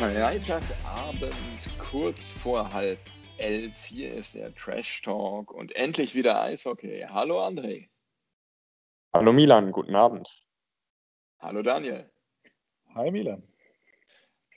Freitagabend, 0.00 1.34
kurz 1.78 2.32
vor 2.32 2.72
halb 2.72 2.98
elf. 3.36 3.84
Hier 3.84 4.14
ist 4.14 4.34
der 4.34 4.54
Trash 4.54 5.02
Talk 5.02 5.52
und 5.52 5.76
endlich 5.76 6.14
wieder 6.14 6.40
Eishockey. 6.40 7.04
Hallo 7.10 7.38
André. 7.44 7.90
Hallo 9.12 9.34
Milan, 9.34 9.72
guten 9.72 9.94
Abend. 9.94 10.42
Hallo 11.38 11.60
Daniel. 11.60 12.10
Hi 12.94 13.10
Milan. 13.10 13.42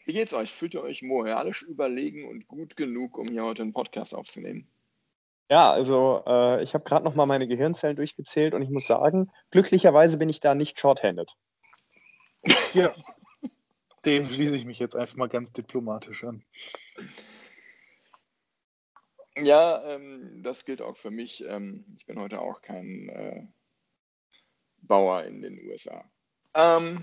Wie 0.06 0.14
geht's 0.14 0.34
euch? 0.34 0.50
Fühlt 0.50 0.76
ihr 0.76 0.82
euch 0.82 1.02
moralisch 1.02 1.62
überlegen 1.64 2.30
und 2.30 2.48
gut 2.48 2.78
genug, 2.78 3.18
um 3.18 3.28
hier 3.28 3.44
heute 3.44 3.64
einen 3.64 3.74
Podcast 3.74 4.16
aufzunehmen? 4.16 4.72
Ja, 5.52 5.74
also 5.74 6.24
äh, 6.26 6.64
ich 6.64 6.74
habe 6.74 6.86
gerade 6.86 7.04
noch 7.04 7.16
mal 7.16 7.26
meine 7.26 7.50
Gehirnzellen 7.50 7.98
durchgezählt 7.98 8.54
und 8.54 8.62
ich 8.62 8.70
muss 8.70 8.88
sagen, 8.88 9.30
glücklicherweise 9.52 10.18
bin 10.18 10.30
ich 10.30 10.40
da 10.40 10.56
nicht 10.56 10.80
shorthanded. 10.80 11.36
Ja, 12.74 12.96
dem 14.06 14.30
schließe 14.30 14.56
ich 14.56 14.66
mich 14.66 14.80
jetzt 14.80 14.96
einfach 14.96 15.16
mal 15.16 15.30
ganz 15.30 15.52
diplomatisch 15.52 16.24
an. 16.24 16.44
Ja, 19.38 19.84
ähm, 19.94 20.44
das 20.44 20.66
gilt 20.66 20.82
auch 20.82 20.96
für 20.96 21.12
mich. 21.12 21.44
Ähm, 21.46 21.86
ich 21.98 22.06
bin 22.06 22.20
heute 22.20 22.40
auch 22.40 22.62
kein 22.62 23.10
äh, 23.10 23.48
Bauer 24.78 25.24
in 25.24 25.42
den 25.42 25.60
USA. 25.68 26.10
Ähm, 26.54 27.02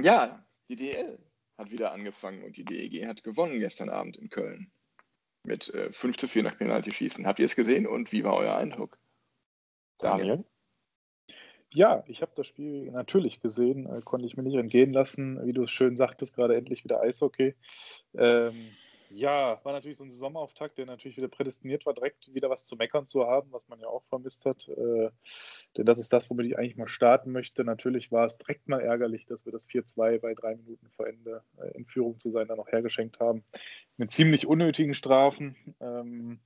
ja, 0.00 0.44
die 0.68 0.76
DL 0.76 1.18
hat 1.56 1.70
wieder 1.70 1.92
angefangen 1.92 2.42
und 2.42 2.56
die 2.56 2.64
DEG 2.64 3.06
hat 3.06 3.22
gewonnen 3.22 3.60
gestern 3.60 3.88
Abend 3.88 4.16
in 4.16 4.28
Köln. 4.28 4.70
Mit 5.42 5.72
äh, 5.72 5.92
5 5.92 6.18
zu 6.18 6.28
4 6.28 6.42
nach 6.42 6.58
Penalty-Schießen. 6.58 7.26
Habt 7.26 7.38
ihr 7.38 7.46
es 7.46 7.56
gesehen 7.56 7.86
und 7.86 8.12
wie 8.12 8.24
war 8.24 8.34
euer 8.34 8.56
Eindruck? 8.56 8.98
Daniel? 9.98 10.44
Ja, 11.72 12.02
ich 12.08 12.20
habe 12.20 12.32
das 12.34 12.48
Spiel 12.48 12.90
natürlich 12.90 13.40
gesehen, 13.40 13.86
äh, 13.86 14.00
konnte 14.04 14.26
ich 14.26 14.36
mir 14.36 14.42
nicht 14.42 14.56
entgehen 14.56 14.92
lassen. 14.92 15.44
Wie 15.46 15.52
du 15.52 15.64
es 15.64 15.70
schön 15.70 15.96
sagtest, 15.96 16.34
gerade 16.34 16.56
endlich 16.56 16.82
wieder 16.84 17.00
Eishockey. 17.00 17.54
Ähm, 18.14 18.70
ja, 19.10 19.60
war 19.64 19.72
natürlich 19.72 19.98
so 19.98 20.04
ein 20.04 20.10
Saisonauftakt, 20.10 20.78
der 20.78 20.86
natürlich 20.86 21.16
wieder 21.16 21.28
prädestiniert 21.28 21.84
war, 21.84 21.94
direkt 21.94 22.32
wieder 22.32 22.48
was 22.48 22.64
zu 22.64 22.76
meckern 22.76 23.08
zu 23.08 23.26
haben, 23.26 23.52
was 23.52 23.68
man 23.68 23.80
ja 23.80 23.88
auch 23.88 24.04
vermisst 24.04 24.44
hat. 24.44 24.68
Äh, 24.68 25.10
denn 25.76 25.86
das 25.86 25.98
ist 25.98 26.12
das, 26.12 26.30
womit 26.30 26.46
ich 26.46 26.58
eigentlich 26.58 26.76
mal 26.76 26.88
starten 26.88 27.32
möchte. 27.32 27.64
Natürlich 27.64 28.10
war 28.10 28.24
es 28.24 28.38
direkt 28.38 28.68
mal 28.68 28.80
ärgerlich, 28.80 29.26
dass 29.26 29.44
wir 29.44 29.52
das 29.52 29.68
4-2 29.68 30.20
bei 30.20 30.34
drei 30.34 30.56
Minuten 30.56 30.88
vor 30.90 31.06
Ende 31.06 31.42
äh, 31.60 31.76
in 31.76 31.86
Führung 31.86 32.18
zu 32.18 32.30
sein 32.30 32.48
dann 32.48 32.56
noch 32.56 32.70
hergeschenkt 32.70 33.20
haben. 33.20 33.44
Mit 33.96 34.12
ziemlich 34.12 34.46
unnötigen 34.46 34.94
Strafen. 34.94 35.56
Ähm, 35.80 36.40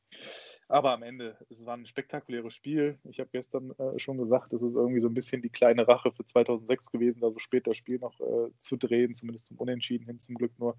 aber 0.68 0.92
am 0.92 1.02
Ende, 1.02 1.36
es 1.50 1.64
war 1.66 1.76
ein 1.76 1.86
spektakuläres 1.86 2.54
Spiel. 2.54 2.98
Ich 3.04 3.20
habe 3.20 3.30
gestern 3.32 3.72
äh, 3.78 3.98
schon 3.98 4.18
gesagt, 4.18 4.52
es 4.52 4.62
ist 4.62 4.74
irgendwie 4.74 5.00
so 5.00 5.08
ein 5.08 5.14
bisschen 5.14 5.42
die 5.42 5.50
kleine 5.50 5.86
Rache 5.86 6.12
für 6.12 6.24
2006 6.24 6.90
gewesen, 6.90 7.20
da 7.20 7.30
so 7.30 7.38
spät 7.38 7.66
das 7.66 7.76
Spiel 7.76 7.98
noch 7.98 8.18
äh, 8.20 8.50
zu 8.60 8.76
drehen, 8.76 9.14
zumindest 9.14 9.46
zum 9.46 9.58
Unentschieden 9.58 10.06
hin 10.06 10.20
zum 10.20 10.36
Glück 10.36 10.52
nur. 10.58 10.76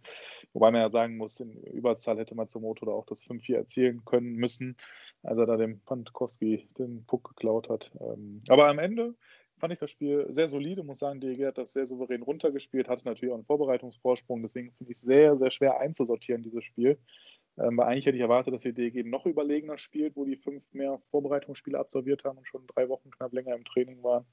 Wobei 0.53 0.71
man 0.71 0.81
ja 0.81 0.89
sagen 0.89 1.17
muss, 1.17 1.39
in 1.39 1.53
Überzahl 1.63 2.17
hätte 2.17 2.35
man 2.35 2.49
zum 2.49 2.63
Motor 2.63 2.93
auch 2.93 3.05
das 3.05 3.21
5-4 3.23 3.55
erzielen 3.55 4.05
können 4.05 4.35
müssen, 4.35 4.77
als 5.23 5.37
er 5.37 5.45
da 5.45 5.57
dem 5.57 5.79
Pantkowski 5.81 6.67
den 6.77 7.05
Puck 7.05 7.29
geklaut 7.29 7.69
hat. 7.69 7.91
Ähm, 7.99 8.41
aber 8.47 8.67
am 8.67 8.79
Ende 8.79 9.15
fand 9.57 9.73
ich 9.73 9.79
das 9.79 9.91
Spiel 9.91 10.25
sehr 10.29 10.47
solide, 10.47 10.83
muss 10.83 10.99
sagen, 10.99 11.21
DEG 11.21 11.45
hat 11.45 11.57
das 11.57 11.73
sehr 11.73 11.87
souverän 11.87 12.21
runtergespielt, 12.23 12.89
hatte 12.89 13.05
natürlich 13.05 13.31
auch 13.31 13.37
einen 13.37 13.45
Vorbereitungsvorsprung, 13.45 14.41
deswegen 14.41 14.71
finde 14.73 14.91
ich 14.91 14.97
es 14.97 15.03
sehr, 15.03 15.37
sehr 15.37 15.51
schwer 15.51 15.79
einzusortieren, 15.79 16.43
dieses 16.43 16.63
Spiel. 16.63 16.97
Ähm, 17.57 17.77
weil 17.77 17.87
eigentlich 17.87 18.05
hätte 18.05 18.17
ich 18.17 18.21
erwartet, 18.21 18.53
dass 18.53 18.63
die 18.63 18.73
DG 18.73 19.03
noch 19.03 19.25
überlegener 19.25 19.77
spielt, 19.77 20.15
wo 20.15 20.25
die 20.25 20.35
fünf 20.35 20.63
mehr 20.73 20.99
Vorbereitungsspiele 21.09 21.79
absolviert 21.79 22.23
haben 22.23 22.37
und 22.37 22.47
schon 22.47 22.67
drei 22.67 22.89
Wochen 22.89 23.11
knapp 23.11 23.33
länger 23.33 23.55
im 23.55 23.63
Training 23.63 24.03
waren. 24.03 24.25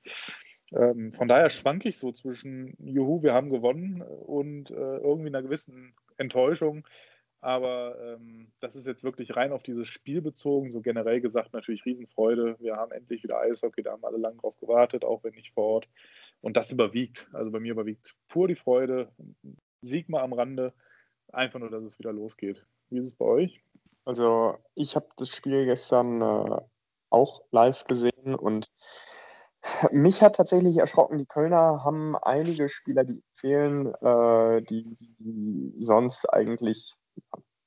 Ähm, 0.73 1.13
von 1.13 1.29
daher 1.29 1.51
schwanke 1.51 1.89
ich 1.89 1.99
so 1.99 2.13
zwischen, 2.13 2.75
juhu, 2.79 3.23
wir 3.23 3.35
haben 3.35 3.51
gewonnen 3.51 4.03
und 4.03 4.71
äh, 4.71 4.75
irgendwie 4.99 5.29
einer 5.29 5.43
gewissen 5.43 5.95
Enttäuschung. 6.17 6.87
Aber 7.41 7.97
ähm, 8.01 8.53
das 8.61 8.77
ist 8.77 8.87
jetzt 8.87 9.03
wirklich 9.03 9.35
rein 9.35 9.53
auf 9.53 9.65
dieses 9.65 9.89
Spiel 9.89 10.23
bezogen. 10.23 10.71
So 10.71 10.81
generell 10.81 11.21
gesagt, 11.21 11.53
natürlich 11.53 11.85
Riesenfreude. 11.85 12.57
Wir 12.61 12.77
haben 12.77 12.93
endlich 12.93 13.25
wieder 13.25 13.41
Eishockey, 13.41 13.83
da 13.83 13.93
haben 13.93 14.05
alle 14.05 14.19
lange 14.19 14.37
drauf 14.37 14.57
gewartet, 14.59 15.05
auch 15.05 15.25
wenn 15.25 15.35
nicht 15.35 15.53
vor 15.53 15.65
Ort. 15.65 15.89
Und 16.41 16.57
das 16.57 16.71
überwiegt. 16.71 17.29
Also 17.33 17.51
bei 17.51 17.59
mir 17.59 17.73
überwiegt 17.73 18.15
pur 18.29 18.47
die 18.47 18.55
Freude. 18.55 19.11
Sieg 19.83 20.09
mal 20.09 20.23
am 20.23 20.33
Rande. 20.33 20.73
Einfach 21.33 21.59
nur, 21.59 21.71
dass 21.71 21.83
es 21.83 21.99
wieder 21.99 22.13
losgeht. 22.13 22.65
Wie 22.93 22.99
ist 22.99 23.07
es 23.07 23.15
bei 23.15 23.25
euch? 23.25 23.63
Also 24.05 24.59
ich 24.75 24.97
habe 24.97 25.09
das 25.17 25.31
Spiel 25.31 25.65
gestern 25.65 26.21
äh, 26.21 26.61
auch 27.09 27.43
live 27.51 27.85
gesehen 27.85 28.35
und 28.35 28.71
mich 29.93 30.23
hat 30.23 30.37
tatsächlich 30.37 30.77
erschrocken, 30.77 31.17
die 31.17 31.27
Kölner 31.27 31.85
haben 31.85 32.17
einige 32.17 32.69
Spieler, 32.69 33.05
die 33.05 33.23
fehlen, 33.33 33.95
äh, 33.95 34.63
die, 34.63 34.95
die, 34.95 35.75
sonst 35.79 36.27
eigentlich 36.27 36.95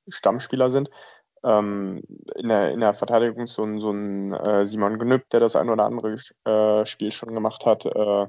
Stammspieler 0.07 0.69
sind. 0.69 0.91
Ähm, 1.43 2.03
in, 2.35 2.49
der, 2.49 2.71
in 2.71 2.81
der 2.81 2.93
Verteidigung 2.93 3.47
so 3.47 3.63
ein, 3.63 3.79
so 3.79 3.91
ein 3.91 4.31
äh, 4.33 4.65
Simon 4.65 4.99
Gnüpp, 4.99 5.29
der 5.29 5.39
das 5.39 5.55
ein 5.55 5.69
oder 5.69 5.85
andere 5.85 6.17
äh, 6.45 6.85
Spiel 6.85 7.11
schon 7.11 7.33
gemacht 7.33 7.65
hat, 7.65 7.85
äh, 7.85 8.27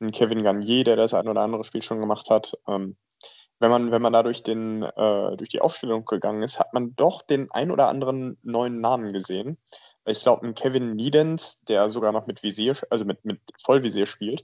ein 0.00 0.10
Kevin 0.10 0.42
Garnier, 0.42 0.84
der 0.84 0.96
das 0.96 1.12
ein 1.12 1.28
oder 1.28 1.42
andere 1.42 1.64
Spiel 1.64 1.82
schon 1.82 2.00
gemacht 2.00 2.30
hat. 2.30 2.56
Ähm, 2.66 2.96
wenn 3.60 3.70
man, 3.70 3.90
wenn 3.90 4.02
man 4.02 4.12
da 4.12 4.22
durch, 4.22 4.42
den, 4.42 4.82
äh, 4.82 5.36
durch 5.36 5.50
die 5.50 5.60
Aufstellung 5.60 6.04
gegangen 6.06 6.42
ist, 6.42 6.58
hat 6.58 6.72
man 6.72 6.96
doch 6.96 7.22
den 7.22 7.50
ein 7.50 7.70
oder 7.70 7.88
anderen 7.88 8.38
neuen 8.42 8.80
Namen 8.80 9.12
gesehen. 9.12 9.58
Ich 10.06 10.22
glaube, 10.22 10.46
ein 10.46 10.54
Kevin 10.54 10.96
Niedens, 10.96 11.62
der 11.64 11.90
sogar 11.90 12.12
noch 12.12 12.26
mit 12.26 12.42
Visier, 12.42 12.74
also 12.88 13.04
mit, 13.04 13.24
mit 13.24 13.40
Vollvisier 13.62 14.06
spielt. 14.06 14.42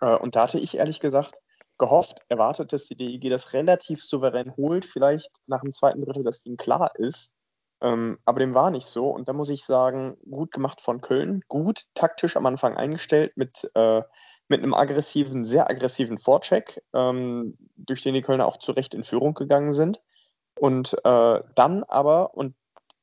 Äh, 0.00 0.16
und 0.16 0.34
da 0.34 0.44
hatte 0.44 0.58
ich 0.58 0.78
ehrlich 0.78 1.00
gesagt 1.00 1.34
gehofft, 1.78 2.20
erwartet, 2.28 2.72
dass 2.72 2.86
die 2.86 2.96
DEG 2.96 3.28
das 3.28 3.52
relativ 3.52 4.02
souverän 4.02 4.56
holt, 4.56 4.86
vielleicht 4.86 5.42
nach 5.46 5.60
dem 5.60 5.72
zweiten 5.72 6.02
Drittel, 6.02 6.24
dass 6.24 6.42
Ding 6.42 6.56
klar 6.56 6.92
ist. 6.96 7.34
Ähm, 7.82 8.18
aber 8.24 8.40
dem 8.40 8.54
war 8.54 8.70
nicht 8.70 8.86
so. 8.86 9.10
Und 9.10 9.28
da 9.28 9.32
muss 9.32 9.50
ich 9.50 9.64
sagen, 9.64 10.16
gut 10.30 10.52
gemacht 10.52 10.80
von 10.80 11.00
Köln, 11.00 11.42
gut 11.48 11.84
taktisch 11.94 12.36
am 12.36 12.46
Anfang 12.46 12.76
eingestellt 12.76 13.32
mit 13.36 13.70
äh, 13.74 14.02
mit 14.48 14.62
einem 14.62 14.74
aggressiven, 14.74 15.44
sehr 15.44 15.70
aggressiven 15.70 16.18
Vorcheck, 16.18 16.82
ähm, 16.92 17.56
durch 17.76 18.02
den 18.02 18.14
die 18.14 18.22
Kölner 18.22 18.46
auch 18.46 18.58
zu 18.58 18.72
Recht 18.72 18.94
in 18.94 19.04
Führung 19.04 19.34
gegangen 19.34 19.72
sind. 19.72 20.00
Und 20.58 20.94
äh, 21.04 21.40
dann 21.54 21.84
aber, 21.84 22.34
und 22.34 22.54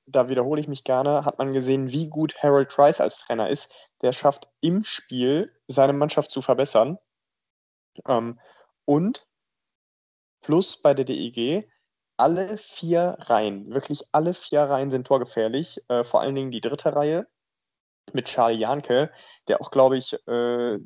da 0.06 0.30
wiederhole 0.30 0.62
ich 0.62 0.68
mich 0.68 0.84
gerne, 0.84 1.26
hat 1.26 1.38
man 1.38 1.54
gesehen, 1.54 1.92
wie 1.92 2.10
gut 2.10 2.36
Harold 2.42 2.70
Trice 2.70 3.02
als 3.02 3.20
Trainer 3.20 3.50
ist. 3.50 3.72
Der 4.02 4.14
schafft 4.14 4.50
im 4.62 4.84
Spiel 4.84 5.54
seine 5.68 5.94
Mannschaft 5.94 6.32
zu 6.32 6.42
verbessern. 6.42 6.98
Ähm, 8.08 8.40
und 8.86 9.28
plus 10.42 10.82
bei 10.82 10.94
der 10.94 11.06
DEG, 11.06 11.70
alle 12.18 12.58
vier 12.58 13.16
Reihen, 13.20 13.74
wirklich 13.74 14.04
alle 14.12 14.34
vier 14.34 14.64
Reihen 14.64 14.92
sind 14.92 15.08
torgefährlich. 15.08 15.82
Äh, 15.90 16.04
vor 16.04 16.22
allen 16.22 16.36
Dingen 16.36 16.52
die 16.52 16.62
dritte 16.62 16.96
Reihe 16.96 17.28
mit 18.14 18.26
Charlie 18.26 18.58
Janke, 18.58 19.12
der 19.48 19.62
auch, 19.62 19.72
glaube 19.72 19.98
ich, 19.98 20.14
äh, 20.28 20.80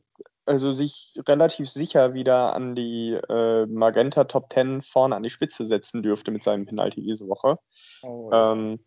also 0.45 0.73
sich 0.73 1.13
relativ 1.27 1.69
sicher 1.69 2.13
wieder 2.13 2.53
an 2.53 2.75
die 2.75 3.13
äh, 3.13 3.65
Magenta 3.65 4.25
Top 4.25 4.51
10 4.51 4.81
vorne 4.81 5.15
an 5.15 5.23
die 5.23 5.29
Spitze 5.29 5.65
setzen 5.65 6.03
dürfte 6.03 6.31
mit 6.31 6.43
seinem 6.43 6.65
Penalty 6.65 7.01
diese 7.01 7.27
Woche. 7.27 7.57
Oh, 8.01 8.29
ja. 8.31 8.51
ähm, 8.51 8.85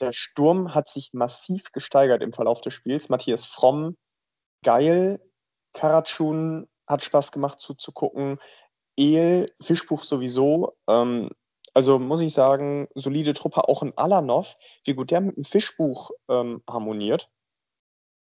der 0.00 0.12
Sturm 0.12 0.74
hat 0.74 0.88
sich 0.88 1.12
massiv 1.12 1.72
gesteigert 1.72 2.22
im 2.22 2.32
Verlauf 2.32 2.60
des 2.60 2.74
Spiels. 2.74 3.08
Matthias 3.08 3.44
Fromm, 3.44 3.96
geil. 4.62 5.20
Karatschun 5.72 6.68
hat 6.86 7.04
Spaß 7.04 7.32
gemacht 7.32 7.60
zuzugucken. 7.60 8.38
El, 8.96 9.52
Fischbuch 9.60 10.02
sowieso. 10.02 10.76
Ähm, 10.88 11.30
also 11.74 11.98
muss 11.98 12.20
ich 12.20 12.32
sagen, 12.32 12.88
solide 12.94 13.34
Truppe 13.34 13.68
auch 13.68 13.82
in 13.82 13.96
Alanov. 13.96 14.56
Wie 14.84 14.94
gut 14.94 15.10
der 15.10 15.20
mit 15.20 15.36
dem 15.36 15.44
Fischbuch 15.44 16.10
ähm, 16.28 16.62
harmoniert 16.68 17.28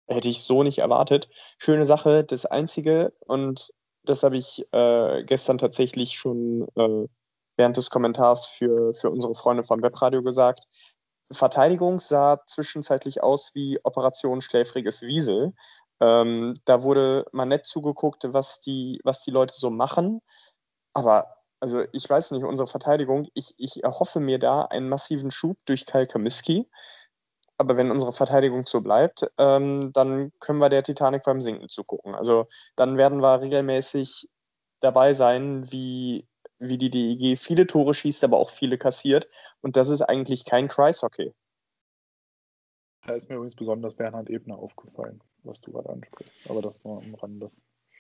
hätte 0.09 0.29
ich 0.29 0.43
so 0.43 0.63
nicht 0.63 0.79
erwartet. 0.79 1.29
Schöne 1.59 1.87
Sache, 1.87 2.25
das 2.25 2.47
Einzige, 2.47 3.13
und 3.21 3.71
das 4.05 4.23
habe 4.23 4.37
ich 4.37 4.67
äh, 4.73 5.25
gestern 5.25 5.59
tatsächlich 5.59 6.13
schon 6.13 6.69
äh, 6.77 7.09
während 7.57 7.77
des 7.77 7.91
Kommentars 7.91 8.49
für, 8.49 8.95
für 8.95 9.11
unsere 9.11 9.35
Freunde 9.35 9.63
vom 9.63 9.83
Webradio 9.83 10.23
gesagt. 10.23 10.67
Verteidigung 11.33 11.99
sah 11.99 12.41
zwischenzeitlich 12.47 13.23
aus 13.23 13.53
wie 13.55 13.81
Operation 13.83 14.41
Schläfriges 14.41 15.03
Wiesel. 15.03 15.55
Ähm, 16.01 16.55
da 16.67 16.83
wurde 16.83 17.25
mal 17.33 17.47
nett 17.47 17.67
zugeguckt, 17.67 18.25
was 18.29 18.61
die, 18.61 19.01
was 19.03 19.23
die 19.23 19.31
Leute 19.31 19.55
so 19.55 19.71
machen. 19.71 20.21
Aber 20.93 21.37
also 21.59 21.85
ich 21.93 22.09
weiß 22.09 22.33
nicht, 22.33 22.45
unsere 22.45 22.67
Verteidigung, 22.67 23.29
ich, 23.35 23.55
ich 23.57 23.83
erhoffe 23.83 24.21
mir 24.21 24.39
da 24.39 24.63
einen 24.63 24.89
massiven 24.89 25.31
Schub 25.31 25.57
durch 25.65 25.87
Kyle 25.87 26.07
Kamiski. 26.07 26.69
Aber 27.59 27.77
wenn 27.77 27.91
unsere 27.91 28.13
Verteidigung 28.13 28.65
so 28.67 28.81
bleibt, 28.81 29.27
ähm, 29.39 29.93
dann 29.93 30.33
können 30.41 30.59
wir 30.59 30.69
der 30.69 30.83
Titanic 30.83 31.23
beim 31.23 31.41
Sinken 31.41 31.69
zugucken. 31.69 32.15
Also 32.15 32.47
dann 32.77 32.97
werden 32.99 33.21
wir 33.21 33.41
regelmäßig 33.41 34.29
dabei 34.81 35.15
sein, 35.15 35.71
wie, 35.73 36.27
wie 36.59 36.79
die 36.79 36.91
DEG 36.91 37.39
viele 37.39 37.67
Tore 37.67 37.95
schießt, 37.95 38.25
aber 38.25 38.37
auch 38.37 38.51
viele 38.51 38.77
kassiert. 38.77 39.29
Und 39.63 39.77
das 39.77 39.89
ist 39.89 40.03
eigentlich 40.03 40.45
kein 40.45 40.69
Kreishockey. 40.69 41.33
Da 43.07 43.15
ist 43.15 43.29
mir 43.29 43.37
übrigens 43.37 43.55
besonders 43.55 43.95
Bernhard 43.95 44.29
Ebner 44.29 44.59
aufgefallen, 44.59 45.23
was 45.45 45.61
du 45.61 45.73
gerade 45.73 45.89
ansprichst. 45.89 46.51
Aber 46.51 46.61
das 46.61 46.85
war 46.85 46.99
am 46.99 47.15
Rande. 47.15 47.51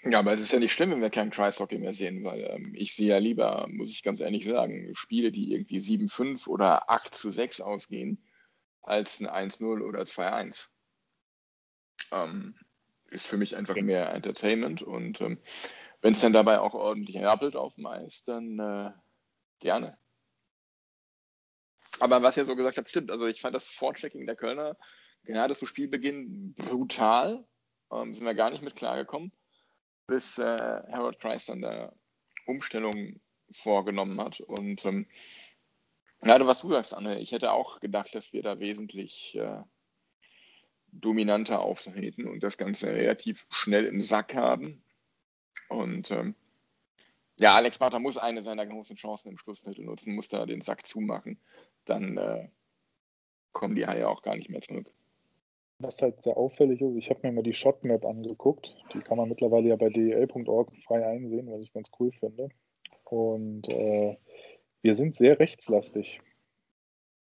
Ja, 0.02 0.20
aber 0.20 0.32
es 0.32 0.40
ist 0.40 0.52
ja 0.52 0.58
nicht 0.58 0.72
schlimm, 0.72 0.90
wenn 0.90 1.00
wir 1.00 1.10
keinen 1.10 1.30
Kreishockey 1.30 1.78
mehr 1.78 1.92
sehen, 1.92 2.22
weil 2.24 2.40
ähm, 2.42 2.74
ich 2.76 2.94
sehe 2.94 3.08
ja 3.08 3.18
lieber, 3.18 3.66
muss 3.70 3.90
ich 3.90 4.02
ganz 4.02 4.20
ehrlich 4.20 4.44
sagen, 4.44 4.94
Spiele, 4.94 5.32
die 5.32 5.52
irgendwie 5.52 5.78
7-5 5.78 6.46
oder 6.48 6.90
8 6.90 7.14
zu 7.14 7.30
6 7.30 7.60
ausgehen, 7.60 8.22
als 8.86 9.20
ein 9.20 9.28
1-0 9.28 9.82
oder 9.82 10.02
2-1. 10.02 10.70
Ähm, 12.12 12.54
ist 13.10 13.26
für 13.26 13.36
mich 13.36 13.56
einfach 13.56 13.76
mehr 13.76 14.12
Entertainment 14.12 14.82
und 14.82 15.20
ähm, 15.20 15.38
wenn 16.00 16.12
es 16.12 16.20
dann 16.20 16.32
dabei 16.32 16.60
auch 16.60 16.74
ordentlich 16.74 17.18
rappelt 17.22 17.56
auf 17.56 17.74
dem 17.74 17.86
Eis, 17.86 18.22
dann 18.24 18.58
äh, 18.58 18.92
gerne. 19.60 19.98
Aber 21.98 22.22
was 22.22 22.36
ihr 22.36 22.44
so 22.44 22.54
gesagt 22.54 22.76
habt, 22.76 22.90
stimmt. 22.90 23.10
Also 23.10 23.26
ich 23.26 23.40
fand 23.40 23.54
das 23.54 23.66
Vorchecking 23.66 24.26
der 24.26 24.36
Kölner 24.36 24.76
gerade 25.24 25.54
zu 25.54 25.66
Spielbeginn 25.66 26.54
brutal. 26.54 27.46
Ähm, 27.90 28.14
sind 28.14 28.26
wir 28.26 28.34
gar 28.34 28.50
nicht 28.50 28.62
mit 28.62 28.76
klargekommen, 28.76 29.32
bis 30.06 30.38
äh, 30.38 30.42
Harold 30.44 31.18
Price 31.18 31.46
dann 31.46 31.62
der 31.62 31.94
Umstellung 32.46 33.20
vorgenommen 33.52 34.20
hat. 34.20 34.40
Und 34.40 34.84
ähm, 34.84 35.06
gerade 36.26 36.46
was 36.46 36.60
du 36.60 36.70
sagst, 36.70 36.94
Anne, 36.94 37.18
ich 37.20 37.32
hätte 37.32 37.52
auch 37.52 37.80
gedacht, 37.80 38.14
dass 38.14 38.32
wir 38.32 38.42
da 38.42 38.58
wesentlich 38.58 39.36
äh, 39.36 39.62
dominanter 40.92 41.60
auftreten 41.60 42.26
und 42.26 42.42
das 42.42 42.58
Ganze 42.58 42.88
relativ 42.92 43.46
schnell 43.50 43.86
im 43.86 44.00
Sack 44.00 44.34
haben. 44.34 44.82
Und 45.68 46.10
ähm, 46.10 46.34
ja, 47.38 47.54
Alex 47.54 47.78
Barter 47.78 47.98
muss 47.98 48.16
eine 48.16 48.40
seiner 48.40 48.66
großen 48.66 48.96
Chancen 48.96 49.30
im 49.30 49.38
Schlussmittel 49.38 49.84
nutzen, 49.84 50.14
muss 50.14 50.28
da 50.28 50.46
den 50.46 50.60
Sack 50.60 50.86
zumachen. 50.86 51.38
Dann 51.84 52.16
äh, 52.16 52.48
kommen 53.52 53.74
die 53.74 53.86
Haie 53.86 54.08
auch 54.08 54.22
gar 54.22 54.36
nicht 54.36 54.48
mehr 54.48 54.62
zurück. 54.62 54.90
Was 55.78 56.00
halt 56.00 56.22
sehr 56.22 56.38
auffällig 56.38 56.80
ist, 56.80 56.96
ich 56.96 57.10
habe 57.10 57.20
mir 57.22 57.32
mal 57.32 57.42
die 57.42 57.52
Shotmap 57.52 58.06
angeguckt. 58.06 58.74
Die 58.94 59.00
kann 59.00 59.18
man 59.18 59.28
mittlerweile 59.28 59.68
ja 59.68 59.76
bei 59.76 59.90
del.org 59.90 60.72
frei 60.86 61.06
einsehen, 61.06 61.50
was 61.50 61.60
ich 61.60 61.72
ganz 61.72 61.90
cool 62.00 62.12
finde. 62.12 62.48
Und 63.04 63.70
äh, 63.74 64.16
wir 64.86 64.94
sind 64.94 65.16
sehr 65.16 65.40
rechtslastig. 65.40 66.20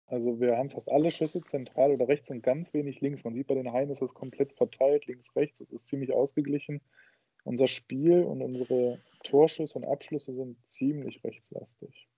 Also 0.08 0.42
wir 0.42 0.58
haben 0.58 0.70
fast 0.70 0.92
alle 0.92 1.10
Schüsse 1.10 1.42
zentral 1.42 1.92
oder 1.92 2.10
rechts 2.10 2.30
und 2.30 2.44
ganz 2.44 2.74
wenig 2.74 3.00
links. 3.00 3.24
Man 3.24 3.34
sieht 3.34 3.48
bei 3.48 3.56
den 3.56 3.72
Haien 3.72 3.90
ist 3.90 4.02
es 4.02 4.14
komplett 4.14 4.52
verteilt, 4.52 5.06
links, 5.06 5.34
rechts. 5.38 5.62
Es 5.62 5.72
ist 5.72 5.88
ziemlich 5.88 6.12
ausgeglichen. 6.12 6.82
Unser 7.46 7.70
Spiel 7.70 8.24
und 8.24 8.42
unsere 8.42 9.00
Torschüsse 9.24 9.78
und 9.78 9.86
Abschlüsse 9.86 10.34
sind 10.34 10.58
ziemlich 10.68 11.24
rechtslastig. 11.24 12.10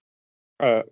Äh, 0.57 0.84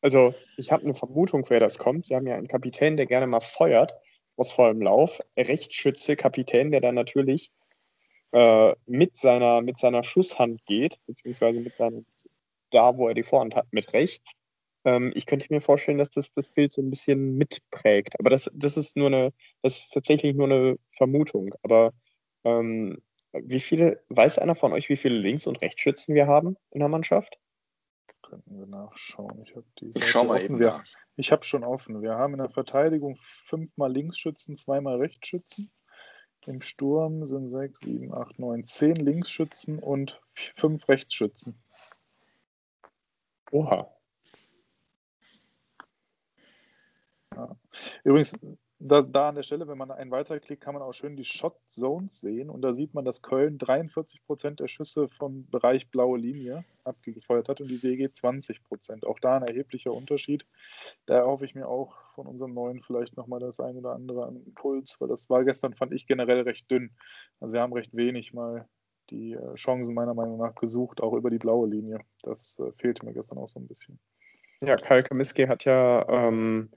also, 0.00 0.34
ich 0.56 0.72
habe 0.72 0.82
eine 0.82 0.94
Vermutung, 0.94 1.48
wer 1.48 1.60
das 1.60 1.78
kommt. 1.78 2.06
Sie 2.06 2.16
haben 2.16 2.26
ja 2.26 2.34
einen 2.34 2.48
Kapitän, 2.48 2.96
der 2.96 3.06
gerne 3.06 3.28
mal 3.28 3.40
feuert 3.40 3.94
aus 4.36 4.50
vollem 4.50 4.82
Lauf. 4.82 5.20
Rechtsschütze, 5.36 6.16
Kapitän, 6.16 6.72
der 6.72 6.80
dann 6.80 6.96
natürlich 6.96 7.52
äh, 8.32 8.74
mit, 8.86 9.16
seiner, 9.16 9.62
mit 9.62 9.78
seiner 9.78 10.02
Schusshand 10.02 10.64
geht, 10.64 10.98
beziehungsweise 11.06 11.60
mit 11.60 11.76
seinem, 11.76 12.06
da, 12.72 12.96
wo 12.96 13.08
er 13.08 13.14
die 13.14 13.22
Vorhand 13.22 13.54
hat, 13.54 13.66
mit 13.72 13.92
rechts. 13.92 14.32
Ähm, 14.84 15.12
ich 15.14 15.26
könnte 15.26 15.46
mir 15.50 15.60
vorstellen, 15.60 15.98
dass 15.98 16.10
das 16.10 16.32
das 16.34 16.50
Bild 16.50 16.72
so 16.72 16.82
ein 16.82 16.90
bisschen 16.90 17.36
mitprägt. 17.36 18.18
Aber 18.18 18.30
das, 18.30 18.50
das 18.54 18.76
ist 18.76 18.96
nur 18.96 19.08
eine, 19.08 19.32
das 19.62 19.78
ist 19.78 19.90
tatsächlich 19.90 20.34
nur 20.34 20.46
eine 20.46 20.76
Vermutung. 20.96 21.54
Aber 21.62 21.92
ähm, 22.44 23.00
wie 23.32 23.60
viele, 23.60 24.02
weiß 24.08 24.38
einer 24.38 24.54
von 24.54 24.72
euch, 24.72 24.88
wie 24.88 24.96
viele 24.96 25.16
Links- 25.16 25.46
und 25.46 25.62
Rechtsschützen 25.62 26.14
wir 26.14 26.26
haben 26.26 26.56
in 26.70 26.80
der 26.80 26.88
Mannschaft? 26.88 27.38
Könnten 28.22 28.58
wir 28.58 28.66
nachschauen. 28.66 29.44
Ich, 29.44 29.54
ich 29.94 30.10
schau 30.10 30.24
mal 30.24 30.42
eben 30.42 30.58
wir, 30.58 30.82
Ich 31.16 31.32
habe 31.32 31.44
schon 31.44 31.64
offen. 31.64 32.02
Wir 32.02 32.12
haben 32.12 32.34
in 32.34 32.40
der 32.40 32.50
Verteidigung 32.50 33.18
fünfmal 33.44 33.92
Linksschützen, 33.92 34.56
zweimal 34.56 34.96
Rechtsschützen. 34.96 35.70
Im 36.46 36.60
Sturm 36.60 37.24
sind 37.26 37.50
sechs, 37.50 37.78
sieben, 37.80 38.12
acht, 38.12 38.38
neun, 38.38 38.66
zehn 38.66 38.96
Linksschützen 38.96 39.78
und 39.78 40.20
fünf 40.56 40.88
Rechtsschützen. 40.88 41.61
Oha. 43.52 43.86
Ja. 47.34 47.56
Übrigens, 48.04 48.34
da, 48.78 49.02
da, 49.02 49.28
an 49.28 49.36
der 49.36 49.42
Stelle, 49.42 49.68
wenn 49.68 49.78
man 49.78 49.90
einen 49.90 50.10
weiterklickt, 50.10 50.62
kann 50.62 50.74
man 50.74 50.82
auch 50.82 50.92
schön 50.94 51.16
die 51.16 51.24
Shot 51.24 51.56
Zones 51.68 52.18
sehen. 52.20 52.50
Und 52.50 52.62
da 52.62 52.72
sieht 52.72 52.94
man, 52.94 53.04
dass 53.04 53.22
Köln 53.22 53.58
43 53.58 54.24
Prozent 54.24 54.60
der 54.60 54.68
Schüsse 54.68 55.08
vom 55.08 55.48
Bereich 55.50 55.90
blaue 55.90 56.18
Linie 56.18 56.64
abgefeuert 56.84 57.48
hat 57.48 57.60
und 57.60 57.68
die 57.68 57.82
WG 57.82 58.08
20 58.12 58.64
Prozent. 58.64 59.06
Auch 59.06 59.20
da 59.20 59.36
ein 59.36 59.46
erheblicher 59.46 59.92
Unterschied. 59.92 60.46
Da 61.06 61.16
erhoffe 61.16 61.44
ich 61.44 61.54
mir 61.54 61.68
auch 61.68 61.94
von 62.14 62.26
unserem 62.26 62.54
neuen 62.54 62.82
vielleicht 62.82 63.16
nochmal 63.16 63.40
das 63.40 63.60
ein 63.60 63.76
oder 63.76 63.92
andere 63.92 64.26
an 64.26 64.36
Impuls, 64.36 65.00
weil 65.00 65.08
das 65.08 65.30
war 65.30 65.44
gestern, 65.44 65.74
fand 65.74 65.92
ich 65.92 66.06
generell 66.06 66.40
recht 66.40 66.70
dünn. 66.70 66.90
Also 67.38 67.52
wir 67.52 67.60
haben 67.60 67.72
recht 67.72 67.94
wenig 67.94 68.32
mal 68.32 68.66
die 69.10 69.32
äh, 69.32 69.54
Chancen 69.54 69.94
meiner 69.94 70.14
Meinung 70.14 70.38
nach 70.38 70.54
gesucht, 70.54 71.00
auch 71.00 71.14
über 71.14 71.30
die 71.30 71.38
blaue 71.38 71.68
Linie. 71.68 71.98
Das 72.22 72.58
äh, 72.58 72.72
fehlte 72.78 73.04
mir 73.04 73.12
gestern 73.12 73.38
auch 73.38 73.48
so 73.48 73.60
ein 73.60 73.68
bisschen. 73.68 73.98
Ja, 74.60 74.76
Kyle 74.76 75.02
Kamiski 75.02 75.44
hat 75.44 75.64
ja 75.64 76.06
ähm 76.08 76.70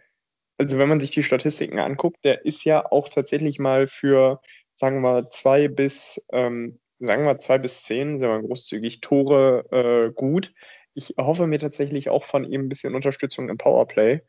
also 0.58 0.78
wenn 0.78 0.90
man 0.90 1.00
sich 1.00 1.12
die 1.12 1.24
Statistiken 1.24 1.80
anguckt, 1.80 2.24
der 2.24 2.46
ist 2.46 2.64
ja 2.64 2.90
auch 2.92 3.10
tatsächlich 3.10 3.60
mal 3.60 3.88
für, 3.88 4.42
sagen 4.76 5.02
wir, 5.02 5.30
zwei 5.30 5.68
bis, 5.68 6.26
ähm, 6.32 6.80
sagen 7.00 7.26
wir 7.26 7.38
zwei 7.40 7.58
bis 7.58 7.84
zehn, 7.84 8.20
sagen 8.20 8.42
wir 8.42 8.48
großzügig, 8.48 9.02
Tore 9.02 9.66
äh, 9.72 10.14
gut. 10.14 10.54
Ich 10.94 11.14
hoffe 11.20 11.48
mir 11.48 11.60
tatsächlich 11.60 12.10
auch 12.10 12.24
von 12.24 12.46
ihm 12.46 12.62
ein 12.62 12.70
bisschen 12.70 12.96
Unterstützung 12.96 13.50
im 13.50 13.58
Powerplay. 13.58 14.22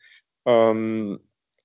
Ähm, 0.46 1.20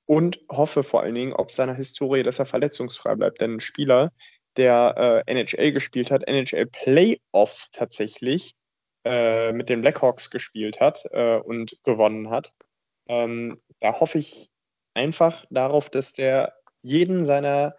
und 0.06 0.42
hoffe 0.50 0.84
vor 0.84 1.02
allen 1.02 1.16
Dingen, 1.16 1.34
ob 1.34 1.52
seiner 1.52 1.74
Historie, 1.74 2.22
dass 2.22 2.40
er 2.40 2.46
verletzungsfrei 2.46 3.16
bleibt. 3.16 3.42
Denn 3.42 3.56
ein 3.56 3.60
Spieler, 3.62 4.12
der 4.58 5.24
äh, 5.28 5.32
NHL 5.32 5.72
gespielt 5.72 6.12
hat, 6.12 6.28
NHL 6.28 6.66
Playoffs 6.68 7.72
tatsächlich 7.72 8.56
äh, 9.06 9.52
mit 9.52 9.70
den 9.70 9.82
Blackhawks 9.82 10.30
gespielt 10.30 10.80
hat 10.80 11.06
äh, 11.12 11.38
und 11.38 11.78
gewonnen 11.84 12.30
hat, 12.30 12.54
ähm, 13.08 13.60
da 13.80 14.00
hoffe 14.00 14.20
ich 14.20 14.50
einfach 14.94 15.46
darauf, 15.50 15.90
dass 15.90 16.14
der 16.14 16.54
jeden 16.82 17.26
seiner 17.26 17.76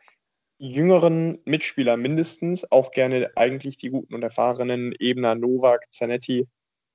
jüngeren 0.58 1.40
Mitspieler 1.44 1.96
mindestens, 1.96 2.70
auch 2.70 2.92
gerne 2.92 3.30
eigentlich 3.36 3.76
die 3.76 3.90
guten 3.90 4.14
und 4.14 4.22
erfahrenen 4.22 4.94
Ebner, 4.98 5.34
Novak, 5.34 5.92
Zanetti, 5.92 6.48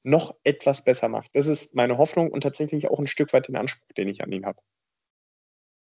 noch 0.03 0.35
etwas 0.45 0.83
besser 0.83 1.09
macht. 1.09 1.35
Das 1.35 1.47
ist 1.47 1.75
meine 1.75 1.97
Hoffnung 1.97 2.31
und 2.31 2.41
tatsächlich 2.41 2.89
auch 2.89 2.99
ein 2.99 3.07
Stück 3.07 3.33
weit 3.33 3.49
den 3.49 3.57
Anspruch, 3.57 3.91
den 3.97 4.07
ich 4.07 4.23
an 4.23 4.31
ihn 4.31 4.45
habe. 4.45 4.61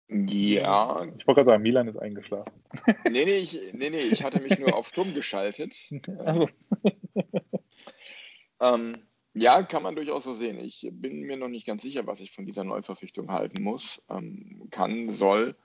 Ja. 0.10 1.04
Ich 1.18 1.28
wollte 1.28 1.42
gerade 1.42 1.52
sagen, 1.52 1.64
Milan 1.64 1.88
ist 1.88 1.98
eingeschlafen. 1.98 2.54
Nee, 3.10 3.26
nee, 3.26 3.38
ich, 3.38 3.60
nee, 3.74 3.90
nee, 3.90 4.00
ich 4.00 4.24
hatte 4.24 4.40
mich 4.40 4.58
nur 4.58 4.76
auf 4.76 4.88
stumm 4.88 5.14
geschaltet. 5.14 5.76
Also. 6.20 6.48
ähm, 8.62 8.94
ja, 9.34 9.62
kann 9.64 9.84
man 9.84 9.96
durchaus 9.96 10.24
so 10.24 10.34
sehen. 10.34 10.60
Ich 10.60 10.88
bin 10.92 11.22
mir 11.22 11.38
noch 11.38 11.50
nicht 11.50 11.68
ganz 11.68 11.82
sicher, 11.82 12.08
was 12.08 12.22
ich 12.22 12.32
von 12.32 12.46
dieser 12.46 12.64
Neuverpflichtung 12.64 13.32
halten 13.32 13.62
muss, 13.62 14.04
ähm, 14.10 14.68
kann, 14.72 15.10
soll. 15.10 15.56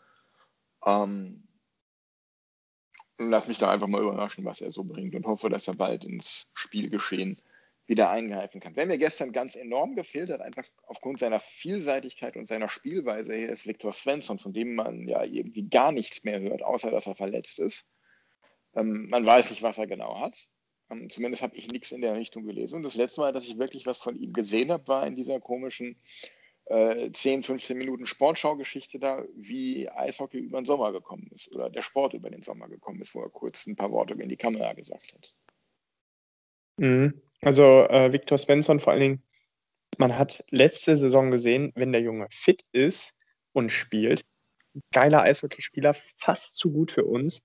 Ähm, 0.84 1.48
lass 3.18 3.46
mich 3.46 3.58
da 3.58 3.70
einfach 3.70 3.86
mal 3.86 4.02
überraschen, 4.02 4.44
was 4.44 4.60
er 4.60 4.70
so 4.70 4.84
bringt 4.84 5.14
und 5.14 5.26
hoffe, 5.26 5.48
dass 5.48 5.68
er 5.68 5.74
bald 5.74 6.04
ins 6.04 6.52
Spielgeschehen 6.54 7.40
wieder 7.92 8.10
eingreifen 8.10 8.58
kann. 8.58 8.74
Wer 8.74 8.86
mir 8.86 8.96
gestern 8.96 9.32
ganz 9.32 9.54
enorm 9.54 9.94
gefehlt 9.94 10.30
hat, 10.30 10.40
einfach 10.40 10.64
aufgrund 10.86 11.18
seiner 11.18 11.40
Vielseitigkeit 11.40 12.36
und 12.38 12.48
seiner 12.48 12.70
Spielweise 12.70 13.34
her, 13.34 13.50
ist 13.50 13.66
Viktor 13.66 13.92
Svensson, 13.92 14.38
von 14.38 14.54
dem 14.54 14.74
man 14.74 15.06
ja 15.06 15.22
irgendwie 15.24 15.68
gar 15.68 15.92
nichts 15.92 16.24
mehr 16.24 16.40
hört, 16.40 16.62
außer 16.62 16.90
dass 16.90 17.06
er 17.06 17.14
verletzt 17.14 17.58
ist. 17.58 17.86
Ähm, 18.74 19.10
man 19.10 19.26
weiß 19.26 19.50
nicht, 19.50 19.62
was 19.62 19.76
er 19.76 19.86
genau 19.86 20.18
hat. 20.20 20.48
Ähm, 20.90 21.10
zumindest 21.10 21.42
habe 21.42 21.54
ich 21.54 21.68
nichts 21.70 21.92
in 21.92 22.00
der 22.00 22.16
Richtung 22.16 22.46
gelesen. 22.46 22.76
Und 22.76 22.82
das 22.84 22.94
letzte 22.94 23.20
Mal, 23.20 23.32
dass 23.34 23.46
ich 23.46 23.58
wirklich 23.58 23.84
was 23.84 23.98
von 23.98 24.16
ihm 24.16 24.32
gesehen 24.32 24.72
habe, 24.72 24.88
war 24.88 25.06
in 25.06 25.14
dieser 25.14 25.38
komischen 25.38 26.00
äh, 26.64 27.10
10, 27.12 27.42
15 27.42 27.76
Minuten 27.76 28.06
Sportschau-Geschichte 28.06 29.00
da, 29.00 29.22
wie 29.36 29.86
Eishockey 29.90 30.38
über 30.38 30.62
den 30.62 30.64
Sommer 30.64 30.92
gekommen 30.92 31.28
ist 31.34 31.52
oder 31.52 31.68
der 31.68 31.82
Sport 31.82 32.14
über 32.14 32.30
den 32.30 32.40
Sommer 32.40 32.68
gekommen 32.68 33.02
ist, 33.02 33.14
wo 33.14 33.20
er 33.20 33.28
kurz 33.28 33.66
ein 33.66 33.76
paar 33.76 33.92
Worte 33.92 34.14
in 34.14 34.30
die 34.30 34.36
Kamera 34.38 34.72
gesagt 34.72 35.12
hat. 35.12 35.34
Mhm. 36.78 37.20
Also 37.42 37.88
äh, 37.88 38.12
Viktor 38.12 38.38
Svensson 38.38 38.80
vor 38.80 38.92
allen 38.92 39.00
Dingen, 39.00 39.22
man 39.98 40.16
hat 40.16 40.44
letzte 40.50 40.96
Saison 40.96 41.30
gesehen, 41.30 41.72
wenn 41.74 41.92
der 41.92 42.00
Junge 42.00 42.26
fit 42.30 42.62
ist 42.72 43.14
und 43.52 43.70
spielt, 43.70 44.24
geiler 44.92 45.22
Eishockeyspieler, 45.22 45.94
fast 46.16 46.56
zu 46.56 46.72
gut 46.72 46.92
für 46.92 47.04
uns, 47.04 47.42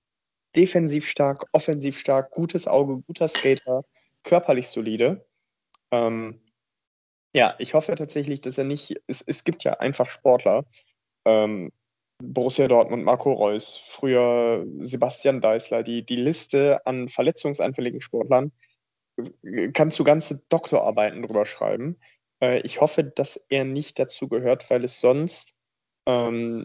defensiv 0.56 1.06
stark, 1.06 1.46
offensiv 1.52 1.98
stark, 1.98 2.30
gutes 2.30 2.66
Auge, 2.66 3.02
guter 3.06 3.28
Skater, 3.28 3.84
körperlich 4.22 4.68
solide. 4.68 5.26
Ähm, 5.90 6.40
ja, 7.34 7.54
ich 7.58 7.74
hoffe 7.74 7.94
tatsächlich, 7.94 8.40
dass 8.40 8.56
er 8.56 8.64
nicht. 8.64 8.96
Es, 9.06 9.20
es 9.20 9.44
gibt 9.44 9.64
ja 9.64 9.74
einfach 9.74 10.08
Sportler. 10.08 10.64
Ähm, 11.26 11.70
Borussia 12.20 12.66
Dortmund, 12.66 13.04
Marco 13.04 13.32
Reus, 13.32 13.76
früher 13.76 14.66
Sebastian 14.78 15.40
Deißler, 15.40 15.82
die, 15.82 16.04
die 16.04 16.16
Liste 16.16 16.84
an 16.84 17.08
verletzungsanfälligen 17.08 18.00
Sportlern 18.00 18.50
kannst 19.72 19.98
du 19.98 20.04
ganze 20.04 20.42
Doktorarbeiten 20.48 21.22
drüber 21.22 21.46
schreiben. 21.46 21.96
Äh, 22.42 22.60
ich 22.60 22.80
hoffe, 22.80 23.04
dass 23.04 23.36
er 23.48 23.64
nicht 23.64 23.98
dazu 23.98 24.28
gehört, 24.28 24.68
weil 24.70 24.84
es 24.84 25.00
sonst 25.00 25.54
ähm, 26.06 26.64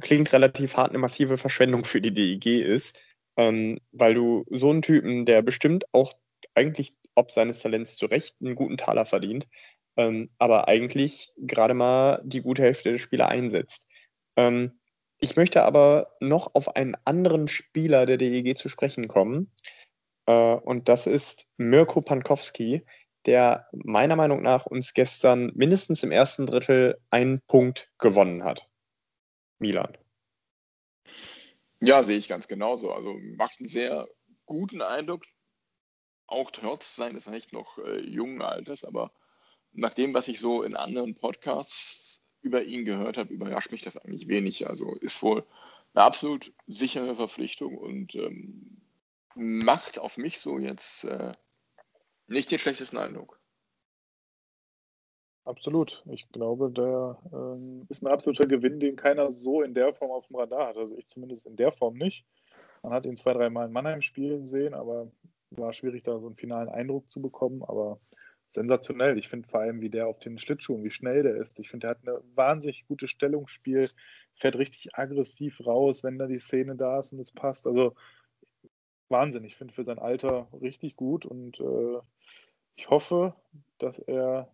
klingt 0.00 0.32
relativ 0.32 0.76
hart 0.76 0.90
eine 0.90 0.98
massive 0.98 1.36
Verschwendung 1.36 1.84
für 1.84 2.00
die 2.00 2.12
DEG 2.12 2.62
ist, 2.62 2.98
ähm, 3.36 3.78
weil 3.92 4.14
du 4.14 4.44
so 4.50 4.70
einen 4.70 4.82
Typen, 4.82 5.26
der 5.26 5.42
bestimmt 5.42 5.84
auch 5.92 6.14
eigentlich 6.54 6.94
ob 7.14 7.30
seines 7.30 7.60
Talents 7.60 7.96
zu 7.96 8.06
Recht 8.06 8.36
einen 8.40 8.54
guten 8.54 8.76
Taler 8.76 9.04
verdient, 9.04 9.48
ähm, 9.96 10.30
aber 10.38 10.68
eigentlich 10.68 11.32
gerade 11.36 11.74
mal 11.74 12.22
die 12.24 12.40
gute 12.40 12.62
Hälfte 12.62 12.92
der 12.92 12.98
Spieler 12.98 13.28
einsetzt. 13.28 13.88
Ähm, 14.36 14.80
ich 15.18 15.36
möchte 15.36 15.62
aber 15.64 16.16
noch 16.20 16.54
auf 16.54 16.76
einen 16.76 16.96
anderen 17.04 17.46
Spieler 17.46 18.06
der 18.06 18.16
DEG 18.16 18.56
zu 18.56 18.68
sprechen 18.70 19.06
kommen. 19.06 19.50
Äh, 20.30 20.54
und 20.54 20.88
das 20.88 21.06
ist 21.06 21.46
Mirko 21.56 22.00
Pankowski, 22.00 22.84
der 23.26 23.68
meiner 23.72 24.16
Meinung 24.16 24.42
nach 24.42 24.66
uns 24.66 24.94
gestern 24.94 25.52
mindestens 25.54 26.02
im 26.02 26.12
ersten 26.12 26.46
Drittel 26.46 26.98
einen 27.10 27.40
Punkt 27.46 27.90
gewonnen 27.98 28.44
hat. 28.44 28.68
Milan. 29.58 29.96
Ja, 31.80 32.02
sehe 32.02 32.18
ich 32.18 32.28
ganz 32.28 32.48
genauso. 32.48 32.92
Also 32.92 33.14
macht 33.36 33.60
einen 33.60 33.68
sehr 33.68 34.08
guten 34.46 34.82
Eindruck, 34.82 35.24
auch 36.26 36.50
trotz 36.50 36.96
seines 36.96 37.26
echt 37.26 37.52
noch 37.52 37.78
äh, 37.78 38.00
jungen 38.00 38.42
Alters. 38.42 38.84
Aber 38.84 39.12
nach 39.72 39.94
dem, 39.94 40.14
was 40.14 40.28
ich 40.28 40.40
so 40.40 40.62
in 40.62 40.76
anderen 40.76 41.14
Podcasts 41.14 42.22
über 42.42 42.62
ihn 42.62 42.84
gehört 42.84 43.18
habe, 43.18 43.32
überrascht 43.32 43.70
mich 43.70 43.82
das 43.82 43.96
eigentlich 43.96 44.28
wenig. 44.28 44.66
Also 44.66 44.94
ist 44.94 45.22
wohl 45.22 45.44
eine 45.92 46.04
absolut 46.04 46.52
sichere 46.66 47.16
Verpflichtung 47.16 47.76
und 47.76 48.14
ähm, 48.14 48.69
macht 49.34 49.98
auf 49.98 50.16
mich 50.16 50.38
so 50.38 50.58
jetzt 50.58 51.04
äh, 51.04 51.32
nicht 52.26 52.50
den 52.50 52.58
schlechtesten 52.58 52.98
Eindruck. 52.98 53.40
Absolut. 55.44 56.04
Ich 56.10 56.30
glaube, 56.30 56.70
der 56.70 57.18
ähm, 57.32 57.86
ist 57.88 58.02
ein 58.02 58.08
absoluter 58.08 58.46
Gewinn, 58.46 58.78
den 58.78 58.96
keiner 58.96 59.32
so 59.32 59.62
in 59.62 59.74
der 59.74 59.94
Form 59.94 60.10
auf 60.10 60.26
dem 60.26 60.36
Radar 60.36 60.68
hat. 60.68 60.76
Also 60.76 60.96
ich 60.96 61.08
zumindest 61.08 61.46
in 61.46 61.56
der 61.56 61.72
Form 61.72 61.96
nicht. 61.96 62.26
Man 62.82 62.92
hat 62.92 63.06
ihn 63.06 63.16
zwei, 63.16 63.32
dreimal 63.32 63.66
in 63.66 63.72
Mannheim 63.72 64.00
spielen 64.00 64.46
sehen, 64.46 64.74
aber 64.74 65.10
war 65.50 65.72
schwierig, 65.72 66.04
da 66.04 66.18
so 66.18 66.26
einen 66.26 66.36
finalen 66.36 66.68
Eindruck 66.68 67.10
zu 67.10 67.20
bekommen. 67.20 67.62
Aber 67.64 67.98
sensationell. 68.50 69.18
Ich 69.18 69.28
finde 69.28 69.48
vor 69.48 69.60
allem, 69.60 69.80
wie 69.80 69.90
der 69.90 70.08
auf 70.08 70.18
den 70.18 70.38
Schlittschuhen, 70.38 70.84
wie 70.84 70.90
schnell 70.90 71.22
der 71.22 71.36
ist. 71.36 71.58
Ich 71.58 71.70
finde, 71.70 71.86
der 71.86 71.90
hat 71.90 72.06
eine 72.06 72.20
wahnsinnig 72.34 72.86
gute 72.86 73.08
Stellungsspiel, 73.08 73.90
fährt 74.34 74.56
richtig 74.56 74.96
aggressiv 74.96 75.64
raus, 75.66 76.04
wenn 76.04 76.18
da 76.18 76.26
die 76.26 76.40
Szene 76.40 76.76
da 76.76 76.98
ist 76.98 77.12
und 77.12 77.20
es 77.20 77.32
passt. 77.32 77.66
Also 77.66 77.94
Wahnsinn. 79.10 79.44
Ich 79.44 79.56
finde 79.56 79.74
für 79.74 79.84
sein 79.84 79.98
Alter 79.98 80.48
richtig 80.60 80.96
gut 80.96 81.26
und 81.26 81.58
äh, 81.60 81.98
ich 82.76 82.88
hoffe, 82.88 83.34
dass 83.78 83.98
er 83.98 84.50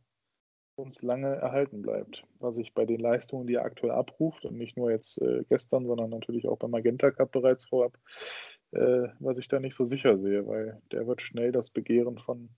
uns 0.76 1.02
lange 1.02 1.34
erhalten 1.34 1.82
bleibt. 1.82 2.24
Was 2.38 2.58
ich 2.58 2.74
bei 2.74 2.84
den 2.84 3.00
Leistungen, 3.00 3.46
die 3.46 3.54
er 3.54 3.64
aktuell 3.64 3.92
abruft 3.92 4.44
und 4.44 4.56
nicht 4.56 4.76
nur 4.76 4.90
jetzt 4.90 5.20
äh, 5.22 5.44
gestern, 5.48 5.86
sondern 5.86 6.10
natürlich 6.10 6.46
auch 6.46 6.58
beim 6.58 6.70
Magenta 6.70 7.10
Cup 7.10 7.32
bereits 7.32 7.66
vorab, 7.66 7.96
äh, 8.72 9.08
was 9.18 9.38
ich 9.38 9.48
da 9.48 9.58
nicht 9.58 9.74
so 9.74 9.86
sicher 9.86 10.18
sehe, 10.18 10.46
weil 10.46 10.80
der 10.92 11.06
wird 11.06 11.22
schnell 11.22 11.50
das 11.50 11.70
Begehren 11.70 12.18
von 12.18 12.50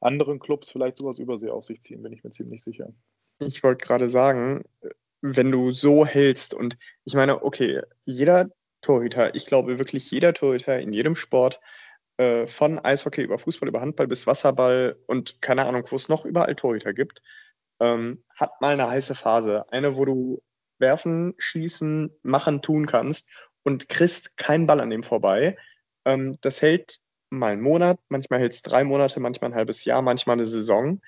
anderen 0.00 0.38
Clubs 0.38 0.70
vielleicht 0.70 0.98
sowas 0.98 1.18
Übersee 1.18 1.50
auf 1.50 1.64
sich 1.64 1.82
ziehen, 1.82 2.02
bin 2.02 2.12
ich 2.12 2.22
mir 2.22 2.30
ziemlich 2.30 2.62
sicher. 2.62 2.92
Ich 3.40 3.62
wollte 3.64 3.84
gerade 3.84 4.08
sagen, 4.08 4.64
wenn 5.20 5.50
du 5.50 5.72
so 5.72 6.06
hältst 6.06 6.54
und 6.54 6.76
ich 7.04 7.14
meine, 7.14 7.42
okay, 7.42 7.80
jeder 8.04 8.50
Torhüter, 8.84 9.34
ich 9.34 9.46
glaube 9.46 9.78
wirklich 9.78 10.10
jeder 10.10 10.34
Torhüter 10.34 10.78
in 10.78 10.92
jedem 10.92 11.16
Sport 11.16 11.60
äh, 12.18 12.46
von 12.46 12.78
Eishockey 12.78 13.22
über 13.22 13.38
Fußball, 13.38 13.68
über 13.68 13.80
Handball 13.80 14.06
bis 14.06 14.26
Wasserball 14.26 14.96
und 15.06 15.42
keine 15.42 15.66
Ahnung, 15.66 15.84
wo 15.90 15.96
es 15.96 16.08
noch 16.08 16.24
überall 16.24 16.54
Torhüter 16.54 16.92
gibt, 16.92 17.22
ähm, 17.80 18.22
hat 18.36 18.60
mal 18.60 18.74
eine 18.74 18.88
heiße 18.88 19.14
Phase. 19.14 19.64
Eine, 19.72 19.96
wo 19.96 20.04
du 20.04 20.42
werfen, 20.78 21.34
schießen, 21.38 22.10
machen, 22.22 22.62
tun 22.62 22.86
kannst 22.86 23.28
und 23.62 23.88
kriegst 23.88 24.36
keinen 24.36 24.66
Ball 24.66 24.80
an 24.80 24.90
dem 24.90 25.02
vorbei. 25.02 25.56
Ähm, 26.04 26.36
das 26.40 26.62
hält 26.62 27.00
mal 27.30 27.52
einen 27.52 27.62
Monat, 27.62 27.98
manchmal 28.08 28.40
hält 28.40 28.52
es 28.52 28.62
drei 28.62 28.84
Monate, 28.84 29.18
manchmal 29.20 29.50
ein 29.50 29.56
halbes 29.56 29.84
Jahr, 29.84 30.02
manchmal 30.02 30.34
eine 30.34 30.46
Saison. 30.46 31.00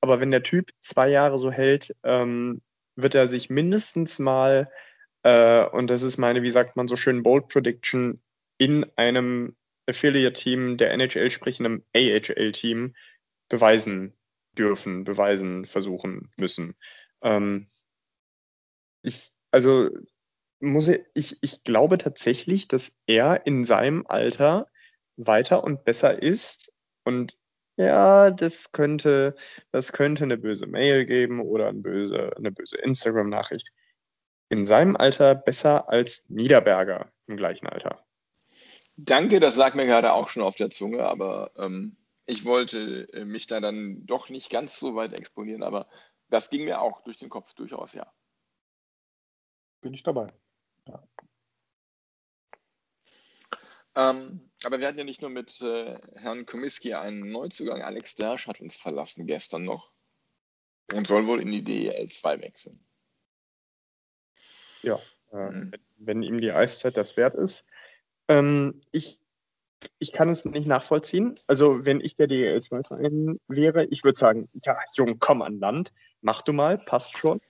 Aber 0.00 0.20
wenn 0.20 0.30
der 0.30 0.42
Typ 0.42 0.70
zwei 0.80 1.08
Jahre 1.08 1.38
so 1.38 1.50
hält, 1.50 1.94
ähm, 2.04 2.62
wird 2.96 3.14
er 3.14 3.28
sich 3.28 3.50
mindestens 3.50 4.18
mal, 4.18 4.70
äh, 5.22 5.64
und 5.66 5.90
das 5.90 6.02
ist 6.02 6.18
meine, 6.18 6.42
wie 6.42 6.50
sagt 6.50 6.76
man 6.76 6.88
so 6.88 6.96
schön, 6.96 7.22
Bold 7.22 7.48
Prediction, 7.48 8.20
in 8.58 8.86
einem 8.96 9.56
Affiliate-Team 9.86 10.76
der 10.76 10.92
NHL, 10.92 11.30
sprich 11.30 11.58
einem 11.58 11.84
AHL-Team, 11.94 12.94
beweisen 13.48 14.14
dürfen, 14.56 15.04
beweisen, 15.04 15.64
versuchen 15.64 16.30
müssen. 16.38 16.76
Ähm, 17.22 17.66
ich, 19.02 19.32
also 19.50 19.90
muss 20.60 20.88
ich, 21.14 21.42
ich 21.42 21.64
glaube 21.64 21.98
tatsächlich, 21.98 22.68
dass 22.68 22.96
er 23.06 23.46
in 23.46 23.64
seinem 23.64 24.06
Alter 24.06 24.68
weiter 25.16 25.64
und 25.64 25.84
besser 25.84 26.22
ist. 26.22 26.72
Und 27.04 27.36
ja, 27.76 28.30
das 28.30 28.72
könnte, 28.72 29.34
das 29.72 29.92
könnte 29.92 30.24
eine 30.24 30.38
böse 30.38 30.66
Mail 30.66 31.04
geben 31.04 31.40
oder 31.40 31.68
eine 31.68 31.80
böse, 31.80 32.30
eine 32.36 32.52
böse 32.52 32.78
Instagram-Nachricht. 32.78 33.72
In 34.48 34.66
seinem 34.66 34.96
Alter 34.96 35.34
besser 35.34 35.88
als 35.88 36.28
Niederberger 36.28 37.10
im 37.26 37.36
gleichen 37.36 37.68
Alter. 37.68 38.04
Danke, 38.96 39.40
das 39.40 39.56
lag 39.56 39.74
mir 39.74 39.86
gerade 39.86 40.12
auch 40.12 40.28
schon 40.28 40.42
auf 40.42 40.56
der 40.56 40.70
Zunge, 40.70 41.04
aber 41.04 41.50
ähm, 41.56 41.96
ich 42.26 42.44
wollte 42.44 43.08
äh, 43.12 43.24
mich 43.24 43.46
da 43.46 43.60
dann 43.60 44.04
doch 44.06 44.28
nicht 44.28 44.50
ganz 44.50 44.78
so 44.78 44.94
weit 44.94 45.14
exponieren, 45.14 45.62
aber 45.62 45.88
das 46.28 46.50
ging 46.50 46.64
mir 46.64 46.80
auch 46.80 47.02
durch 47.02 47.18
den 47.18 47.30
Kopf 47.30 47.54
durchaus, 47.54 47.94
ja. 47.94 48.12
Bin 49.80 49.94
ich 49.94 50.02
dabei. 50.02 50.32
Ja. 50.86 51.02
Ähm, 53.94 54.50
aber 54.64 54.80
wir 54.80 54.88
hatten 54.88 54.98
ja 54.98 55.04
nicht 55.04 55.20
nur 55.20 55.30
mit 55.30 55.60
äh, 55.60 55.98
Herrn 56.16 56.46
Komiski 56.46 56.94
einen 56.94 57.30
Neuzugang. 57.30 57.82
Alex 57.82 58.14
Dersch 58.14 58.46
hat 58.46 58.60
uns 58.60 58.76
verlassen 58.76 59.26
gestern 59.26 59.64
noch 59.64 59.92
und 60.92 61.06
soll 61.06 61.26
wohl 61.26 61.40
in 61.40 61.52
die 61.52 61.62
DEL 61.62 62.08
2 62.08 62.40
wechseln. 62.40 62.84
Ja, 64.82 64.98
äh, 65.32 65.50
mhm. 65.50 65.72
wenn 65.98 66.22
ihm 66.22 66.40
die 66.40 66.52
Eiszeit 66.52 66.96
das 66.96 67.16
wert 67.16 67.34
ist. 67.34 67.64
Ähm, 68.28 68.80
ich 68.92 69.18
ich 69.98 70.12
kann 70.12 70.28
es 70.28 70.44
nicht 70.44 70.66
nachvollziehen. 70.66 71.38
Also, 71.46 71.84
wenn 71.84 72.00
ich 72.00 72.16
der 72.16 72.28
DEL2-Verein 72.28 73.40
wäre, 73.48 73.84
ich 73.86 74.04
würde 74.04 74.18
sagen, 74.18 74.48
ja, 74.64 74.76
Jung, 74.96 75.18
komm 75.18 75.42
an 75.42 75.58
Land, 75.58 75.92
mach 76.20 76.42
du 76.42 76.52
mal, 76.52 76.78
passt 76.78 77.18
schon. 77.18 77.40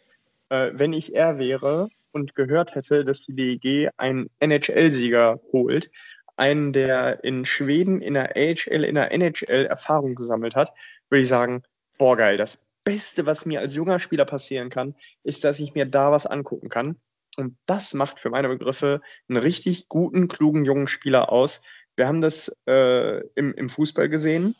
Äh, 0.49 0.71
wenn 0.75 0.93
ich 0.93 1.15
er 1.15 1.39
wäre 1.39 1.89
und 2.13 2.35
gehört 2.35 2.75
hätte, 2.75 3.05
dass 3.05 3.23
die 3.23 3.35
DEG 3.35 3.91
einen 3.97 4.31
NHL-Sieger 4.41 5.41
holt, 5.53 5.91
einen, 6.37 6.73
der 6.73 7.23
in 7.25 7.45
Schweden 7.45 8.01
in 8.01 8.15
der 8.15 8.37
AHL, 8.37 8.85
in 8.85 8.95
der 8.95 9.13
NHL 9.13 9.67
Erfahrung 9.67 10.15
gesammelt 10.15 10.57
hat, 10.57 10.73
würde 11.09 11.23
ich 11.23 11.29
sagen, 11.29 11.63
boah, 11.99 12.17
geil, 12.17 12.37
das 12.37 12.59
Beste, 12.85 13.27
was 13.27 13.47
mir 13.47 13.61
als 13.61 13.75
junger 13.75 13.99
Spieler 13.99 14.25
passieren 14.25 14.71
kann, 14.71 14.95
ist, 15.23 15.45
dass 15.45 15.61
ich 15.61 15.75
mir 15.75 15.87
da 15.87 16.11
was 16.11 16.27
angucken 16.27 16.69
kann. 16.69 16.97
Und 17.37 17.57
das 17.67 17.95
macht 17.95 18.21
für 18.21 18.31
meine 18.31 18.49
Begriffe 18.49 19.01
einen 19.29 19.39
richtig 19.39 19.89
guten, 19.89 20.29
klugen, 20.29 20.65
jungen 20.65 20.87
Spieler 20.87 21.33
aus, 21.33 21.61
wir 21.97 22.09
haben 22.09 22.21
das 22.21 22.55
äh, 22.67 23.21
im, 23.35 23.55
im 23.55 23.69
Fußball 23.69 24.09
gesehen. 24.09 24.57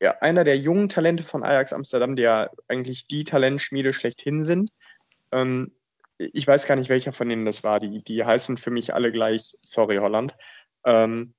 Ja, 0.00 0.18
einer 0.20 0.44
der 0.44 0.58
jungen 0.58 0.88
Talente 0.88 1.22
von 1.22 1.42
Ajax 1.42 1.72
Amsterdam, 1.72 2.16
die 2.16 2.22
ja 2.22 2.50
eigentlich 2.68 3.06
die 3.06 3.24
Talentschmiede 3.24 3.92
schlechthin 3.92 4.44
sind. 4.44 4.70
Ähm, 5.32 5.72
ich 6.18 6.46
weiß 6.46 6.66
gar 6.66 6.76
nicht, 6.76 6.90
welcher 6.90 7.12
von 7.12 7.28
denen 7.28 7.46
das 7.46 7.64
war. 7.64 7.80
Die, 7.80 8.02
die 8.02 8.24
heißen 8.24 8.58
für 8.58 8.70
mich 8.70 8.92
alle 8.92 9.10
gleich, 9.12 9.56
sorry 9.62 9.96
Holland. 9.96 10.36
Ähm, 10.84 11.34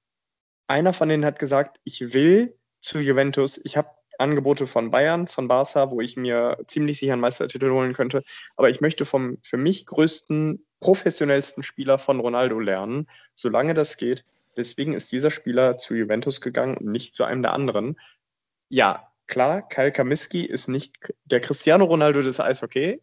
einer 0.67 0.93
von 0.93 1.10
denen 1.10 1.25
hat 1.25 1.38
gesagt, 1.38 1.79
ich 1.84 2.13
will 2.13 2.58
zu 2.79 3.00
Juventus. 3.00 3.60
Ich 3.63 3.77
habe 3.77 3.89
Angebote 4.20 4.68
von 4.68 4.91
Bayern, 4.91 5.27
von 5.27 5.48
Barca, 5.48 5.89
wo 5.91 6.01
ich 6.01 6.18
mir 6.18 6.58
ziemlich 6.68 7.00
sicher 7.00 7.13
einen 7.13 7.22
Meistertitel 7.22 7.72
holen 7.72 7.94
könnte. 7.94 8.24
Aber 8.56 8.70
ich 8.70 8.82
möchte 8.82 9.06
vom 9.06 9.38
für 9.41 9.58
mich 9.58 9.86
größten, 9.86 10.65
professionellsten 10.80 11.63
Spieler 11.63 11.98
von 11.98 12.20
Ronaldo 12.20 12.60
lernen, 12.60 13.08
solange 13.36 13.74
das 13.74 13.98
geht. 13.98 14.24
Deswegen 14.58 14.94
ist 14.94 15.12
dieser 15.12 15.32
Spieler 15.32 15.77
zu 15.77 15.96
Juventus 15.96 16.41
gegangen 16.41 16.77
und 16.77 16.88
nicht 16.88 17.15
zu 17.15 17.24
einem 17.24 17.41
der 17.41 17.53
anderen. 17.53 18.00
Ja, 18.70 19.12
klar, 19.27 19.68
Kyle 19.68 19.91
Kamiski 19.91 20.46
ist 20.46 20.68
nicht 20.68 20.96
der 21.25 21.39
Cristiano 21.39 21.86
Ronaldo 21.86 22.22
des 22.22 22.39
Eishockey. 22.39 23.01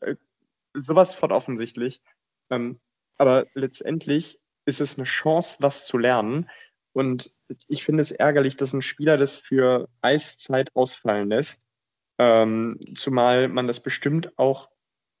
Äh, 0.00 0.16
sowas 0.74 1.14
von 1.14 1.32
offensichtlich. 1.32 2.00
Ähm, 2.50 2.78
aber 3.16 3.46
letztendlich 3.54 4.40
ist 4.64 4.80
es 4.80 4.96
eine 4.96 5.04
Chance, 5.04 5.58
was 5.60 5.86
zu 5.86 5.98
lernen. 5.98 6.48
Und 6.92 7.32
ich 7.68 7.84
finde 7.84 8.02
es 8.02 8.10
ärgerlich, 8.10 8.56
dass 8.56 8.72
ein 8.72 8.82
Spieler 8.82 9.16
das 9.16 9.38
für 9.38 9.88
Eiszeit 10.00 10.74
ausfallen 10.74 11.28
lässt. 11.28 11.66
Ähm, 12.18 12.78
zumal 12.94 13.48
man 13.48 13.66
das 13.66 13.80
bestimmt 13.80 14.38
auch, 14.38 14.68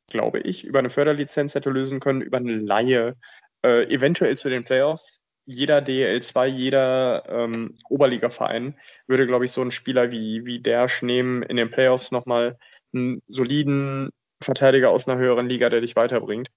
glaube 0.08 0.40
ich, 0.40 0.64
über 0.64 0.78
eine 0.78 0.90
Förderlizenz 0.90 1.54
hätte 1.54 1.70
lösen 1.70 2.00
können, 2.00 2.20
über 2.20 2.38
eine 2.38 2.56
Laie, 2.56 3.16
äh, 3.64 3.84
eventuell 3.92 4.36
zu 4.36 4.48
den 4.48 4.64
Playoffs. 4.64 5.20
Jeder 5.44 5.78
DL2, 5.78 6.46
jeder 6.46 7.24
ähm, 7.28 7.74
Oberligaverein 7.88 8.78
würde, 9.08 9.26
glaube 9.26 9.44
ich, 9.44 9.52
so 9.52 9.60
einen 9.60 9.72
Spieler 9.72 10.10
wie, 10.10 10.44
wie 10.44 10.60
Dersch 10.60 11.02
nehmen, 11.02 11.42
in 11.42 11.56
den 11.56 11.70
Playoffs 11.70 12.12
nochmal 12.12 12.58
einen 12.94 13.22
soliden 13.28 14.10
Verteidiger 14.40 14.90
aus 14.90 15.08
einer 15.08 15.18
höheren 15.18 15.48
Liga, 15.48 15.68
der 15.68 15.80
dich 15.80 15.96
weiterbringt. 15.96 16.48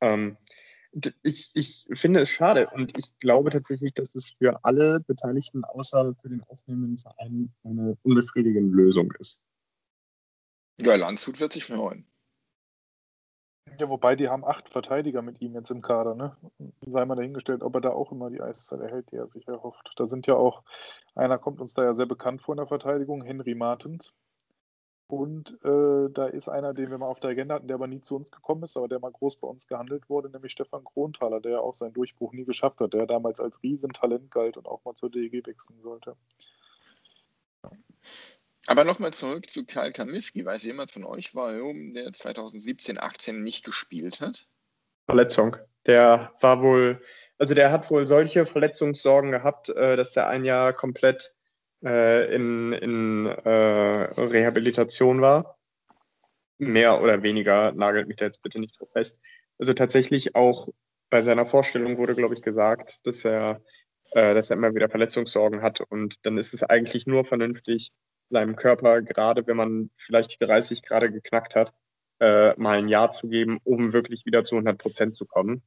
Ähm, 0.00 0.36
ich, 1.22 1.50
ich 1.54 1.86
finde 1.94 2.20
es 2.20 2.30
schade 2.30 2.68
und 2.74 2.96
ich 2.98 3.16
glaube 3.18 3.50
tatsächlich, 3.50 3.94
dass 3.94 4.14
es 4.14 4.30
für 4.30 4.62
alle 4.64 5.00
Beteiligten 5.00 5.64
außer 5.64 6.14
für 6.20 6.28
den 6.28 6.42
aufnehmenden 6.48 6.98
Verein 6.98 7.52
eine 7.64 7.96
unbefriedigende 8.02 8.74
Lösung 8.74 9.12
ist. 9.18 9.46
Ja, 10.80 10.96
Landshut 10.96 11.40
wird 11.40 11.52
sich 11.52 11.64
freuen. 11.64 12.06
Ja, 13.78 13.88
wobei 13.88 14.16
die 14.16 14.28
haben 14.28 14.44
acht 14.44 14.68
Verteidiger 14.68 15.22
mit 15.22 15.40
ihm 15.40 15.54
jetzt 15.54 15.70
im 15.70 15.80
Kader, 15.80 16.14
ne? 16.14 16.36
Sei 16.84 17.04
mal 17.04 17.14
dahingestellt, 17.14 17.62
ob 17.62 17.74
er 17.76 17.80
da 17.80 17.90
auch 17.90 18.12
immer 18.12 18.28
die 18.28 18.42
Eiszeit 18.42 18.80
erhält, 18.80 19.10
die 19.10 19.16
er 19.16 19.28
sich 19.28 19.48
erhofft. 19.48 19.92
Da 19.96 20.06
sind 20.06 20.26
ja 20.26 20.34
auch, 20.34 20.62
einer 21.14 21.38
kommt 21.38 21.60
uns 21.60 21.72
da 21.72 21.84
ja 21.84 21.94
sehr 21.94 22.06
bekannt 22.06 22.42
vor 22.42 22.54
in 22.54 22.58
der 22.58 22.66
Verteidigung, 22.66 23.22
Henry 23.22 23.54
Martens. 23.54 24.14
Und 25.12 25.62
äh, 25.62 26.08
da 26.10 26.26
ist 26.26 26.48
einer, 26.48 26.72
den 26.72 26.90
wir 26.90 26.96
mal 26.96 27.06
auf 27.06 27.20
der 27.20 27.32
Agenda 27.32 27.56
hatten, 27.56 27.68
der 27.68 27.74
aber 27.74 27.86
nie 27.86 28.00
zu 28.00 28.16
uns 28.16 28.30
gekommen 28.30 28.62
ist, 28.62 28.78
aber 28.78 28.88
der 28.88 28.98
mal 28.98 29.12
groß 29.12 29.36
bei 29.36 29.46
uns 29.46 29.66
gehandelt 29.66 30.08
wurde, 30.08 30.30
nämlich 30.30 30.52
Stefan 30.52 30.84
Kronthaler, 30.84 31.38
der 31.38 31.52
ja 31.52 31.58
auch 31.58 31.74
seinen 31.74 31.92
Durchbruch 31.92 32.32
nie 32.32 32.46
geschafft 32.46 32.80
hat, 32.80 32.94
der 32.94 33.06
damals 33.06 33.38
als 33.38 33.62
Riesentalent 33.62 34.30
galt 34.30 34.56
und 34.56 34.66
auch 34.66 34.82
mal 34.86 34.94
zur 34.94 35.10
DEG 35.10 35.46
wechseln 35.46 35.78
sollte. 35.82 36.16
Aber 38.68 38.84
nochmal 38.84 39.12
zurück 39.12 39.50
zu 39.50 39.66
Karl 39.66 39.92
Kamiski. 39.92 40.46
Weiß 40.46 40.62
jemand 40.62 40.92
von 40.92 41.04
euch, 41.04 41.34
warum 41.34 41.92
der 41.92 42.10
2017, 42.14 42.98
18 42.98 43.42
nicht 43.42 43.66
gespielt 43.66 44.22
hat? 44.22 44.46
Verletzung. 45.04 45.58
Der 45.84 46.32
war 46.40 46.62
wohl, 46.62 47.02
also 47.36 47.52
der 47.52 47.70
hat 47.70 47.90
wohl 47.90 48.06
solche 48.06 48.46
Verletzungssorgen 48.46 49.30
gehabt, 49.30 49.68
äh, 49.68 49.94
dass 49.94 50.12
der 50.12 50.28
ein 50.28 50.46
Jahr 50.46 50.72
komplett 50.72 51.34
äh, 51.84 52.34
in, 52.34 52.72
in 52.72 53.26
äh, 53.26 53.50
Rehabilitation 54.20 55.20
war. 55.20 55.58
Mehr 56.58 57.00
oder 57.02 57.22
weniger, 57.22 57.72
nagelt 57.72 58.08
mich 58.08 58.16
da 58.16 58.26
jetzt 58.26 58.42
bitte 58.42 58.60
nicht 58.60 58.78
drauf 58.78 58.90
fest. 58.92 59.20
Also 59.58 59.74
tatsächlich 59.74 60.34
auch 60.34 60.68
bei 61.10 61.22
seiner 61.22 61.44
Vorstellung 61.44 61.98
wurde, 61.98 62.14
glaube 62.14 62.34
ich, 62.34 62.42
gesagt, 62.42 63.06
dass 63.06 63.24
er, 63.24 63.62
äh, 64.12 64.34
dass 64.34 64.50
er 64.50 64.56
immer 64.56 64.74
wieder 64.74 64.88
Verletzungssorgen 64.88 65.62
hat. 65.62 65.80
Und 65.80 66.24
dann 66.24 66.38
ist 66.38 66.54
es 66.54 66.62
eigentlich 66.62 67.06
nur 67.06 67.24
vernünftig, 67.24 67.92
seinem 68.30 68.56
Körper, 68.56 69.02
gerade 69.02 69.46
wenn 69.46 69.56
man 69.56 69.90
vielleicht 69.96 70.32
die 70.32 70.44
30 70.44 70.82
gerade 70.82 71.12
geknackt 71.12 71.54
hat, 71.54 71.72
äh, 72.20 72.54
mal 72.58 72.78
ein 72.78 72.88
Jahr 72.88 73.12
zu 73.12 73.28
geben, 73.28 73.58
um 73.62 73.92
wirklich 73.92 74.24
wieder 74.24 74.44
zu 74.44 74.54
100 74.54 74.78
Prozent 74.78 75.16
zu 75.16 75.26
kommen. 75.26 75.62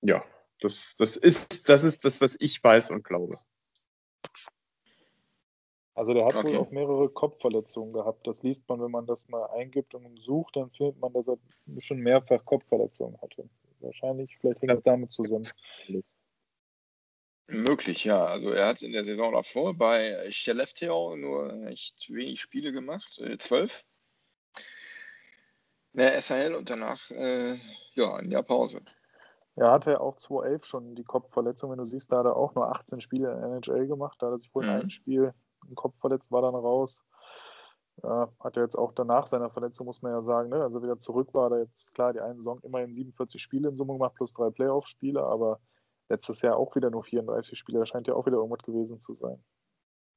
Ja, 0.00 0.24
das, 0.60 0.94
das, 0.96 1.16
ist, 1.16 1.68
das 1.68 1.84
ist 1.84 2.04
das, 2.04 2.20
was 2.20 2.36
ich 2.38 2.62
weiß 2.62 2.90
und 2.90 3.02
glaube. 3.04 3.36
Also 5.98 6.14
der 6.14 6.24
hat 6.26 6.36
Okay. 6.36 6.44
wohl 6.44 6.56
auch 6.56 6.70
mehrere 6.70 7.10
Kopfverletzungen 7.10 7.92
gehabt. 7.92 8.26
Das 8.26 8.42
liest 8.42 8.68
man, 8.68 8.80
wenn 8.80 8.90
man 8.90 9.06
das 9.06 9.28
mal 9.28 9.46
eingibt 9.50 9.94
und 9.94 10.18
sucht, 10.20 10.56
dann 10.56 10.70
findet 10.70 10.98
man, 10.98 11.12
dass 11.12 11.26
er 11.28 11.38
schon 11.80 11.98
mehrfach 11.98 12.44
Kopfverletzungen 12.44 13.20
hatte. 13.20 13.48
Wahrscheinlich, 13.80 14.38
vielleicht 14.38 14.62
hängt 14.62 14.74
es 14.74 14.82
damit 14.82 15.12
zusammen. 15.12 15.50
Möglich, 17.50 18.04
ja. 18.04 18.24
Also 18.24 18.50
er 18.52 18.66
hat 18.68 18.80
in 18.82 18.92
der 18.92 19.04
Saison 19.04 19.32
davor 19.32 19.74
bei 19.76 20.30
Skellefteå 20.30 21.14
nur 21.16 21.66
echt 21.66 22.08
wenig 22.10 22.40
Spiele 22.40 22.72
gemacht, 22.72 23.18
äh, 23.18 23.36
zwölf. 23.38 23.84
In 25.92 25.98
der 26.00 26.14
SHL 26.16 26.54
und 26.54 26.70
danach 26.70 27.10
äh, 27.10 27.58
ja, 27.94 28.14
ein 28.14 28.30
Jahr 28.30 28.42
Pause. 28.42 28.82
Er 29.56 29.72
hatte 29.72 30.00
auch 30.00 30.16
2011 30.16 30.64
schon 30.64 30.94
die 30.94 31.04
Kopfverletzung. 31.04 31.70
Wenn 31.70 31.78
du 31.78 31.84
siehst, 31.84 32.10
da 32.10 32.18
hat 32.18 32.24
er 32.26 32.36
auch 32.36 32.54
nur 32.54 32.68
18 32.74 33.00
Spiele 33.02 33.30
in 33.32 33.40
der 33.40 33.50
NHL 33.50 33.86
gemacht. 33.86 34.16
Da 34.22 34.28
hat 34.28 34.34
er 34.34 34.38
sich 34.38 34.54
wohl 34.54 34.64
Mhm. 34.64 34.68
einem 34.68 34.88
Spiel 34.88 35.34
im 35.68 35.74
Kopf 35.74 35.94
verletzt, 36.00 36.30
war 36.30 36.42
dann 36.42 36.54
raus. 36.54 37.02
Ja, 38.02 38.32
hat 38.40 38.56
er 38.56 38.62
jetzt 38.62 38.76
auch 38.76 38.92
danach 38.92 39.26
seiner 39.26 39.50
Verletzung, 39.50 39.86
muss 39.86 40.02
man 40.02 40.12
ja 40.12 40.22
sagen, 40.22 40.50
ne? 40.50 40.62
also 40.62 40.82
wieder 40.82 40.98
zurück 40.98 41.34
war, 41.34 41.50
er 41.50 41.60
jetzt 41.60 41.94
klar 41.94 42.12
die 42.12 42.20
eine 42.20 42.36
Saison 42.36 42.60
immerhin 42.62 42.94
47 42.94 43.42
Spiele 43.42 43.68
in 43.68 43.76
Summe 43.76 43.94
gemacht, 43.94 44.14
plus 44.14 44.32
drei 44.32 44.50
Playoff-Spiele, 44.50 45.22
aber 45.22 45.58
letztes 46.08 46.40
Jahr 46.42 46.56
auch 46.56 46.74
wieder 46.76 46.90
nur 46.90 47.02
34 47.02 47.58
Spiele. 47.58 47.80
Da 47.80 47.86
scheint 47.86 48.06
ja 48.06 48.14
auch 48.14 48.26
wieder 48.26 48.36
irgendwas 48.36 48.64
gewesen 48.64 49.00
zu 49.00 49.14
sein. 49.14 49.42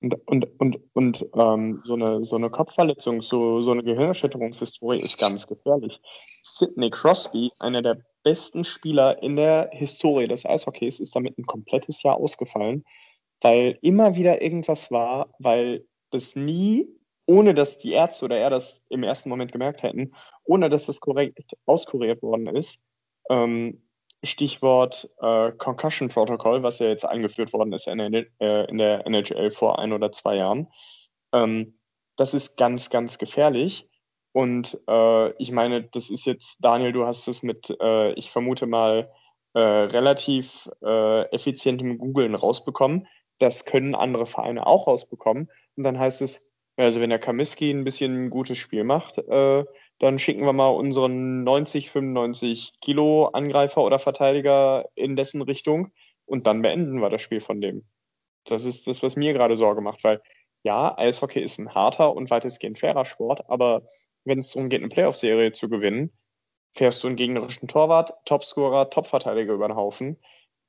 Und, 0.01 0.15
und, 0.25 0.59
und, 0.59 0.79
und 0.93 1.29
ähm, 1.35 1.81
so, 1.83 1.93
eine, 1.93 2.25
so 2.25 2.35
eine 2.35 2.49
Kopfverletzung, 2.49 3.21
so, 3.21 3.61
so 3.61 3.71
eine 3.71 3.83
Gehirnerschütterungshistorie 3.83 4.97
ist 4.97 5.19
ganz 5.19 5.45
gefährlich. 5.45 5.99
Sidney 6.41 6.89
Crosby, 6.89 7.51
einer 7.59 7.83
der 7.83 7.99
besten 8.23 8.63
Spieler 8.63 9.21
in 9.21 9.35
der 9.35 9.69
Historie 9.73 10.27
des 10.27 10.45
Eishockeys, 10.45 10.99
ist 10.99 11.15
damit 11.15 11.37
ein 11.37 11.45
komplettes 11.45 12.01
Jahr 12.01 12.15
ausgefallen, 12.15 12.83
weil 13.41 13.77
immer 13.81 14.15
wieder 14.15 14.41
irgendwas 14.41 14.91
war, 14.91 15.33
weil 15.39 15.85
das 16.11 16.35
nie, 16.35 16.87
ohne 17.25 17.53
dass 17.53 17.79
die 17.79 17.93
Ärzte 17.93 18.25
oder 18.25 18.37
er 18.37 18.49
das 18.49 18.81
im 18.89 19.03
ersten 19.03 19.29
Moment 19.29 19.51
gemerkt 19.51 19.83
hätten, 19.83 20.13
ohne 20.43 20.69
dass 20.69 20.85
das 20.85 20.99
korrekt 20.99 21.39
auskuriert 21.65 22.21
worden 22.21 22.47
ist, 22.47 22.77
ähm, 23.29 23.81
Stichwort 24.23 25.09
äh, 25.21 25.51
Concussion 25.53 26.09
Protocol, 26.09 26.61
was 26.61 26.79
ja 26.79 26.87
jetzt 26.87 27.05
eingeführt 27.05 27.53
worden 27.53 27.73
ist 27.73 27.87
in 27.87 27.97
der, 27.97 28.25
äh, 28.39 28.69
in 28.69 28.77
der 28.77 29.05
NHL 29.07 29.49
vor 29.49 29.79
ein 29.79 29.93
oder 29.93 30.11
zwei 30.11 30.35
Jahren. 30.35 30.67
Ähm, 31.33 31.79
das 32.17 32.33
ist 32.33 32.55
ganz, 32.55 32.89
ganz 32.89 33.17
gefährlich. 33.17 33.89
Und 34.33 34.79
äh, 34.87 35.31
ich 35.41 35.51
meine, 35.51 35.83
das 35.83 36.09
ist 36.09 36.25
jetzt, 36.25 36.57
Daniel, 36.59 36.91
du 36.91 37.05
hast 37.05 37.27
es 37.27 37.41
mit, 37.41 37.75
äh, 37.81 38.13
ich 38.13 38.29
vermute 38.29 38.67
mal, 38.67 39.11
äh, 39.53 39.59
relativ 39.59 40.69
äh, 40.81 41.23
effizientem 41.31 41.97
Googlen 41.97 42.35
rausbekommen. 42.35 43.07
Das 43.41 43.65
können 43.65 43.95
andere 43.95 44.27
Vereine 44.27 44.67
auch 44.67 44.85
rausbekommen. 44.85 45.49
Und 45.75 45.83
dann 45.83 45.97
heißt 45.97 46.21
es, 46.21 46.47
also 46.77 47.01
wenn 47.01 47.09
der 47.09 47.19
Kamiski 47.19 47.71
ein 47.71 47.83
bisschen 47.83 48.25
ein 48.25 48.29
gutes 48.29 48.59
Spiel 48.59 48.83
macht, 48.83 49.17
äh, 49.17 49.65
dann 49.99 50.19
schicken 50.19 50.45
wir 50.45 50.53
mal 50.53 50.67
unseren 50.67 51.43
90, 51.43 51.89
95 51.89 52.73
Kilo 52.81 53.27
Angreifer 53.27 53.81
oder 53.81 53.99
Verteidiger 53.99 54.85
in 54.95 55.15
dessen 55.15 55.41
Richtung 55.41 55.91
und 56.25 56.45
dann 56.45 56.61
beenden 56.61 57.01
wir 57.01 57.09
das 57.09 57.21
Spiel 57.23 57.41
von 57.41 57.61
dem. 57.61 57.83
Das 58.45 58.65
ist 58.65 58.85
das, 58.85 59.01
was 59.01 59.15
mir 59.15 59.33
gerade 59.33 59.57
Sorge 59.57 59.81
macht, 59.81 60.03
weil 60.03 60.21
ja, 60.63 60.95
Eishockey 60.97 61.41
ist 61.41 61.57
ein 61.57 61.73
harter 61.73 62.15
und 62.15 62.29
weitestgehend 62.29 62.79
fairer 62.79 63.05
Sport, 63.05 63.49
aber 63.49 63.83
wenn 64.23 64.39
es 64.39 64.51
darum 64.51 64.69
geht, 64.69 64.81
eine 64.81 64.89
Playoff-Serie 64.89 65.51
zu 65.51 65.67
gewinnen, 65.67 66.11
fährst 66.73 67.03
du 67.03 67.07
einen 67.07 67.15
gegnerischen 67.15 67.67
Torwart, 67.67 68.13
Topscorer, 68.25 68.89
Topverteidiger 68.89 69.53
über 69.53 69.67
den 69.67 69.75
Haufen. 69.75 70.17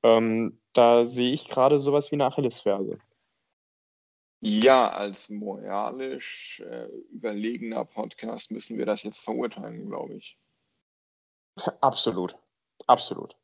Ähm, 0.03 0.59
da 0.73 1.05
sehe 1.05 1.33
ich 1.33 1.49
gerade 1.49 1.81
sowas 1.81 2.11
wie 2.11 2.17
eine 2.17 2.27
Achillesferse. 2.27 2.99
Ja, 4.41 4.91
als 4.91 5.31
moralisch 5.31 6.61
äh, 6.69 6.89
überlegener 7.13 7.85
Podcast 7.85 8.51
müssen 8.51 8.77
wir 8.77 8.87
das 8.87 9.05
jetzt 9.05 9.21
verurteilen, 9.21 9.87
glaube 9.89 10.15
ich. 10.15 10.37
Absolut. 11.81 12.37
Absolut. 12.87 13.37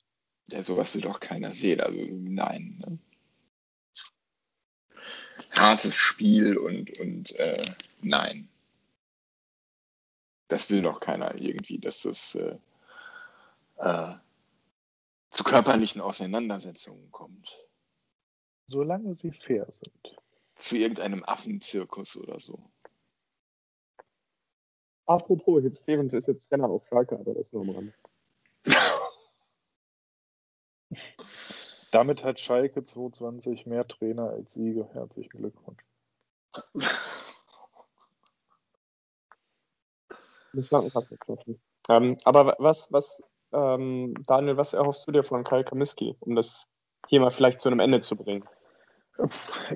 Ja, 0.50 0.62
sowas 0.62 0.94
will 0.94 1.02
doch 1.02 1.20
keiner 1.20 1.52
sehen. 1.52 1.80
Also 1.80 1.98
nein. 2.10 2.80
Ne? 2.84 2.98
Hartes 5.56 5.94
Spiel 5.94 6.56
und, 6.56 6.98
und 6.98 7.32
äh, 7.36 7.74
nein. 8.02 8.48
Das 10.48 10.70
will 10.70 10.82
doch 10.82 10.98
keiner 10.98 11.34
irgendwie, 11.36 11.78
dass 11.78 12.02
das 12.02 12.34
äh, 12.34 12.58
äh, 13.76 14.14
zu 15.30 15.44
körperlichen 15.44 16.00
Auseinandersetzungen 16.00 17.10
kommt. 17.10 17.58
Solange 18.66 19.14
sie 19.14 19.32
fair 19.32 19.66
sind. 19.70 20.16
Zu 20.54 20.76
irgendeinem 20.76 21.24
Affenzirkus 21.24 22.16
oder 22.16 22.40
so. 22.40 22.70
Apropos, 25.06 25.62
Hip 25.62 25.78
Stevens 25.78 26.12
ist 26.12 26.28
jetzt 26.28 26.48
Trainer 26.48 26.68
auf 26.68 26.86
Schalke, 26.86 27.18
aber 27.18 27.32
das 27.34 27.52
nur 27.52 27.62
am 27.62 27.70
Rande. 27.70 27.94
Damit 31.92 32.22
hat 32.22 32.40
Schalke 32.40 32.84
2020 32.84 33.64
mehr 33.64 33.88
Trainer 33.88 34.28
als 34.28 34.52
Siege. 34.52 34.86
Herzlichen 34.92 35.38
Glückwunsch. 35.38 35.82
Das 40.52 40.70
war 40.70 40.82
was 40.94 41.10
mitgetroffen. 41.10 41.60
Ähm, 41.88 42.18
aber 42.24 42.56
was, 42.58 42.92
was, 42.92 43.22
ähm, 43.52 44.14
Daniel, 44.26 44.56
was 44.56 44.74
erhoffst 44.74 45.06
du 45.06 45.12
dir 45.12 45.22
von 45.22 45.44
Kyle 45.44 45.64
Kamiski, 45.64 46.16
um 46.20 46.34
das 46.34 46.66
hier 47.08 47.20
mal 47.20 47.30
vielleicht 47.30 47.60
zu 47.60 47.68
einem 47.68 47.80
Ende 47.80 48.00
zu 48.00 48.16
bringen? 48.16 48.44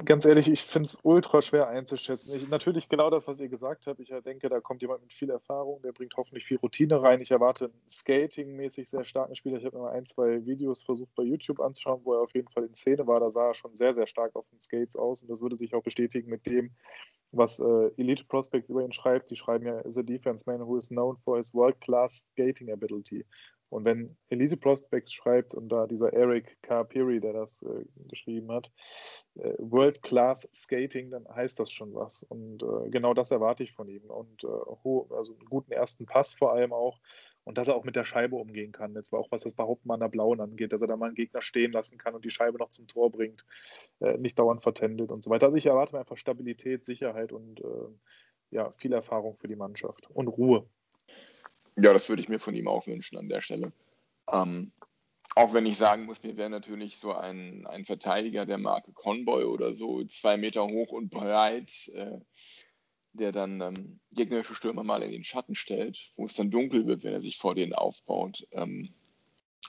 Ganz 0.04 0.24
ehrlich, 0.24 0.48
ich 0.48 0.62
finde 0.62 0.86
es 0.86 0.98
ultra 1.02 1.42
schwer 1.42 1.66
einzuschätzen. 1.66 2.36
Ich, 2.36 2.48
natürlich 2.48 2.88
genau 2.88 3.10
das, 3.10 3.26
was 3.26 3.40
ihr 3.40 3.48
gesagt 3.48 3.88
habt. 3.88 3.98
Ich 3.98 4.12
denke, 4.24 4.48
da 4.48 4.60
kommt 4.60 4.82
jemand 4.82 5.02
mit 5.02 5.12
viel 5.12 5.30
Erfahrung, 5.30 5.82
der 5.82 5.90
bringt 5.90 6.16
hoffentlich 6.16 6.44
viel 6.44 6.58
Routine 6.58 7.02
rein. 7.02 7.20
Ich 7.20 7.32
erwarte 7.32 7.64
einen 7.64 7.90
Skating-mäßig 7.90 8.88
sehr 8.88 9.02
starken 9.02 9.34
Spieler. 9.34 9.58
Ich 9.58 9.64
habe 9.64 9.78
mal 9.78 9.90
ein, 9.90 10.06
zwei 10.06 10.46
Videos 10.46 10.84
versucht 10.84 11.12
bei 11.16 11.24
YouTube 11.24 11.58
anzuschauen, 11.58 12.02
wo 12.04 12.14
er 12.14 12.20
auf 12.20 12.32
jeden 12.34 12.48
Fall 12.48 12.64
in 12.64 12.74
Szene 12.76 13.04
war. 13.08 13.18
Da 13.18 13.32
sah 13.32 13.48
er 13.48 13.54
schon 13.54 13.76
sehr, 13.76 13.94
sehr 13.94 14.06
stark 14.06 14.36
auf 14.36 14.46
den 14.50 14.60
Skates 14.60 14.94
aus 14.94 15.22
und 15.22 15.28
das 15.28 15.40
würde 15.40 15.56
sich 15.56 15.74
auch 15.74 15.82
bestätigen 15.82 16.30
mit 16.30 16.46
dem, 16.46 16.70
was 17.32 17.58
äh, 17.58 17.90
Elite 17.96 18.24
Prospects 18.24 18.68
über 18.68 18.84
ihn 18.84 18.92
schreibt. 18.92 19.32
Die 19.32 19.36
schreiben 19.36 19.66
ja, 19.66 19.78
a 19.78 20.02
defense 20.02 20.44
man 20.46 20.60
who 20.60 20.78
is 20.78 20.88
known 20.88 21.16
for 21.24 21.38
his 21.38 21.52
world-class 21.52 22.24
skating 22.32 22.70
ability. 22.70 23.26
Und 23.72 23.86
wenn 23.86 24.18
Elite 24.28 24.58
Prospects 24.58 25.14
schreibt 25.14 25.54
und 25.54 25.70
da 25.70 25.86
dieser 25.86 26.12
Eric 26.12 26.58
Carpiri, 26.60 27.20
der 27.20 27.32
das 27.32 27.62
äh, 27.62 27.86
geschrieben 28.06 28.52
hat, 28.52 28.70
äh, 29.36 29.54
World 29.56 30.02
Class 30.02 30.46
Skating, 30.54 31.10
dann 31.10 31.26
heißt 31.26 31.58
das 31.58 31.72
schon 31.72 31.94
was. 31.94 32.22
Und 32.22 32.62
äh, 32.62 32.90
genau 32.90 33.14
das 33.14 33.30
erwarte 33.30 33.62
ich 33.62 33.72
von 33.72 33.88
ihm. 33.88 34.02
Und 34.10 34.44
äh, 34.44 34.46
also 34.46 35.32
einen 35.32 35.48
guten 35.48 35.72
ersten 35.72 36.04
Pass 36.04 36.34
vor 36.34 36.52
allem 36.52 36.74
auch. 36.74 37.00
Und 37.44 37.56
dass 37.56 37.68
er 37.68 37.74
auch 37.74 37.84
mit 37.84 37.96
der 37.96 38.04
Scheibe 38.04 38.36
umgehen 38.36 38.72
kann. 38.72 38.94
Jetzt 38.94 39.10
war 39.10 39.20
auch 39.20 39.32
was 39.32 39.42
das 39.42 39.54
Behaupten 39.54 39.90
an 39.90 40.00
der 40.00 40.08
Blauen 40.08 40.42
angeht, 40.42 40.74
dass 40.74 40.82
er 40.82 40.88
da 40.88 40.98
mal 40.98 41.06
einen 41.06 41.14
Gegner 41.14 41.40
stehen 41.40 41.72
lassen 41.72 41.96
kann 41.96 42.14
und 42.14 42.26
die 42.26 42.30
Scheibe 42.30 42.58
noch 42.58 42.72
zum 42.72 42.86
Tor 42.88 43.10
bringt, 43.10 43.46
äh, 44.00 44.18
nicht 44.18 44.38
dauernd 44.38 44.62
vertändelt 44.62 45.10
und 45.10 45.24
so 45.24 45.30
weiter. 45.30 45.46
Also 45.46 45.56
ich 45.56 45.64
erwarte 45.64 45.94
mir 45.94 46.00
einfach 46.00 46.18
Stabilität, 46.18 46.84
Sicherheit 46.84 47.32
und 47.32 47.60
äh, 47.60 47.88
ja, 48.50 48.70
viel 48.72 48.92
Erfahrung 48.92 49.38
für 49.38 49.48
die 49.48 49.56
Mannschaft 49.56 50.10
und 50.10 50.28
Ruhe. 50.28 50.68
Ja, 51.76 51.92
das 51.92 52.08
würde 52.08 52.22
ich 52.22 52.28
mir 52.28 52.38
von 52.38 52.54
ihm 52.54 52.68
auch 52.68 52.86
wünschen 52.86 53.18
an 53.18 53.28
der 53.28 53.40
Stelle. 53.40 53.72
Ähm, 54.30 54.72
auch 55.34 55.54
wenn 55.54 55.66
ich 55.66 55.78
sagen 55.78 56.04
muss, 56.04 56.22
mir 56.22 56.36
wäre 56.36 56.50
natürlich 56.50 56.98
so 56.98 57.12
ein, 57.14 57.66
ein 57.66 57.86
Verteidiger 57.86 58.44
der 58.44 58.58
Marke 58.58 58.92
Conboy 58.92 59.44
oder 59.44 59.72
so, 59.72 60.04
zwei 60.04 60.36
Meter 60.36 60.66
hoch 60.66 60.92
und 60.92 61.10
breit, 61.10 61.88
äh, 61.94 62.18
der 63.14 63.32
dann 63.32 63.60
ähm, 63.60 64.00
gegnerische 64.12 64.54
Stürmer 64.54 64.84
mal 64.84 65.02
in 65.02 65.12
den 65.12 65.24
Schatten 65.24 65.54
stellt, 65.54 66.12
wo 66.16 66.26
es 66.26 66.34
dann 66.34 66.50
dunkel 66.50 66.86
wird, 66.86 67.04
wenn 67.04 67.12
er 67.12 67.20
sich 67.20 67.38
vor 67.38 67.54
denen 67.54 67.74
aufbaut, 67.74 68.46
ähm, 68.52 68.94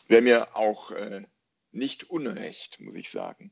wäre 0.08 0.22
mir 0.22 0.56
auch 0.56 0.92
äh, 0.92 1.26
nicht 1.72 2.10
unrecht, 2.10 2.80
muss 2.80 2.96
ich 2.96 3.10
sagen. 3.10 3.52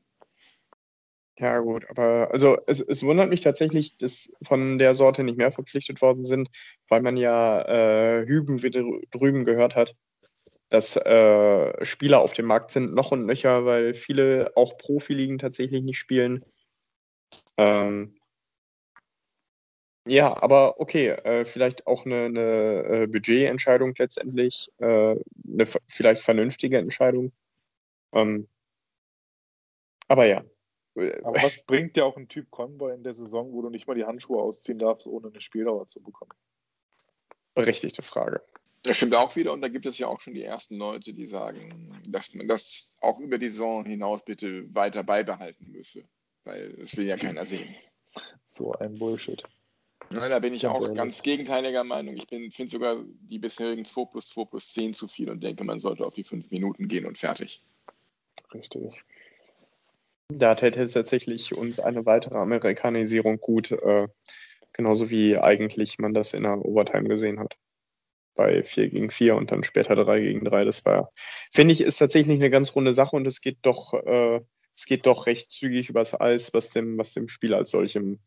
Ja, 1.38 1.58
gut, 1.60 1.88
aber 1.88 2.30
also 2.30 2.58
es, 2.66 2.80
es 2.80 3.02
wundert 3.02 3.30
mich 3.30 3.40
tatsächlich, 3.40 3.96
dass 3.96 4.30
von 4.42 4.78
der 4.78 4.94
Sorte 4.94 5.24
nicht 5.24 5.38
mehr 5.38 5.50
verpflichtet 5.50 6.02
worden 6.02 6.24
sind, 6.24 6.50
weil 6.88 7.00
man 7.00 7.16
ja 7.16 7.62
äh, 7.62 8.26
Hüben 8.26 8.62
wieder 8.62 8.82
drüben 9.10 9.44
gehört 9.44 9.74
hat, 9.74 9.96
dass 10.70 10.96
äh, 10.96 11.84
Spieler 11.84 12.20
auf 12.20 12.34
dem 12.34 12.46
Markt 12.46 12.72
sind, 12.72 12.94
noch 12.94 13.12
und 13.12 13.26
nöcher, 13.26 13.66
weil 13.66 13.94
viele 13.94 14.52
auch 14.56 14.78
Profiligen 14.78 15.38
tatsächlich 15.38 15.82
nicht 15.82 15.98
spielen. 15.98 16.44
Ähm, 17.56 18.14
ja, 20.06 20.36
aber 20.42 20.80
okay, 20.80 21.08
äh, 21.10 21.44
vielleicht 21.44 21.86
auch 21.86 22.04
eine, 22.06 22.24
eine 22.26 23.02
äh, 23.04 23.06
Budgetentscheidung 23.06 23.94
letztendlich, 23.98 24.68
äh, 24.78 25.14
eine 25.16 25.66
vielleicht 25.88 26.22
vernünftige 26.22 26.78
Entscheidung. 26.78 27.32
Ähm, 28.12 28.48
aber 30.08 30.26
ja, 30.26 30.42
aber 30.94 31.42
was 31.42 31.62
bringt 31.64 31.96
dir 31.96 32.04
auch 32.04 32.16
ein 32.16 32.28
Typ 32.28 32.50
Convoy 32.50 32.94
in 32.94 33.02
der 33.02 33.14
Saison, 33.14 33.52
wo 33.52 33.62
du 33.62 33.70
nicht 33.70 33.86
mal 33.86 33.94
die 33.94 34.04
Handschuhe 34.04 34.42
ausziehen 34.42 34.78
darfst, 34.78 35.06
ohne 35.06 35.28
eine 35.28 35.40
Spieldauer 35.40 35.88
zu 35.88 36.02
bekommen? 36.02 36.32
Berechtigte 37.54 38.02
Frage. 38.02 38.42
Das 38.82 38.96
stimmt 38.96 39.14
auch 39.14 39.36
wieder 39.36 39.52
und 39.52 39.60
da 39.60 39.68
gibt 39.68 39.86
es 39.86 39.98
ja 39.98 40.08
auch 40.08 40.20
schon 40.20 40.34
die 40.34 40.42
ersten 40.42 40.76
Leute, 40.76 41.14
die 41.14 41.26
sagen, 41.26 42.02
dass 42.06 42.34
man 42.34 42.48
das 42.48 42.96
auch 43.00 43.20
über 43.20 43.38
die 43.38 43.48
Saison 43.48 43.84
hinaus 43.84 44.24
bitte 44.24 44.64
weiter 44.74 45.04
beibehalten 45.04 45.70
müsse, 45.70 46.04
weil 46.44 46.72
das 46.74 46.96
will 46.96 47.06
ja 47.06 47.16
keiner 47.16 47.46
sehen. 47.46 47.74
So 48.48 48.72
ein 48.72 48.98
Bullshit. 48.98 49.42
Ja, 50.10 50.28
da 50.28 50.40
bin 50.40 50.52
ich 50.52 50.62
ganz 50.62 50.74
auch 50.74 50.82
ehrlich. 50.82 50.96
ganz 50.96 51.22
gegenteiliger 51.22 51.84
Meinung. 51.84 52.16
Ich 52.16 52.26
finde 52.28 52.70
sogar 52.70 53.02
die 53.20 53.38
bisherigen 53.38 53.84
2 53.84 54.04
plus 54.06 54.26
2 54.28 54.44
plus 54.46 54.72
10 54.72 54.94
zu 54.94 55.06
viel 55.06 55.30
und 55.30 55.42
denke, 55.42 55.64
man 55.64 55.78
sollte 55.78 56.04
auf 56.04 56.14
die 56.14 56.24
5 56.24 56.50
Minuten 56.50 56.88
gehen 56.88 57.06
und 57.06 57.16
fertig. 57.16 57.64
Richtig. 58.52 59.04
Da 60.38 60.54
täte 60.54 60.88
tatsächlich 60.88 61.56
uns 61.56 61.80
eine 61.80 62.06
weitere 62.06 62.36
Amerikanisierung 62.36 63.38
gut, 63.38 63.72
äh, 63.72 64.08
genauso 64.72 65.10
wie 65.10 65.36
eigentlich 65.36 65.98
man 65.98 66.14
das 66.14 66.34
in 66.34 66.44
der 66.44 66.64
Overtime 66.64 67.08
gesehen 67.08 67.38
hat. 67.38 67.58
Bei 68.34 68.62
4 68.62 68.88
gegen 68.88 69.10
4 69.10 69.36
und 69.36 69.52
dann 69.52 69.62
später 69.62 69.94
3 69.94 70.20
gegen 70.20 70.44
3. 70.44 70.64
Das 70.64 70.84
war, 70.86 71.12
finde 71.52 71.72
ich, 71.72 71.82
ist 71.82 71.98
tatsächlich 71.98 72.38
eine 72.38 72.50
ganz 72.50 72.74
runde 72.74 72.94
Sache 72.94 73.16
und 73.16 73.26
es 73.26 73.40
geht 73.40 73.58
doch, 73.62 73.92
äh, 73.94 74.40
es 74.74 74.86
geht 74.86 75.06
doch 75.06 75.26
recht 75.26 75.50
zügig 75.50 75.90
übers 75.90 76.18
Eis, 76.18 76.54
was 76.54 76.70
dem, 76.70 76.96
was 76.98 77.12
dem 77.12 77.28
Spiel 77.28 77.54
als 77.54 77.70
solchem 77.70 78.20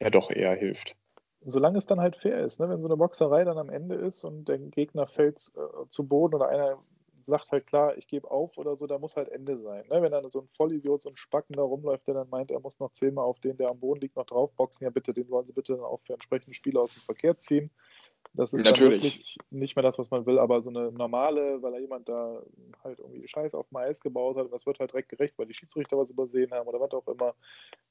ja 0.00 0.10
doch 0.10 0.30
eher 0.30 0.54
hilft. 0.54 0.96
Solange 1.42 1.78
es 1.78 1.86
dann 1.86 2.00
halt 2.00 2.16
fair 2.16 2.44
ist, 2.44 2.60
ne? 2.60 2.68
wenn 2.68 2.82
so 2.82 2.86
eine 2.86 2.98
Boxerei 2.98 3.44
dann 3.44 3.56
am 3.56 3.70
Ende 3.70 3.94
ist 3.94 4.24
und 4.24 4.46
der 4.46 4.58
Gegner 4.58 5.06
fällt 5.06 5.50
äh, 5.56 5.88
zu 5.88 6.04
Boden 6.06 6.34
oder 6.34 6.48
einer 6.48 6.78
sagt 7.26 7.50
halt 7.50 7.66
klar, 7.66 7.96
ich 7.96 8.06
gebe 8.06 8.30
auf 8.30 8.56
oder 8.58 8.76
so, 8.76 8.86
da 8.86 8.98
muss 8.98 9.16
halt 9.16 9.28
Ende 9.28 9.58
sein. 9.58 9.84
Ne? 9.88 10.02
Wenn 10.02 10.12
dann 10.12 10.30
so 10.30 10.40
ein 10.40 10.48
Vollidiot, 10.56 11.02
so 11.02 11.08
ein 11.08 11.16
Spacken 11.16 11.56
da 11.56 11.62
rumläuft, 11.62 12.06
der 12.06 12.14
dann 12.14 12.28
meint, 12.28 12.50
er 12.50 12.60
muss 12.60 12.78
noch 12.78 12.92
zehnmal 12.92 13.24
auf 13.24 13.40
den, 13.40 13.56
der 13.56 13.70
am 13.70 13.80
Boden 13.80 14.00
liegt, 14.00 14.16
noch 14.16 14.26
draufboxen, 14.26 14.84
ja 14.84 14.90
bitte, 14.90 15.12
den 15.12 15.28
wollen 15.28 15.46
sie 15.46 15.52
bitte 15.52 15.74
dann 15.74 15.84
auch 15.84 16.00
für 16.02 16.14
entsprechende 16.14 16.54
Spieler 16.54 16.80
aus 16.80 16.94
dem 16.94 17.02
Verkehr 17.02 17.38
ziehen. 17.38 17.70
Das 18.34 18.52
ist 18.52 18.64
Natürlich. 18.64 19.36
nicht 19.50 19.74
mehr 19.74 19.82
das, 19.82 19.98
was 19.98 20.10
man 20.10 20.24
will, 20.24 20.38
aber 20.38 20.62
so 20.62 20.70
eine 20.70 20.92
normale, 20.92 21.60
weil 21.62 21.72
da 21.72 21.78
jemand 21.78 22.08
da 22.08 22.40
halt 22.84 22.98
irgendwie 23.00 23.26
Scheiß 23.26 23.54
auf 23.54 23.68
dem 23.68 23.78
Eis 23.78 24.00
gebaut 24.00 24.36
hat 24.36 24.44
und 24.44 24.52
das 24.52 24.66
wird 24.66 24.78
halt 24.78 24.92
direkt 24.92 25.08
gerecht, 25.08 25.34
weil 25.36 25.46
die 25.46 25.54
Schiedsrichter 25.54 25.98
was 25.98 26.10
übersehen 26.10 26.52
haben 26.52 26.68
oder 26.68 26.80
was 26.80 26.92
auch 26.92 27.08
immer, 27.08 27.34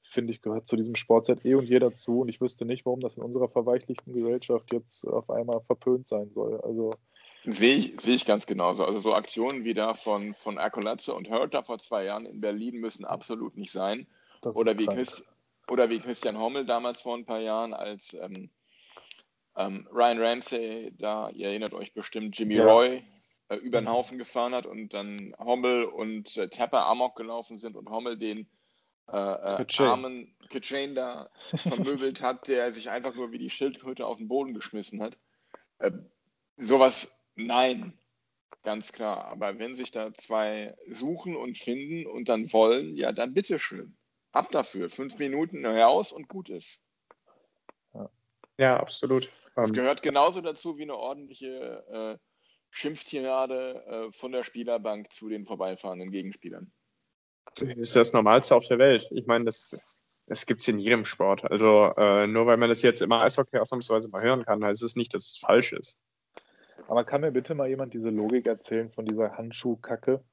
finde 0.02 0.32
ich, 0.32 0.40
gehört 0.40 0.66
zu 0.66 0.76
diesem 0.76 0.94
Sport 0.94 1.26
seit 1.26 1.44
eh 1.44 1.54
und 1.54 1.68
je 1.68 1.78
dazu 1.78 2.20
und 2.20 2.28
ich 2.28 2.40
wüsste 2.40 2.64
nicht, 2.64 2.86
warum 2.86 3.00
das 3.00 3.18
in 3.18 3.22
unserer 3.22 3.48
verweichlichten 3.48 4.14
Gesellschaft 4.14 4.72
jetzt 4.72 5.06
auf 5.06 5.28
einmal 5.28 5.60
verpönt 5.60 6.08
sein 6.08 6.30
soll. 6.30 6.58
Also 6.62 6.94
Sehe 7.44 7.76
ich, 7.76 8.00
sehe 8.00 8.16
ich 8.16 8.26
ganz 8.26 8.46
genauso. 8.46 8.84
Also 8.84 8.98
so 8.98 9.14
Aktionen 9.14 9.64
wie 9.64 9.74
da 9.74 9.94
von, 9.94 10.34
von 10.34 10.58
Erkolatze 10.58 11.14
und 11.14 11.28
Hörter 11.30 11.64
vor 11.64 11.78
zwei 11.78 12.04
Jahren 12.04 12.26
in 12.26 12.40
Berlin 12.40 12.80
müssen 12.80 13.04
absolut 13.04 13.56
nicht 13.56 13.72
sein. 13.72 14.06
Oder 14.42 14.78
wie, 14.78 14.86
Christ, 14.86 15.24
oder 15.68 15.88
wie 15.88 16.00
Christian 16.00 16.38
Hommel 16.38 16.66
damals 16.66 17.02
vor 17.02 17.16
ein 17.16 17.24
paar 17.24 17.40
Jahren, 17.40 17.72
als 17.72 18.14
ähm, 18.14 18.50
ähm, 19.56 19.88
Ryan 19.92 20.22
Ramsey, 20.22 20.92
da, 20.98 21.30
ihr 21.30 21.48
erinnert 21.48 21.74
euch 21.74 21.94
bestimmt, 21.94 22.38
Jimmy 22.38 22.56
ja. 22.56 22.64
Roy 22.64 23.02
äh, 23.48 23.56
über 23.56 23.80
den 23.80 23.84
mhm. 23.84 23.90
Haufen 23.90 24.18
gefahren 24.18 24.54
hat 24.54 24.66
und 24.66 24.92
dann 24.94 25.34
Hommel 25.38 25.84
und 25.84 26.36
äh, 26.36 26.48
Tapper 26.48 26.86
Amok 26.86 27.16
gelaufen 27.16 27.58
sind 27.58 27.76
und 27.76 27.88
Hommel 27.88 28.18
den 28.18 28.48
äh, 29.08 29.16
äh, 29.16 29.66
armen 29.78 30.34
Kitchain 30.50 30.94
da 30.94 31.30
vermöbelt 31.56 32.22
hat, 32.22 32.48
der 32.48 32.70
sich 32.70 32.90
einfach 32.90 33.14
nur 33.14 33.32
wie 33.32 33.38
die 33.38 33.50
Schildkröte 33.50 34.06
auf 34.06 34.18
den 34.18 34.28
Boden 34.28 34.54
geschmissen 34.54 35.02
hat. 35.02 35.16
Äh, 35.78 35.92
sowas 36.56 37.19
Nein, 37.46 37.98
ganz 38.62 38.92
klar. 38.92 39.26
Aber 39.26 39.58
wenn 39.58 39.74
sich 39.74 39.90
da 39.90 40.12
zwei 40.14 40.76
suchen 40.88 41.36
und 41.36 41.58
finden 41.58 42.06
und 42.06 42.28
dann 42.28 42.52
wollen, 42.52 42.96
ja, 42.96 43.12
dann 43.12 43.34
bitteschön. 43.34 43.96
Ab 44.32 44.50
dafür. 44.52 44.90
Fünf 44.90 45.18
Minuten 45.18 45.64
heraus 45.64 46.12
und 46.12 46.28
gut 46.28 46.48
ist. 46.48 46.82
Ja, 48.60 48.78
absolut. 48.78 49.32
Es 49.56 49.68
ähm, 49.68 49.74
gehört 49.74 50.02
genauso 50.02 50.42
dazu 50.42 50.76
wie 50.76 50.82
eine 50.82 50.94
ordentliche 50.94 52.18
äh, 52.18 52.18
Schimpftirade 52.70 53.84
äh, 53.86 54.12
von 54.12 54.32
der 54.32 54.44
Spielerbank 54.44 55.12
zu 55.12 55.28
den 55.30 55.46
vorbeifahrenden 55.46 56.10
Gegenspielern. 56.10 56.70
Das 57.56 57.76
ist 57.76 57.96
das 57.96 58.12
Normalste 58.12 58.54
auf 58.54 58.66
der 58.66 58.78
Welt. 58.78 59.08
Ich 59.12 59.26
meine, 59.26 59.46
das, 59.46 59.76
das 60.26 60.44
gibt 60.44 60.60
es 60.60 60.68
in 60.68 60.78
jedem 60.78 61.06
Sport. 61.06 61.50
Also 61.50 61.92
äh, 61.96 62.26
nur 62.26 62.46
weil 62.46 62.58
man 62.58 62.68
das 62.68 62.82
jetzt 62.82 63.00
immer 63.00 63.22
Eishockey 63.22 63.58
ausnahmsweise 63.58 64.10
mal 64.10 64.22
hören 64.22 64.44
kann, 64.44 64.62
heißt 64.62 64.82
es 64.82 64.94
nicht, 64.94 65.14
dass 65.14 65.24
es 65.24 65.38
falsch 65.38 65.72
ist. 65.72 65.98
Aber 66.90 67.04
kann 67.04 67.20
mir 67.20 67.30
bitte 67.30 67.54
mal 67.54 67.68
jemand 67.68 67.94
diese 67.94 68.10
Logik 68.10 68.48
erzählen 68.48 68.90
von 68.90 69.06
dieser 69.06 69.38
Handschuhkacke? 69.38 70.24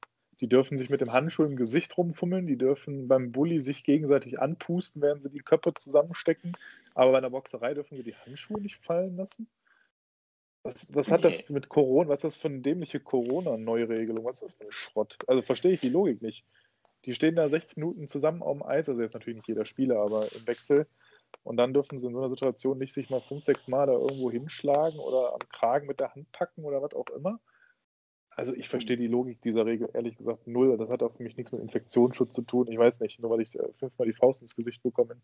Die 0.42 0.50
dürfen 0.50 0.80
sich 0.80 0.90
mit 0.90 1.02
dem 1.02 1.14
Handschuh 1.14 1.44
im 1.44 1.56
Gesicht 1.56 1.96
rumfummeln, 1.96 2.48
die 2.48 2.58
dürfen 2.58 3.08
beim 3.08 3.32
Bulli 3.32 3.60
sich 3.60 3.84
gegenseitig 3.84 4.40
anpusten, 4.40 5.04
während 5.04 5.22
sie 5.22 5.30
die 5.30 5.38
Köpfe 5.38 5.76
zusammenstecken, 5.76 6.58
aber 6.96 7.12
bei 7.12 7.20
einer 7.20 7.30
Boxerei 7.30 7.76
dürfen 7.76 7.96
sie 7.96 8.02
die 8.02 8.16
Handschuhe 8.16 8.60
nicht 8.60 8.84
fallen 8.84 9.18
lassen? 9.18 9.48
Was, 10.64 10.96
was 10.96 11.12
hat 11.12 11.24
das 11.24 11.48
mit 11.50 11.70
Corona, 11.70 12.10
was 12.10 12.24
ist 12.24 12.24
das 12.24 12.38
für 12.38 12.48
eine 12.48 12.62
dämliche 12.62 13.02
Corona-Neuregelung? 13.02 14.26
Was 14.26 14.42
ist 14.42 14.46
das 14.46 14.54
für 14.56 14.64
ein 14.64 14.72
Schrott? 14.72 15.16
Also 15.28 15.44
verstehe 15.44 15.74
ich 15.74 15.82
die 15.82 15.90
Logik 15.90 16.24
nicht. 16.24 16.44
Die 17.06 17.14
stehen 17.14 17.36
da 17.36 17.48
60 17.50 17.78
Minuten 17.78 18.08
zusammen 18.08 18.42
auf 18.42 18.58
dem 18.58 18.66
Eis, 18.66 18.90
also 18.90 19.00
jetzt 19.00 19.14
natürlich 19.14 19.38
nicht 19.38 19.48
jeder 19.48 19.68
Spieler, 19.68 20.00
aber 20.00 20.24
im 20.24 20.48
Wechsel 20.48 20.88
und 21.44 21.58
dann 21.58 21.74
dürfen 21.74 22.00
sie 22.00 22.08
in 22.08 22.14
so 22.14 22.20
einer 22.20 22.30
Situation 22.30 22.78
nicht 22.78 22.94
sich 22.94 23.10
mal 23.10 23.22
fünf, 23.22 23.44
sechs 23.44 23.68
Mal 23.68 23.88
da 23.88 23.94
irgendwo 23.94 24.30
hinschlagen 24.32 25.00
oder 25.00 25.34
am 25.34 25.40
Kragen 25.50 25.88
mit 25.88 26.00
der 26.00 26.14
Hand 26.14 26.32
packen 26.32 26.66
oder 26.66 26.82
was 26.82 26.94
auch 26.94 27.10
immer. 27.16 27.40
Also 28.38 28.54
ich 28.54 28.70
verstehe 28.70 28.98
die 28.98 29.08
Logik 29.08 29.42
dieser 29.42 29.66
Regel 29.66 29.90
ehrlich 29.96 30.16
gesagt 30.16 30.46
null. 30.46 30.78
Das 30.78 30.90
hat 30.90 31.02
auch 31.02 31.16
für 31.16 31.24
mich 31.24 31.38
nichts 31.38 31.52
mit 31.52 31.60
Infektionsschutz 31.60 32.36
zu 32.36 32.44
tun. 32.44 32.68
Ich 32.70 32.78
weiß 32.78 33.00
nicht, 33.00 33.20
nur 33.20 33.32
weil 33.32 33.42
ich 33.42 33.56
äh, 33.56 33.64
fünfmal 33.80 34.08
die 34.08 34.14
Faust 34.14 34.44
ins 34.44 34.56
Gesicht 34.56 34.84
bekomme, 34.84 35.20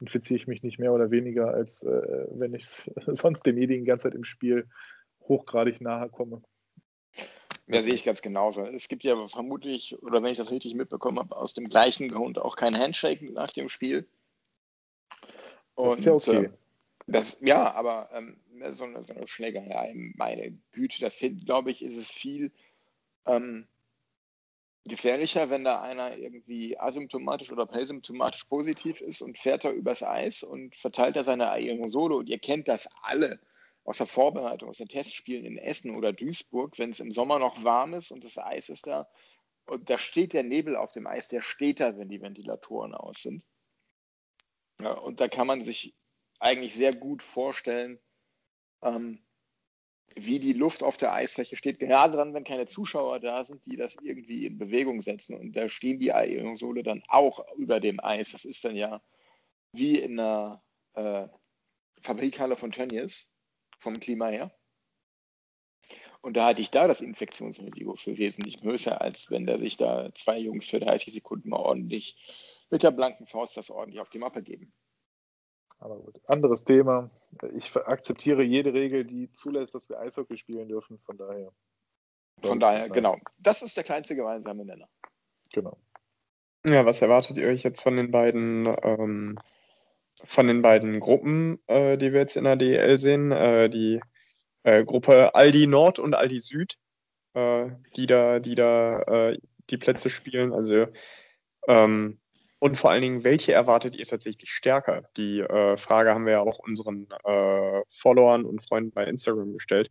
infiziere 0.00 0.40
ich 0.40 0.48
mich 0.48 0.64
nicht 0.64 0.80
mehr 0.80 0.92
oder 0.92 1.12
weniger, 1.12 1.54
als 1.54 1.84
äh, 1.84 2.26
wenn 2.30 2.54
ich 2.54 2.66
sonst 3.06 3.46
dem 3.46 3.54
Medien 3.54 3.82
die 3.82 3.86
ganze 3.86 4.04
Zeit 4.04 4.16
im 4.16 4.24
Spiel 4.24 4.68
hochgradig 5.28 5.80
nahe 5.80 6.08
komme. 6.08 6.42
Ja, 7.68 7.82
sehe 7.82 7.94
ich 7.94 8.02
ganz 8.02 8.22
genauso. 8.22 8.64
Es 8.64 8.88
gibt 8.88 9.04
ja 9.04 9.14
vermutlich, 9.28 10.00
oder 10.02 10.22
wenn 10.22 10.30
ich 10.30 10.38
das 10.38 10.50
richtig 10.50 10.74
mitbekommen 10.74 11.18
habe, 11.18 11.36
aus 11.36 11.54
dem 11.54 11.68
gleichen 11.68 12.08
Grund 12.08 12.40
auch 12.40 12.56
kein 12.56 12.76
Handshake 12.76 13.32
nach 13.32 13.50
dem 13.50 13.68
Spiel. 13.68 14.08
Und, 15.76 15.90
das 15.90 15.98
ist 16.00 16.06
ja 16.06 16.12
okay. 16.12 16.44
Äh, 16.46 16.50
das, 17.08 17.38
ja, 17.40 17.72
aber 17.74 18.10
ähm, 18.12 18.40
so, 18.72 18.84
eine, 18.84 19.02
so 19.02 19.14
eine 19.14 19.28
Schlägerei, 19.28 19.94
meine 20.16 20.58
Güte, 20.72 21.00
da 21.00 21.10
finde, 21.10 21.44
glaube 21.44 21.70
ich, 21.70 21.82
ist 21.82 21.96
es 21.96 22.10
viel 22.10 22.50
ähm, 23.26 23.68
gefährlicher, 24.84 25.48
wenn 25.50 25.64
da 25.64 25.82
einer 25.82 26.18
irgendwie 26.18 26.78
asymptomatisch 26.78 27.52
oder 27.52 27.66
präsymptomatisch 27.66 28.44
positiv 28.44 29.00
ist 29.00 29.20
und 29.20 29.38
fährt 29.38 29.64
er 29.64 29.72
übers 29.72 30.02
Eis 30.02 30.42
und 30.42 30.74
verteilt 30.74 31.14
da 31.14 31.22
seine 31.22 31.50
Aerosole. 31.50 32.16
Und 32.16 32.28
ihr 32.28 32.38
kennt 32.38 32.66
das 32.66 32.88
alle 33.02 33.38
aus 33.84 33.98
der 33.98 34.06
Vorbereitung, 34.06 34.68
aus 34.68 34.78
den 34.78 34.88
Testspielen 34.88 35.44
in 35.44 35.58
Essen 35.58 35.94
oder 35.94 36.12
Duisburg, 36.12 36.76
wenn 36.78 36.90
es 36.90 36.98
im 36.98 37.12
Sommer 37.12 37.38
noch 37.38 37.62
warm 37.62 37.94
ist 37.94 38.10
und 38.10 38.24
das 38.24 38.36
Eis 38.36 38.68
ist 38.68 38.88
da. 38.88 39.08
Und 39.66 39.90
da 39.90 39.98
steht 39.98 40.32
der 40.32 40.42
Nebel 40.42 40.76
auf 40.76 40.92
dem 40.92 41.06
Eis, 41.06 41.28
der 41.28 41.40
steht 41.40 41.78
da, 41.80 41.96
wenn 41.96 42.08
die 42.08 42.20
Ventilatoren 42.20 42.94
aus 42.94 43.22
sind. 43.22 43.44
Ja, 44.80 44.92
und 44.92 45.20
da 45.20 45.28
kann 45.28 45.46
man 45.46 45.62
sich 45.62 45.94
eigentlich 46.38 46.74
sehr 46.74 46.94
gut 46.94 47.22
vorstellen, 47.22 47.98
ähm, 48.82 49.26
wie 50.14 50.38
die 50.38 50.52
Luft 50.52 50.82
auf 50.82 50.96
der 50.96 51.12
Eisfläche 51.12 51.56
steht, 51.56 51.78
gerade 51.78 52.16
dann, 52.16 52.32
wenn 52.32 52.44
keine 52.44 52.66
Zuschauer 52.66 53.20
da 53.20 53.44
sind, 53.44 53.64
die 53.66 53.76
das 53.76 53.96
irgendwie 54.02 54.46
in 54.46 54.58
Bewegung 54.58 55.00
setzen. 55.00 55.36
Und 55.36 55.52
da 55.52 55.68
stehen 55.68 55.98
die 55.98 56.12
Aerosole 56.12 56.82
dann 56.82 57.02
auch 57.08 57.44
über 57.56 57.80
dem 57.80 58.00
Eis. 58.02 58.32
Das 58.32 58.44
ist 58.44 58.64
dann 58.64 58.76
ja 58.76 59.02
wie 59.72 59.98
in 59.98 60.18
einer 60.18 60.62
äh, 60.94 61.28
Fabrikhalle 62.00 62.56
von 62.56 62.72
Tönnies 62.72 63.30
vom 63.78 64.00
Klima 64.00 64.28
her. 64.28 64.56
Und 66.22 66.36
da 66.36 66.46
hatte 66.46 66.60
ich 66.60 66.70
da 66.70 66.88
das 66.88 67.02
Infektionsrisiko 67.02 67.94
für 67.94 68.16
wesentlich 68.18 68.60
größer, 68.60 69.00
als 69.00 69.30
wenn 69.30 69.46
der 69.46 69.58
sich 69.58 69.76
da 69.76 70.12
zwei 70.14 70.38
Jungs 70.38 70.66
für 70.66 70.80
30 70.80 71.12
Sekunden 71.12 71.50
mal 71.50 71.58
ordentlich 71.58 72.16
mit 72.70 72.82
der 72.82 72.90
blanken 72.90 73.26
Faust 73.26 73.56
das 73.56 73.70
ordentlich 73.70 74.00
auf 74.00 74.10
die 74.10 74.18
Mappe 74.18 74.42
geben. 74.42 74.72
Aber 75.78 75.98
gut, 75.98 76.20
anderes 76.26 76.64
Thema. 76.64 77.10
Ich 77.54 77.74
akzeptiere 77.76 78.42
jede 78.42 78.72
Regel, 78.72 79.04
die 79.04 79.30
zulässt, 79.32 79.74
dass 79.74 79.88
wir 79.88 79.98
Eishockey 80.00 80.38
spielen 80.38 80.68
dürfen. 80.68 80.98
Von 81.00 81.18
daher. 81.18 81.52
Von 82.42 82.60
daher, 82.60 82.88
genau. 82.88 83.18
Das 83.38 83.62
ist 83.62 83.76
der 83.76 83.84
kleinste 83.84 84.16
gemeinsame 84.16 84.64
Nenner. 84.64 84.88
Genau. 85.52 85.78
Ja, 86.66 86.84
was 86.84 87.02
erwartet 87.02 87.38
ihr 87.38 87.48
euch 87.48 87.62
jetzt 87.62 87.82
von 87.82 87.96
den 87.96 88.10
beiden, 88.10 88.66
ähm, 88.82 89.38
von 90.24 90.46
den 90.46 90.62
beiden 90.62 90.98
Gruppen, 91.00 91.62
äh, 91.66 91.96
die 91.96 92.12
wir 92.12 92.20
jetzt 92.20 92.36
in 92.36 92.44
der 92.44 92.56
DL 92.56 92.98
sehen? 92.98 93.30
Äh, 93.32 93.68
die 93.68 94.00
äh, 94.64 94.84
Gruppe 94.84 95.34
Aldi 95.34 95.66
Nord 95.66 95.98
und 95.98 96.14
Aldi 96.14 96.40
Süd, 96.40 96.78
äh, 97.34 97.70
die 97.96 98.06
da, 98.06 98.40
die 98.40 98.54
da 98.54 99.00
äh, 99.02 99.38
die 99.70 99.78
Plätze 99.78 100.10
spielen. 100.10 100.52
Also 100.52 100.86
ähm, 101.68 102.18
und 102.58 102.76
vor 102.76 102.90
allen 102.90 103.02
Dingen, 103.02 103.24
welche 103.24 103.52
erwartet 103.52 103.96
ihr 103.96 104.06
tatsächlich 104.06 104.50
stärker? 104.50 105.08
Die 105.16 105.40
äh, 105.40 105.76
Frage 105.76 106.14
haben 106.14 106.24
wir 106.24 106.32
ja 106.32 106.40
auch 106.40 106.58
unseren 106.58 107.06
äh, 107.24 107.82
Followern 107.88 108.44
und 108.44 108.62
Freunden 108.66 108.92
bei 108.92 109.04
Instagram 109.04 109.52
gestellt. 109.52 109.90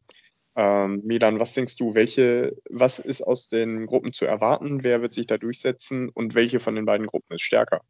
Ähm, 0.55 1.01
Milan, 1.03 1.39
was 1.39 1.53
denkst 1.53 1.75
du, 1.75 1.95
welche, 1.95 2.55
was 2.69 2.99
ist 2.99 3.21
aus 3.21 3.49
den 3.49 3.85
Gruppen 3.85 4.13
zu 4.13 4.25
erwarten? 4.25 4.83
Wer 4.83 5.01
wird 5.01 5.13
sich 5.13 5.27
da 5.27 5.37
durchsetzen 5.37 6.09
und 6.09 6.33
welche 6.33 6.59
von 6.59 6.75
den 6.75 6.85
beiden 6.85 7.07
Gruppen 7.07 7.33
ist 7.33 7.41
stärker? 7.41 7.81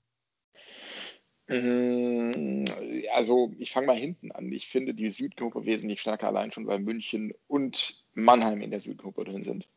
Mm, 1.48 2.66
also 3.14 3.54
ich 3.60 3.72
fange 3.72 3.88
mal 3.88 3.98
hinten 3.98 4.32
an. 4.32 4.52
Ich 4.52 4.68
finde 4.68 4.96
die 4.96 5.10
Südgruppe 5.10 5.66
wesentlich 5.66 6.02
stärker, 6.02 6.28
allein 6.28 6.52
schon 6.52 6.66
weil 6.66 6.80
München 6.80 7.34
und 7.48 8.04
Mannheim 8.14 8.62
in 8.62 8.72
der 8.72 8.80
Südgruppe 8.80 9.26
drin 9.26 9.44
sind. 9.44 9.68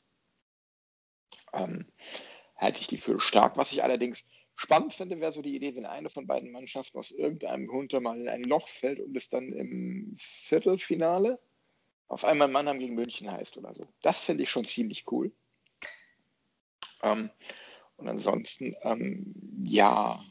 Ähm, 1.53 1.85
halte 2.57 2.81
ich 2.81 2.87
die 2.87 2.97
für 2.97 3.21
stark. 3.21 3.57
Was 3.57 3.73
ich 3.73 3.83
allerdings 3.83 4.27
spannend 4.59 4.93
finde, 4.93 5.21
wäre 5.21 5.31
so 5.31 5.41
die 5.41 5.55
Idee, 5.55 5.77
wenn 5.77 5.87
eine 5.87 6.11
von 6.11 6.27
beiden 6.27 6.51
Mannschaften 6.51 6.99
aus 6.99 7.13
irgendeinem 7.13 7.69
Grund 7.69 7.93
mal 7.93 8.21
in 8.21 8.29
ein 8.29 8.43
Loch 8.43 8.69
fällt 8.69 8.99
und 8.99 9.17
es 9.17 9.29
dann 9.29 9.53
im 9.53 10.17
Viertelfinale 10.19 11.39
auf 12.09 12.25
einmal 12.25 12.49
Mannheim 12.49 12.81
gegen 12.81 12.97
München 12.97 13.31
heißt 13.31 13.57
oder 13.57 13.73
so. 13.73 13.87
Das 14.03 14.19
finde 14.19 14.43
ich 14.43 14.51
schon 14.51 14.65
ziemlich 14.65 15.05
cool. 15.13 15.31
Ähm, 17.03 17.31
und 17.99 18.09
ansonsten, 18.09 18.75
ähm, 18.83 19.33
ja, 19.63 20.25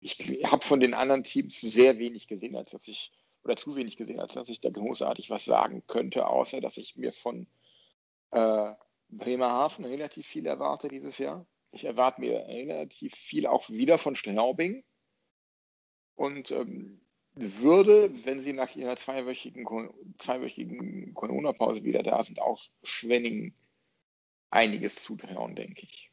ich 0.00 0.18
habe 0.44 0.64
von 0.64 0.80
den 0.80 0.92
anderen 0.92 1.22
Teams 1.22 1.60
sehr 1.60 1.98
wenig 1.98 2.26
gesehen, 2.26 2.56
als 2.56 2.72
dass 2.72 2.88
ich, 2.88 3.12
oder 3.44 3.54
zu 3.54 3.76
wenig 3.76 3.96
gesehen, 3.96 4.18
als 4.18 4.34
dass 4.34 4.48
ich 4.48 4.60
da 4.60 4.70
großartig 4.70 5.30
was 5.30 5.44
sagen 5.44 5.84
könnte, 5.86 6.26
außer 6.26 6.60
dass 6.60 6.78
ich 6.78 6.96
mir 6.96 7.12
von 7.12 7.46
äh, 8.32 8.72
Bremerhaven 9.08 9.84
relativ 9.84 10.26
viel 10.26 10.46
erwarte 10.46 10.88
dieses 10.88 11.18
Jahr. 11.18 11.46
Ich 11.72 11.84
erwarte 11.84 12.20
mir 12.20 12.46
relativ 12.46 13.14
viel 13.14 13.46
auch 13.46 13.68
wieder 13.70 13.98
von 13.98 14.14
Straubing 14.14 14.84
und 16.14 16.50
ähm, 16.50 17.00
würde, 17.34 18.10
wenn 18.26 18.40
sie 18.40 18.52
nach 18.52 18.76
ihrer 18.76 18.96
zweiwöchigen, 18.96 19.66
zweiwöchigen 20.18 21.14
Corona-Pause 21.14 21.82
wieder 21.82 22.02
da 22.02 22.22
sind, 22.22 22.40
auch 22.40 22.68
Schwenning 22.82 23.54
einiges 24.50 24.96
zutrauen, 24.96 25.56
denke 25.56 25.82
ich. 25.82 26.10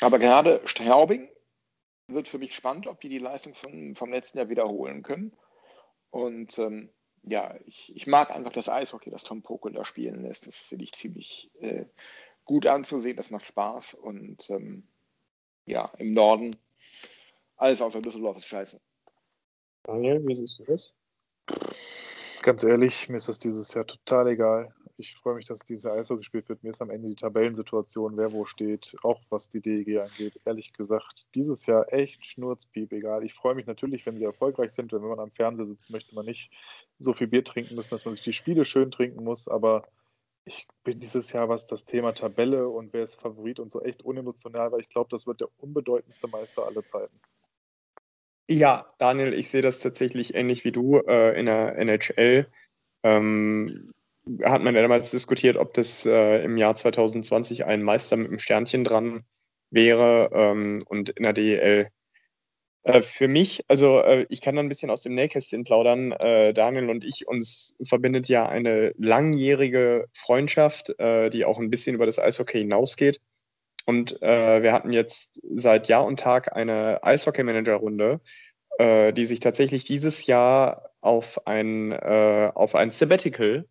Aber 0.00 0.18
gerade 0.18 0.62
Straubing 0.64 1.28
wird 2.08 2.26
für 2.26 2.38
mich 2.38 2.54
spannend, 2.54 2.86
ob 2.86 3.00
die 3.00 3.10
die 3.10 3.18
Leistung 3.18 3.54
von, 3.54 3.94
vom 3.94 4.10
letzten 4.10 4.38
Jahr 4.38 4.48
wiederholen 4.48 5.02
können. 5.02 5.32
Und 6.10 6.58
ähm, 6.58 6.90
ja, 7.22 7.54
ich, 7.66 7.94
ich, 7.94 8.06
mag 8.06 8.30
einfach 8.30 8.52
das 8.52 8.70
Eishockey, 8.70 9.10
das 9.10 9.24
Tom 9.24 9.42
Pokel 9.42 9.72
da 9.72 9.84
spielen 9.84 10.22
lässt. 10.22 10.46
Das 10.46 10.62
finde 10.62 10.84
ich 10.84 10.92
ziemlich 10.92 11.50
äh, 11.60 11.84
gut 12.50 12.66
anzusehen, 12.66 13.16
das 13.16 13.30
macht 13.30 13.44
Spaß 13.44 13.94
und 13.94 14.50
ähm, 14.50 14.82
ja, 15.66 15.88
im 15.98 16.14
Norden 16.14 16.56
alles 17.56 17.80
außer 17.80 18.02
Düsseldorf 18.02 18.38
ist 18.38 18.46
scheiße. 18.46 18.80
Daniel, 19.84 20.20
wie 20.26 20.34
siehst 20.34 20.58
du 20.58 20.64
das? 20.64 20.92
Ganz 22.42 22.64
ehrlich, 22.64 23.08
mir 23.08 23.18
ist 23.18 23.28
das 23.28 23.38
dieses 23.38 23.72
Jahr 23.72 23.86
total 23.86 24.26
egal. 24.26 24.74
Ich 24.96 25.14
freue 25.14 25.36
mich, 25.36 25.46
dass 25.46 25.60
diese 25.60 25.92
Eishockey 25.92 26.22
gespielt 26.22 26.48
wird. 26.48 26.64
Mir 26.64 26.70
ist 26.70 26.82
am 26.82 26.90
Ende 26.90 27.08
die 27.08 27.14
Tabellensituation, 27.14 28.16
wer 28.16 28.32
wo 28.32 28.44
steht, 28.44 28.96
auch 29.04 29.20
was 29.30 29.48
die 29.48 29.60
DEG 29.60 30.00
angeht. 30.00 30.40
Ehrlich 30.44 30.72
gesagt, 30.72 31.28
dieses 31.36 31.66
Jahr 31.66 31.92
echt 31.92 32.26
Schnurzpiep 32.26 32.92
egal. 32.92 33.22
Ich 33.22 33.34
freue 33.34 33.54
mich 33.54 33.66
natürlich, 33.66 34.04
wenn 34.06 34.16
sie 34.16 34.24
erfolgreich 34.24 34.72
sind. 34.72 34.92
Wenn 34.92 35.02
man 35.02 35.20
am 35.20 35.30
Fernseher 35.30 35.66
sitzt, 35.66 35.90
möchte 35.90 36.16
man 36.16 36.26
nicht 36.26 36.50
so 36.98 37.12
viel 37.12 37.28
Bier 37.28 37.44
trinken 37.44 37.76
müssen, 37.76 37.90
dass 37.90 38.04
man 38.04 38.14
sich 38.14 38.24
die 38.24 38.32
Spiele 38.32 38.64
schön 38.64 38.90
trinken 38.90 39.22
muss. 39.22 39.46
Aber 39.46 39.86
ich 40.44 40.66
bin 40.84 41.00
dieses 41.00 41.32
Jahr, 41.32 41.48
was 41.48 41.66
das 41.66 41.84
Thema 41.84 42.12
Tabelle 42.12 42.68
und 42.68 42.92
wer 42.92 43.04
ist 43.04 43.14
Favorit 43.14 43.60
und 43.60 43.72
so 43.72 43.82
echt 43.82 44.02
unemotional, 44.02 44.72
weil 44.72 44.80
ich 44.80 44.88
glaube, 44.88 45.08
das 45.10 45.26
wird 45.26 45.40
der 45.40 45.48
unbedeutendste 45.58 46.28
Meister 46.28 46.66
aller 46.66 46.84
Zeiten. 46.84 47.20
Ja, 48.48 48.88
Daniel, 48.98 49.32
ich 49.32 49.48
sehe 49.48 49.62
das 49.62 49.78
tatsächlich 49.78 50.34
ähnlich 50.34 50.64
wie 50.64 50.72
du 50.72 50.98
äh, 50.98 51.38
in 51.38 51.46
der 51.46 51.78
NHL. 51.78 52.46
Ähm, 53.04 53.92
hat 54.44 54.62
man 54.62 54.74
ja 54.74 54.82
damals 54.82 55.10
diskutiert, 55.10 55.56
ob 55.56 55.72
das 55.74 56.04
äh, 56.04 56.42
im 56.42 56.56
Jahr 56.56 56.74
2020 56.74 57.64
ein 57.64 57.82
Meister 57.82 58.16
mit 58.16 58.28
einem 58.28 58.38
Sternchen 58.38 58.84
dran 58.84 59.24
wäre 59.70 60.30
ähm, 60.32 60.80
und 60.88 61.10
in 61.10 61.22
der 61.22 61.32
DEL 61.32 61.90
äh, 62.82 63.02
für 63.02 63.28
mich, 63.28 63.64
also 63.68 64.00
äh, 64.00 64.26
ich 64.30 64.40
kann 64.40 64.56
da 64.56 64.62
ein 64.62 64.68
bisschen 64.68 64.90
aus 64.90 65.02
dem 65.02 65.14
Nähkästchen 65.14 65.64
plaudern. 65.64 66.12
Äh, 66.12 66.54
Daniel 66.54 66.88
und 66.88 67.04
ich, 67.04 67.28
uns 67.28 67.76
verbindet 67.82 68.28
ja 68.28 68.48
eine 68.48 68.94
langjährige 68.96 70.06
Freundschaft, 70.14 70.98
äh, 70.98 71.28
die 71.28 71.44
auch 71.44 71.58
ein 71.58 71.70
bisschen 71.70 71.94
über 71.94 72.06
das 72.06 72.18
Eishockey 72.18 72.58
hinausgeht. 72.58 73.20
Und 73.86 74.22
äh, 74.22 74.62
wir 74.62 74.72
hatten 74.72 74.92
jetzt 74.92 75.40
seit 75.54 75.88
Jahr 75.88 76.04
und 76.06 76.20
Tag 76.20 76.54
eine 76.54 77.02
Eishockey-Manager-Runde, 77.02 78.20
die 78.80 79.26
sich 79.26 79.40
tatsächlich 79.40 79.84
dieses 79.84 80.24
Jahr 80.24 80.90
auf 81.02 81.46
ein, 81.46 81.92
auf 81.92 82.74
ein 82.74 82.90
Sabbatical 82.92 83.66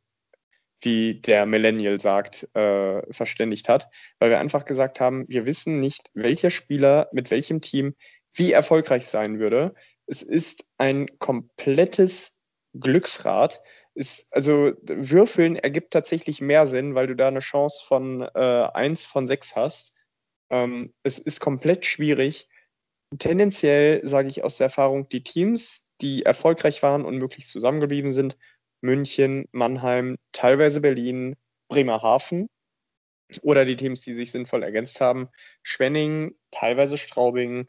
wie 0.82 1.16
der 1.16 1.48
Millennial 1.48 2.00
sagt, 2.00 2.48
verständigt 2.54 3.70
hat, 3.70 3.90
weil 4.20 4.30
wir 4.30 4.40
einfach 4.40 4.66
gesagt 4.66 5.00
haben, 5.00 5.26
wir 5.28 5.48
wissen 5.48 5.80
nicht, 5.80 6.12
welcher 6.14 6.52
Spieler 6.52 7.10
mit 7.12 7.32
welchem 7.32 7.60
Team 7.62 7.96
wie 8.40 8.54
erfolgreich 8.54 9.06
sein 9.06 9.38
würde. 9.38 9.76
Es 10.08 10.24
ist 10.24 10.66
ein 10.78 11.20
komplettes 11.20 12.40
Glücksrad. 12.74 13.62
Ist, 13.94 14.28
also 14.32 14.72
Würfeln 14.82 15.58
ergibt 15.58 15.92
tatsächlich 15.92 16.40
mehr 16.40 16.66
Sinn, 16.66 16.96
weil 16.96 17.08
du 17.08 17.16
da 17.16 17.28
eine 17.28 17.40
Chance 17.40 17.84
von 17.86 18.22
äh, 18.22 18.68
1 18.74 19.06
von 19.06 19.28
6 19.28 19.56
hast. 19.56 19.98
Ähm, 20.50 20.94
es 21.04 21.20
ist 21.20 21.42
komplett 21.42 21.86
schwierig. 21.86 22.48
Tendenziell 23.18 24.08
sage 24.08 24.30
ich 24.30 24.44
aus 24.44 24.58
der 24.58 24.66
Erfahrung, 24.66 25.10
die 25.10 25.24
Teams, 25.24 25.92
die 26.02 26.24
erfolgreich 26.24 26.82
waren 26.82 27.04
und 27.04 27.18
möglichst 27.18 27.52
zusammengeblieben 27.52 28.14
sind, 28.14 28.38
München, 28.82 29.48
Mannheim, 29.52 30.18
teilweise 30.32 30.80
Berlin, 30.80 31.36
Bremerhaven 31.68 32.48
oder 33.42 33.66
die 33.66 33.76
Teams, 33.76 34.02
die 34.02 34.14
sich 34.14 34.32
sinnvoll 34.32 34.64
ergänzt 34.64 35.02
haben, 35.02 35.28
Schwenning, 35.62 36.36
teilweise 36.52 36.98
Straubing, 36.98 37.68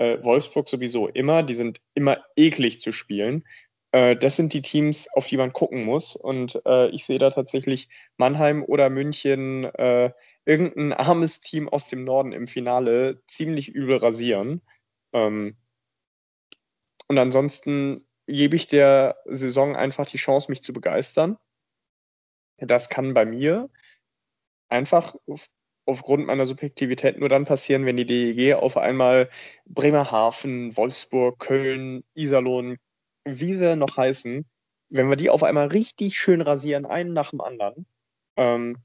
äh, 0.00 0.24
Wolfsburg 0.24 0.68
sowieso 0.68 1.08
immer, 1.08 1.42
die 1.42 1.54
sind 1.54 1.80
immer 1.94 2.24
eklig 2.34 2.80
zu 2.80 2.90
spielen. 2.90 3.44
Äh, 3.92 4.16
das 4.16 4.36
sind 4.36 4.54
die 4.54 4.62
Teams, 4.62 5.08
auf 5.12 5.26
die 5.26 5.36
man 5.36 5.52
gucken 5.52 5.84
muss. 5.84 6.16
Und 6.16 6.60
äh, 6.64 6.88
ich 6.88 7.04
sehe 7.04 7.18
da 7.18 7.30
tatsächlich 7.30 7.88
Mannheim 8.16 8.64
oder 8.64 8.88
München, 8.88 9.64
äh, 9.64 10.10
irgendein 10.46 10.94
armes 10.94 11.40
Team 11.40 11.68
aus 11.68 11.88
dem 11.88 12.04
Norden 12.04 12.32
im 12.32 12.46
Finale 12.46 13.22
ziemlich 13.26 13.68
übel 13.68 13.98
rasieren. 13.98 14.62
Ähm, 15.12 15.56
und 17.08 17.18
ansonsten 17.18 18.02
gebe 18.26 18.56
ich 18.56 18.68
der 18.68 19.18
Saison 19.26 19.76
einfach 19.76 20.06
die 20.06 20.18
Chance, 20.18 20.50
mich 20.50 20.62
zu 20.62 20.72
begeistern. 20.72 21.36
Das 22.58 22.88
kann 22.88 23.12
bei 23.12 23.26
mir 23.26 23.68
einfach 24.68 25.14
aufgrund 25.90 26.26
meiner 26.26 26.46
Subjektivität 26.46 27.18
nur 27.18 27.28
dann 27.28 27.44
passieren, 27.44 27.84
wenn 27.84 27.96
die 27.96 28.06
DEG 28.06 28.54
auf 28.54 28.76
einmal 28.76 29.28
Bremerhaven, 29.66 30.76
Wolfsburg, 30.76 31.38
Köln, 31.38 32.04
Iserlohn, 32.14 32.78
wie 33.24 33.54
sie 33.54 33.76
noch 33.76 33.96
heißen, 33.96 34.46
wenn 34.88 35.08
wir 35.08 35.16
die 35.16 35.30
auf 35.30 35.42
einmal 35.42 35.66
richtig 35.68 36.16
schön 36.16 36.40
rasieren, 36.40 36.86
einen 36.86 37.12
nach 37.12 37.30
dem 37.30 37.40
anderen, 37.40 37.86
ähm, 38.36 38.78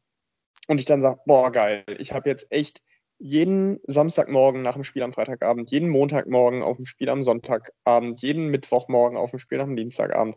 und 0.68 0.80
ich 0.80 0.86
dann 0.86 1.02
sage, 1.02 1.20
boah, 1.26 1.52
geil, 1.52 1.86
ich 2.00 2.12
habe 2.12 2.30
jetzt 2.30 2.52
echt 2.52 2.82
jeden 3.18 3.80
Samstagmorgen 3.86 4.62
nach 4.62 4.74
dem 4.74 4.84
Spiel 4.84 5.04
am 5.04 5.14
Freitagabend, 5.14 5.72
jeden 5.72 5.90
Montagmorgen 5.90 6.64
auf 6.64 6.78
dem 6.78 6.86
Spiel 6.86 7.10
am 7.10 7.24
Sonntagabend, 7.24 8.22
jeden 8.22 8.48
Mittwochmorgen 8.48 9.18
auf 9.18 9.30
dem 9.30 9.40
Spiel 9.40 9.60
dem 9.60 9.76
Dienstagabend 9.76 10.36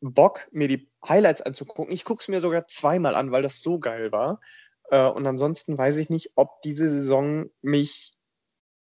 Bock, 0.00 0.48
mir 0.52 0.68
die 0.68 0.88
Highlights 1.06 1.42
anzugucken. 1.42 1.92
Ich 1.92 2.04
gucke 2.04 2.20
es 2.20 2.28
mir 2.28 2.40
sogar 2.40 2.66
zweimal 2.68 3.14
an, 3.14 3.32
weil 3.32 3.42
das 3.42 3.60
so 3.60 3.78
geil 3.78 4.12
war. 4.12 4.40
Äh, 4.90 5.08
und 5.08 5.26
ansonsten 5.26 5.76
weiß 5.76 5.98
ich 5.98 6.10
nicht, 6.10 6.32
ob 6.36 6.60
diese 6.62 6.88
Saison 6.88 7.50
mich 7.62 8.12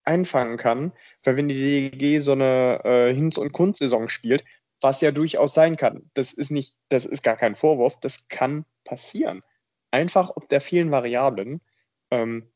einfangen 0.04 0.56
kann, 0.56 0.92
weil 1.22 1.36
wenn 1.36 1.48
die 1.48 1.90
DEG 1.90 2.20
so 2.20 2.32
eine 2.32 2.80
äh, 2.84 3.14
Hinz- 3.14 3.38
und 3.38 3.52
Kunstsaison 3.52 4.08
spielt, 4.08 4.44
was 4.80 5.00
ja 5.00 5.10
durchaus 5.10 5.54
sein 5.54 5.76
kann, 5.76 6.10
das 6.14 6.32
ist 6.32 6.50
nicht, 6.50 6.74
das 6.88 7.04
ist 7.04 7.22
gar 7.22 7.36
kein 7.36 7.56
Vorwurf, 7.56 7.98
das 8.00 8.28
kann 8.28 8.64
passieren. 8.84 9.42
Einfach 9.90 10.30
ob 10.34 10.48
der 10.48 10.60
vielen 10.60 10.90
Variablen, 10.90 11.60
ähm, 12.10 12.50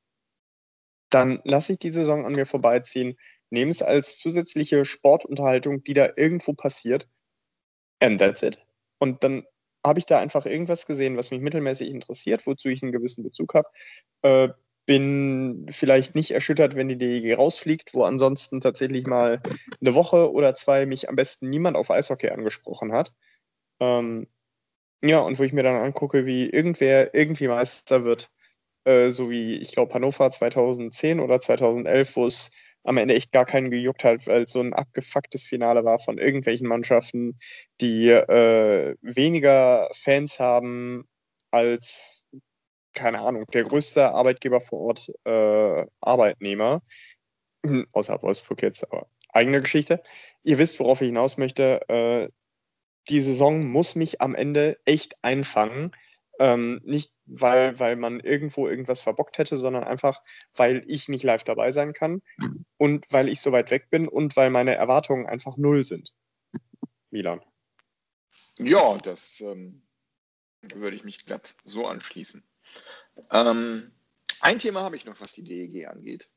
dann 1.11 1.41
lasse 1.45 1.73
ich 1.73 1.79
die 1.79 1.91
Saison 1.91 2.25
an 2.25 2.35
mir 2.35 2.47
vorbeiziehen, 2.47 3.19
nehme 3.51 3.71
es 3.71 3.83
als 3.83 4.19
zusätzliche 4.19 4.85
Sportunterhaltung, 4.87 5.85
die 5.85 5.95
da 5.95 6.09
irgendwo 6.17 6.55
passiert, 6.55 7.09
and 8.01 8.19
that's 8.19 8.43
it. 8.43 8.65
Und 8.99 9.23
dann 9.25 9.45
habe 9.85 9.99
ich 9.99 10.07
da 10.07 10.19
einfach 10.19 10.47
irgendwas 10.47 10.87
gesehen, 10.87 11.17
was 11.17 11.31
mich 11.31 11.41
mittelmäßig 11.41 11.91
interessiert, 11.91 12.47
wozu 12.47 12.69
ich 12.69 12.83
einen 12.83 12.93
gewissen 12.93 13.25
Bezug 13.25 13.55
habe. 13.55 13.69
Äh, 14.23 14.49
bin 14.87 15.67
vielleicht 15.71 16.15
nicht 16.15 16.33
erschüttert, 16.33 16.75
wenn 16.75 16.89
die 16.89 16.99
DEG 16.99 17.39
rausfliegt, 17.39 17.95
wo 17.95 18.03
ansonsten 18.05 18.61
tatsächlich 18.61 19.07
mal 19.07 19.41
eine 19.81 19.95
Woche 19.95 20.33
oder 20.33 20.55
zwei 20.55 20.87
mich 20.87 21.09
am 21.09 21.17
besten 21.17 21.49
niemand 21.51 21.77
auf 21.77 21.91
Eishockey 21.91 22.31
angesprochen 22.31 22.93
hat. 22.93 23.13
Ähm, 23.81 24.27
ja, 25.03 25.21
und 25.21 25.39
wo 25.39 25.45
ich 25.45 25.53
mir 25.53 25.63
dann 25.63 25.81
angucke, 25.81 26.27
wie 26.27 26.49
irgendwer 26.49 27.15
irgendwie 27.15 27.49
Meister 27.49 28.05
wird, 28.05 28.31
äh, 28.85 29.11
so 29.11 29.31
wie 29.31 29.57
ich 29.57 29.73
glaube 29.73 29.95
Hannover 29.95 30.31
2010 30.31 31.21
oder 31.21 31.41
2011, 31.41 32.17
wo 32.17 32.27
es 32.27 32.51
am 32.85 32.97
Ende 32.97 33.15
echt 33.15 33.33
gar 33.33 33.45
keinen 33.45 33.71
gejuckt 33.71 34.05
hat, 34.05 34.27
weil 34.27 34.43
es 34.43 34.53
so 34.53 34.61
ein 34.61 34.73
abgefucktes 34.73 35.47
Finale 35.47 35.85
war 35.85 35.99
von 35.99 36.19
irgendwelchen 36.19 36.67
Mannschaften, 36.67 37.39
die 37.81 38.09
äh, 38.09 38.97
weniger 39.03 39.89
Fans 39.95 40.39
haben 40.39 41.05
als, 41.51 42.25
keine 42.95 43.21
Ahnung, 43.21 43.47
der 43.53 43.65
größte 43.65 44.11
Arbeitgeber 44.11 44.61
vor 44.61 44.81
Ort, 44.81 45.13
äh, 45.25 45.87
Arbeitnehmer. 46.01 46.83
Hm, 47.65 47.87
außer 47.93 48.21
Wolfsburg 48.23 48.63
jetzt, 48.63 48.85
aber 48.85 49.07
eigene 49.33 49.61
Geschichte. 49.61 50.03
Ihr 50.43 50.59
wisst, 50.59 50.81
worauf 50.81 51.01
ich 51.01 51.09
hinaus 51.09 51.39
möchte. 51.39 51.89
Äh, 51.89 52.29
die 53.09 53.21
Saison 53.21 53.67
muss 53.67 53.95
mich 53.95 54.21
am 54.21 54.35
Ende 54.35 54.79
echt 54.85 55.17
einfangen. 55.23 55.93
Ähm, 56.43 56.81
nicht, 56.83 57.13
weil, 57.27 57.79
weil 57.79 57.95
man 57.95 58.19
irgendwo 58.19 58.67
irgendwas 58.67 59.01
verbockt 59.01 59.39
hätte, 59.39 59.57
sondern 59.59 59.85
einfach, 59.85 60.21
weil 60.57 60.83
ich 60.89 61.09
nicht 61.09 61.23
live 61.23 61.45
dabei 61.45 61.71
sein 61.71 61.93
kann 61.93 62.21
und 62.79 63.07
weil 63.13 63.29
ich 63.29 63.41
so 63.41 63.53
weit 63.53 63.71
weg 63.71 63.91
bin 63.91 64.09
und 64.09 64.35
weil 64.35 64.51
meine 64.51 64.75
Erwartungen 64.75 65.27
einfach 65.27 65.57
null 65.57 65.85
sind. 65.85 66.13
Milan. 67.11 67.41
Ja, 68.59 68.99
das 68.99 69.41
ähm, 69.41 69.87
würde 70.75 70.97
ich 70.97 71.05
mich 71.05 71.25
glatt 71.25 71.55
so 71.63 71.87
anschließen. 71.87 72.43
Ähm, 73.31 73.93
ein 74.41 74.59
Thema 74.59 74.83
habe 74.83 74.97
ich 74.97 75.05
noch, 75.05 75.21
was 75.21 75.35
die 75.35 75.45
DEG 75.45 75.87
angeht, 75.87 76.29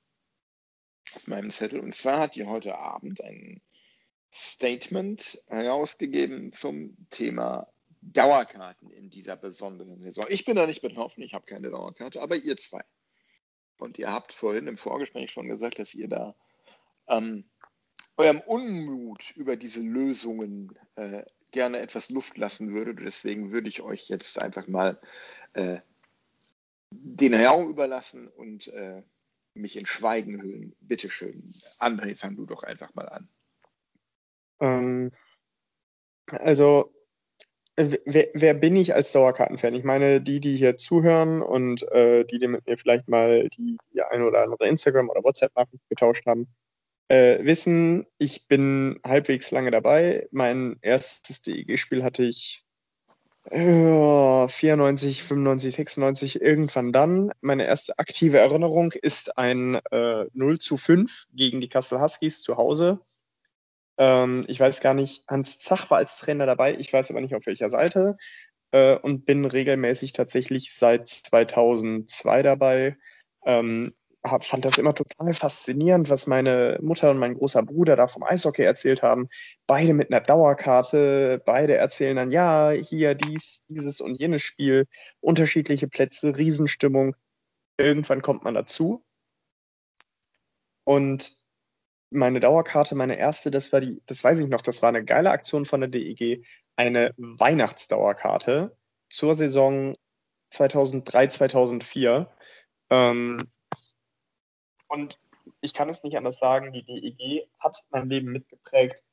auf 1.16 1.26
meinem 1.26 1.50
Zettel. 1.50 1.80
Und 1.80 1.96
zwar 1.96 2.20
hat 2.20 2.36
die 2.36 2.46
heute 2.46 2.78
Abend 2.78 3.24
ein 3.24 3.60
Statement 4.32 5.42
herausgegeben 5.48 6.52
zum 6.52 6.96
Thema 7.10 7.72
Dauerkarten 8.14 8.92
in 8.92 9.10
dieser 9.10 9.36
besonderen 9.36 10.00
Saison. 10.00 10.26
Ich 10.30 10.46
bin 10.46 10.56
da 10.56 10.68
nicht 10.68 10.82
betroffen, 10.82 11.24
ich 11.24 11.34
habe 11.34 11.46
keine 11.46 11.70
Dauerkarte, 11.70 12.22
aber 12.22 12.36
ihr 12.36 12.58
zwei. 12.58 12.84
Und 13.78 13.98
ihr 13.98 14.12
habt 14.12 14.32
vorhin 14.32 14.68
im 14.68 14.78
Vorgespräch 14.78 15.32
schon 15.32 15.48
gesagt, 15.48 15.80
dass 15.80 15.94
ihr 15.94 16.08
da 16.08 16.36
ähm, 17.08 17.50
eurem 18.18 18.42
Unmut 18.42 19.32
über 19.36 19.56
diese 19.58 19.82
Lösungen 19.82 20.78
äh, 20.96 21.24
gerne 21.52 21.80
etwas 21.80 22.10
Luft 22.10 22.38
lassen 22.38 22.74
würdet. 22.74 23.00
Deswegen 23.00 23.52
würde 23.52 23.70
ich 23.70 23.82
euch 23.82 24.08
jetzt 24.08 24.40
einfach 24.40 24.68
mal 24.68 25.00
äh, 25.54 25.80
den 26.92 27.34
Raum 27.34 27.70
überlassen 27.70 28.28
und 28.28 28.68
äh, 28.68 29.04
mich 29.54 29.76
in 29.76 29.86
Schweigen 29.86 30.42
hüllen. 30.42 30.76
Bitte 30.80 31.10
schön. 31.10 31.50
André, 31.80 32.16
fang 32.16 32.36
du 32.36 32.46
doch 32.46 32.64
einfach 32.64 32.94
mal 32.94 33.10
an. 33.10 33.30
Ähm, 34.60 35.12
also, 36.28 36.95
wer, 37.78 38.28
wer, 38.34 38.54
bin 38.54 38.76
ich 38.76 38.94
als 38.94 39.12
Dauerkartenfan? 39.12 39.74
Ich 39.74 39.84
meine, 39.84 40.22
die, 40.22 40.40
die 40.40 40.56
hier 40.56 40.78
zuhören 40.78 41.42
und 41.42 41.84
äh, 41.92 42.26
die, 42.26 42.38
die 42.38 42.48
mit 42.48 42.66
mir 42.66 42.78
vielleicht 42.78 43.08
mal 43.08 43.50
die, 43.50 43.78
die 43.94 44.02
eine 44.02 44.26
oder 44.26 44.44
andere 44.44 44.68
Instagram- 44.68 45.10
oder 45.10 45.24
WhatsApp-Nachricht 45.24 45.84
getauscht 45.90 46.26
haben, 46.26 46.48
äh, 47.08 47.44
wissen, 47.44 48.06
ich 48.18 48.48
bin 48.48 49.00
halbwegs 49.06 49.52
lange 49.52 49.72
dabei. 49.72 50.28
Mein 50.32 50.78
erstes 50.82 51.42
DEG-Spiel 51.42 52.04
hatte 52.04 52.24
ich 52.24 52.66
äh, 53.52 54.48
94, 54.48 55.24
95, 55.24 55.76
96, 55.76 56.42
irgendwann 56.42 56.92
dann. 56.92 57.32
Meine 57.42 57.66
erste 57.66 57.98
aktive 58.00 58.40
Erinnerung 58.40 58.92
ist 58.94 59.38
ein 59.38 59.76
äh, 59.92 60.26
0 60.34 60.58
zu 60.60 60.78
5 60.78 61.28
gegen 61.34 61.62
die 61.62 61.70
Kassel 61.70 62.02
Huskies 62.02 62.42
zu 62.42 62.58
Hause. 62.58 63.02
Ähm, 63.98 64.44
ich 64.48 64.60
weiß 64.60 64.82
gar 64.82 64.94
nicht, 64.94 65.24
Hans 65.28 65.60
Zach 65.60 65.90
war 65.90 66.00
als 66.00 66.18
Trainer 66.18 66.46
dabei, 66.46 66.76
ich 66.76 66.92
weiß 66.92 67.12
aber 67.12 67.22
nicht 67.22 67.36
auf 67.36 67.46
welcher 67.46 67.70
Seite 67.70 68.18
äh, 68.72 68.98
und 68.98 69.26
bin 69.26 69.46
regelmäßig 69.46 70.14
tatsächlich 70.14 70.74
seit 70.74 71.08
2002 71.08 72.44
dabei. 72.44 72.98
Ähm, 73.46 73.94
hab, 74.24 74.44
fand 74.44 74.66
das 74.66 74.78
immer 74.78 74.94
total 74.96 75.34
faszinierend, 75.34 76.10
was 76.10 76.28
meine 76.28 76.80
Mutter 76.82 77.12
und 77.12 77.20
mein 77.20 77.36
großer 77.36 77.64
Bruder 77.64 77.96
da 77.96 78.08
vom 78.08 78.24
Eishockey 78.24 78.64
erzählt 78.64 79.04
haben. 79.04 79.30
Beide 79.68 79.94
mit 79.94 80.12
einer 80.12 80.22
Dauerkarte, 80.22 81.42
beide 81.46 81.76
erzählen 81.76 82.16
dann, 82.16 82.32
ja, 82.32 82.72
hier 82.72 83.16
dies, 83.16 83.64
dieses 83.68 84.02
und 84.02 84.20
jenes 84.20 84.42
Spiel, 84.42 84.88
unterschiedliche 85.22 85.88
Plätze, 85.88 86.36
Riesenstimmung. 86.38 87.16
Irgendwann 87.78 88.22
kommt 88.22 88.44
man 88.44 88.56
dazu. 88.56 89.04
Und 90.86 91.45
meine 92.10 92.40
Dauerkarte, 92.40 92.96
meine 92.96 93.18
erste, 93.18 93.52
das 93.52 93.72
war 93.74 93.82
die, 93.82 94.02
das 94.06 94.24
weiß 94.24 94.40
ich 94.40 94.48
noch, 94.48 94.62
das 94.62 94.82
war 94.82 94.90
eine 94.90 95.04
geile 95.04 95.32
Aktion 95.32 95.66
von 95.66 95.82
der 95.82 95.90
DEG, 95.90 96.46
eine 96.76 97.14
Weihnachtsdauerkarte 97.18 98.76
zur 99.10 99.36
Saison 99.36 99.96
2003, 100.52 101.28
2004. 101.28 102.30
Ähm, 102.90 103.40
und 104.88 105.20
ich 105.62 105.74
kann 105.74 105.90
es 105.90 106.04
nicht 106.04 106.18
anders 106.18 106.38
sagen, 106.38 106.72
die 106.72 106.84
DEG 106.84 107.48
hat 107.60 107.78
mein 107.90 108.10
Leben 108.10 108.32
mitgeprägt. 108.32 109.04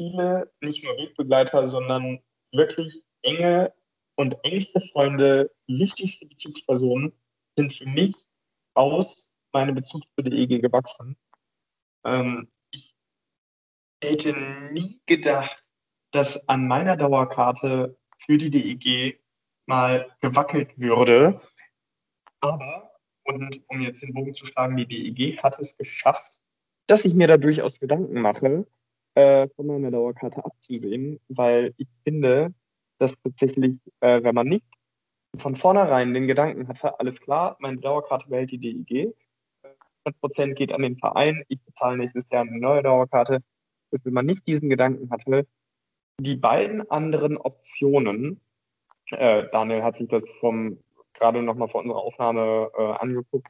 Viele, 0.00 0.52
nicht 0.60 0.84
nur 0.84 0.96
Wegbegleiter, 0.96 1.66
sondern 1.66 2.20
wirklich 2.52 3.04
enge 3.22 3.72
und 4.16 4.36
engste 4.44 4.80
Freunde, 4.80 5.50
wichtigste 5.66 6.26
Bezugspersonen 6.26 7.12
sind 7.56 7.72
für 7.72 7.86
mich 7.86 8.14
aus 8.74 9.30
meinem 9.52 9.74
Bezug 9.74 10.02
zur 10.14 10.24
DEG 10.24 10.60
gewachsen. 10.60 11.16
Ähm, 12.04 12.48
ich 12.70 12.94
hätte 14.02 14.34
nie 14.72 15.00
gedacht, 15.06 15.64
dass 16.12 16.48
an 16.48 16.66
meiner 16.66 16.96
Dauerkarte 16.96 17.96
für 18.18 18.38
die 18.38 18.50
DEG 18.50 19.20
mal 19.66 20.10
gewackelt 20.20 20.78
würde. 20.78 21.40
Aber, 22.40 22.90
und 23.24 23.62
um 23.68 23.80
jetzt 23.80 24.02
den 24.02 24.14
Bogen 24.14 24.34
zu 24.34 24.46
schlagen, 24.46 24.76
die 24.76 24.86
DEG 24.86 25.42
hat 25.42 25.58
es 25.58 25.76
geschafft, 25.76 26.38
dass 26.86 27.04
ich 27.04 27.14
mir 27.14 27.26
da 27.26 27.36
durchaus 27.36 27.78
Gedanken 27.78 28.20
mache, 28.20 28.66
äh, 29.14 29.48
von 29.56 29.66
meiner 29.66 29.90
Dauerkarte 29.90 30.44
abzusehen, 30.44 31.20
weil 31.28 31.74
ich 31.76 31.88
finde, 32.04 32.54
dass 32.98 33.14
tatsächlich, 33.22 33.76
äh, 34.00 34.22
wenn 34.22 34.34
man 34.34 34.46
nicht 34.46 34.66
von 35.36 35.56
vornherein 35.56 36.14
den 36.14 36.26
Gedanken 36.26 36.68
hatte, 36.68 36.98
alles 36.98 37.20
klar, 37.20 37.56
meine 37.60 37.78
Dauerkarte 37.78 38.28
behält 38.28 38.50
die 38.50 38.58
DEG, 38.58 39.14
100% 40.08 40.54
geht 40.54 40.72
an 40.72 40.82
den 40.82 40.96
Verein, 40.96 41.44
ich 41.48 41.60
bezahle 41.62 41.98
nächstes 41.98 42.24
Jahr 42.30 42.42
eine 42.42 42.58
neue 42.58 42.82
Dauerkarte. 42.82 43.42
Dass 43.90 44.04
wenn 44.04 44.12
man 44.12 44.26
nicht 44.26 44.46
diesen 44.46 44.68
Gedanken 44.68 45.10
hatte, 45.10 45.46
die 46.20 46.36
beiden 46.36 46.90
anderen 46.90 47.36
Optionen, 47.36 48.40
äh, 49.10 49.44
Daniel 49.50 49.82
hat 49.82 49.96
sich 49.96 50.08
das 50.08 50.28
vom 50.40 50.78
gerade 51.14 51.42
nochmal 51.42 51.68
vor 51.68 51.80
unserer 51.80 51.98
Aufnahme 51.98 52.70
äh, 52.76 52.82
angeguckt, 52.82 53.48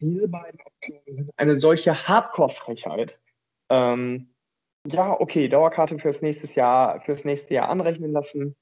diese 0.00 0.28
beiden 0.28 0.60
Optionen 0.60 1.02
sind 1.06 1.30
eine 1.36 1.58
solche 1.58 1.94
Hardcore-Frechheit. 1.94 3.18
Ähm, 3.70 4.34
ja, 4.86 5.18
okay, 5.18 5.48
Dauerkarte 5.48 5.98
fürs 5.98 6.22
nächste 6.22 6.52
Jahr, 6.52 7.00
fürs 7.00 7.24
nächste 7.24 7.54
Jahr 7.54 7.68
anrechnen 7.68 8.12
lassen. 8.12 8.56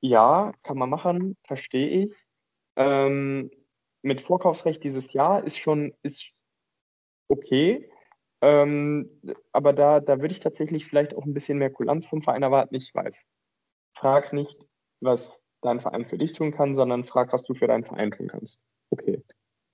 Ja, 0.00 0.52
kann 0.62 0.78
man 0.78 0.90
machen, 0.90 1.36
verstehe 1.44 2.04
ich. 2.04 2.14
Ähm, 2.76 3.50
mit 4.02 4.20
Vorkaufsrecht 4.20 4.82
dieses 4.84 5.12
Jahr 5.12 5.44
ist 5.44 5.58
schon 5.58 5.94
ist 6.02 6.30
okay. 7.28 7.90
Ähm, 8.40 9.20
aber 9.52 9.72
da, 9.72 10.00
da 10.00 10.20
würde 10.20 10.32
ich 10.32 10.40
tatsächlich 10.40 10.86
vielleicht 10.86 11.16
auch 11.16 11.24
ein 11.24 11.34
bisschen 11.34 11.58
mehr 11.58 11.70
Kulanz 11.70 12.06
vom 12.06 12.22
Verein 12.22 12.42
erwarten. 12.42 12.74
Ich 12.74 12.94
weiß. 12.94 13.22
Frag 13.96 14.32
nicht, 14.32 14.56
was 15.00 15.40
dein 15.60 15.80
Verein 15.80 16.06
für 16.06 16.18
dich 16.18 16.32
tun 16.32 16.52
kann, 16.52 16.74
sondern 16.74 17.04
frag, 17.04 17.32
was 17.32 17.42
du 17.42 17.54
für 17.54 17.66
deinen 17.66 17.84
Verein 17.84 18.12
tun 18.12 18.28
kannst. 18.28 18.58
Okay. 18.90 19.22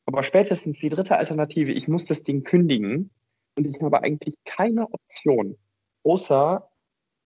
Aber 0.06 0.22
spätestens 0.22 0.78
die 0.78 0.88
dritte 0.88 1.18
Alternative, 1.18 1.72
ich 1.72 1.88
muss 1.88 2.04
das 2.04 2.22
Ding 2.22 2.42
kündigen 2.42 3.10
und 3.56 3.66
ich 3.66 3.80
habe 3.80 4.02
eigentlich 4.02 4.34
keine 4.44 4.86
Option, 4.92 5.56
außer 6.04 6.68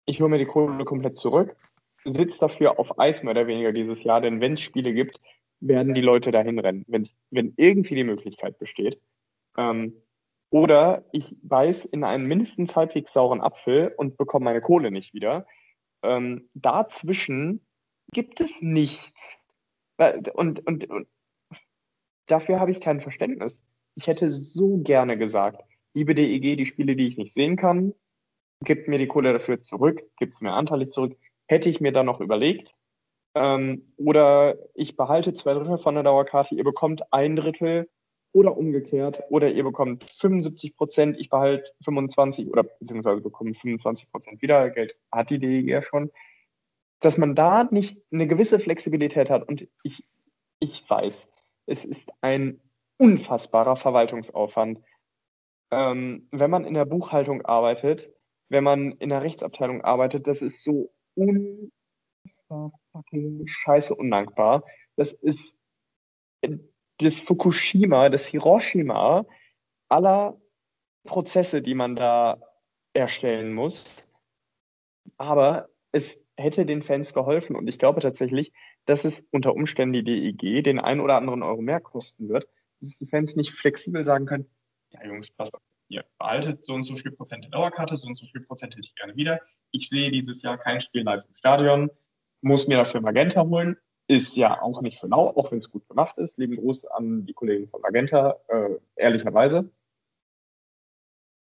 ich 0.07 0.21
hole 0.21 0.31
mir 0.31 0.39
die 0.39 0.47
Kohle 0.47 0.85
komplett 0.85 1.19
zurück, 1.19 1.57
sitze 2.05 2.39
dafür 2.39 2.79
auf 2.79 2.99
Eis 2.99 3.23
mehr 3.23 3.33
oder 3.33 3.47
weniger 3.47 3.73
dieses 3.73 4.03
Jahr, 4.03 4.21
denn 4.21 4.41
wenn 4.41 4.55
es 4.55 4.61
Spiele 4.61 4.93
gibt, 4.93 5.21
werden 5.61 5.95
die 5.95 6.01
Leute 6.01 6.31
dahin 6.31 6.59
rennen, 6.59 6.85
wenn, 6.89 7.09
wenn 7.31 7.55
irgendwie 7.57 7.95
die 7.95 8.05
Möglichkeit 8.05 8.59
besteht. 8.59 9.01
Ähm, 9.57 9.95
oder 10.51 11.05
ich 11.13 11.37
beiß 11.43 11.85
in 11.87 12.05
einen 12.05 12.27
mindestens 12.27 12.77
halbwegs 12.77 13.13
sauren 13.13 13.41
Apfel 13.41 13.93
und 13.97 14.17
bekomme 14.17 14.45
meine 14.45 14.61
Kohle 14.61 14.91
nicht 14.91 15.13
wieder. 15.15 15.47
Ähm, 16.03 16.49
dazwischen 16.55 17.67
gibt 18.13 18.41
es 18.41 18.63
nichts. 18.63 19.39
Und, 19.97 20.61
und, 20.61 20.89
und 20.91 21.09
dafür 22.27 22.61
habe 22.61 22.71
ich 22.71 22.81
kein 22.81 23.01
Verständnis. 23.01 23.61
Ich 23.97 24.07
hätte 24.07 24.29
so 24.29 24.79
gerne 24.79 25.17
gesagt, 25.17 25.63
liebe 25.95 26.15
DEG, 26.15 26.57
die 26.57 26.67
Spiele, 26.67 26.97
die 26.97 27.09
ich 27.09 27.17
nicht 27.17 27.35
sehen 27.35 27.57
kann, 27.57 27.95
gibt 28.61 28.89
mir 28.89 28.99
die 28.99 29.07
Kohle 29.07 29.33
dafür 29.33 29.63
zurück, 29.63 30.03
gibt 30.19 30.35
es 30.35 30.41
mir 30.41 30.53
anteilig 30.53 30.93
zurück. 30.93 31.17
Hätte 31.47 31.69
ich 31.69 31.81
mir 31.81 31.93
dann 31.93 32.07
noch 32.07 32.21
überlegt. 32.21 32.75
Ähm, 33.35 33.93
oder 33.97 34.57
ich 34.75 34.97
behalte 34.97 35.35
zwei 35.35 35.55
Drittel 35.55 35.79
von 35.79 35.95
der 35.95 36.05
Dauerkarte, 36.05 36.55
ihr 36.55 36.65
bekommt 36.65 37.13
ein 37.13 37.37
Drittel 37.37 37.89
oder 38.35 38.57
umgekehrt. 38.57 39.23
Oder 39.31 39.51
ihr 39.53 39.65
bekommt 39.65 40.05
75 40.19 40.77
Prozent, 40.77 41.19
ich 41.19 41.31
behalte 41.31 41.73
25 41.85 42.49
oder 42.49 42.65
beziehungsweise 42.65 43.21
bekomme 43.21 43.55
25 43.55 44.11
Prozent 44.11 44.43
wieder. 44.43 44.69
Geld 44.71 44.97
hat 45.11 45.31
die 45.31 45.39
DEG 45.39 45.69
ja 45.69 45.83
schon. 45.83 46.11
Dass 47.01 47.17
man 47.17 47.35
da 47.35 47.65
nicht 47.71 48.03
eine 48.13 48.27
gewisse 48.27 48.59
Flexibilität 48.59 49.31
hat. 49.31 49.49
Und 49.49 49.69
ich, 49.83 50.05
ich 50.59 50.85
weiß, 50.89 51.29
es 51.67 51.85
ist 51.85 52.11
ein 52.21 52.61
unfassbarer 52.99 53.77
Verwaltungsaufwand. 53.77 54.81
Ähm, 55.71 56.29
wenn 56.33 56.51
man 56.51 56.65
in 56.65 56.75
der 56.75 56.85
Buchhaltung 56.85 57.43
arbeitet, 57.43 58.13
wenn 58.49 58.65
man 58.65 58.93
in 58.93 59.11
der 59.11 59.23
Rechtsabteilung 59.23 59.83
arbeitet, 59.83 60.27
das 60.27 60.43
ist 60.43 60.63
so 60.63 60.93
unfassbar 62.49 62.73
fucking 62.93 63.47
scheiße 63.47 63.95
undankbar. 63.95 64.65
Das 64.97 65.13
ist 65.13 65.57
das 66.99 67.15
Fukushima, 67.15 68.09
das 68.09 68.27
Hiroshima 68.27 69.27
aller 69.89 70.41
Prozesse, 71.05 71.63
die 71.63 71.75
man 71.75 71.97
da 71.97 72.41
erstellen 72.93 73.53
muss. 73.53 73.85
Aber 75.17 75.69
es 75.93 76.19
hätte 76.37 76.67
den 76.67 76.83
Fans 76.83 77.13
geholfen 77.15 77.57
und 77.57 77.69
ich 77.69 77.79
glaube 77.79 78.01
tatsächlich, 78.01 78.53
dass 78.87 79.05
es 79.05 79.25
unter 79.31 79.55
Umständen 79.55 80.05
die 80.05 80.35
DEG 80.37 80.65
den 80.65 80.81
einen 80.81 81.01
oder 81.01 81.17
anderen 81.17 81.43
Euro 81.43 81.63
mehr 81.63 81.81
kosten 81.81 82.29
wird, 82.29 82.49
dass 82.81 82.99
die 82.99 83.07
Fans 83.07 83.37
nicht 83.37 83.53
flexibel 83.53 84.05
sagen 84.05 84.27
können, 84.27 84.51
ja 84.91 85.05
Jungs, 85.05 85.31
passt 85.31 85.57
ihr 85.89 86.05
behaltet 86.19 86.65
so 86.65 86.75
und 86.75 86.85
so 86.85 86.97
viel 86.97 87.13
Prozent 87.13 87.45
der 87.45 87.51
Dauerkarte, 87.51 87.97
so 87.97 88.07
und 88.07 88.19
so 88.19 88.27
viel 88.27 88.41
Prozent 88.43 88.75
hätte 88.75 88.89
ich 88.89 88.95
gerne 88.95 89.15
wieder. 89.17 89.41
Ich 89.71 89.89
sehe 89.89 90.11
dieses 90.11 90.43
Jahr 90.43 90.59
kein 90.59 90.81
Spiel 90.81 91.03
live 91.03 91.25
im 91.29 91.37
Stadion, 91.37 91.91
muss 92.45 92.69
mir 92.69 92.77
dafür 92.77 93.01
Magenta 93.01 93.43
holen, 93.43 93.77
ist 94.07 94.37
ja 94.37 94.61
auch 94.61 94.83
nicht 94.83 95.01
für 95.01 95.07
lau, 95.07 95.31
auch 95.31 95.51
wenn 95.51 95.59
es 95.59 95.71
gut 95.71 95.89
gemacht 95.89 96.19
ist. 96.19 96.37
Lieben 96.39 96.55
Gruß 96.57 96.87
an 96.87 97.25
die 97.25 97.33
Kollegen 97.33 97.69
von 97.69 97.81
Magenta, 97.81 98.39
äh, 98.49 98.79
ehrlicherweise. 98.97 99.71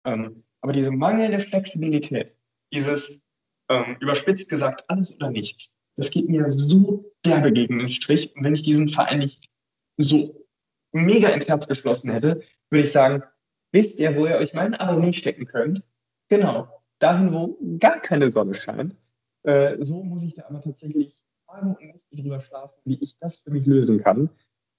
Ähm, 0.05 0.43
aber 0.61 0.71
diese 0.71 0.91
mangelnde 0.91 1.39
Flexibilität, 1.39 2.35
dieses 2.71 3.23
ähm, 3.69 3.97
überspitzt 4.01 4.49
gesagt 4.49 4.83
alles 4.87 5.15
oder 5.15 5.31
nichts, 5.31 5.73
das 5.95 6.11
geht 6.11 6.29
mir 6.29 6.47
so 6.49 7.11
derbe 7.25 7.51
gegen 7.51 7.79
den 7.79 7.91
Strich. 7.91 8.35
Und 8.35 8.43
wenn 8.43 8.55
ich 8.55 8.61
diesen 8.61 8.87
Verein 8.87 9.19
nicht 9.19 9.49
so 9.97 10.45
mega 10.91 11.29
ins 11.29 11.47
Herz 11.47 11.67
geschlossen 11.67 12.11
hätte, 12.11 12.43
würde 12.69 12.83
ich 12.83 12.91
sagen, 12.91 13.23
wisst 13.71 13.99
ihr, 13.99 14.15
wo 14.15 14.27
ihr 14.27 14.35
euch 14.35 14.53
mein 14.53 14.75
Abo 14.75 15.01
hinstecken 15.01 15.47
könnt? 15.47 15.83
Genau, 16.29 16.67
dahin, 16.99 17.33
wo 17.33 17.57
gar 17.79 17.99
keine 17.99 18.29
Sonne 18.29 18.53
scheint. 18.53 18.95
Äh, 19.43 19.77
so 19.79 20.03
muss 20.03 20.23
ich 20.23 20.35
da 20.35 20.45
aber 20.47 20.61
tatsächlich 20.61 21.15
Tagen 21.47 21.75
und 21.75 21.81
Nächte 21.81 22.15
drüber 22.15 22.41
schlafen, 22.41 22.79
wie 22.85 22.97
ich 23.01 23.17
das 23.19 23.37
für 23.37 23.51
mich 23.51 23.65
lösen 23.65 24.01
kann. 24.01 24.29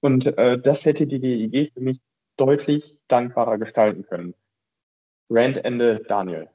Und 0.01 0.37
äh, 0.37 0.59
das 0.59 0.85
hätte 0.85 1.07
die 1.07 1.19
DEG 1.19 1.71
für 1.73 1.81
mich 1.81 1.99
deutlich 2.37 2.97
dankbarer 3.07 3.57
gestalten 3.57 4.03
können. 4.05 4.35
Randende 5.29 6.03
Daniel. 6.07 6.49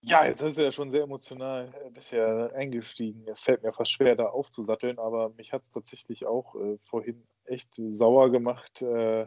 Ja, 0.00 0.26
jetzt 0.26 0.42
ist 0.42 0.58
er 0.58 0.64
ja 0.64 0.72
schon 0.72 0.90
sehr 0.90 1.04
emotional 1.04 1.72
bisher 1.92 2.52
eingestiegen. 2.54 3.26
Es 3.26 3.40
fällt 3.40 3.62
mir 3.62 3.72
fast 3.72 3.90
schwer, 3.90 4.16
da 4.16 4.26
aufzusatteln, 4.26 4.98
aber 4.98 5.30
mich 5.30 5.52
hat 5.52 5.62
es 5.62 5.70
tatsächlich 5.72 6.26
auch 6.26 6.54
äh, 6.56 6.76
vorhin 6.88 7.26
echt 7.44 7.70
sauer 7.76 8.30
gemacht, 8.30 8.82
äh, 8.82 9.26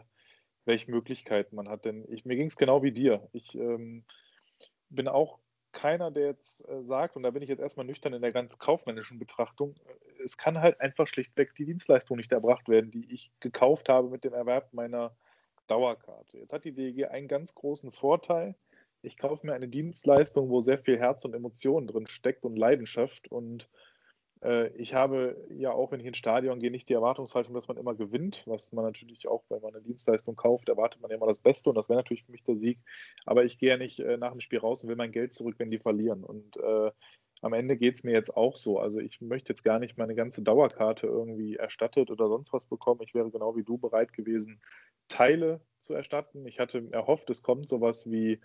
welche 0.64 0.90
Möglichkeiten 0.90 1.56
man 1.56 1.68
hat. 1.68 1.84
Denn 1.84 2.04
ich, 2.08 2.24
mir 2.24 2.36
ging 2.36 2.46
es 2.46 2.56
genau 2.56 2.82
wie 2.84 2.92
dir. 2.92 3.28
Ich 3.32 3.56
ähm, 3.56 4.04
bin 4.88 5.08
auch 5.08 5.40
keiner, 5.72 6.10
der 6.10 6.26
jetzt 6.26 6.68
äh, 6.68 6.82
sagt, 6.82 7.16
und 7.16 7.22
da 7.22 7.30
bin 7.30 7.42
ich 7.42 7.48
jetzt 7.48 7.60
erstmal 7.60 7.86
nüchtern 7.86 8.12
in 8.12 8.22
der 8.22 8.32
ganz 8.32 8.58
kaufmännischen 8.58 9.18
Betrachtung, 9.18 9.74
äh, 9.86 10.22
es 10.22 10.36
kann 10.36 10.60
halt 10.60 10.80
einfach 10.80 11.08
schlichtweg 11.08 11.54
die 11.54 11.64
Dienstleistung 11.64 12.16
nicht 12.16 12.32
erbracht 12.32 12.68
werden, 12.68 12.90
die 12.90 13.12
ich 13.12 13.30
gekauft 13.40 13.88
habe 13.88 14.08
mit 14.08 14.24
dem 14.24 14.34
Erwerb 14.34 14.72
meiner 14.72 15.14
Dauerkarte. 15.66 16.38
Jetzt 16.38 16.52
hat 16.52 16.64
die 16.64 16.72
DEG 16.72 17.10
einen 17.10 17.28
ganz 17.28 17.54
großen 17.54 17.92
Vorteil. 17.92 18.54
Ich 19.02 19.16
kaufe 19.16 19.46
mir 19.46 19.54
eine 19.54 19.68
Dienstleistung, 19.68 20.48
wo 20.48 20.60
sehr 20.60 20.78
viel 20.78 20.98
Herz 20.98 21.24
und 21.24 21.34
Emotionen 21.34 21.86
drin 21.86 22.06
steckt 22.08 22.44
und 22.44 22.56
Leidenschaft 22.56 23.30
und 23.30 23.68
ich 24.76 24.94
habe 24.94 25.36
ja 25.50 25.72
auch, 25.72 25.90
wenn 25.90 26.00
ich 26.00 26.06
ins 26.06 26.18
Stadion 26.18 26.60
gehe, 26.60 26.70
nicht 26.70 26.88
die 26.88 26.94
Erwartungshaltung, 26.94 27.54
dass 27.54 27.66
man 27.66 27.76
immer 27.76 27.94
gewinnt, 27.94 28.44
was 28.46 28.72
man 28.72 28.84
natürlich 28.84 29.26
auch, 29.26 29.44
wenn 29.48 29.62
man 29.62 29.74
eine 29.74 29.82
Dienstleistung 29.82 30.36
kauft, 30.36 30.68
erwartet 30.68 31.00
man 31.00 31.10
ja 31.10 31.16
immer 31.16 31.26
das 31.26 31.40
Beste 31.40 31.68
und 31.68 31.74
das 31.74 31.88
wäre 31.88 31.98
natürlich 31.98 32.24
für 32.24 32.32
mich 32.32 32.44
der 32.44 32.56
Sieg. 32.56 32.78
Aber 33.26 33.44
ich 33.44 33.58
gehe 33.58 33.70
ja 33.70 33.76
nicht 33.76 33.98
äh, 33.98 34.16
nach 34.16 34.30
dem 34.32 34.40
Spiel 34.40 34.60
raus 34.60 34.82
und 34.82 34.88
will 34.88 34.96
mein 34.96 35.12
Geld 35.12 35.34
zurück, 35.34 35.56
wenn 35.58 35.70
die 35.70 35.78
verlieren. 35.78 36.22
Und 36.22 36.56
äh, 36.58 36.90
am 37.42 37.52
Ende 37.52 37.76
geht 37.76 37.96
es 37.96 38.04
mir 38.04 38.12
jetzt 38.12 38.36
auch 38.36 38.56
so. 38.56 38.78
Also 38.78 39.00
ich 39.00 39.20
möchte 39.20 39.52
jetzt 39.52 39.64
gar 39.64 39.78
nicht 39.78 39.96
meine 39.96 40.14
ganze 40.14 40.42
Dauerkarte 40.42 41.06
irgendwie 41.06 41.56
erstattet 41.56 42.10
oder 42.10 42.28
sonst 42.28 42.52
was 42.52 42.66
bekommen. 42.66 43.00
Ich 43.02 43.14
wäre 43.14 43.30
genau 43.30 43.56
wie 43.56 43.64
du 43.64 43.78
bereit 43.78 44.12
gewesen, 44.12 44.60
Teile 45.08 45.60
zu 45.80 45.94
erstatten. 45.94 46.46
Ich 46.46 46.58
hatte 46.60 46.88
erhofft, 46.90 47.30
es 47.30 47.42
kommt 47.42 47.68
sowas 47.68 48.10
wie 48.10 48.40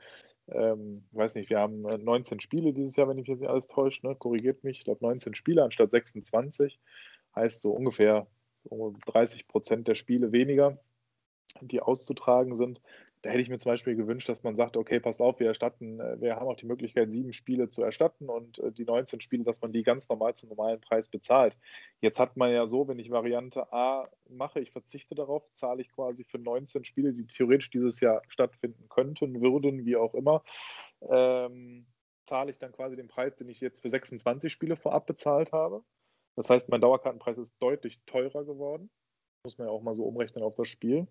ähm, 0.49 1.05
weiß 1.11 1.35
nicht, 1.35 1.49
wir 1.49 1.59
haben 1.59 1.81
19 1.81 2.37
äh, 2.37 2.41
Spiele 2.41 2.73
dieses 2.73 2.95
Jahr, 2.95 3.07
wenn 3.07 3.17
ich 3.17 3.23
mich 3.23 3.29
jetzt 3.29 3.41
nicht 3.41 3.49
alles 3.49 3.67
täusche, 3.67 4.05
ne? 4.05 4.15
korrigiert 4.15 4.63
mich, 4.63 4.79
ich 4.79 4.83
glaube 4.83 5.05
19 5.05 5.35
Spiele 5.35 5.63
anstatt 5.63 5.91
26, 5.91 6.79
heißt 7.35 7.61
so 7.61 7.71
ungefähr 7.71 8.27
30 8.69 9.47
Prozent 9.47 9.87
der 9.87 9.95
Spiele 9.95 10.31
weniger, 10.31 10.77
die 11.61 11.81
auszutragen 11.81 12.55
sind. 12.55 12.81
Da 13.23 13.29
hätte 13.29 13.41
ich 13.41 13.49
mir 13.49 13.57
zum 13.57 13.71
Beispiel 13.71 13.95
gewünscht, 13.95 14.27
dass 14.27 14.43
man 14.43 14.57
sagt, 14.57 14.75
okay, 14.75 14.99
passt 14.99 15.21
auf, 15.21 15.39
wir 15.39 15.47
erstatten, 15.47 16.01
äh, 16.01 16.19
wir 16.19 16.35
haben 16.35 16.45
auch 16.45 16.57
die 16.57 16.65
Möglichkeit, 16.65 17.09
sieben 17.13 17.31
Spiele 17.31 17.69
zu 17.69 17.81
erstatten 17.81 18.29
und 18.29 18.59
äh, 18.59 18.69
die 18.73 18.83
19 18.83 19.21
Spiele, 19.21 19.45
dass 19.45 19.61
man 19.61 19.71
die 19.71 19.81
ganz 19.81 20.09
normal 20.09 20.35
zum 20.35 20.49
normalen 20.49 20.81
Preis 20.81 21.07
bezahlt. 21.07 21.57
Jetzt 22.01 22.19
hat 22.19 22.35
man 22.35 22.51
ja 22.51 22.67
so, 22.67 22.85
wenn 22.89 22.99
ich 22.99 23.11
Variante 23.11 23.71
A 23.71 24.09
mache, 24.29 24.59
ich 24.59 24.71
verzichte 24.71 25.15
darauf, 25.15 25.49
zahle 25.53 25.81
ich 25.81 25.89
quasi 25.89 26.25
für 26.25 26.37
19 26.37 26.83
Spiele, 26.83 27.13
die 27.13 27.25
theoretisch 27.25 27.69
dieses 27.69 28.01
Jahr 28.01 28.21
stattfinden 28.27 28.89
könnten, 28.89 29.41
würden, 29.41 29.85
wie 29.85 29.95
auch 29.95 30.13
immer, 30.15 30.43
ähm, 31.09 31.87
zahle 32.25 32.51
ich 32.51 32.59
dann 32.59 32.73
quasi 32.73 32.97
den 32.97 33.07
Preis, 33.07 33.37
den 33.37 33.47
ich 33.47 33.61
jetzt 33.61 33.81
für 33.81 33.89
26 33.89 34.51
Spiele 34.51 34.75
vorab 34.75 35.05
bezahlt 35.05 35.53
habe. 35.53 35.81
Das 36.35 36.49
heißt, 36.49 36.67
mein 36.67 36.81
Dauerkartenpreis 36.81 37.37
ist 37.37 37.53
deutlich 37.59 38.01
teurer 38.05 38.43
geworden 38.43 38.89
muss 39.43 39.57
man 39.57 39.67
ja 39.67 39.73
auch 39.73 39.81
mal 39.81 39.93
so 39.93 40.05
umrechnen 40.05 40.41
auf 40.41 40.55
das 40.55 40.69
Spiel. 40.69 41.05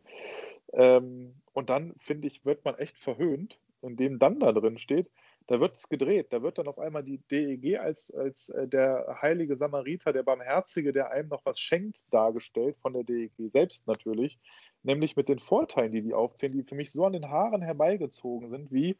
Ähm, 0.72 1.34
und 1.52 1.68
dann, 1.68 1.92
finde 1.98 2.28
ich, 2.28 2.46
wird 2.46 2.64
man 2.64 2.78
echt 2.78 2.96
verhöhnt, 2.96 3.58
indem 3.82 4.18
dann 4.18 4.40
da 4.40 4.52
drin 4.52 4.78
steht, 4.78 5.10
da 5.48 5.60
wird 5.60 5.76
es 5.76 5.90
gedreht. 5.90 6.28
Da 6.32 6.42
wird 6.42 6.56
dann 6.56 6.66
auf 6.66 6.78
einmal 6.78 7.02
die 7.02 7.18
DEG 7.18 7.78
als, 7.78 8.10
als 8.10 8.48
äh, 8.48 8.66
der 8.66 9.18
heilige 9.20 9.56
Samariter, 9.56 10.14
der 10.14 10.22
Barmherzige, 10.22 10.94
der 10.94 11.10
einem 11.10 11.28
noch 11.28 11.44
was 11.44 11.60
schenkt, 11.60 12.06
dargestellt, 12.10 12.78
von 12.78 12.94
der 12.94 13.04
DEG 13.04 13.32
selbst 13.52 13.86
natürlich. 13.86 14.38
Nämlich 14.82 15.16
mit 15.16 15.28
den 15.28 15.38
Vorteilen, 15.38 15.92
die 15.92 16.02
die 16.02 16.14
aufzählen, 16.14 16.52
die 16.52 16.62
für 16.62 16.74
mich 16.74 16.92
so 16.92 17.04
an 17.04 17.12
den 17.12 17.28
Haaren 17.28 17.62
herbeigezogen 17.62 18.48
sind, 18.48 18.72
wie 18.72 18.96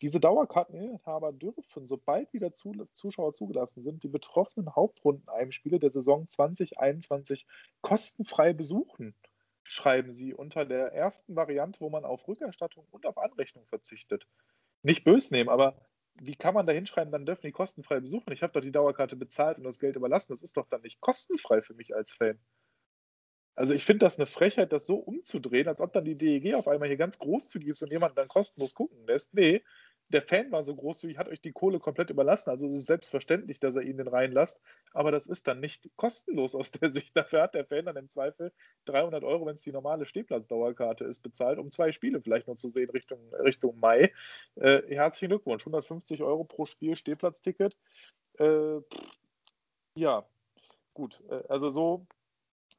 diese 0.00 0.20
Dauerkarteninhaber 0.20 1.32
dürfen, 1.32 1.86
sobald 1.86 2.32
wieder 2.32 2.54
Zuschauer 2.54 3.34
zugelassen 3.34 3.82
sind, 3.82 4.02
die 4.02 4.08
betroffenen 4.08 4.74
Hauptrundenheimspiele 4.74 5.78
der 5.78 5.90
Saison 5.90 6.28
2021 6.28 7.46
kostenfrei 7.80 8.52
besuchen, 8.52 9.14
schreiben 9.64 10.12
sie 10.12 10.34
unter 10.34 10.64
der 10.64 10.92
ersten 10.92 11.36
Variante, 11.36 11.80
wo 11.80 11.90
man 11.90 12.04
auf 12.04 12.26
Rückerstattung 12.26 12.86
und 12.90 13.06
auf 13.06 13.18
Anrechnung 13.18 13.66
verzichtet. 13.66 14.26
Nicht 14.82 15.04
bös 15.04 15.30
nehmen, 15.30 15.50
aber 15.50 15.76
wie 16.20 16.34
kann 16.34 16.54
man 16.54 16.66
da 16.66 16.72
hinschreiben, 16.72 17.12
dann 17.12 17.26
dürfen 17.26 17.46
die 17.46 17.52
kostenfrei 17.52 18.00
besuchen? 18.00 18.32
Ich 18.32 18.42
habe 18.42 18.52
doch 18.52 18.60
die 18.60 18.72
Dauerkarte 18.72 19.16
bezahlt 19.16 19.58
und 19.58 19.64
das 19.64 19.78
Geld 19.78 19.96
überlassen. 19.96 20.32
Das 20.32 20.42
ist 20.42 20.56
doch 20.56 20.66
dann 20.68 20.82
nicht 20.82 21.00
kostenfrei 21.00 21.62
für 21.62 21.74
mich 21.74 21.94
als 21.94 22.12
Fan. 22.12 22.40
Also 23.58 23.74
ich 23.74 23.84
finde 23.84 24.06
das 24.06 24.18
eine 24.18 24.26
Frechheit, 24.26 24.72
das 24.72 24.86
so 24.86 24.94
umzudrehen, 24.94 25.66
als 25.66 25.80
ob 25.80 25.92
dann 25.92 26.04
die 26.04 26.14
DEG 26.14 26.54
auf 26.54 26.68
einmal 26.68 26.86
hier 26.86 26.96
ganz 26.96 27.18
großzügig 27.18 27.70
ist 27.70 27.82
und 27.82 27.90
jemand 27.90 28.16
dann 28.16 28.28
kostenlos 28.28 28.72
gucken 28.72 29.04
lässt. 29.04 29.34
Nee, 29.34 29.64
der 30.10 30.22
Fan 30.22 30.52
war 30.52 30.62
so 30.62 30.76
großzügig, 30.76 31.18
hat 31.18 31.28
euch 31.28 31.40
die 31.40 31.50
Kohle 31.50 31.80
komplett 31.80 32.10
überlassen. 32.10 32.50
Also 32.50 32.68
es 32.68 32.74
ist 32.74 32.86
selbstverständlich, 32.86 33.58
dass 33.58 33.74
er 33.74 33.82
ihn 33.82 33.96
den 33.96 34.06
reinlasst. 34.06 34.60
Aber 34.92 35.10
das 35.10 35.26
ist 35.26 35.48
dann 35.48 35.58
nicht 35.58 35.90
kostenlos 35.96 36.54
aus 36.54 36.70
der 36.70 36.90
Sicht. 36.92 37.16
Dafür 37.16 37.42
hat 37.42 37.54
der 37.54 37.64
Fan 37.64 37.86
dann 37.86 37.96
im 37.96 38.08
Zweifel 38.08 38.52
300 38.84 39.24
Euro, 39.24 39.46
wenn 39.46 39.54
es 39.54 39.62
die 39.62 39.72
normale 39.72 40.06
Stehplatzdauerkarte 40.06 41.02
ist, 41.02 41.24
bezahlt, 41.24 41.58
um 41.58 41.72
zwei 41.72 41.90
Spiele 41.90 42.20
vielleicht 42.20 42.46
noch 42.46 42.58
zu 42.58 42.70
sehen 42.70 42.90
Richtung, 42.90 43.18
Richtung 43.34 43.80
Mai. 43.80 44.12
Äh, 44.54 44.82
herzlichen 44.86 45.30
Glückwunsch. 45.30 45.62
150 45.62 46.22
Euro 46.22 46.44
pro 46.44 46.64
Spiel 46.64 46.94
Stehplatzticket. 46.94 47.76
Äh, 48.38 48.78
ja, 49.96 50.24
gut. 50.94 51.20
Äh, 51.28 51.42
also 51.48 51.70
so 51.70 52.06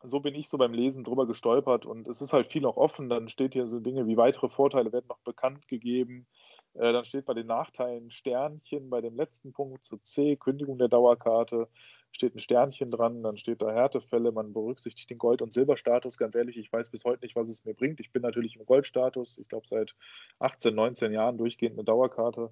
so 0.04 0.20
bin 0.20 0.36
ich 0.36 0.48
so 0.50 0.58
beim 0.58 0.74
Lesen 0.74 1.04
drüber 1.04 1.28
gestolpert 1.28 1.86
und 1.86 2.08
es 2.08 2.22
ist 2.22 2.32
halt 2.32 2.48
viel 2.48 2.62
noch 2.62 2.78
offen. 2.78 3.10
Dann 3.10 3.30
steht 3.30 3.54
hier 3.54 3.68
so 3.68 3.80
Dinge 3.80 4.08
wie 4.08 4.18
weitere 4.18 4.50
Vorteile 4.50 4.92
werden 4.94 5.08
noch 5.10 5.20
bekannt 5.20 5.68
gegeben. 5.68 6.26
Äh, 6.74 6.94
dann 6.94 7.06
steht 7.06 7.26
bei 7.26 7.34
den 7.34 7.48
Nachteilen 7.48 8.10
Sternchen, 8.10 8.90
bei 8.90 9.02
dem 9.02 9.16
letzten 9.16 9.52
Punkt 9.52 9.86
zu 9.86 9.98
C, 9.98 10.38
Kündigung 10.38 10.78
der 10.78 10.88
Dauerkarte, 10.88 11.68
steht 12.12 12.36
ein 12.36 12.40
Sternchen 12.40 12.92
dran, 12.92 13.24
dann 13.24 13.38
steht 13.38 13.62
da 13.62 13.72
Härtefälle, 13.72 14.32
man 14.32 14.54
berücksichtigt 14.54 15.10
den 15.10 15.18
Gold- 15.18 15.42
und 15.42 15.54
Silberstatus. 15.54 16.18
Ganz 16.18 16.36
ehrlich, 16.36 16.58
ich 16.58 16.72
weiß 16.72 16.92
bis 16.92 17.04
heute 17.04 17.24
nicht, 17.26 17.36
was 17.36 17.50
es 17.50 17.66
mir 17.66 17.74
bringt. 17.74 18.00
Ich 18.00 18.12
bin 18.12 18.22
natürlich 18.22 18.56
im 18.56 18.66
Goldstatus, 18.66 19.38
ich 19.38 19.48
glaube 19.48 19.68
seit 19.68 19.96
18, 20.40 20.74
19 20.74 21.12
Jahren 21.12 21.38
durchgehend 21.38 21.76
eine 21.76 21.84
Dauerkarte. 21.84 22.52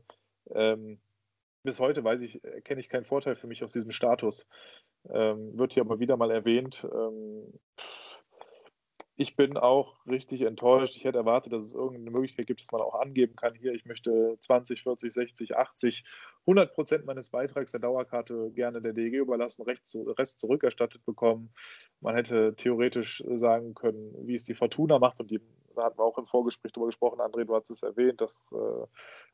Ähm, 0.53 0.99
bis 1.68 1.82
heute 1.82 2.01
weiß 2.01 2.22
ich, 2.22 2.41
erkenne 2.45 2.80
ich 2.80 2.88
keinen 2.88 3.03
Vorteil 3.03 3.36
für 3.36 3.45
mich 3.45 3.61
aus 3.61 3.74
diesem 3.74 3.91
Status. 3.91 4.47
Ähm, 5.09 5.57
wird 5.57 5.74
hier 5.74 5.84
aber 5.84 5.99
wieder 5.99 6.15
mal 6.15 6.32
erwähnt. 6.32 6.88
Ähm, 6.89 7.59
ich 9.18 9.36
bin 9.36 9.57
auch 9.57 9.97
richtig 10.05 10.43
enttäuscht. 10.43 10.95
Ich 10.95 11.03
hätte 11.03 11.18
erwartet, 11.18 11.51
dass 11.51 11.65
es 11.65 11.74
irgendeine 11.74 12.11
Möglichkeit 12.11 12.47
gibt, 12.47 12.61
dass 12.61 12.72
man 12.72 12.80
auch 12.80 12.95
angeben 12.95 13.36
kann, 13.36 13.53
hier, 13.53 13.74
ich 13.74 13.84
möchte 13.84 14.38
20, 14.39 14.84
40, 14.84 15.11
60, 15.11 15.57
80, 15.57 16.05
100 16.45 16.74
Prozent 16.74 17.05
meines 17.05 17.32
Beitrags 17.32 17.72
der 17.72 17.82
Dauerkarte 17.82 18.49
gerne 18.51 18.82
der 18.82 18.93
DEG 18.93 19.15
überlassen, 19.15 19.63
Rest 19.63 20.39
zurückerstattet 20.39 21.03
bekommen. 21.03 21.51
Man 21.99 22.15
hätte 22.15 22.55
theoretisch 22.55 23.22
sagen 23.28 23.74
können, 23.74 24.15
wie 24.26 24.36
es 24.36 24.45
die 24.45 24.55
Fortuna 24.55 24.99
macht 24.99 25.20
und 25.20 25.32
die, 25.32 25.41
da 25.78 25.86
hatten 25.86 25.99
wir 25.99 26.03
auch 26.03 26.17
im 26.17 26.28
Vorgespräch 26.28 26.71
darüber 26.73 26.88
gesprochen, 26.88 27.19
André, 27.19 27.45
du 27.45 27.55
hast 27.55 27.69
es 27.69 27.84
erwähnt, 27.84 28.21
das 28.21 28.43
äh, 28.51 28.86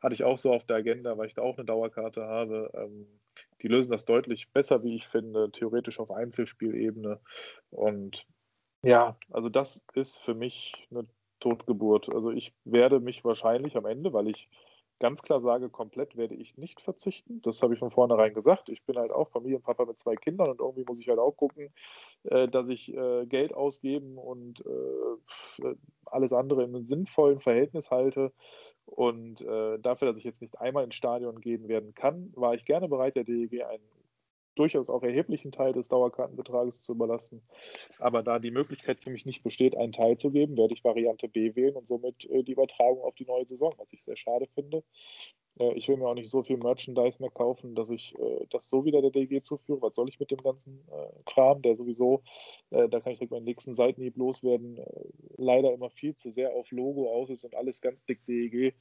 hatte 0.02 0.14
ich 0.14 0.24
auch 0.24 0.38
so 0.38 0.54
auf 0.54 0.66
der 0.66 0.78
Agenda, 0.78 1.18
weil 1.18 1.28
ich 1.28 1.34
da 1.34 1.42
auch 1.42 1.58
eine 1.58 1.66
Dauerkarte 1.66 2.26
habe. 2.26 2.72
Ähm, 2.76 3.08
die 3.62 3.68
lösen 3.68 3.92
das 3.92 4.06
deutlich 4.06 4.52
besser, 4.52 4.84
wie 4.84 4.96
ich 4.96 5.08
finde, 5.08 5.52
theoretisch 5.52 6.00
auf 6.00 6.12
Einzelspielebene 6.12 7.20
und 7.72 8.26
ja, 8.86 9.16
also 9.32 9.48
das 9.48 9.86
ist 9.94 10.20
für 10.20 10.34
mich 10.34 10.74
eine 10.92 11.08
Totgeburt. 11.40 12.14
Also 12.14 12.32
ich 12.32 12.54
werde 12.66 13.00
mich 13.00 13.24
wahrscheinlich 13.24 13.78
am 13.78 13.86
Ende, 13.86 14.12
weil 14.12 14.28
ich 14.28 14.50
ganz 15.04 15.22
klar 15.22 15.42
sage, 15.42 15.68
komplett 15.68 16.16
werde 16.16 16.34
ich 16.34 16.58
nicht 16.58 16.80
verzichten. 16.80 17.42
Das 17.42 17.62
habe 17.62 17.74
ich 17.74 17.80
von 17.80 17.92
vornherein 17.92 18.34
gesagt. 18.34 18.70
Ich 18.70 18.84
bin 18.84 18.96
halt 18.96 19.12
auch 19.12 19.28
Familienpapa 19.32 19.84
mit 19.84 20.00
zwei 20.00 20.16
Kindern 20.16 20.50
und 20.50 20.62
irgendwie 20.62 20.86
muss 20.88 21.02
ich 21.02 21.10
halt 21.10 21.20
auch 21.20 21.36
gucken, 21.36 21.74
äh, 22.24 22.48
dass 22.48 22.70
ich 22.70 22.96
äh, 22.96 23.26
Geld 23.26 23.54
ausgeben 23.54 24.18
und 24.18 24.64
äh, 24.66 25.76
alles 26.06 26.32
andere 26.32 26.64
in 26.64 26.74
einem 26.74 26.88
sinnvollen 26.88 27.42
Verhältnis 27.42 27.92
halte. 27.92 28.32
Und 28.86 29.46
dafür, 29.46 30.10
dass 30.10 30.18
ich 30.18 30.26
jetzt 30.26 30.42
nicht 30.42 30.60
einmal 30.60 30.84
ins 30.84 30.96
Stadion 30.96 31.40
gehen 31.40 31.70
werden 31.70 31.96
kann, 31.96 32.34
war 32.36 32.54
ich 32.54 32.66
gerne 32.66 32.90
bereit, 32.90 33.16
der 33.16 33.24
DEG 33.24 33.64
einen 33.64 33.82
durchaus 34.56 34.90
auch 34.90 35.04
erheblichen 35.04 35.52
Teil 35.52 35.74
des 35.74 35.88
Dauerkartenbetrages 35.88 36.82
zu 36.82 36.94
überlassen. 36.94 37.42
Aber 38.00 38.24
da 38.24 38.40
die 38.40 38.52
Möglichkeit 38.52 39.00
für 39.00 39.10
mich 39.10 39.26
nicht 39.26 39.44
besteht, 39.44 39.76
einen 39.76 39.92
Teil 39.94 40.18
zu 40.18 40.32
geben, 40.32 40.58
werde 40.58 40.74
ich 40.74 40.84
Variante 40.84 41.28
B 41.28 41.56
wählen 41.56 41.76
und 41.76 41.88
somit 41.88 42.26
äh, 42.30 42.44
die 42.44 42.54
Übertragung 42.54 43.02
auf 43.02 43.16
die 43.16 43.26
neue 43.26 43.46
Saison, 43.46 43.74
was 43.78 43.92
ich 43.94 44.04
sehr 44.04 44.16
schade 44.16 44.48
finde. 44.54 44.84
Äh, 45.60 45.74
ich 45.74 45.88
will 45.88 45.98
mir 45.98 46.08
auch 46.08 46.14
nicht 46.14 46.30
so 46.30 46.44
viel 46.44 46.58
Merchandise 46.58 47.22
mehr 47.22 47.30
kaufen, 47.32 47.76
dass 47.76 47.90
ich 47.90 48.18
äh, 48.18 48.46
das 48.50 48.70
so 48.70 48.86
wieder 48.86 49.02
der 49.02 49.12
DG 49.12 49.42
zuführe. 49.42 49.82
Was 49.82 49.96
soll 49.96 50.10
ich 50.10 50.20
mit 50.20 50.32
dem 50.32 50.42
ganzen 50.42 50.80
äh, 50.90 51.24
Kram, 51.26 51.62
der 51.62 51.76
sowieso, 51.76 52.24
äh, 52.72 52.90
da 52.90 53.00
kann 53.00 53.12
ich 53.12 53.20
direkt 53.20 53.32
meinen 53.32 53.46
nächsten 53.46 53.76
Seitenhieb 53.76 54.18
loswerden, 54.18 54.78
äh, 54.78 54.84
leider 55.38 55.74
immer 55.74 55.90
viel 55.90 56.16
zu 56.16 56.32
sehr 56.32 56.54
auf 56.54 56.72
Logo 56.72 57.12
aus 57.12 57.30
ist 57.30 57.46
und 57.46 57.56
alles 57.56 57.82
ganz 57.82 58.04
dick 58.06 58.26
DEG. 58.26 58.76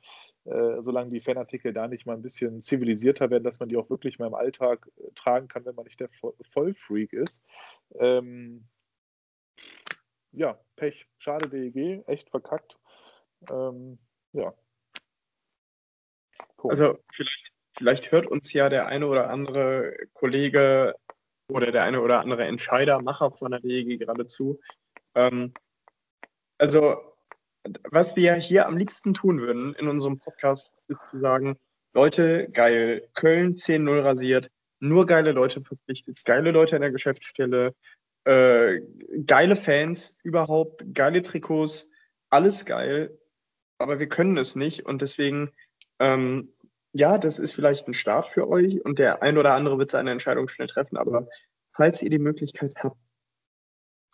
solange 0.44 1.10
die 1.10 1.20
Fanartikel 1.20 1.72
da 1.72 1.88
nicht 1.88 2.06
mal 2.06 2.14
ein 2.14 2.22
bisschen 2.22 2.60
zivilisierter 2.60 3.30
werden, 3.30 3.44
dass 3.44 3.60
man 3.60 3.68
die 3.68 3.76
auch 3.76 3.90
wirklich 3.90 4.18
mal 4.18 4.26
im 4.26 4.34
Alltag 4.34 4.90
tragen 5.14 5.48
kann, 5.48 5.64
wenn 5.64 5.74
man 5.74 5.84
nicht 5.84 6.00
der 6.00 6.10
Vollfreak 6.52 7.12
ist. 7.12 7.42
Ähm, 7.94 8.64
ja, 10.32 10.58
Pech. 10.76 11.06
Schade 11.18 11.48
DEG, 11.48 12.02
echt 12.06 12.30
verkackt. 12.30 12.78
Ähm, 13.50 13.98
ja, 14.32 14.54
Punkt. 16.62 16.80
Also 16.80 16.98
vielleicht, 17.12 17.52
vielleicht 17.76 18.12
hört 18.12 18.26
uns 18.26 18.52
ja 18.52 18.68
der 18.68 18.86
eine 18.86 19.06
oder 19.06 19.30
andere 19.30 19.94
Kollege 20.14 20.94
oder 21.48 21.72
der 21.72 21.84
eine 21.84 22.00
oder 22.00 22.20
andere 22.20 22.44
Entscheider, 22.44 23.02
Macher 23.02 23.32
von 23.32 23.50
der 23.50 23.60
DEG 23.60 23.98
gerade 23.98 24.26
zu. 24.26 24.60
Ähm, 25.14 25.52
also, 26.58 26.96
was 27.90 28.16
wir 28.16 28.34
hier 28.34 28.66
am 28.66 28.76
liebsten 28.76 29.14
tun 29.14 29.40
würden 29.40 29.74
in 29.74 29.88
unserem 29.88 30.18
Podcast, 30.18 30.72
ist 30.88 31.06
zu 31.10 31.18
sagen, 31.18 31.58
Leute, 31.92 32.48
geil, 32.50 33.08
Köln 33.14 33.56
10-0 33.56 34.02
rasiert, 34.02 34.50
nur 34.80 35.06
geile 35.06 35.32
Leute 35.32 35.60
verpflichtet, 35.60 36.24
geile 36.24 36.52
Leute 36.52 36.76
in 36.76 36.82
der 36.82 36.90
Geschäftsstelle, 36.90 37.74
äh, 38.24 38.80
geile 39.26 39.56
Fans 39.56 40.16
überhaupt, 40.22 40.84
geile 40.94 41.22
Trikots, 41.22 41.90
alles 42.30 42.64
geil, 42.64 43.18
aber 43.78 43.98
wir 43.98 44.08
können 44.08 44.38
es 44.38 44.56
nicht 44.56 44.86
und 44.86 45.02
deswegen 45.02 45.50
ähm, 45.98 46.52
ja, 46.92 47.18
das 47.18 47.38
ist 47.38 47.52
vielleicht 47.52 47.88
ein 47.88 47.94
Start 47.94 48.28
für 48.28 48.48
euch 48.48 48.84
und 48.84 48.98
der 48.98 49.22
ein 49.22 49.38
oder 49.38 49.54
andere 49.54 49.78
wird 49.78 49.90
seine 49.90 50.10
Entscheidung 50.10 50.48
schnell 50.48 50.68
treffen, 50.68 50.96
aber 50.96 51.26
falls 51.72 52.02
ihr 52.02 52.10
die 52.10 52.18
Möglichkeit 52.18 52.74
habt, 52.82 52.98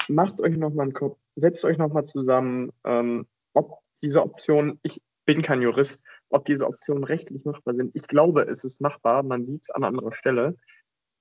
macht 0.09 0.41
euch 0.41 0.57
nochmal 0.57 0.85
einen 0.85 0.93
Kopf, 0.93 1.19
setzt 1.37 1.65
euch 1.65 1.79
nochmal 1.79 2.07
zusammen, 2.07 2.73
ähm, 2.85 3.27
ob 3.53 3.81
diese 4.03 4.23
Optionen, 4.23 4.79
ich 4.83 5.03
bin 5.25 5.43
kein 5.43 5.61
Jurist, 5.61 6.05
ob 6.31 6.45
diese 6.47 6.67
Optionen 6.67 7.05
rechtlich 7.05 7.45
machbar 7.45 7.75
sind. 7.75 7.91
Ich 7.95 8.07
glaube, 8.07 8.43
es 8.43 8.65
ist 8.65 8.81
machbar, 8.81 9.23
man 9.23 9.45
sieht 9.45 9.63
es 9.63 9.71
an 9.71 9.85
anderer 9.85 10.13
Stelle. 10.13 10.57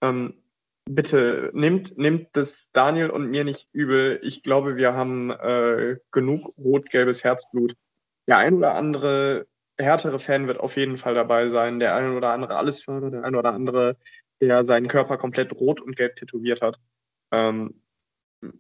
Ähm, 0.02 0.36
bitte 0.86 1.52
nehmt, 1.54 1.98
nehmt 1.98 2.30
das 2.34 2.70
Daniel 2.72 3.10
und 3.10 3.30
mir 3.30 3.44
nicht 3.44 3.68
übel. 3.74 4.20
Ich 4.24 4.44
glaube, 4.44 4.78
wir 4.78 4.94
haben 4.94 5.32
äh, 5.32 5.98
genug 6.12 6.54
rot-gelbes 6.58 7.24
Herzblut. 7.24 7.76
Der 8.28 8.38
ein 8.38 8.56
oder 8.56 8.76
andere 8.76 9.48
härtere 9.80 10.20
Fan 10.20 10.48
wird 10.48 10.60
auf 10.60 10.76
jeden 10.76 10.98
Fall 10.98 11.14
dabei 11.14 11.50
sein. 11.50 11.80
Der 11.80 11.96
eine 11.96 12.14
oder 12.14 12.32
andere 12.32 12.58
Allesfahrer, 12.58 13.12
der 13.12 13.24
eine 13.24 13.38
oder 13.38 13.54
andere, 13.54 13.98
der 14.42 14.64
seinen 14.64 14.88
Körper 14.88 15.18
komplett 15.18 15.54
rot 15.54 15.82
und 15.82 15.96
gelb 15.96 16.16
tätowiert 16.16 16.62
hat. 16.62 16.80
Ähm, 17.32 17.82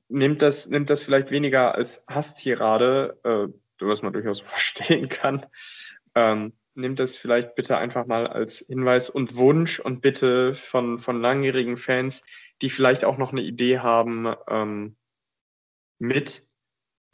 nimmt, 0.07 0.41
das, 0.41 0.68
nimmt 0.68 0.89
das 0.89 1.03
vielleicht 1.03 1.32
weniger 1.32 1.76
als 1.76 2.05
Hasstirade, 2.07 3.20
äh, 3.24 3.86
was 3.86 4.01
man 4.01 4.13
durchaus 4.13 4.39
verstehen 4.41 5.09
kann. 5.09 5.45
Ähm, 6.15 6.53
nimmt 6.76 6.99
das 6.99 7.18
vielleicht 7.18 7.55
bitte 7.55 7.78
einfach 7.78 8.05
mal 8.05 8.28
als 8.28 8.59
Hinweis 8.68 9.09
und 9.09 9.36
Wunsch 9.36 9.80
und 9.80 10.01
Bitte 10.01 10.53
von, 10.53 10.99
von 10.99 11.22
langjährigen 11.22 11.78
Fans, 11.78 12.24
die 12.61 12.70
vielleicht 12.70 13.03
auch 13.05 13.18
noch 13.18 13.32
eine 13.32 13.41
Idee 13.41 13.80
haben, 13.80 14.34
ähm, 14.47 14.95
mit 15.99 16.43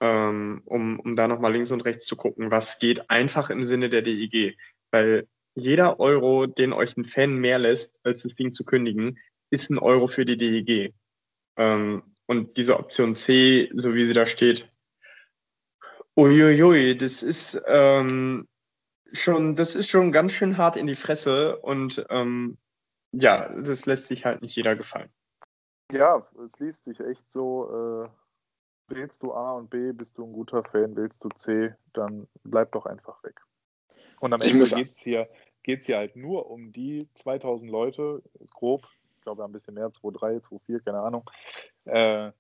ähm, 0.04 0.62
um, 0.66 1.00
um 1.00 1.16
da 1.16 1.30
nochmal 1.30 1.54
links 1.54 1.72
und 1.72 1.86
rechts 1.86 2.06
zu 2.06 2.18
gucken, 2.18 2.52
was 2.52 2.78
geht 2.78 3.10
einfach 3.10 3.50
im 3.50 3.64
Sinne 3.64 3.90
der 3.90 4.02
DEG. 4.02 4.58
Weil 4.92 5.30
jeder 5.56 5.98
Euro, 6.02 6.46
den 6.46 6.74
euch 6.74 6.98
ein 6.98 7.06
Fan 7.06 7.36
mehr 7.36 7.58
lässt, 7.58 8.02
als 8.04 8.24
das 8.24 8.36
Ding 8.36 8.52
zu 8.52 8.66
kündigen, 8.66 9.18
ist 9.50 9.70
ein 9.70 9.80
Euro 9.80 10.08
für 10.08 10.26
die 10.26 10.36
DEG. 10.36 10.94
Ähm, 11.56 12.04
und 12.26 12.58
diese 12.58 12.78
Option 12.78 13.16
C, 13.16 13.72
so 13.74 13.96
wie 13.96 14.04
sie 14.04 14.14
da 14.14 14.26
steht, 14.26 14.68
uiuiui, 16.18 16.98
das 16.98 17.24
ist 17.24 17.62
ähm, 17.68 18.50
schon, 19.14 19.56
das 19.56 19.74
ist 19.74 19.90
schon 19.90 20.12
ganz 20.12 20.34
schön 20.34 20.58
hart 20.58 20.76
in 20.76 20.88
die 20.88 20.96
Fresse 20.96 21.58
und 21.60 22.06
ähm, 22.10 22.58
ja, 23.14 23.48
das 23.62 23.86
lässt 23.86 24.08
sich 24.08 24.26
halt 24.26 24.42
nicht 24.42 24.56
jeder 24.58 24.76
gefallen. 24.76 25.10
Ja, 25.94 26.28
es 26.46 26.60
liest 26.60 26.84
sich 26.86 27.00
echt 27.00 27.32
so, 27.32 28.04
äh, 28.04 28.23
wählst 28.88 29.24
du 29.24 29.34
A 29.34 29.54
und 29.54 29.70
B, 29.70 29.92
bist 29.92 30.18
du 30.18 30.26
ein 30.26 30.34
guter 30.34 30.64
Fan, 30.64 30.96
wählst 30.96 31.24
du 31.24 31.30
C, 31.30 31.74
dann 31.94 32.28
bleib 32.44 32.72
doch 32.72 32.86
einfach 32.86 33.24
weg. 33.24 33.42
Und 34.20 34.34
am 34.34 34.42
Ende 34.42 34.66
geht 34.66 34.94
es 34.94 35.02
hier, 35.02 35.30
geht's 35.64 35.88
hier 35.88 35.98
halt 35.98 36.16
nur 36.16 36.50
um 36.50 36.72
die 36.72 37.08
2000 37.16 37.70
Leute, 37.70 38.22
grob, 38.52 38.88
ich 39.18 39.24
glaube 39.24 39.44
ein 39.44 39.52
bisschen 39.52 39.74
mehr, 39.74 39.90
2,3, 39.90 40.42
2,4, 40.42 40.84
keine 40.84 41.00
Ahnung, 41.00 41.30
äh, 41.86 42.32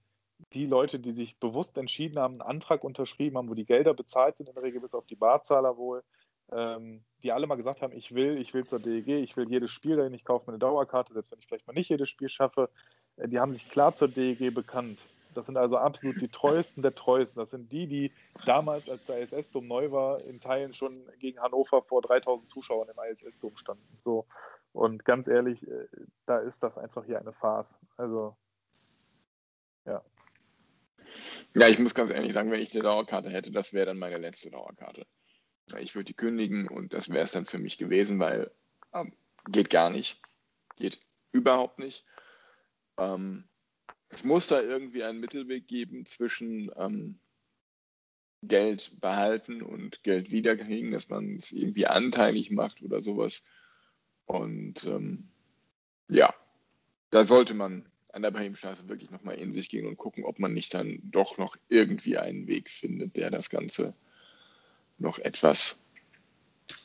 die 0.51 0.65
Leute, 0.65 0.99
die 0.99 1.13
sich 1.13 1.37
bewusst 1.39 1.77
entschieden 1.77 2.19
haben, 2.19 2.33
einen 2.33 2.41
Antrag 2.41 2.83
unterschrieben 2.83 3.37
haben, 3.37 3.49
wo 3.49 3.53
die 3.53 3.65
Gelder 3.65 3.93
bezahlt 3.93 4.37
sind, 4.37 4.49
in 4.49 4.55
der 4.55 4.63
Regel 4.63 4.81
bis 4.81 4.93
auf 4.93 5.05
die 5.05 5.15
Barzahler 5.15 5.77
wohl, 5.77 6.03
ähm, 6.51 7.03
die 7.23 7.31
alle 7.31 7.47
mal 7.47 7.55
gesagt 7.55 7.81
haben, 7.81 7.93
ich 7.93 8.13
will, 8.13 8.37
ich 8.37 8.53
will 8.53 8.65
zur 8.65 8.79
DEG, 8.79 9.07
ich 9.07 9.37
will 9.37 9.49
jedes 9.49 9.71
Spiel 9.71 9.95
dahin, 9.95 10.13
ich 10.13 10.25
kaufe 10.25 10.45
mir 10.45 10.53
eine 10.53 10.59
Dauerkarte, 10.59 11.13
selbst 11.13 11.31
wenn 11.31 11.39
ich 11.39 11.47
vielleicht 11.47 11.67
mal 11.67 11.73
nicht 11.73 11.89
jedes 11.89 12.09
Spiel 12.09 12.29
schaffe, 12.29 12.69
äh, 13.17 13.27
die 13.27 13.39
haben 13.39 13.53
sich 13.53 13.69
klar 13.69 13.95
zur 13.95 14.09
DEG 14.09 14.53
bekannt. 14.53 14.99
Das 15.33 15.45
sind 15.45 15.57
also 15.57 15.77
absolut 15.77 16.21
die 16.21 16.27
treuesten 16.27 16.81
der 16.83 16.95
treuesten. 16.95 17.39
Das 17.39 17.51
sind 17.51 17.71
die, 17.71 17.87
die 17.87 18.11
damals, 18.45 18.89
als 18.89 19.05
der 19.05 19.21
ISS-Dom 19.21 19.67
neu 19.67 19.91
war, 19.91 20.21
in 20.21 20.39
Teilen 20.39 20.73
schon 20.73 21.03
gegen 21.19 21.39
Hannover 21.39 21.81
vor 21.81 22.01
3000 22.01 22.49
Zuschauern 22.49 22.89
im 22.89 23.11
ISS-Dom 23.11 23.57
standen. 23.57 23.99
So. 24.03 24.25
Und 24.71 25.05
ganz 25.05 25.27
ehrlich, 25.27 25.65
äh, 25.67 25.87
da 26.25 26.39
ist 26.39 26.63
das 26.63 26.77
einfach 26.77 27.05
hier 27.05 27.19
eine 27.19 27.33
Farce. 27.33 27.75
Also, 27.97 28.35
ja. 29.85 30.03
Ja, 31.53 31.67
ich 31.67 31.77
muss 31.77 31.93
ganz 31.93 32.09
ehrlich 32.09 32.33
sagen, 32.33 32.49
wenn 32.51 32.59
ich 32.59 32.73
eine 32.73 32.83
Dauerkarte 32.83 33.29
hätte, 33.29 33.51
das 33.51 33.73
wäre 33.73 33.85
dann 33.85 33.99
meine 33.99 34.17
letzte 34.17 34.49
Dauerkarte. 34.49 35.05
Ich 35.79 35.95
würde 35.95 36.05
die 36.05 36.15
kündigen 36.15 36.67
und 36.67 36.93
das 36.93 37.09
wäre 37.09 37.23
es 37.23 37.31
dann 37.31 37.45
für 37.45 37.59
mich 37.59 37.77
gewesen, 37.77 38.19
weil 38.19 38.51
ähm, 38.93 39.13
geht 39.47 39.69
gar 39.69 39.89
nicht. 39.89 40.21
Geht 40.75 40.99
überhaupt 41.31 41.79
nicht. 41.79 42.05
Ähm, 42.97 43.47
es 44.13 44.23
muss 44.23 44.47
da 44.47 44.61
irgendwie 44.61 45.03
einen 45.03 45.19
Mittelweg 45.19 45.67
geben 45.67 46.05
zwischen 46.05 46.71
ähm, 46.77 47.19
Geld 48.43 48.99
behalten 48.99 49.61
und 49.61 50.03
Geld 50.03 50.31
wiederkriegen, 50.31 50.91
dass 50.91 51.09
man 51.09 51.35
es 51.35 51.51
irgendwie 51.51 51.87
anteilig 51.87 52.51
macht 52.51 52.81
oder 52.81 53.01
sowas. 53.01 53.43
Und 54.25 54.83
ähm, 54.85 55.29
ja, 56.09 56.33
da 57.09 57.23
sollte 57.23 57.53
man 57.53 57.85
an 58.11 58.21
der 58.21 58.31
Bremenstraße 58.31 58.87
wirklich 58.87 59.09
nochmal 59.09 59.35
in 59.35 59.51
sich 59.51 59.69
gehen 59.69 59.87
und 59.87 59.97
gucken, 59.97 60.25
ob 60.25 60.37
man 60.39 60.53
nicht 60.53 60.73
dann 60.73 60.99
doch 61.03 61.37
noch 61.37 61.57
irgendwie 61.69 62.17
einen 62.17 62.47
Weg 62.47 62.69
findet, 62.69 63.15
der 63.15 63.31
das 63.31 63.49
Ganze 63.49 63.95
noch 64.99 65.17
etwas 65.19 65.81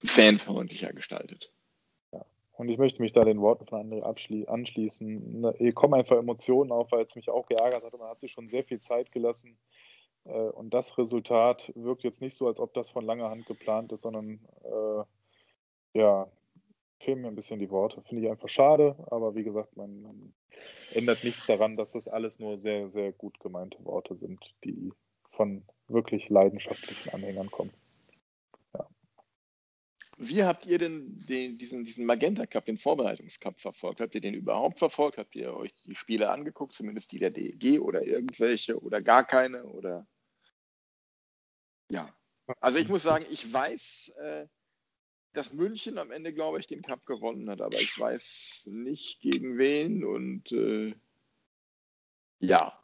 fanfreundlicher 0.02 0.92
gestaltet. 0.92 1.52
Und 2.58 2.68
ich 2.68 2.78
möchte 2.78 3.00
mich 3.00 3.12
da 3.12 3.24
den 3.24 3.40
Worten 3.40 3.66
von 3.66 3.88
André 3.88 4.02
anschließen. 4.46 5.40
Ne, 5.40 5.54
hier 5.58 5.72
kommen 5.72 5.94
einfach 5.94 6.16
Emotionen 6.16 6.72
auf, 6.72 6.90
weil 6.90 7.04
es 7.04 7.14
mich 7.14 7.30
auch 7.30 7.46
geärgert 7.46 7.84
hat. 7.84 7.96
Man 7.96 8.08
hat 8.08 8.18
sich 8.18 8.32
schon 8.32 8.48
sehr 8.48 8.64
viel 8.64 8.80
Zeit 8.80 9.12
gelassen. 9.12 9.56
Äh, 10.24 10.32
und 10.32 10.74
das 10.74 10.98
Resultat 10.98 11.72
wirkt 11.76 12.02
jetzt 12.02 12.20
nicht 12.20 12.34
so, 12.36 12.48
als 12.48 12.58
ob 12.58 12.74
das 12.74 12.90
von 12.90 13.04
langer 13.04 13.30
Hand 13.30 13.46
geplant 13.46 13.92
ist, 13.92 14.02
sondern 14.02 14.40
äh, 14.64 15.98
ja, 16.00 16.26
fehlen 16.98 17.20
mir 17.20 17.28
ein 17.28 17.36
bisschen 17.36 17.60
die 17.60 17.70
Worte. 17.70 18.02
Finde 18.02 18.24
ich 18.24 18.30
einfach 18.30 18.48
schade, 18.48 18.96
aber 19.08 19.36
wie 19.36 19.44
gesagt, 19.44 19.76
man, 19.76 20.02
man, 20.02 20.34
ändert 20.92 21.22
nichts 21.22 21.46
daran, 21.46 21.76
dass 21.76 21.92
das 21.92 22.08
alles 22.08 22.40
nur 22.40 22.58
sehr, 22.58 22.88
sehr 22.88 23.12
gut 23.12 23.38
gemeinte 23.38 23.84
Worte 23.84 24.16
sind, 24.16 24.56
die 24.64 24.92
von 25.30 25.62
wirklich 25.86 26.28
leidenschaftlichen 26.28 27.10
Anhängern 27.10 27.52
kommen. 27.52 27.72
Wie 30.20 30.42
habt 30.42 30.66
ihr 30.66 30.78
denn 30.78 31.16
den, 31.16 31.58
diesen, 31.58 31.84
diesen 31.84 32.04
Magenta 32.04 32.44
Cup, 32.44 32.66
den 32.66 32.76
Vorbereitungscup 32.76 33.60
verfolgt? 33.60 34.00
Habt 34.00 34.16
ihr 34.16 34.20
den 34.20 34.34
überhaupt 34.34 34.80
verfolgt? 34.80 35.16
Habt 35.16 35.36
ihr 35.36 35.54
euch 35.54 35.72
die 35.86 35.94
Spiele 35.94 36.30
angeguckt, 36.30 36.72
zumindest 36.74 37.12
die 37.12 37.20
der 37.20 37.30
DEG 37.30 37.80
oder 37.80 38.04
irgendwelche 38.04 38.80
oder 38.80 39.00
gar 39.00 39.24
keine? 39.24 39.64
Oder 39.64 40.08
ja. 41.88 42.12
Also 42.58 42.78
ich 42.78 42.88
muss 42.88 43.04
sagen, 43.04 43.26
ich 43.30 43.52
weiß, 43.52 44.12
äh, 44.20 44.46
dass 45.34 45.52
München 45.52 45.98
am 45.98 46.10
Ende, 46.10 46.34
glaube 46.34 46.58
ich, 46.58 46.66
den 46.66 46.82
Cup 46.82 47.06
gewonnen 47.06 47.48
hat, 47.48 47.60
aber 47.60 47.76
ich 47.76 47.96
weiß 47.96 48.68
nicht 48.72 49.20
gegen 49.20 49.56
wen 49.56 50.04
und 50.04 50.50
äh, 50.50 50.94
ja, 52.40 52.76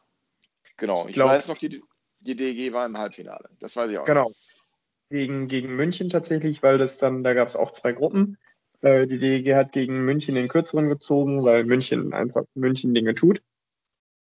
genau. 0.76 1.08
Ich, 1.08 1.14
glaub, 1.14 1.30
weiß 1.30 1.48
noch, 1.48 1.58
die, 1.58 1.82
die 2.20 2.36
DG 2.36 2.72
war 2.72 2.86
im 2.86 2.96
Halbfinale. 2.96 3.50
Das 3.58 3.74
weiß 3.74 3.90
ich 3.90 3.98
auch. 3.98 4.04
Genau. 4.04 4.30
Gegen, 5.10 5.48
gegen 5.48 5.76
München 5.76 6.10
tatsächlich, 6.10 6.62
weil 6.62 6.78
das 6.78 6.98
dann, 6.98 7.22
da 7.22 7.34
gab 7.34 7.48
es 7.48 7.56
auch 7.56 7.70
zwei 7.70 7.92
Gruppen. 7.92 8.38
Äh, 8.80 9.06
die 9.06 9.18
DG 9.18 9.54
hat 9.54 9.72
gegen 9.72 10.04
München 10.04 10.34
den 10.34 10.48
kürzeren 10.48 10.88
gezogen, 10.88 11.44
weil 11.44 11.64
München 11.64 12.12
einfach 12.12 12.44
München 12.54 12.94
Dinge 12.94 13.14
tut. 13.14 13.42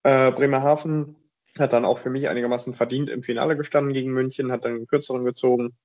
Äh, 0.02 0.32
Bremerhaven 0.32 1.16
hat 1.58 1.72
dann 1.72 1.84
auch 1.84 1.98
für 1.98 2.10
mich 2.10 2.28
einigermaßen 2.28 2.74
verdient 2.74 3.10
im 3.10 3.22
Finale 3.22 3.56
gestanden 3.56 3.92
gegen 3.92 4.12
München, 4.12 4.52
hat 4.52 4.64
dann 4.64 4.74
den 4.76 4.86
kürzeren 4.86 5.24
gezogen. 5.24 5.76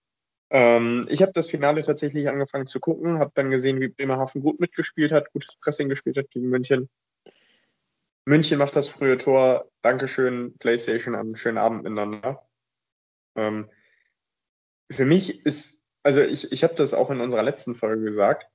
Ähm, 0.50 1.06
ich 1.10 1.22
habe 1.22 1.32
das 1.34 1.50
Finale 1.50 1.82
tatsächlich 1.82 2.30
angefangen 2.30 2.68
zu 2.68 2.80
gucken, 2.80 3.20
habe 3.20 3.32
dann 3.34 3.50
gesehen, 3.50 3.82
wie 3.82 3.88
Bremerhaven 3.88 4.42
gut 4.42 4.60
mitgespielt 4.60 5.12
hat, 5.12 5.32
gutes 5.32 5.56
Pressing 5.58 5.90
gespielt 5.90 6.18
hat 6.18 6.30
gegen 6.30 6.50
München. 6.50 6.90
München 8.26 8.58
macht 8.58 8.76
das 8.76 8.88
frühe 8.88 9.18
Tor. 9.18 9.70
Dankeschön, 9.82 10.58
PlayStation, 10.58 11.16
einen 11.16 11.36
schönen 11.36 11.58
Abend 11.58 11.84
miteinander. 11.84 12.48
Ähm, 13.36 13.70
für 14.92 15.06
mich 15.06 15.46
ist, 15.46 15.84
also 16.04 16.22
ich, 16.22 16.52
ich 16.52 16.64
habe 16.64 16.76
das 16.76 16.94
auch 16.94 17.10
in 17.10 17.22
unserer 17.22 17.44
letzten 17.44 17.76
Folge 17.76 18.04
gesagt, 18.04 18.46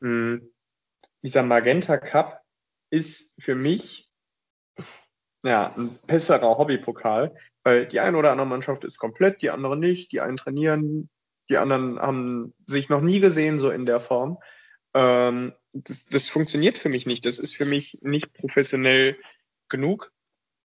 mh, 0.00 0.08
hm, 0.08 0.52
dieser 1.22 1.42
Magenta 1.42 1.98
Cup 1.98 2.42
ist 2.90 3.40
für 3.42 3.54
mich 3.54 4.12
ja, 5.44 5.72
ein 5.76 5.98
besserer 6.06 6.58
Hobbypokal, 6.58 7.34
weil 7.64 7.86
die 7.86 8.00
eine 8.00 8.16
oder 8.16 8.30
andere 8.30 8.46
Mannschaft 8.46 8.84
ist 8.84 8.98
komplett, 8.98 9.42
die 9.42 9.50
andere 9.50 9.76
nicht, 9.76 10.12
die 10.12 10.20
einen 10.20 10.36
trainieren, 10.36 11.10
die 11.48 11.58
anderen 11.58 11.98
haben 11.98 12.54
sich 12.64 12.88
noch 12.88 13.00
nie 13.00 13.20
gesehen, 13.20 13.58
so 13.58 13.70
in 13.70 13.86
der 13.86 14.00
Form. 14.00 14.38
Ähm, 14.94 15.52
das, 15.72 16.06
das 16.06 16.28
funktioniert 16.28 16.78
für 16.78 16.88
mich 16.88 17.06
nicht. 17.06 17.26
Das 17.26 17.38
ist 17.38 17.56
für 17.56 17.64
mich 17.64 17.98
nicht 18.02 18.32
professionell 18.34 19.16
genug. 19.68 20.12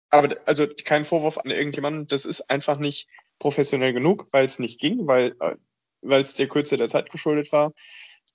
Aber 0.09 0.35
also 0.45 0.67
kein 0.85 1.05
Vorwurf 1.05 1.37
an 1.37 1.49
irgendjemanden, 1.49 2.07
das 2.07 2.25
ist 2.25 2.49
einfach 2.49 2.77
nicht 2.77 3.07
professionell 3.39 3.93
genug, 3.93 4.27
weil 4.31 4.45
es 4.45 4.59
nicht 4.59 4.79
ging, 4.79 5.07
weil 5.07 5.35
äh, 5.39 5.55
es 6.01 6.35
der 6.35 6.47
Kürze 6.47 6.77
der 6.77 6.87
Zeit 6.87 7.09
geschuldet 7.09 7.51
war. 7.51 7.73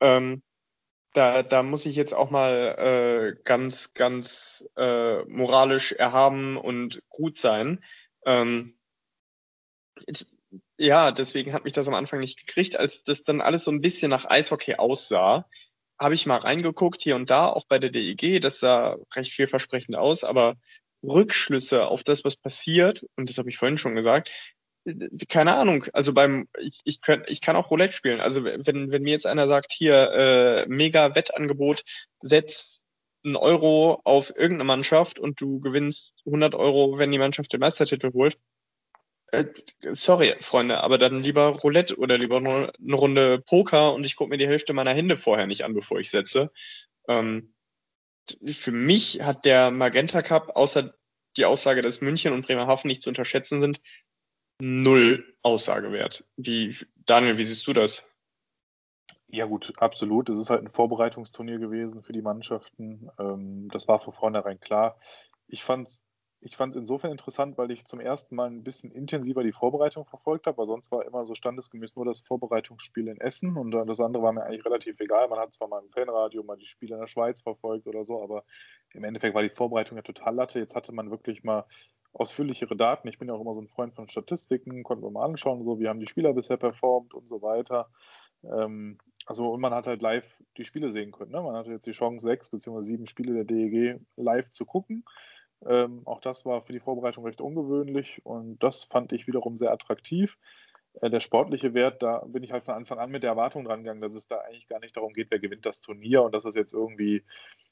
Ähm, 0.01 0.43
da, 1.15 1.43
da 1.43 1.63
muss 1.63 1.87
ich 1.87 1.97
jetzt 1.97 2.13
auch 2.13 2.31
mal 2.31 3.37
äh, 3.37 3.41
ganz, 3.45 3.95
ganz 3.95 4.65
äh, 4.77 5.23
moralisch 5.25 5.93
erhaben 5.93 6.57
und 6.57 7.03
gut 7.09 7.39
sein. 7.39 7.85
Ähm, 8.27 8.77
ja, 10.77 11.13
deswegen 11.13 11.53
hat 11.53 11.65
mich 11.65 11.73
das 11.73 11.87
am 11.87 11.95
Anfang 11.95 12.19
nicht 12.21 12.39
gekriegt, 12.39 12.77
als 12.77 13.05
das 13.05 13.23
dann 13.23 13.41
alles 13.41 13.65
so 13.65 13.71
ein 13.71 13.81
bisschen 13.81 14.11
nach 14.11 14.25
Eishockey 14.25 14.75
aussah. 14.75 15.49
Habe 16.01 16.15
ich 16.15 16.27
mal 16.27 16.39
reingeguckt, 16.39 17.01
hier 17.03 17.15
und 17.15 17.31
da, 17.31 17.49
auch 17.49 17.67
bei 17.69 17.79
der 17.79 17.91
DEG, 17.91 18.43
das 18.43 18.59
sah 18.59 18.97
recht 19.15 19.33
vielversprechend 19.33 19.95
aus, 19.95 20.25
aber 20.25 20.57
Rückschlüsse 21.05 21.87
auf 21.87 22.03
das, 22.03 22.25
was 22.25 22.35
passiert, 22.35 23.07
und 23.17 23.31
das 23.31 23.39
habe 23.39 23.51
ich 23.51 23.59
vorhin 23.59 23.79
schon 23.79 23.95
gesagt, 23.95 24.31
keine 25.29 25.55
Ahnung, 25.55 25.87
also 25.93 26.13
beim, 26.13 26.49
ich, 26.59 26.81
ich, 26.85 27.01
könnt, 27.01 27.29
ich 27.29 27.41
kann 27.41 27.57
auch 27.57 27.71
Roulette 27.71 27.95
spielen. 27.95 28.21
Also 28.21 28.45
wenn, 28.45 28.93
wenn 28.93 29.03
mir 29.03 29.13
jetzt 29.13 29.27
einer 29.27 29.49
sagt, 29.49 29.73
hier, 29.73 30.11
äh, 30.13 30.67
mega 30.69 31.15
Wettangebot, 31.15 31.85
setz 32.21 32.85
einen 33.25 33.37
Euro 33.37 34.01
auf 34.05 34.31
irgendeine 34.31 34.65
Mannschaft 34.65 35.19
und 35.19 35.41
du 35.41 35.61
gewinnst 35.61 36.15
100 36.27 36.55
Euro, 36.55 36.99
wenn 36.99 37.13
die 37.13 37.19
Mannschaft 37.19 37.53
den 37.53 37.61
Meistertitel 37.61 38.13
holt, 38.13 38.39
äh, 39.33 39.47
sorry, 39.93 40.35
Freunde, 40.41 40.83
aber 40.83 40.99
dann 40.99 41.21
lieber 41.21 41.49
Roulette 41.49 41.97
oder 41.97 42.19
lieber 42.19 42.41
nur 42.41 42.73
eine 42.79 42.95
Runde 42.95 43.39
Poker 43.41 43.95
und 43.95 44.05
ich 44.05 44.17
gucke 44.17 44.31
mir 44.31 44.39
die 44.39 44.47
Hälfte 44.47 44.73
meiner 44.75 44.93
Hände 44.93 45.17
vorher 45.17 45.47
nicht 45.47 45.65
an, 45.65 45.75
bevor 45.75 45.99
ich 45.99 46.11
setze. 46.11 46.53
Ähm, 47.09 47.55
für 48.47 48.73
mich 48.73 49.23
hat 49.23 49.45
der 49.45 49.71
Magenta 49.71 50.23
Cup, 50.23 50.57
außer 50.57 50.95
die 51.37 51.45
Aussage, 51.45 51.83
dass 51.83 52.01
München 52.01 52.33
und 52.33 52.47
Bremerhaven 52.47 52.89
nicht 52.89 53.03
zu 53.03 53.11
unterschätzen 53.11 53.61
sind, 53.61 53.81
null 54.61 55.37
Aussagewert. 55.43 56.25
Wie, 56.37 56.77
Daniel, 57.07 57.37
wie 57.37 57.45
siehst 57.45 57.67
du 57.67 57.73
das? 57.73 58.11
Ja, 59.29 59.47
gut, 59.47 59.73
absolut. 59.77 60.31
Es 60.31 60.39
ist 60.39 60.51
halt 60.51 60.63
ein 60.63 60.71
Vorbereitungsturnier 60.71 61.59
gewesen 61.59 62.03
für 62.03 62.13
die 62.13 62.23
Mannschaften. 62.23 63.11
Ähm, 63.19 63.69
das 63.71 63.89
war 63.89 64.01
von 64.01 64.13
vornherein 64.13 64.61
klar. 64.61 64.99
Ich 65.49 65.65
fand 65.65 65.89
es 65.89 66.05
ich 66.45 66.57
fand 66.57 66.75
es 66.75 66.81
insofern 66.81 67.11
interessant, 67.11 67.57
weil 67.57 67.71
ich 67.71 67.87
zum 67.87 68.01
ersten 68.01 68.37
Mal 68.37 68.51
ein 68.51 68.63
bisschen 68.63 68.91
intensiver 68.91 69.43
die 69.43 69.53
Vorbereitung 69.53 70.05
verfolgt 70.05 70.47
habe, 70.47 70.59
weil 70.59 70.67
sonst 70.67 70.91
war 70.93 71.07
immer 71.07 71.25
so 71.25 71.35
standesgemäß 71.35 71.97
nur 71.97 72.05
das 72.05 72.21
Vorbereitungsspiel 72.21 73.09
in 73.09 73.19
Essen 73.19 73.57
und 73.57 73.71
das 73.71 73.99
andere 73.99 74.23
war 74.23 74.33
mir 74.33 74.45
eigentlich 74.45 74.67
relativ 74.67 75.01
egal. 75.01 75.27
Man 75.29 75.39
hat 75.39 75.55
zwar 75.55 75.69
mal 75.69 75.83
im 75.83 75.89
Fanradio 75.89 76.43
mal 76.43 76.59
die 76.59 76.67
Spiele 76.67 76.97
in 76.97 77.01
der 77.01 77.07
Schweiz 77.07 77.41
verfolgt 77.41 77.87
oder 77.87 78.05
so, 78.05 78.23
aber 78.23 78.45
im 78.93 79.05
Endeffekt 79.05 79.35
war 79.35 79.43
die 79.43 79.49
Vorbereitung 79.49 79.97
ja 79.97 80.03
total 80.03 80.35
latte. 80.35 80.59
Jetzt 80.59 80.75
hatte 80.75 80.93
man 80.93 81.11
wirklich 81.11 81.45
mal 81.45 81.65
ausführlichere 82.15 82.77
Daten. 82.77 83.09
Ich 83.09 83.19
bin 83.19 83.29
ja 83.29 83.35
auch 83.35 83.41
immer 83.41 83.55
so 83.55 83.61
ein 83.61 83.69
Freund 83.69 83.95
von 83.95 84.09
Statistiken, 84.09 84.83
konnten 84.83 85.05
wir 85.05 85.11
mal 85.11 85.25
anschauen, 85.25 85.65
so 85.65 85.79
wie 85.79 85.89
haben 85.89 86.01
die 86.01 86.07
Spieler 86.07 86.33
bisher 86.33 86.57
performt 86.57 87.13
und 87.13 87.29
so 87.29 87.43
weiter. 87.43 87.89
Ähm, 88.45 88.99
also 89.27 89.51
und 89.51 89.61
man 89.61 89.75
hat 89.75 89.87
halt 89.87 90.03
live 90.03 90.27
die 90.57 90.65
Spiele 90.65 90.93
sehen 90.93 91.13
können. 91.13 91.33
Ne? 91.33 91.43
Man 91.43 91.57
hatte 91.57 91.71
jetzt 91.71 91.87
die 91.87 91.93
Chance, 91.93 92.25
sechs 92.25 92.51
beziehungsweise 92.51 92.87
sieben 92.87 93.07
Spiele 93.07 93.35
der 93.35 93.45
DEG 93.45 94.01
live 94.17 94.51
zu 94.53 94.65
gucken. 94.65 95.05
Ähm, 95.67 96.03
auch 96.05 96.21
das 96.21 96.45
war 96.45 96.63
für 96.63 96.73
die 96.73 96.81
Vorbereitung 96.81 97.25
recht 97.25 97.41
ungewöhnlich 97.41 98.25
und 98.25 98.63
das 98.63 98.85
fand 98.85 99.13
ich 99.13 99.27
wiederum 99.27 99.57
sehr 99.57 99.73
attraktiv. 99.73 100.37
Äh, 101.01 101.11
der 101.11 101.21
sportliche 101.21 101.75
Wert, 101.75 102.03
da 102.03 102.19
bin 102.27 102.43
ich 102.43 102.53
halt 102.53 102.65
von 102.65 102.75
Anfang 102.75 102.99
an 102.99 103.11
mit 103.11 103.23
der 103.23 103.31
Erwartung 103.31 103.65
dran 103.65 103.83
gegangen, 103.83 104.01
dass 104.01 104.15
es 104.15 104.27
da 104.27 104.39
eigentlich 104.39 104.69
gar 104.69 104.81
nicht 104.81 104.97
darum 104.97 105.13
geht, 105.13 105.31
wer 105.31 105.39
gewinnt 105.39 105.67
das 105.67 105.81
Turnier 105.81 106.23
und 106.23 106.33
dass 106.33 106.45
es 106.45 106.55
jetzt 106.55 106.73
irgendwie 106.73 107.25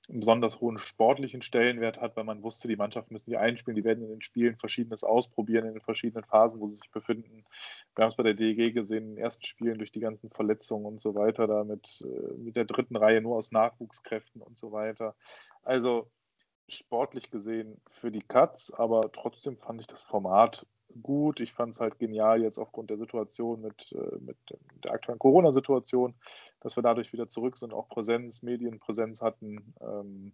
einen 0.09 0.21
besonders 0.21 0.61
hohen 0.61 0.79
sportlichen 0.79 1.43
Stellenwert 1.43 2.01
hat, 2.01 2.17
weil 2.17 2.25
man 2.25 2.43
wusste, 2.43 2.67
die 2.67 2.77
Mannschaften 2.77 3.15
müssen 3.15 3.31
sich 3.31 3.39
einspielen, 3.39 3.77
die 3.77 3.85
werden 3.85 4.05
in 4.05 4.11
den 4.11 4.23
Spielen 4.23 4.57
Verschiedenes 4.57 5.05
ausprobieren, 5.05 5.67
in 5.67 5.75
den 5.75 5.83
verschiedenen 5.83 6.25
Phasen, 6.25 6.61
wo 6.61 6.69
sie 6.69 6.77
sich 6.77 6.91
befinden. 6.91 7.45
Wir 7.95 8.03
haben 8.03 8.11
es 8.11 8.17
bei 8.17 8.25
der 8.25 8.35
DEG 8.35 8.75
gesehen, 8.75 9.11
in 9.11 9.15
den 9.15 9.25
ersten 9.25 9.45
Spielen 9.45 9.79
durch 9.79 9.93
die 9.93 10.01
ganzen 10.01 10.31
Verletzungen 10.31 10.87
und 10.87 11.01
so 11.01 11.15
weiter, 11.15 11.47
da 11.47 11.65
mit, 11.65 12.03
äh, 12.05 12.35
mit 12.39 12.57
der 12.57 12.65
dritten 12.65 12.97
Reihe 12.97 13.21
nur 13.21 13.37
aus 13.37 13.53
Nachwuchskräften 13.53 14.43
und 14.43 14.59
so 14.59 14.73
weiter. 14.73 15.15
Also 15.63 16.11
sportlich 16.69 17.31
gesehen 17.31 17.81
für 17.91 18.11
die 18.11 18.23
Cuts, 18.23 18.73
aber 18.73 19.13
trotzdem 19.13 19.59
fand 19.59 19.81
ich 19.81 19.87
das 19.87 20.03
Format 20.03 20.67
gut. 21.01 21.41
Ich 21.41 21.53
fand 21.53 21.75
es 21.75 21.81
halt 21.81 21.99
genial 21.99 22.43
jetzt 22.43 22.59
aufgrund 22.59 22.91
der 22.91 22.99
Situation 22.99 23.63
mit, 23.63 23.93
äh, 23.93 24.19
mit 24.21 24.37
der 24.85 24.93
aktuellen 24.93 25.19
Corona-Situation, 25.19 26.15
dass 26.61 26.77
wir 26.77 26.83
dadurch 26.83 27.13
wieder 27.13 27.29
zurück 27.29 27.57
sind, 27.57 27.73
auch 27.73 27.89
Präsenz, 27.89 28.43
Medienpräsenz 28.43 29.23
hatten. 29.23 29.75
Ähm, 29.81 30.33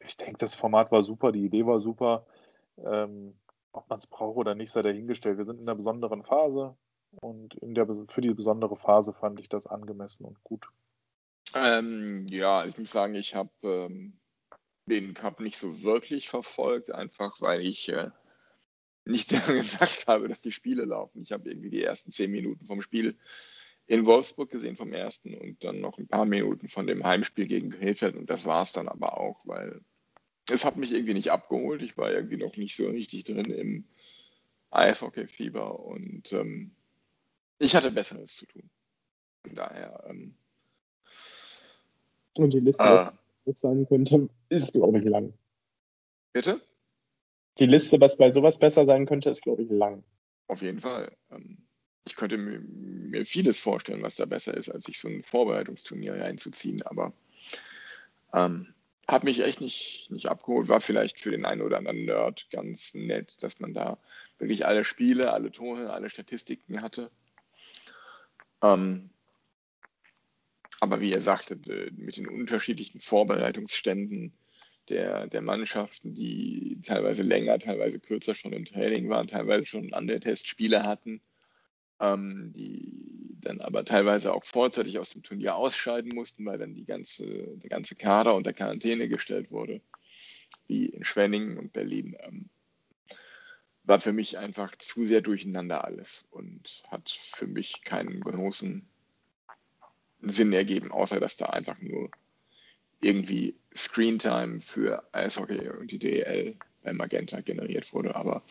ich 0.00 0.16
denke, 0.16 0.38
das 0.38 0.54
Format 0.54 0.92
war 0.92 1.02
super, 1.02 1.32
die 1.32 1.44
Idee 1.44 1.66
war 1.66 1.80
super. 1.80 2.26
Ähm, 2.84 3.34
ob 3.72 3.88
man 3.88 3.98
es 3.98 4.06
braucht 4.06 4.36
oder 4.36 4.54
nicht, 4.54 4.70
sei 4.70 4.82
dahingestellt. 4.82 5.38
Wir 5.38 5.44
sind 5.44 5.60
in 5.60 5.68
einer 5.68 5.76
besonderen 5.76 6.22
Phase 6.22 6.76
und 7.20 7.54
in 7.54 7.74
der, 7.74 7.86
für 8.08 8.20
die 8.20 8.32
besondere 8.32 8.76
Phase 8.76 9.12
fand 9.12 9.40
ich 9.40 9.48
das 9.48 9.66
angemessen 9.66 10.24
und 10.24 10.42
gut. 10.44 10.68
Ähm, 11.54 12.26
ja, 12.28 12.64
ich 12.64 12.78
muss 12.78 12.90
sagen, 12.90 13.14
ich 13.14 13.34
habe 13.34 13.50
ähm, 13.62 14.18
den 14.86 15.14
Cup 15.14 15.40
nicht 15.40 15.56
so 15.56 15.82
wirklich 15.82 16.28
verfolgt, 16.28 16.90
einfach 16.90 17.40
weil 17.40 17.60
ich 17.60 17.88
äh, 17.90 18.10
nicht 19.04 19.28
gedacht 19.30 20.06
habe, 20.06 20.28
dass 20.28 20.42
die 20.42 20.52
Spiele 20.52 20.84
laufen. 20.84 21.22
Ich 21.22 21.32
habe 21.32 21.48
irgendwie 21.48 21.70
die 21.70 21.82
ersten 21.82 22.10
zehn 22.10 22.30
Minuten 22.30 22.66
vom 22.66 22.82
Spiel 22.82 23.16
in 23.86 24.06
Wolfsburg 24.06 24.50
gesehen, 24.50 24.76
vom 24.76 24.92
ersten, 24.92 25.34
und 25.34 25.62
dann 25.62 25.80
noch 25.80 25.98
ein 25.98 26.06
paar 26.06 26.24
Minuten 26.24 26.68
von 26.68 26.86
dem 26.86 27.04
Heimspiel 27.04 27.46
gegen 27.46 27.70
Krefeld. 27.70 28.16
Und 28.16 28.30
das 28.30 28.46
war 28.46 28.62
es 28.62 28.72
dann 28.72 28.88
aber 28.88 29.18
auch, 29.18 29.46
weil 29.46 29.80
es 30.50 30.64
hat 30.64 30.76
mich 30.76 30.92
irgendwie 30.92 31.14
nicht 31.14 31.32
abgeholt. 31.32 31.82
Ich 31.82 31.96
war 31.96 32.10
irgendwie 32.10 32.38
noch 32.38 32.56
nicht 32.56 32.76
so 32.76 32.86
richtig 32.86 33.24
drin 33.24 33.50
im 33.50 33.84
Eishockey-Fieber 34.70 35.78
und 35.80 36.32
ähm, 36.32 36.70
ich 37.58 37.76
hatte 37.76 37.90
Besseres 37.90 38.36
zu 38.36 38.46
tun. 38.46 38.68
Von 39.46 39.54
daher. 39.54 40.04
Ähm, 40.08 40.34
und 42.36 42.52
die 42.52 42.60
Liste, 42.60 42.82
äh, 42.82 43.10
was 43.44 43.60
sein 43.60 43.86
könnte, 43.86 44.28
ist, 44.48 44.72
glaube 44.72 44.98
ich, 44.98 45.04
lang. 45.04 45.32
Bitte? 46.32 46.60
Die 47.58 47.66
Liste, 47.66 48.00
was 48.00 48.16
bei 48.16 48.30
sowas 48.30 48.58
besser 48.58 48.84
sein 48.84 49.06
könnte, 49.06 49.30
ist, 49.30 49.42
glaube 49.42 49.62
ich, 49.62 49.70
lang. 49.70 50.02
Auf 50.48 50.62
jeden 50.62 50.80
Fall. 50.80 51.12
Ähm, 51.30 51.58
ich 52.06 52.16
könnte 52.16 52.36
mir, 52.36 53.24
vieles 53.24 53.60
vorstellen, 53.60 54.02
was 54.02 54.16
da 54.16 54.26
besser 54.26 54.54
ist, 54.54 54.68
als 54.68 54.84
sich 54.84 54.98
so 54.98 55.08
ein 55.08 55.22
Vorbereitungsturnier 55.22 56.20
reinzuziehen, 56.20 56.82
aber 56.82 57.12
ähm, 58.32 58.74
hat 59.06 59.24
mich 59.24 59.40
echt 59.40 59.60
nicht, 59.60 60.08
nicht 60.10 60.28
abgeholt. 60.28 60.68
War 60.68 60.80
vielleicht 60.80 61.20
für 61.20 61.30
den 61.30 61.44
einen 61.44 61.62
oder 61.62 61.78
anderen 61.78 62.04
Nerd 62.04 62.48
ganz 62.50 62.94
nett, 62.94 63.36
dass 63.40 63.60
man 63.60 63.72
da 63.72 63.98
wirklich 64.38 64.66
alle 64.66 64.84
Spiele, 64.84 65.32
alle 65.32 65.52
Tore, 65.52 65.92
alle 65.92 66.10
Statistiken 66.10 66.82
hatte. 66.82 67.10
Ähm, 68.62 69.10
aber 70.80 71.00
wie 71.00 71.10
ihr 71.10 71.20
sagtet, 71.20 71.68
äh, 71.68 71.90
mit 71.96 72.16
den 72.16 72.28
unterschiedlichen 72.28 73.00
Vorbereitungsständen 73.00 74.32
der, 74.88 75.26
der 75.26 75.42
Mannschaften, 75.42 76.14
die 76.14 76.78
teilweise 76.82 77.22
länger, 77.22 77.58
teilweise 77.58 78.00
kürzer 78.00 78.34
schon 78.34 78.52
im 78.52 78.64
Training 78.64 79.08
waren, 79.08 79.26
teilweise 79.26 79.66
schon 79.66 79.92
an 79.94 80.06
der 80.06 80.20
Testspiele 80.20 80.82
hatten, 80.82 81.20
ähm, 82.00 82.52
die 82.54 83.38
dann 83.40 83.60
aber 83.60 83.84
teilweise 83.84 84.32
auch 84.32 84.44
vorzeitig 84.44 84.98
aus 84.98 85.10
dem 85.10 85.22
Turnier 85.22 85.56
ausscheiden 85.56 86.14
mussten, 86.14 86.46
weil 86.46 86.58
dann 86.58 86.74
die 86.74 86.84
ganze, 86.84 87.26
der 87.26 87.70
ganze 87.70 87.94
Kader 87.94 88.34
unter 88.34 88.52
Quarantäne 88.52 89.08
gestellt 89.08 89.50
wurde, 89.50 89.80
wie 90.66 90.86
in 90.86 91.04
Schwenningen 91.04 91.58
und 91.58 91.72
Berlin. 91.72 92.16
Ähm, 92.20 92.48
war 93.84 94.00
für 94.00 94.12
mich 94.12 94.38
einfach 94.38 94.74
zu 94.76 95.04
sehr 95.04 95.20
durcheinander 95.20 95.84
alles 95.84 96.24
und 96.30 96.82
hat 96.88 97.10
für 97.10 97.46
mich 97.46 97.82
keinen 97.84 98.20
großen 98.20 98.88
Sinn 100.22 100.52
ergeben, 100.54 100.90
außer 100.90 101.20
dass 101.20 101.36
da 101.36 101.46
einfach 101.46 101.78
nur 101.80 102.10
irgendwie 103.02 103.54
Screentime 103.76 104.60
für 104.60 105.02
Eishockey 105.12 105.68
und 105.68 105.90
die 105.90 105.98
DEL 105.98 106.56
bei 106.82 106.92
Magenta 106.92 107.40
generiert 107.40 107.92
wurde. 107.92 108.14
Aber 108.14 108.42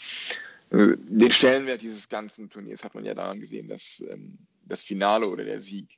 äh, 0.71 0.97
den 0.97 1.31
Stellenwert 1.31 1.81
dieses 1.81 2.09
ganzen 2.09 2.49
Turniers 2.49 2.83
hat 2.83 2.95
man 2.95 3.05
ja 3.05 3.13
daran 3.13 3.39
gesehen, 3.39 3.67
dass 3.67 4.03
ähm, 4.09 4.37
das 4.65 4.83
Finale 4.83 5.27
oder 5.27 5.43
der 5.43 5.59
Sieg 5.59 5.97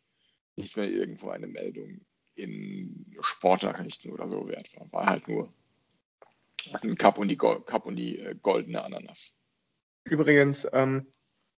nicht 0.56 0.78
mehr 0.78 0.90
irgendwo 0.90 1.30
eine 1.30 1.48
Meldung 1.48 2.02
in 2.36 3.06
Sportnachrichten 3.22 4.12
oder 4.12 4.28
so 4.28 4.48
wert 4.48 4.70
war. 4.76 4.92
War 4.92 5.06
halt 5.08 5.28
nur 5.28 5.54
ein 6.82 6.96
Cup 6.96 7.18
und 7.18 7.28
die, 7.28 7.38
Go 7.38 7.60
Cup 7.62 7.86
und 7.86 7.96
die 7.96 8.20
äh, 8.20 8.36
goldene 8.42 8.84
Ananas. 8.84 9.38
Übrigens, 10.04 10.68
ähm, 10.74 11.08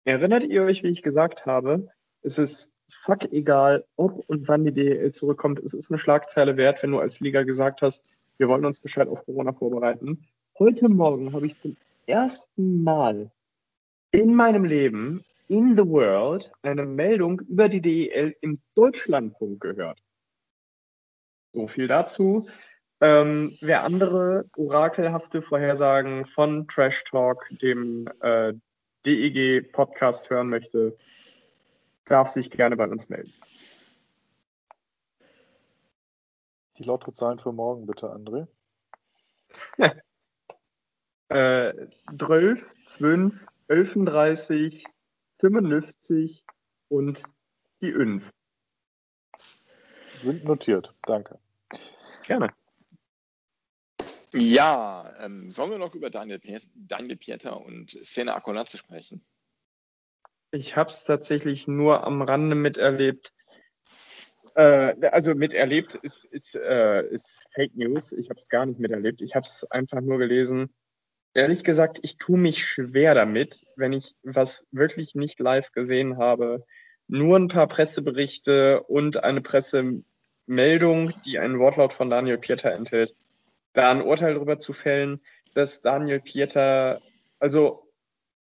erinnert 0.05 0.43
ihr 0.43 0.63
euch, 0.63 0.83
wie 0.83 0.89
ich 0.89 1.01
gesagt 1.01 1.45
habe, 1.45 1.89
es 2.21 2.37
ist 2.37 2.76
fuck 2.89 3.31
egal, 3.31 3.85
ob 3.95 4.23
und 4.27 4.47
wann 4.47 4.65
die 4.65 4.71
DEL 4.71 5.11
zurückkommt. 5.11 5.59
Es 5.59 5.73
ist 5.73 5.91
eine 5.91 5.99
Schlagzeile 5.99 6.57
wert, 6.57 6.83
wenn 6.83 6.91
du 6.91 6.99
als 6.99 7.19
Liga 7.19 7.43
gesagt 7.43 7.81
hast, 7.81 8.05
wir 8.37 8.47
wollen 8.47 8.65
uns 8.65 8.81
gescheit 8.81 9.07
auf 9.07 9.25
Corona 9.25 9.51
vorbereiten. 9.53 10.27
Heute 10.59 10.89
Morgen 10.89 11.33
habe 11.33 11.47
ich 11.47 11.57
zum 11.57 11.75
ersten 12.05 12.83
Mal 12.83 13.31
in 14.11 14.35
meinem 14.35 14.63
Leben 14.63 15.23
in 15.47 15.75
the 15.77 15.87
world 15.87 16.51
eine 16.61 16.85
Meldung 16.85 17.41
über 17.41 17.69
die 17.69 17.81
DEL 17.81 18.35
im 18.41 18.57
Deutschlandfunk 18.75 19.61
gehört. 19.61 20.03
So 21.53 21.67
viel 21.67 21.87
dazu. 21.87 22.47
Ähm, 22.99 23.55
wer 23.61 23.83
andere 23.83 24.45
orakelhafte 24.55 25.41
Vorhersagen 25.41 26.25
von 26.25 26.67
Trash 26.67 27.03
Talk, 27.03 27.47
dem 27.61 28.09
äh, 28.21 28.53
DEG-Podcast 29.05 30.29
hören 30.29 30.49
möchte, 30.49 30.97
darf 32.09 32.29
sich 32.29 32.49
gerne 32.49 32.75
bei 32.77 32.87
uns 32.87 33.09
melden. 33.09 33.33
Die 36.77 36.83
Lottozahlen 36.83 37.39
für 37.39 37.51
morgen 37.51 37.87
bitte, 37.87 38.13
André. 38.13 38.47
äh, 41.29 41.87
12, 42.17 42.73
12, 42.85 43.45
11, 43.67 44.83
55 45.39 46.45
und 46.89 47.23
die 47.81 47.91
5. 47.91 48.31
Sind 50.21 50.43
notiert, 50.43 50.93
danke. 51.03 51.39
Gerne. 52.23 52.53
Ja, 54.33 55.13
ähm, 55.19 55.51
sollen 55.51 55.71
wir 55.71 55.77
noch 55.77 55.95
über 55.95 56.09
Daniel, 56.09 56.41
Daniel 56.75 57.17
Pieter 57.17 57.61
und 57.61 57.91
Sena 57.91 58.35
Akonatze 58.35 58.77
sprechen? 58.77 59.25
Ich 60.51 60.75
habe 60.75 60.89
es 60.89 61.03
tatsächlich 61.03 61.67
nur 61.67 62.05
am 62.05 62.21
Rande 62.21 62.55
miterlebt. 62.55 63.33
Äh, 64.55 64.95
also 65.11 65.35
miterlebt 65.35 65.95
ist, 65.95 66.25
ist, 66.25 66.55
äh, 66.55 67.05
ist 67.07 67.43
Fake 67.53 67.75
News. 67.75 68.13
Ich 68.13 68.29
habe 68.29 68.39
es 68.39 68.47
gar 68.47 68.65
nicht 68.65 68.79
miterlebt. 68.79 69.21
Ich 69.21 69.35
habe 69.35 69.45
es 69.45 69.69
einfach 69.69 70.01
nur 70.01 70.17
gelesen. 70.17 70.73
Ehrlich 71.33 71.63
gesagt, 71.63 71.99
ich 72.01 72.17
tue 72.17 72.39
mich 72.39 72.65
schwer 72.65 73.13
damit, 73.13 73.65
wenn 73.75 73.93
ich 73.93 74.15
was 74.23 74.65
wirklich 74.71 75.15
nicht 75.15 75.39
live 75.39 75.71
gesehen 75.71 76.17
habe. 76.17 76.65
Nur 77.07 77.37
ein 77.37 77.49
paar 77.49 77.67
Presseberichte 77.67 78.81
und 78.83 79.23
eine 79.23 79.41
Pressemeldung, 79.41 81.13
die 81.25 81.39
einen 81.39 81.59
Wortlaut 81.59 81.93
von 81.93 82.09
Daniel 82.09 82.37
Pieter 82.37 82.71
enthält, 82.71 83.15
da 83.73 83.91
ein 83.91 84.01
Urteil 84.01 84.33
darüber 84.33 84.57
zu 84.59 84.73
fällen, 84.73 85.21
dass 85.53 85.81
Daniel 85.81 86.19
Pieter, 86.19 87.01
also 87.39 87.86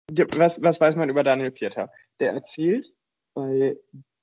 was, 0.09 0.61
was 0.61 0.81
weiß 0.81 0.95
man 0.95 1.09
über 1.09 1.23
Daniel 1.23 1.51
Pieter? 1.51 1.89
Der 2.19 2.33
erzählt 2.33 2.93
bei 3.33 3.77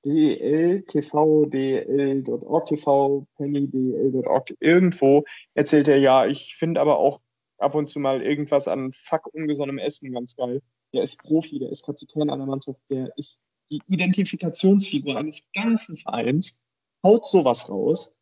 DEL, 0.05 0.83
TV, 0.87 1.45
DEL.org, 1.47 2.67
TV, 2.67 3.27
Penny, 3.37 3.69
DEL.org, 3.69 4.55
irgendwo 4.61 5.25
erzählt 5.55 5.89
er, 5.89 5.99
ja, 5.99 6.27
ich 6.27 6.57
finde 6.57 6.81
aber 6.81 6.99
auch 6.99 7.21
ab 7.59 7.75
und 7.75 7.91
zu 7.91 7.99
mal 7.99 8.23
irgendwas 8.23 8.67
an 8.67 8.93
fuck 8.93 9.27
ungesonnenem 9.35 9.79
Essen 9.79 10.13
ganz 10.13 10.35
geil. 10.37 10.63
Der 10.95 11.03
ist 11.03 11.19
Profi, 11.19 11.59
der 11.59 11.71
ist 11.71 11.85
Kapitän 11.85 12.31
einer 12.31 12.47
Mannschaft, 12.47 12.81
der 12.89 13.13
ist 13.17 13.41
die 13.71 13.81
Identifikationsfigur 13.87 15.17
eines 15.17 15.43
ganzen 15.55 15.97
Vereins, 15.97 16.59
haut 17.05 17.27
sowas 17.27 17.69
raus, 17.69 18.17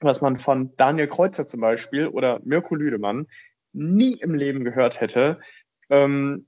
was 0.00 0.20
man 0.20 0.36
von 0.36 0.74
Daniel 0.76 1.06
Kreuzer 1.06 1.46
zum 1.46 1.60
Beispiel 1.60 2.08
oder 2.08 2.40
Mirko 2.44 2.74
Lüdemann 2.74 3.26
nie 3.72 4.14
im 4.14 4.34
Leben 4.34 4.64
gehört 4.64 5.00
hätte. 5.00 5.40
Ähm, 5.88 6.46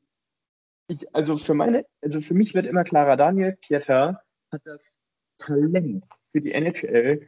ich, 0.89 1.15
also 1.15 1.37
für 1.37 1.55
meine, 1.55 1.87
also 2.03 2.21
für 2.21 2.35
mich 2.35 2.55
wird 2.55 2.67
immer 2.67 2.85
klarer, 2.85 3.17
Daniel 3.17 3.57
Pieter 3.61 4.23
hat 4.53 4.61
das 4.65 4.99
Talent 5.39 6.05
für 6.33 6.41
die 6.41 6.53
NHL 6.53 7.27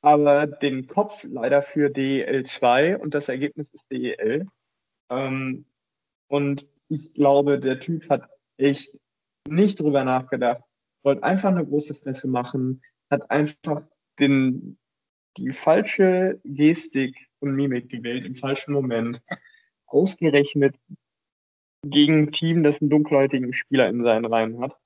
aber 0.00 0.46
den 0.46 0.86
Kopf 0.86 1.24
leider 1.24 1.62
für 1.62 1.90
DEL 1.90 2.44
2 2.44 2.98
und 2.98 3.14
das 3.14 3.28
Ergebnis 3.28 3.68
ist 3.72 3.90
DEL. 3.90 4.46
Ähm, 5.10 5.66
und 6.28 6.68
ich 6.88 7.12
glaube, 7.14 7.58
der 7.58 7.80
Typ 7.80 8.08
hat 8.08 8.28
echt 8.56 8.98
nicht 9.48 9.80
drüber 9.80 10.04
nachgedacht, 10.04 10.62
wollte 11.02 11.22
einfach 11.22 11.50
eine 11.50 11.66
große 11.66 11.94
Fresse 11.94 12.28
machen, 12.28 12.82
hat 13.10 13.30
einfach 13.30 13.82
den, 14.18 14.78
die 15.36 15.50
falsche 15.50 16.40
Gestik 16.44 17.16
und 17.40 17.54
Mimik 17.54 17.88
gewählt 17.88 18.24
im 18.24 18.34
falschen 18.34 18.72
Moment. 18.72 19.22
Ausgerechnet 19.86 20.76
gegen 21.90 22.18
ein 22.18 22.32
Team, 22.32 22.62
das 22.62 22.80
einen 22.80 22.90
dunkelhäutigen 22.90 23.52
Spieler 23.52 23.88
in 23.88 24.02
seinen 24.02 24.24
Reihen 24.24 24.60
hat. 24.60 24.76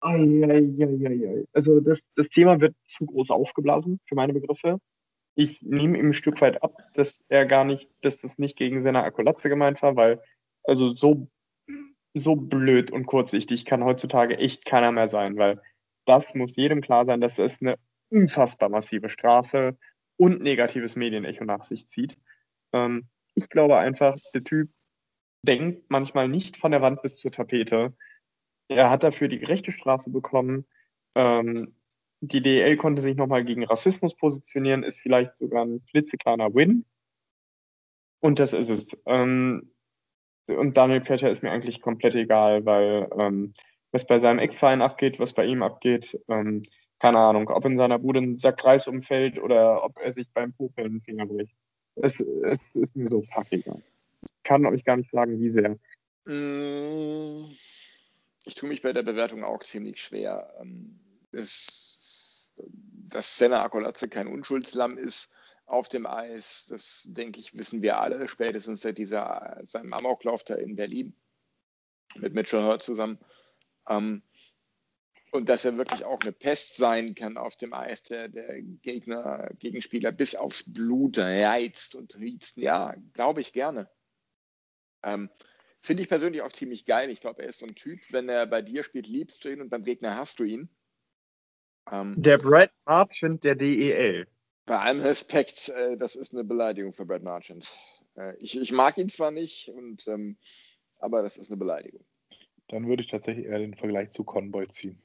Eieieiei. 0.00 1.44
Also 1.52 1.80
das, 1.80 2.00
das 2.14 2.28
Thema 2.28 2.60
wird 2.60 2.74
zu 2.86 3.06
groß 3.06 3.30
aufgeblasen 3.30 4.00
für 4.06 4.14
meine 4.14 4.32
Begriffe. 4.32 4.78
Ich 5.34 5.62
nehme 5.62 5.98
ihm 5.98 6.08
ein 6.08 6.12
Stück 6.12 6.40
weit 6.40 6.62
ab, 6.62 6.76
dass 6.94 7.22
er 7.28 7.44
gar 7.46 7.64
nicht, 7.64 7.90
dass 8.02 8.18
das 8.18 8.38
nicht 8.38 8.56
gegen 8.56 8.82
seine 8.82 9.02
Akkulatze 9.02 9.48
gemeint 9.48 9.82
war, 9.82 9.96
weil 9.96 10.20
also 10.64 10.92
so, 10.92 11.28
so 12.14 12.36
blöd 12.36 12.90
und 12.90 13.06
kurzsichtig 13.06 13.64
kann 13.64 13.84
heutzutage 13.84 14.38
echt 14.38 14.64
keiner 14.64 14.92
mehr 14.92 15.08
sein, 15.08 15.36
weil 15.36 15.60
das 16.06 16.34
muss 16.34 16.56
jedem 16.56 16.80
klar 16.80 17.04
sein, 17.04 17.20
dass 17.20 17.38
es 17.38 17.60
eine 17.60 17.76
unfassbar 18.10 18.68
massive 18.68 19.08
Strafe 19.08 19.76
und 20.16 20.40
negatives 20.40 20.96
Medienecho 20.96 21.44
nach 21.44 21.64
sich 21.64 21.88
zieht. 21.88 22.16
Ähm, 22.72 23.08
ich 23.34 23.48
glaube 23.48 23.76
einfach, 23.76 24.16
der 24.32 24.44
Typ 24.44 24.70
denkt 25.46 25.90
manchmal 25.90 26.28
nicht 26.28 26.56
von 26.56 26.70
der 26.70 26.82
Wand 26.82 27.02
bis 27.02 27.16
zur 27.16 27.32
Tapete. 27.32 27.94
Er 28.68 28.90
hat 28.90 29.02
dafür 29.02 29.28
die 29.28 29.38
gerechte 29.38 29.72
Strafe 29.72 30.10
bekommen. 30.10 30.66
Ähm, 31.14 31.74
die 32.20 32.42
DL 32.42 32.76
konnte 32.76 33.02
sich 33.02 33.16
nochmal 33.16 33.44
gegen 33.44 33.64
Rassismus 33.64 34.16
positionieren, 34.16 34.82
ist 34.82 34.98
vielleicht 34.98 35.36
sogar 35.38 35.64
ein 35.64 35.84
klitzekleiner 35.86 36.54
Win. 36.54 36.84
Und 38.20 38.38
das 38.38 38.52
ist 38.54 38.70
es. 38.70 38.96
Ähm, 39.06 39.70
und 40.46 40.76
Daniel 40.76 41.02
Fletcher 41.02 41.30
ist 41.30 41.42
mir 41.42 41.50
eigentlich 41.50 41.80
komplett 41.82 42.14
egal, 42.14 42.64
weil 42.64 43.08
ähm, 43.18 43.54
was 43.92 44.06
bei 44.06 44.18
seinem 44.18 44.38
Ex-Verein 44.38 44.82
abgeht, 44.82 45.18
was 45.18 45.32
bei 45.32 45.44
ihm 45.44 45.62
abgeht, 45.62 46.18
ähm, 46.28 46.64
keine 46.98 47.18
Ahnung, 47.18 47.48
ob 47.50 47.64
in 47.64 47.76
seiner 47.76 47.98
Bude 47.98 48.20
ein 48.20 48.38
Sack 48.38 48.64
Reis 48.64 48.86
umfällt 48.88 49.38
oder 49.38 49.84
ob 49.84 49.98
er 49.98 50.12
sich 50.12 50.32
beim 50.32 50.52
Popeln 50.52 50.92
den 50.92 51.02
Finger 51.02 51.26
bricht. 51.26 51.54
Es, 51.96 52.20
es 52.20 52.74
ist 52.74 52.96
mir 52.96 53.08
so 53.08 53.22
fuck 53.22 53.46
egal. 53.50 53.82
Kann 54.44 54.66
euch 54.66 54.84
gar 54.84 54.96
nicht 54.96 55.10
sagen, 55.10 55.40
wie 55.40 55.50
sehr. 55.50 55.78
Mm, 56.24 57.50
ich 58.44 58.54
tue 58.54 58.68
mich 58.68 58.82
bei 58.82 58.92
der 58.92 59.02
Bewertung 59.02 59.44
auch 59.44 59.62
ziemlich 59.62 60.02
schwer. 60.02 60.54
Ähm, 60.60 60.98
es, 61.32 62.52
dass 63.08 63.38
Senna 63.38 63.62
Akolatze 63.62 64.08
kein 64.08 64.28
Unschuldslamm 64.28 64.98
ist 64.98 65.32
auf 65.66 65.88
dem 65.88 66.06
Eis, 66.06 66.66
das 66.68 67.08
denke 67.10 67.40
ich, 67.40 67.56
wissen 67.56 67.82
wir 67.82 68.00
alle, 68.00 68.28
spätestens 68.28 68.82
seit 68.82 68.98
dieser, 68.98 69.60
seinem 69.64 69.92
Amoklauf 69.92 70.44
da 70.44 70.54
in 70.54 70.76
Berlin 70.76 71.12
mit 72.14 72.34
Mitchell 72.34 72.62
Hurt 72.62 72.82
zusammen. 72.82 73.18
Ähm, 73.88 74.22
und 75.32 75.48
dass 75.48 75.64
er 75.64 75.76
wirklich 75.76 76.04
auch 76.04 76.20
eine 76.20 76.32
Pest 76.32 76.76
sein 76.76 77.14
kann 77.14 77.36
auf 77.36 77.56
dem 77.56 77.74
Eis, 77.74 78.04
der, 78.04 78.28
der 78.28 78.62
Gegner, 78.62 79.50
Gegenspieler 79.58 80.12
bis 80.12 80.34
aufs 80.34 80.72
Blut 80.72 81.18
reizt 81.18 81.94
und 81.94 82.16
riezt. 82.16 82.56
Ja, 82.56 82.94
glaube 83.12 83.40
ich 83.40 83.52
gerne. 83.52 83.90
Ähm, 85.02 85.30
Finde 85.86 86.02
ich 86.02 86.08
persönlich 86.08 86.42
auch 86.42 86.50
ziemlich 86.50 86.84
geil. 86.84 87.10
Ich 87.10 87.20
glaube, 87.20 87.42
er 87.42 87.48
ist 87.48 87.58
so 87.58 87.66
ein 87.66 87.76
Typ, 87.76 88.00
wenn 88.10 88.28
er 88.28 88.46
bei 88.46 88.60
dir 88.60 88.82
spielt, 88.82 89.06
liebst 89.06 89.44
du 89.44 89.52
ihn 89.52 89.60
und 89.60 89.68
beim 89.68 89.84
Gegner 89.84 90.16
hast 90.16 90.40
du 90.40 90.44
ihn. 90.44 90.68
Ähm, 91.92 92.14
der 92.16 92.38
Brad 92.38 92.72
Marchand 92.84 93.44
der 93.44 93.54
DEL. 93.54 94.26
Bei 94.64 94.80
allem 94.80 95.00
Respekt, 95.00 95.68
äh, 95.68 95.96
das 95.96 96.16
ist 96.16 96.34
eine 96.34 96.42
Beleidigung 96.42 96.92
für 96.92 97.06
Brad 97.06 97.22
Marchand. 97.22 97.72
Äh, 98.16 98.36
ich, 98.38 98.60
ich, 98.60 98.72
mag 98.72 98.98
ihn 98.98 99.08
zwar 99.08 99.30
nicht, 99.30 99.68
und, 99.68 100.08
ähm, 100.08 100.36
aber 100.98 101.22
das 101.22 101.36
ist 101.36 101.50
eine 101.50 101.56
Beleidigung. 101.56 102.04
Dann 102.66 102.88
würde 102.88 103.04
ich 103.04 103.10
tatsächlich 103.10 103.46
eher 103.46 103.60
den 103.60 103.76
Vergleich 103.76 104.10
zu 104.10 104.24
Conboy 104.24 104.66
ziehen. 104.68 105.00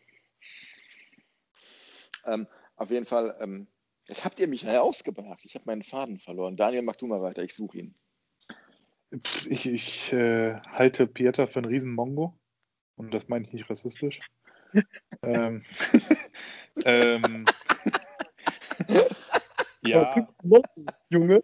Ähm, 2.25 2.47
auf 2.75 2.89
jeden 2.89 3.05
Fall, 3.05 3.37
ähm, 3.39 3.67
jetzt 4.07 4.25
habt 4.25 4.39
ihr 4.39 4.47
mich 4.47 4.63
herausgebracht. 4.63 5.41
Ich 5.43 5.53
habe 5.53 5.65
meinen 5.65 5.83
Faden 5.83 6.17
verloren. 6.17 6.57
Daniel, 6.57 6.81
mach 6.81 6.95
du 6.95 7.05
mal 7.05 7.21
weiter, 7.21 7.43
ich 7.43 7.53
suche 7.53 7.77
ihn. 7.77 7.95
Ich, 9.49 9.67
ich 9.67 10.13
äh, 10.13 10.59
halte 10.61 11.07
Pieter 11.07 11.47
für 11.47 11.59
einen 11.59 11.65
Riesenmongo. 11.65 12.37
Und 12.95 13.13
das 13.13 13.27
meine 13.27 13.45
ich 13.45 13.53
nicht 13.53 13.69
rassistisch. 13.69 14.19
ähm, 15.23 15.63
ähm, 16.85 17.45
ja. 19.81 20.27
Junge. 21.09 21.43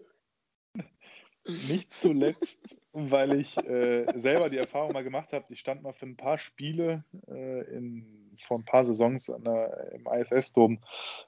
Nicht 1.45 1.93
zuletzt, 1.93 2.77
weil 2.91 3.39
ich 3.39 3.57
äh, 3.57 4.05
selber 4.19 4.49
die 4.49 4.57
Erfahrung 4.57 4.91
mal 4.91 5.03
gemacht 5.03 5.31
habe, 5.31 5.45
ich 5.49 5.61
stand 5.61 5.81
mal 5.81 5.93
für 5.93 6.05
ein 6.05 6.17
paar 6.17 6.37
Spiele 6.37 7.05
äh, 7.27 7.63
in, 7.73 8.26
vor 8.45 8.57
ein 8.57 8.65
paar 8.65 8.85
Saisons 8.85 9.25
der, 9.25 9.91
im 9.93 10.07
ISS-Dom 10.07 10.79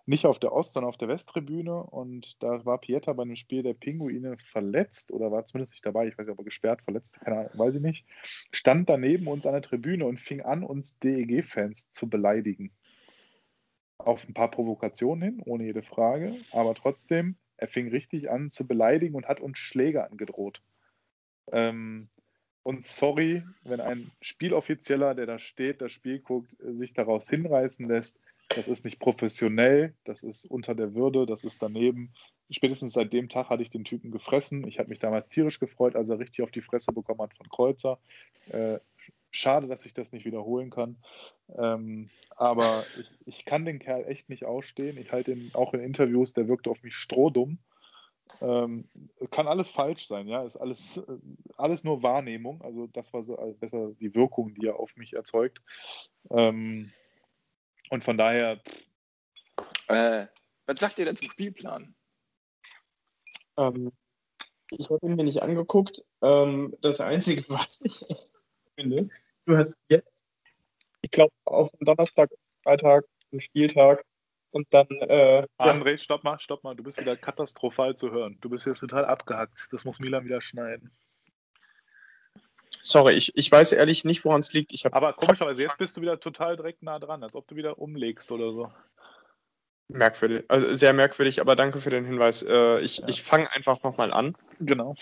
nicht 0.05 0.25
auf 0.25 0.39
der 0.39 0.53
Ost, 0.53 0.73
sondern 0.73 0.89
auf 0.89 0.97
der 0.97 1.07
Westtribüne 1.07 1.83
und 1.83 2.41
da 2.41 2.65
war 2.65 2.79
Pieter 2.79 3.13
bei 3.13 3.23
einem 3.23 3.35
Spiel 3.35 3.63
der 3.63 3.73
Pinguine 3.73 4.37
verletzt 4.51 5.11
oder 5.11 5.31
war 5.31 5.45
zumindest 5.45 5.73
nicht 5.73 5.85
dabei, 5.85 6.07
ich 6.07 6.17
weiß 6.17 6.25
nicht, 6.25 6.33
ob 6.33 6.39
er 6.39 6.45
gesperrt, 6.45 6.81
verletzt, 6.81 7.13
keine 7.19 7.39
Ahnung, 7.39 7.51
weiß 7.53 7.75
ich 7.75 7.81
nicht, 7.81 8.05
stand 8.51 8.89
daneben 8.89 9.27
uns 9.27 9.45
an 9.45 9.53
der 9.53 9.61
Tribüne 9.61 10.05
und 10.05 10.19
fing 10.19 10.41
an, 10.41 10.63
uns 10.63 10.99
DEG-Fans 10.99 11.91
zu 11.93 12.09
beleidigen. 12.09 12.71
Auf 13.97 14.27
ein 14.27 14.33
paar 14.33 14.49
Provokationen 14.49 15.21
hin, 15.21 15.41
ohne 15.45 15.65
jede 15.65 15.83
Frage, 15.83 16.35
aber 16.51 16.73
trotzdem 16.73 17.35
er 17.59 17.67
fing 17.67 17.89
richtig 17.89 18.29
an 18.29 18.51
zu 18.51 18.65
beleidigen 18.65 19.15
und 19.15 19.27
hat 19.27 19.41
uns 19.41 19.57
Schläge 19.57 20.09
angedroht. 20.09 20.61
Ähm, 21.51 22.09
und 22.63 22.85
sorry, 22.85 23.43
wenn 23.63 23.79
ein 23.79 24.11
Spieloffizieller, 24.21 25.15
der 25.15 25.25
da 25.25 25.39
steht, 25.39 25.81
das 25.81 25.91
Spiel 25.91 26.19
guckt, 26.19 26.55
sich 26.59 26.93
daraus 26.93 27.29
hinreißen 27.29 27.87
lässt, 27.87 28.19
das 28.49 28.67
ist 28.67 28.83
nicht 28.83 28.99
professionell, 28.99 29.93
das 30.05 30.23
ist 30.23 30.45
unter 30.45 30.73
der 30.73 30.95
Würde, 30.95 31.25
das 31.25 31.43
ist 31.43 31.61
daneben. 31.61 32.13
Spätestens 32.49 32.93
seit 32.93 33.13
dem 33.13 33.29
Tag 33.29 33.49
hatte 33.49 33.61
ich 33.61 33.69
den 33.69 33.83
Typen 33.83 34.09
gefressen. 34.09 34.67
Ich 34.67 34.79
habe 34.79 34.89
mich 34.89 34.97
damals 34.97 35.29
tierisch 35.29 35.59
gefreut, 35.59 35.95
als 35.95 36.09
er 36.09 36.17
richtig 36.17 36.41
auf 36.41 36.49
die 36.49 36.61
Fresse 36.61 36.91
bekommen 36.91 37.21
hat 37.21 37.35
von 37.35 37.47
Kreuzer. 37.47 37.99
Äh, 38.47 38.79
schade, 39.29 39.67
dass 39.67 39.85
ich 39.85 39.93
das 39.93 40.11
nicht 40.11 40.25
wiederholen 40.25 40.71
kann. 40.71 40.97
Ähm, 41.55 42.09
aber 42.35 42.83
ich, 42.99 43.11
ich, 43.27 43.45
kann 43.45 43.65
den 43.65 43.77
Kerl 43.77 44.05
echt 44.07 44.29
nicht 44.29 44.45
ausstehen. 44.45 44.97
Ich 44.97 45.11
halte 45.11 45.31
ihn 45.31 45.51
auch 45.53 45.75
in 45.75 45.81
Interviews, 45.81 46.33
der 46.33 46.47
wirkt 46.47 46.67
auf 46.67 46.81
mich 46.81 46.95
strohdumm. 46.95 47.59
Ähm, 48.41 48.87
kann 49.31 49.47
alles 49.47 49.69
falsch 49.69 50.07
sein, 50.07 50.27
ja, 50.27 50.43
ist 50.43 50.55
alles, 50.55 50.97
äh, 50.97 51.17
alles 51.57 51.83
nur 51.83 52.03
Wahrnehmung. 52.03 52.61
Also 52.61 52.87
das 52.87 53.11
war 53.13 53.23
so 53.23 53.37
also 53.37 53.53
besser 53.53 53.91
die 53.99 54.13
Wirkung, 54.15 54.53
die 54.53 54.67
er 54.67 54.79
auf 54.79 54.95
mich 54.95 55.13
erzeugt. 55.13 55.61
Ähm, 56.29 56.91
und 57.89 58.03
von 58.03 58.17
daher. 58.17 58.61
Äh, 59.87 60.27
was 60.65 60.79
sagt 60.79 60.99
ihr 60.99 61.05
denn 61.05 61.15
zum 61.15 61.29
Spielplan? 61.29 61.95
Ähm, 63.57 63.91
ich 64.71 64.89
habe 64.89 65.05
ihn 65.05 65.15
mir 65.15 65.23
nicht 65.23 65.41
angeguckt. 65.41 66.03
Ähm, 66.21 66.75
das 66.81 67.01
Einzige, 67.01 67.43
was 67.49 67.81
ich 67.81 68.05
finde, 68.75 69.09
du 69.45 69.57
hast 69.57 69.77
jetzt, 69.89 70.07
ich 71.01 71.11
glaube, 71.11 71.33
auf 71.45 71.71
dem 71.71 71.85
Donnerstag, 71.85 72.29
Freitag, 72.63 73.05
einen 73.31 73.41
Spieltag 73.41 74.05
und 74.51 74.73
dann. 74.73 74.87
Äh, 74.87 75.45
André, 75.57 75.91
ja. 75.91 75.97
stopp 75.97 76.23
mal, 76.23 76.39
stopp 76.39 76.63
mal, 76.63 76.75
du 76.75 76.83
bist 76.83 76.99
wieder 76.99 77.15
katastrophal 77.15 77.95
zu 77.95 78.11
hören. 78.11 78.37
Du 78.41 78.49
bist 78.49 78.65
jetzt 78.65 78.79
total 78.79 79.05
abgehackt. 79.05 79.67
Das 79.71 79.85
muss 79.85 79.99
Milan 79.99 80.25
wieder 80.25 80.41
schneiden. 80.41 80.91
Sorry, 82.81 83.13
ich, 83.13 83.35
ich 83.35 83.51
weiß 83.51 83.73
ehrlich 83.73 84.05
nicht, 84.05 84.23
woran 84.23 84.39
es 84.39 84.53
liegt. 84.53 84.71
Ich 84.71 84.85
aber 84.85 85.13
komischerweise, 85.13 85.63
jetzt 85.63 85.77
bist 85.77 85.97
du 85.97 86.01
wieder 86.01 86.19
total 86.19 86.55
direkt 86.55 86.81
nah 86.81 86.99
dran, 86.99 87.23
als 87.23 87.35
ob 87.35 87.47
du 87.47 87.55
wieder 87.55 87.77
umlegst 87.77 88.31
oder 88.31 88.53
so. 88.53 88.71
Merkwürdig, 89.89 90.45
also 90.47 90.71
sehr 90.73 90.93
merkwürdig, 90.93 91.41
aber 91.41 91.55
danke 91.55 91.79
für 91.79 91.89
den 91.89 92.05
Hinweis. 92.05 92.43
Äh, 92.43 92.79
ich 92.79 92.99
ja. 92.99 93.07
ich 93.07 93.23
fange 93.23 93.51
einfach 93.53 93.81
nochmal 93.83 94.13
an. 94.13 94.37
Genau. 94.59 94.95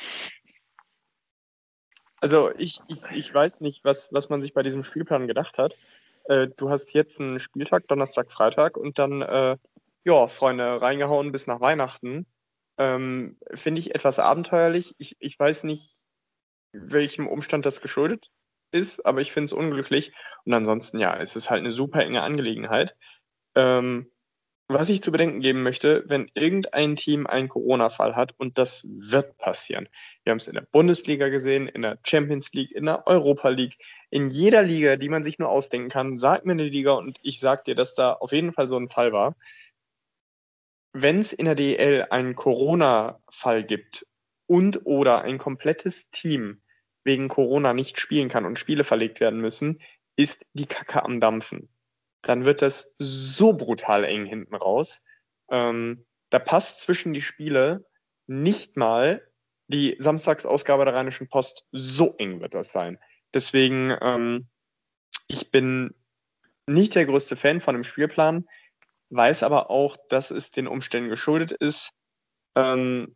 Also 2.20 2.52
ich, 2.58 2.80
ich, 2.88 3.04
ich 3.12 3.34
weiß 3.34 3.62
nicht, 3.62 3.84
was, 3.84 4.12
was 4.12 4.30
man 4.30 4.42
sich 4.42 4.54
bei 4.54 4.64
diesem 4.64 4.84
Spielplan 4.84 5.28
gedacht 5.28 5.58
hat. 5.58 5.78
Äh, 6.28 6.48
du 6.56 6.70
hast 6.70 6.94
jetzt 6.94 7.20
einen 7.20 7.40
Spieltag, 7.40 7.88
Donnerstag, 7.88 8.32
Freitag 8.32 8.78
und 8.78 9.00
dann, 9.00 9.22
äh, 9.22 9.58
ja, 10.06 10.28
Freunde, 10.28 10.82
reingehauen 10.82 11.32
bis 11.32 11.48
nach 11.48 11.60
Weihnachten. 11.60 12.26
Ähm, 12.78 13.38
Finde 13.54 13.80
ich 13.80 13.96
etwas 13.96 14.20
abenteuerlich. 14.20 14.96
Ich, 15.00 15.16
ich 15.20 15.40
weiß 15.40 15.64
nicht, 15.64 15.92
welchem 16.72 17.28
Umstand 17.28 17.66
das 17.66 17.82
geschuldet 17.82 18.30
ist, 18.72 19.06
aber 19.06 19.22
ich 19.22 19.32
finde 19.32 19.46
es 19.46 19.54
unglücklich. 19.54 20.14
Und 20.46 20.54
ansonsten, 20.54 21.00
ja, 21.00 21.18
es 21.18 21.36
ist 21.36 21.50
halt 21.50 21.60
eine 21.60 21.72
super 21.72 22.04
enge 22.04 22.22
Angelegenheit. 22.22 22.96
Ähm, 23.56 24.12
was 24.70 24.90
ich 24.90 25.02
zu 25.02 25.12
bedenken 25.12 25.40
geben 25.40 25.64
möchte, 25.64 26.04
wenn 26.08 26.30
irgendein 26.34 26.96
Team 26.98 27.26
einen 27.28 27.48
Corona-Fall 27.50 28.16
hat, 28.16 28.34
und 28.38 28.58
das 28.58 28.88
wird 28.90 29.38
passieren. 29.38 29.88
Wir 30.24 30.32
haben 30.32 30.40
es 30.40 30.48
in 30.48 30.56
der 30.56 30.68
Bundesliga 30.72 31.30
gesehen, 31.30 31.68
in 31.68 31.84
der 31.84 32.00
Champions 32.06 32.52
League, 32.54 32.72
in 32.72 32.86
der 32.86 33.08
Europa 33.08 33.50
League, 33.50 33.78
in 34.10 34.30
jeder 34.30 34.64
Liga, 34.64 34.98
die 34.98 35.10
man 35.10 35.24
sich 35.24 35.40
nur 35.40 35.50
ausdenken 35.50 35.90
kann. 35.90 36.18
Sag 36.18 36.46
mir 36.46 36.54
eine 36.54 36.66
Liga 36.68 36.94
und 36.94 37.20
ich 37.24 37.40
sag 37.40 37.64
dir, 37.66 37.76
dass 37.76 37.94
da 37.96 38.14
auf 38.14 38.32
jeden 38.34 38.54
Fall 38.54 38.68
so 38.68 38.78
ein 38.78 38.90
Fall 38.90 39.14
war. 39.14 39.36
wenn 40.94 41.20
es 41.20 41.34
in 41.34 41.46
der 41.46 41.56
DL 41.56 42.08
einen 42.10 42.36
Corona-Fall 42.36 43.64
gibt 43.64 44.06
und 44.48 44.86
oder 44.86 45.22
ein 45.22 45.38
komplettes 45.38 46.10
Team 46.12 46.62
wegen 47.04 47.28
Corona 47.30 47.74
nicht 47.74 48.00
spielen 48.00 48.30
kann 48.30 48.46
und 48.46 48.60
Spiele 48.60 48.84
verlegt 48.84 49.20
werden 49.20 49.40
müssen, 49.40 49.80
ist 50.18 50.46
die 50.54 50.66
Kacke 50.66 51.04
am 51.04 51.20
Dampfen. 51.20 51.70
Dann 52.22 52.46
wird 52.46 52.62
das 52.62 52.96
so 53.00 53.54
brutal 53.54 54.04
eng 54.04 54.26
hinten 54.26 54.56
raus. 54.56 55.04
Ähm, 55.50 56.06
da 56.30 56.40
passt 56.40 56.82
zwischen 56.82 57.14
die 57.14 57.22
Spiele 57.22 57.86
nicht 58.28 58.76
mal 58.76 59.26
die 59.68 59.96
Samstagsausgabe 60.00 60.86
der 60.86 60.94
Rheinischen 60.94 61.30
Post. 61.30 61.68
So 61.72 62.16
eng 62.18 62.42
wird 62.42 62.54
das 62.54 62.72
sein. 62.72 63.00
Deswegen, 63.34 63.96
ähm, 64.02 64.48
ich 65.28 65.52
bin 65.52 65.94
nicht 66.68 66.96
der 66.96 67.06
größte 67.06 67.36
Fan 67.36 67.62
von 67.62 67.76
dem 67.76 67.84
Spielplan, 67.84 68.48
weiß 69.10 69.44
aber 69.44 69.70
auch, 69.70 69.98
dass 70.10 70.32
es 70.32 70.52
den 70.52 70.68
Umständen 70.68 71.10
geschuldet 71.10 71.52
ist. 71.52 71.92
Ähm, 72.56 73.16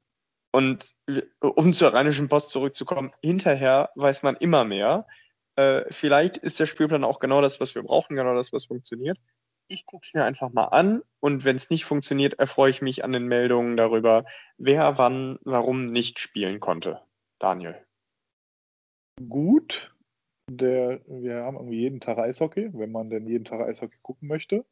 und 0.52 0.92
um 1.40 1.74
zur 1.74 1.94
Rheinischen 1.94 2.28
Post 2.28 2.52
zurückzukommen, 2.52 3.12
hinterher 3.22 3.90
weiß 3.96 4.24
man 4.24 4.36
immer 4.38 4.66
mehr. 4.66 5.08
Äh, 5.56 5.84
vielleicht 5.92 6.38
ist 6.38 6.60
der 6.60 6.66
Spielplan 6.66 7.04
auch 7.04 7.20
genau 7.20 7.42
das, 7.42 7.60
was 7.60 7.76
wir 7.76 7.84
brauchen, 7.84 8.16
genau 8.16 8.36
das, 8.36 8.54
was 8.54 8.66
funktioniert. 8.66 9.18
Ich 9.68 9.86
gucke 9.86 10.06
es 10.06 10.14
mir 10.14 10.26
einfach 10.26 10.52
mal 10.52 10.66
an 10.66 11.02
und 11.20 11.46
wenn 11.46 11.56
es 11.56 11.70
nicht 11.70 11.86
funktioniert, 11.86 12.34
erfreue 12.40 12.72
ich 12.72 12.82
mich 12.82 13.04
an 13.04 13.14
den 13.14 13.28
Meldungen 13.28 13.78
darüber, 13.78 14.26
wer 14.58 14.98
wann, 14.98 15.40
warum 15.44 15.86
nicht 15.86 16.20
spielen 16.20 16.60
konnte. 16.60 17.02
Daniel. 17.40 17.76
Gut. 19.30 19.94
Der, 20.50 21.00
wir 21.08 21.44
haben 21.44 21.56
irgendwie 21.56 21.80
jeden 21.80 22.02
Tag 22.02 22.18
Eishockey, 22.18 22.72
wenn 22.74 22.92
man 22.92 23.10
denn 23.10 23.26
jeden 23.26 23.46
Tag 23.46 23.62
Eishockey 23.62 23.98
gucken 24.02 24.28
möchte 24.28 24.66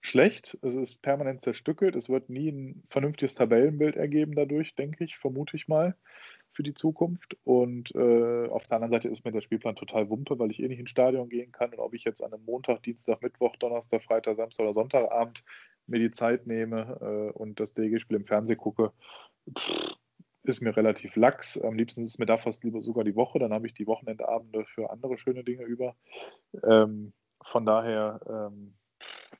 schlecht. 0.00 0.58
Es 0.62 0.74
ist 0.74 1.02
permanent 1.02 1.42
zerstückelt. 1.42 1.96
Es 1.96 2.08
wird 2.08 2.30
nie 2.30 2.50
ein 2.50 2.82
vernünftiges 2.90 3.34
Tabellenbild 3.34 3.96
ergeben 3.96 4.34
dadurch, 4.34 4.74
denke 4.74 5.04
ich, 5.04 5.18
vermute 5.18 5.56
ich 5.56 5.68
mal, 5.68 5.96
für 6.58 6.64
die 6.64 6.74
Zukunft. 6.74 7.36
Und 7.44 7.94
äh, 7.94 8.48
auf 8.48 8.66
der 8.66 8.72
anderen 8.72 8.90
Seite 8.90 9.08
ist 9.08 9.24
mir 9.24 9.30
der 9.30 9.42
Spielplan 9.42 9.76
total 9.76 10.10
wumpe, 10.10 10.40
weil 10.40 10.50
ich 10.50 10.60
eh 10.60 10.66
nicht 10.66 10.80
ins 10.80 10.90
Stadion 10.90 11.28
gehen 11.28 11.52
kann. 11.52 11.70
Und 11.70 11.78
ob 11.78 11.94
ich 11.94 12.02
jetzt 12.02 12.20
an 12.20 12.32
einem 12.32 12.44
Montag, 12.44 12.82
Dienstag, 12.82 13.22
Mittwoch, 13.22 13.54
Donnerstag, 13.58 14.02
Freitag, 14.02 14.36
Samstag 14.36 14.64
oder 14.64 14.74
Sonntagabend 14.74 15.44
mir 15.86 16.00
die 16.00 16.10
Zeit 16.10 16.48
nehme 16.48 16.98
äh, 17.00 17.38
und 17.38 17.60
das 17.60 17.74
DG-Spiel 17.74 18.16
im 18.16 18.26
Fernsehen 18.26 18.58
gucke, 18.58 18.90
pff, 19.56 19.94
ist 20.42 20.60
mir 20.60 20.76
relativ 20.76 21.14
lax. 21.14 21.60
Am 21.60 21.76
liebsten 21.76 22.02
ist 22.02 22.18
mir 22.18 22.26
da 22.26 22.38
fast 22.38 22.64
lieber 22.64 22.80
sogar 22.80 23.04
die 23.04 23.14
Woche. 23.14 23.38
Dann 23.38 23.52
habe 23.52 23.68
ich 23.68 23.74
die 23.74 23.86
Wochenendabende 23.86 24.64
für 24.64 24.90
andere 24.90 25.16
schöne 25.16 25.44
Dinge 25.44 25.62
über. 25.62 25.94
Ähm, 26.64 27.12
von 27.40 27.66
daher 27.66 28.18
ähm, 28.28 28.74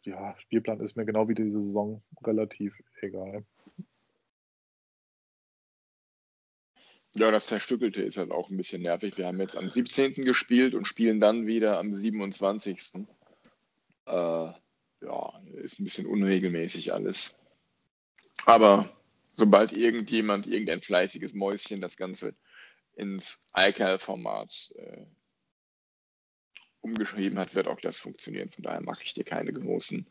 ja, 0.04 0.36
Spielplan 0.38 0.78
ist 0.78 0.96
mir 0.96 1.04
genau 1.04 1.28
wie 1.28 1.34
diese 1.34 1.64
Saison 1.64 2.00
relativ 2.24 2.80
egal. 3.00 3.44
Ja, 7.18 7.32
das 7.32 7.46
Zerstückelte 7.48 8.00
ist 8.00 8.16
halt 8.16 8.30
auch 8.30 8.48
ein 8.48 8.56
bisschen 8.56 8.82
nervig. 8.82 9.18
Wir 9.18 9.26
haben 9.26 9.40
jetzt 9.40 9.56
am 9.56 9.68
17. 9.68 10.24
gespielt 10.24 10.76
und 10.76 10.86
spielen 10.86 11.18
dann 11.18 11.48
wieder 11.48 11.76
am 11.78 11.92
27. 11.92 13.06
Äh, 14.06 14.10
ja, 14.12 15.42
ist 15.54 15.80
ein 15.80 15.84
bisschen 15.84 16.06
unregelmäßig 16.06 16.92
alles. 16.92 17.40
Aber 18.46 18.96
sobald 19.34 19.72
irgendjemand, 19.72 20.46
irgendein 20.46 20.80
fleißiges 20.80 21.34
Mäuschen 21.34 21.80
das 21.80 21.96
Ganze 21.96 22.36
ins 22.94 23.40
iCal-Format 23.56 24.72
äh, 24.76 25.06
umgeschrieben 26.82 27.40
hat, 27.40 27.56
wird 27.56 27.66
auch 27.66 27.80
das 27.80 27.98
funktionieren. 27.98 28.50
Von 28.52 28.62
daher 28.62 28.80
mache 28.80 29.02
ich 29.02 29.12
dir 29.12 29.24
keine 29.24 29.52
großen, 29.52 30.06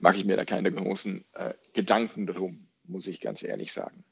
mache 0.00 0.16
ich 0.16 0.24
mir 0.24 0.36
da 0.36 0.44
keine 0.44 0.72
großen 0.72 1.24
äh, 1.34 1.54
Gedanken 1.74 2.26
drum, 2.26 2.66
muss 2.82 3.06
ich 3.06 3.20
ganz 3.20 3.44
ehrlich 3.44 3.72
sagen. 3.72 4.04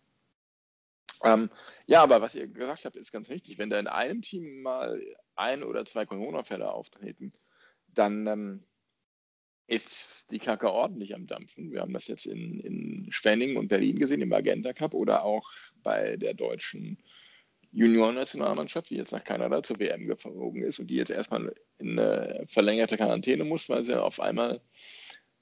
Ähm, 1.25 1.51
ja, 1.87 2.03
aber 2.03 2.21
was 2.21 2.35
ihr 2.35 2.49
gesagt 2.49 2.85
habt, 2.85 2.97
ist 2.97 3.13
ganz 3.13 3.31
richtig. 3.31 3.59
Wenn 3.59 3.71
da 3.71 3.79
in 3.79 3.87
einem 3.87 4.23
Team 4.23 4.63
mal 4.63 5.01
ein 5.37 5.63
oder 5.63 5.85
zwei 5.85 6.05
Corona-Fälle 6.05 6.71
auftreten, 6.71 7.33
dann 7.89 8.27
ähm, 8.27 8.65
ist 9.67 10.31
die 10.31 10.39
Kacke 10.39 10.71
ordentlich 10.71 11.15
am 11.15 11.27
Dampfen. 11.27 11.73
Wir 11.73 11.81
haben 11.81 11.93
das 11.93 12.09
jetzt 12.09 12.27
in, 12.27 12.61
in 12.61 13.07
Schwenning 13.11 13.57
und 13.57 13.69
Berlin 13.69 13.99
gesehen, 13.99 14.21
im 14.21 14.29
Magenta 14.29 14.73
Cup 14.73 14.95
oder 14.95 15.25
auch 15.25 15.49
bei 15.83 16.17
der 16.17 16.35
deutschen 16.35 16.99
Juniorennationalmannschaft, 17.71 18.91
die 18.91 18.97
jetzt 18.97 19.13
nach 19.13 19.25
Kanada 19.25 19.63
zur 19.63 19.79
WM 19.79 20.07
geflogen 20.07 20.63
ist 20.63 20.79
und 20.79 20.89
die 20.89 20.97
jetzt 20.97 21.11
erstmal 21.11 21.55
in 21.79 21.99
eine 21.99 22.45
verlängerte 22.49 22.97
Quarantäne 22.97 23.45
muss, 23.45 23.69
weil 23.69 23.83
sie 23.83 23.99
auf 24.01 24.21
einmal 24.21 24.61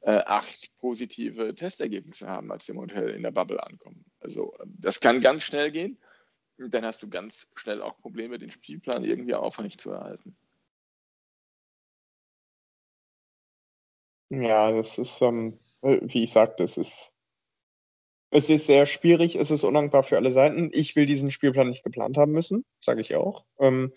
äh, 0.03 0.23
acht 0.27 0.71
positive 0.79 1.55
Testergebnisse 1.55 2.27
haben, 2.27 2.51
als 2.51 2.67
sie 2.67 2.73
im 2.73 2.81
Hotel 2.81 3.11
in 3.11 3.23
der 3.23 3.31
Bubble 3.31 3.63
ankommen. 3.63 4.05
Also 4.21 4.53
das 4.67 5.01
kann 5.01 5.21
ganz 5.21 5.43
schnell 5.43 5.71
gehen. 5.71 5.99
Dann 6.59 6.85
hast 6.85 7.03
du 7.03 7.09
ganz 7.09 7.49
schnell 7.55 7.81
auch 7.81 7.99
Probleme, 7.99 8.39
den 8.39 8.51
Spielplan 8.51 9.05
irgendwie 9.05 9.35
aufrecht 9.35 9.81
zu 9.81 9.91
erhalten. 9.91 10.37
Ja, 14.31 14.71
das 14.71 14.99
ist, 14.99 15.21
ähm, 15.23 15.59
wie 15.83 16.23
ich 16.23 16.33
sagte, 16.33 16.63
es 16.63 16.77
ist 16.77 17.13
es 18.31 18.49
ist 18.49 18.67
sehr 18.67 18.87
schwierig, 18.87 19.35
es 19.35 19.51
ist 19.51 19.65
undankbar 19.65 20.05
für 20.05 20.17
alle 20.17 20.31
Seiten. 20.31 20.71
Ich 20.73 20.95
will 20.95 21.05
diesen 21.05 21.33
Spielplan 21.33 21.69
nicht 21.69 21.83
geplant 21.83 22.17
haben 22.17 22.33
müssen, 22.33 22.65
sage 22.81 23.01
ich 23.01 23.17
auch. 23.17 23.45
Ähm, 23.59 23.93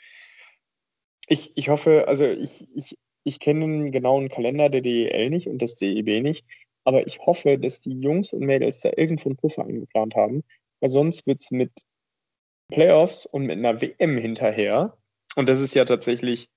ich, 1.27 1.55
ich 1.55 1.69
hoffe, 1.69 2.07
also 2.07 2.25
ich, 2.25 2.67
ich, 2.75 2.97
ich 3.23 3.39
kenne 3.39 3.61
den 3.61 3.91
genauen 3.91 4.29
Kalender 4.29 4.69
der 4.69 4.81
DEL 4.81 5.29
nicht 5.29 5.47
und 5.47 5.61
des 5.61 5.75
DEB 5.75 6.21
nicht, 6.21 6.45
aber 6.83 7.05
ich 7.07 7.19
hoffe, 7.19 7.57
dass 7.57 7.79
die 7.79 7.99
Jungs 7.99 8.33
und 8.33 8.45
Mädels 8.45 8.79
da 8.79 8.91
irgendwo 8.95 9.29
einen 9.29 9.37
Puffer 9.37 9.65
eingeplant 9.65 10.15
haben, 10.15 10.43
weil 10.81 10.89
sonst 10.89 11.25
wird 11.25 11.43
es 11.43 11.51
mit 11.51 11.71
Playoffs 12.69 13.25
und 13.25 13.45
mit 13.45 13.57
einer 13.57 13.81
WM 13.81 14.17
hinterher, 14.17 14.97
und 15.35 15.49
das 15.49 15.59
ist 15.59 15.75
ja 15.75 15.85
tatsächlich 15.85 16.49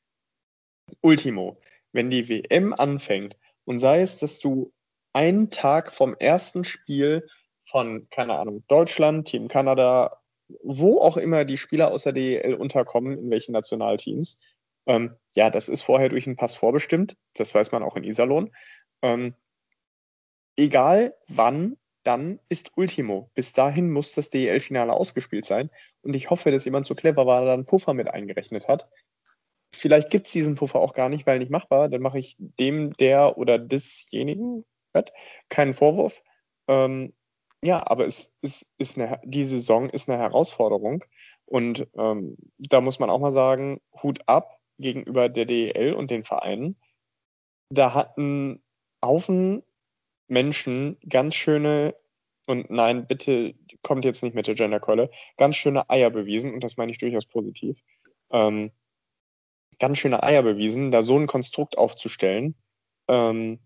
Ultimo, 1.00 1.56
wenn 1.92 2.10
die 2.10 2.28
WM 2.28 2.72
anfängt 2.72 3.36
und 3.64 3.78
sei 3.78 4.00
es, 4.00 4.18
dass 4.18 4.38
du 4.38 4.72
einen 5.12 5.50
Tag 5.50 5.92
vom 5.92 6.14
ersten 6.18 6.64
Spiel 6.64 7.26
von, 7.64 8.06
keine 8.10 8.38
Ahnung, 8.38 8.64
Deutschland, 8.68 9.28
Team 9.28 9.48
Kanada, 9.48 10.20
wo 10.62 11.00
auch 11.00 11.16
immer 11.16 11.44
die 11.44 11.56
Spieler 11.56 11.90
aus 11.90 12.04
der 12.04 12.12
DEL 12.12 12.54
unterkommen, 12.54 13.18
in 13.18 13.30
welchen 13.30 13.52
Nationalteams. 13.52 14.40
Ähm, 14.87 15.16
ja, 15.34 15.51
das 15.51 15.68
ist 15.68 15.82
vorher 15.82 16.09
durch 16.09 16.26
einen 16.26 16.37
Pass 16.37 16.55
vorbestimmt. 16.55 17.16
Das 17.34 17.55
weiß 17.55 17.72
man 17.72 17.82
auch 17.82 17.97
in 17.97 18.05
Iserlohn. 18.05 18.55
Ähm, 19.03 19.34
egal 20.57 21.14
wann, 21.28 21.76
dann 22.03 22.39
ist 22.49 22.72
Ultimo. 22.76 23.30
Bis 23.34 23.53
dahin 23.53 23.91
muss 23.91 24.14
das 24.14 24.30
DEL-Finale 24.30 24.93
ausgespielt 24.93 25.45
sein. 25.45 25.70
Und 26.03 26.14
ich 26.14 26.30
hoffe, 26.30 26.51
dass 26.51 26.64
jemand 26.64 26.87
so 26.87 26.95
clever 26.95 27.26
war, 27.26 27.45
da 27.45 27.53
einen 27.53 27.66
Puffer 27.66 27.95
mit 27.95 28.09
eingerechnet 28.09 28.68
hat. 28.68 28.89
Vielleicht 29.72 30.11
gibt 30.11 30.26
es 30.26 30.32
diesen 30.32 30.55
Puffer 30.55 30.78
auch 30.78 30.95
gar 30.95 31.09
nicht, 31.09 31.26
weil 31.26 31.41
nicht 31.41 31.51
machbar. 31.51 31.89
Dann 31.89 32.01
mache 32.01 32.18
ich 32.18 32.37
dem, 32.39 32.93
der 32.97 33.37
oder 33.37 33.59
desjenigen 33.59 34.64
keinen 35.49 35.74
Vorwurf. 35.74 36.22
Ähm, 36.68 37.12
ja, 37.62 37.87
aber 37.87 38.07
es 38.07 38.32
ist, 38.43 38.72
ist 38.78 38.99
eine, 38.99 39.20
die 39.24 39.45
Saison 39.45 39.91
ist 39.91 40.09
eine 40.09 40.18
Herausforderung. 40.18 41.05
Und 41.45 41.87
ähm, 41.97 42.37
da 42.59 42.80
muss 42.80 42.99
man 42.99 43.11
auch 43.11 43.20
mal 43.20 43.32
sagen, 43.32 43.80
Hut 44.03 44.20
ab 44.26 44.55
gegenüber 44.78 45.28
der 45.28 45.46
DEL 45.46 45.94
und 45.94 46.10
den 46.10 46.24
Vereinen. 46.24 46.76
Da 47.70 47.94
hatten 47.94 48.62
Haufen 49.04 49.62
Menschen 50.28 50.98
ganz 51.08 51.34
schöne, 51.34 51.94
und 52.46 52.70
nein, 52.70 53.06
bitte 53.06 53.54
kommt 53.82 54.04
jetzt 54.04 54.22
nicht 54.22 54.34
mit 54.34 54.46
der 54.46 54.54
Genderkeule, 54.54 55.10
ganz 55.36 55.56
schöne 55.56 55.88
Eier 55.90 56.10
bewiesen, 56.10 56.52
und 56.52 56.64
das 56.64 56.76
meine 56.76 56.92
ich 56.92 56.98
durchaus 56.98 57.26
positiv. 57.26 57.80
Ähm, 58.30 58.72
ganz 59.78 59.98
schöne 59.98 60.22
Eier 60.22 60.42
bewiesen, 60.42 60.90
da 60.90 61.02
so 61.02 61.18
ein 61.18 61.26
Konstrukt 61.26 61.78
aufzustellen, 61.78 62.56
ähm, 63.08 63.60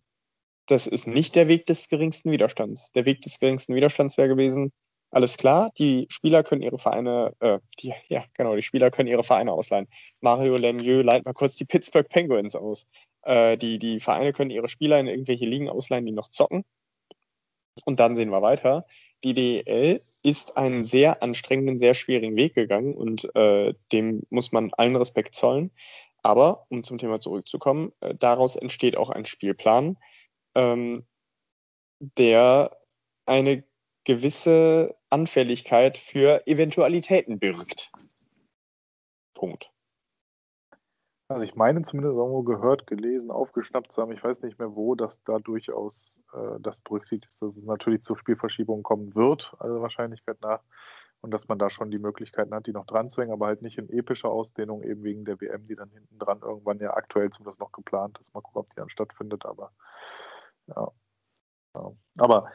das 0.67 0.87
ist 0.87 1.07
nicht 1.07 1.35
der 1.35 1.49
Weg 1.49 1.67
des 1.67 1.89
geringsten 1.89 2.31
Widerstands. 2.31 2.93
Der 2.93 3.05
Weg 3.05 3.23
des 3.23 3.41
geringsten 3.41 3.75
Widerstands 3.75 4.17
wäre 4.17 4.29
gewesen, 4.29 4.73
alles 5.11 5.37
klar, 5.37 5.71
die 5.79 6.07
Spieler 6.09 6.43
können 6.43 6.63
ihre 6.63 6.79
Vereine, 6.79 7.35
äh, 7.41 7.59
die, 7.81 7.93
ja, 8.09 8.25
genau, 8.35 8.55
die 8.57 8.63
Spieler 8.63 8.91
können 8.91 9.09
ihre 9.09 9.25
Vereine 9.25 9.53
ausleihen. 9.53 9.89
Mario 10.21 10.57
Lemieux 10.57 11.03
leiht 11.03 11.25
mal 11.25 11.35
kurz 11.35 11.57
die 11.57 11.65
Pittsburgh 11.65 12.09
Penguins 12.09 12.55
aus. 12.55 12.87
Äh, 13.23 13.57
die, 13.57 13.79
die 13.79 14.01
Vereine 14.01 14.33
können 14.33 14.51
ihre 14.51 14.69
Spieler 14.69 14.99
in 14.99 15.07
irgendwelche 15.09 15.47
Ligen 15.47 15.69
ausleihen, 15.69 16.07
die 16.07 16.13
noch 16.13 16.29
zocken. 16.29 16.65
Und 17.85 18.01
dann 18.01 18.17
sehen 18.17 18.31
wir 18.31 18.43
weiter. 18.43 18.87
Die 19.25 19.35
DEL 19.35 20.01
ist 20.23 20.57
einen 20.57 20.85
sehr 20.85 21.23
anstrengenden, 21.23 21.79
sehr 21.81 21.95
schwierigen 21.95 22.37
Weg 22.37 22.55
gegangen 22.55 22.95
und 22.95 23.35
äh, 23.35 23.75
dem 23.93 24.23
muss 24.31 24.53
man 24.53 24.73
allen 24.75 24.97
Respekt 24.97 25.35
zollen. 25.35 25.71
Aber 26.23 26.67
um 26.69 26.85
zum 26.85 26.99
Thema 26.99 27.21
zurückzukommen, 27.21 27.93
äh, 28.01 28.15
daraus 28.15 28.57
entsteht 28.57 28.97
auch 28.97 29.11
ein 29.11 29.25
Spielplan, 29.25 29.97
ähm, 30.55 31.07
der 32.01 32.77
eine 33.27 33.65
gewisse 34.05 34.97
Anfälligkeit 35.11 35.99
für 35.99 36.47
Eventualitäten 36.47 37.39
birgt. 37.39 37.93
Punkt. 39.35 39.71
Also 41.29 41.47
ich 41.47 41.55
meine 41.55 41.83
zumindest 41.83 42.17
irgendwo 42.17 42.43
gehört, 42.43 42.87
gelesen, 42.87 43.31
aufgeschnappt 43.31 43.93
zu 43.93 44.03
haben, 44.03 44.13
ich 44.13 44.23
weiß 44.23 44.43
nicht 44.43 44.59
mehr 44.59 44.75
wo, 44.75 44.97
dass 44.97 45.23
da 45.23 45.39
durchaus 45.39 45.95
äh, 46.33 46.59
das 46.61 46.81
berücksichtigt 46.81 47.33
ist, 47.33 47.41
dass 47.41 47.57
es 47.57 47.65
natürlich 47.65 48.03
zu 48.03 48.17
Spielverschiebungen 48.17 48.83
kommen 48.83 49.15
wird, 49.15 49.55
also 49.61 49.81
Wahrscheinlichkeit 49.81 50.41
nach, 50.41 50.61
und 51.21 51.31
dass 51.33 51.47
man 51.49 51.59
da 51.59 51.71
schon 51.71 51.91
die 51.91 51.99
Möglichkeiten 51.99 52.55
hat, 52.55 52.67
die 52.67 52.73
noch 52.73 52.87
dran 52.87 53.11
zu 53.11 53.21
hängen, 53.21 53.33
aber 53.33 53.47
halt 53.47 53.63
nicht 53.63 53.79
in 53.79 53.89
epischer 53.91 54.31
Ausdehnung, 54.31 54.83
eben 54.83 55.05
wegen 55.05 55.25
der 55.25 55.41
WM, 55.41 55.67
die 55.67 55.77
dann 55.77 55.91
hinten 55.91 56.19
dran 56.19 56.41
irgendwann 56.41 56.81
ja 56.81 56.95
aktuell 56.95 57.31
zumindest 57.31 57.61
noch 57.61 57.73
geplant 57.73 58.19
ist. 58.21 58.35
Mal 58.35 58.41
gucken, 58.41 58.61
ob 58.61 58.71
die 58.71 58.77
dann 58.77 58.91
stattfindet, 58.91 59.45
aber 59.45 59.71
ja. 60.67 60.89
ja. 61.75 61.93
Aber 62.19 62.51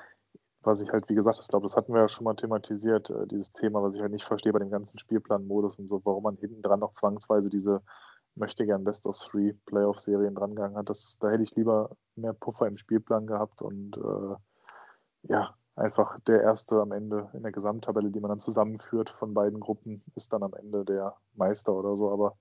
was 0.65 0.81
ich 0.81 0.91
halt, 0.91 1.09
wie 1.09 1.15
gesagt, 1.15 1.39
ich 1.41 1.47
glaube, 1.47 1.65
das 1.65 1.75
hatten 1.75 1.93
wir 1.93 2.01
ja 2.01 2.07
schon 2.07 2.23
mal 2.23 2.35
thematisiert, 2.35 3.09
äh, 3.09 3.27
dieses 3.27 3.53
Thema, 3.53 3.83
was 3.83 3.95
ich 3.95 4.01
halt 4.01 4.11
nicht 4.11 4.25
verstehe 4.25 4.53
bei 4.53 4.59
dem 4.59 4.71
ganzen 4.71 4.99
Spielplanmodus 4.99 5.79
und 5.79 5.87
so, 5.87 6.01
warum 6.05 6.23
man 6.23 6.37
hinten 6.37 6.61
dran 6.61 6.79
noch 6.79 6.93
zwangsweise 6.93 7.49
diese 7.49 7.81
möchte 8.35 8.65
gern 8.65 8.83
Best 8.83 9.07
of 9.07 9.17
Three 9.17 9.53
Playoff-Serien 9.65 10.35
drangegangen 10.35 10.77
hat. 10.77 10.89
Das, 10.89 11.17
da 11.19 11.29
hätte 11.29 11.43
ich 11.43 11.55
lieber 11.55 11.95
mehr 12.15 12.33
Puffer 12.33 12.67
im 12.67 12.77
Spielplan 12.77 13.27
gehabt 13.27 13.61
und 13.61 13.97
äh, 13.97 14.35
ja, 15.29 15.55
einfach 15.75 16.19
der 16.21 16.41
Erste 16.41 16.81
am 16.81 16.91
Ende 16.91 17.29
in 17.33 17.43
der 17.43 17.51
Gesamttabelle, 17.51 18.11
die 18.11 18.19
man 18.19 18.29
dann 18.29 18.39
zusammenführt 18.39 19.09
von 19.09 19.33
beiden 19.33 19.59
Gruppen, 19.59 20.03
ist 20.15 20.33
dann 20.33 20.43
am 20.43 20.53
Ende 20.53 20.85
der 20.85 21.15
Meister 21.33 21.73
oder 21.73 21.95
so, 21.95 22.11
aber 22.11 22.37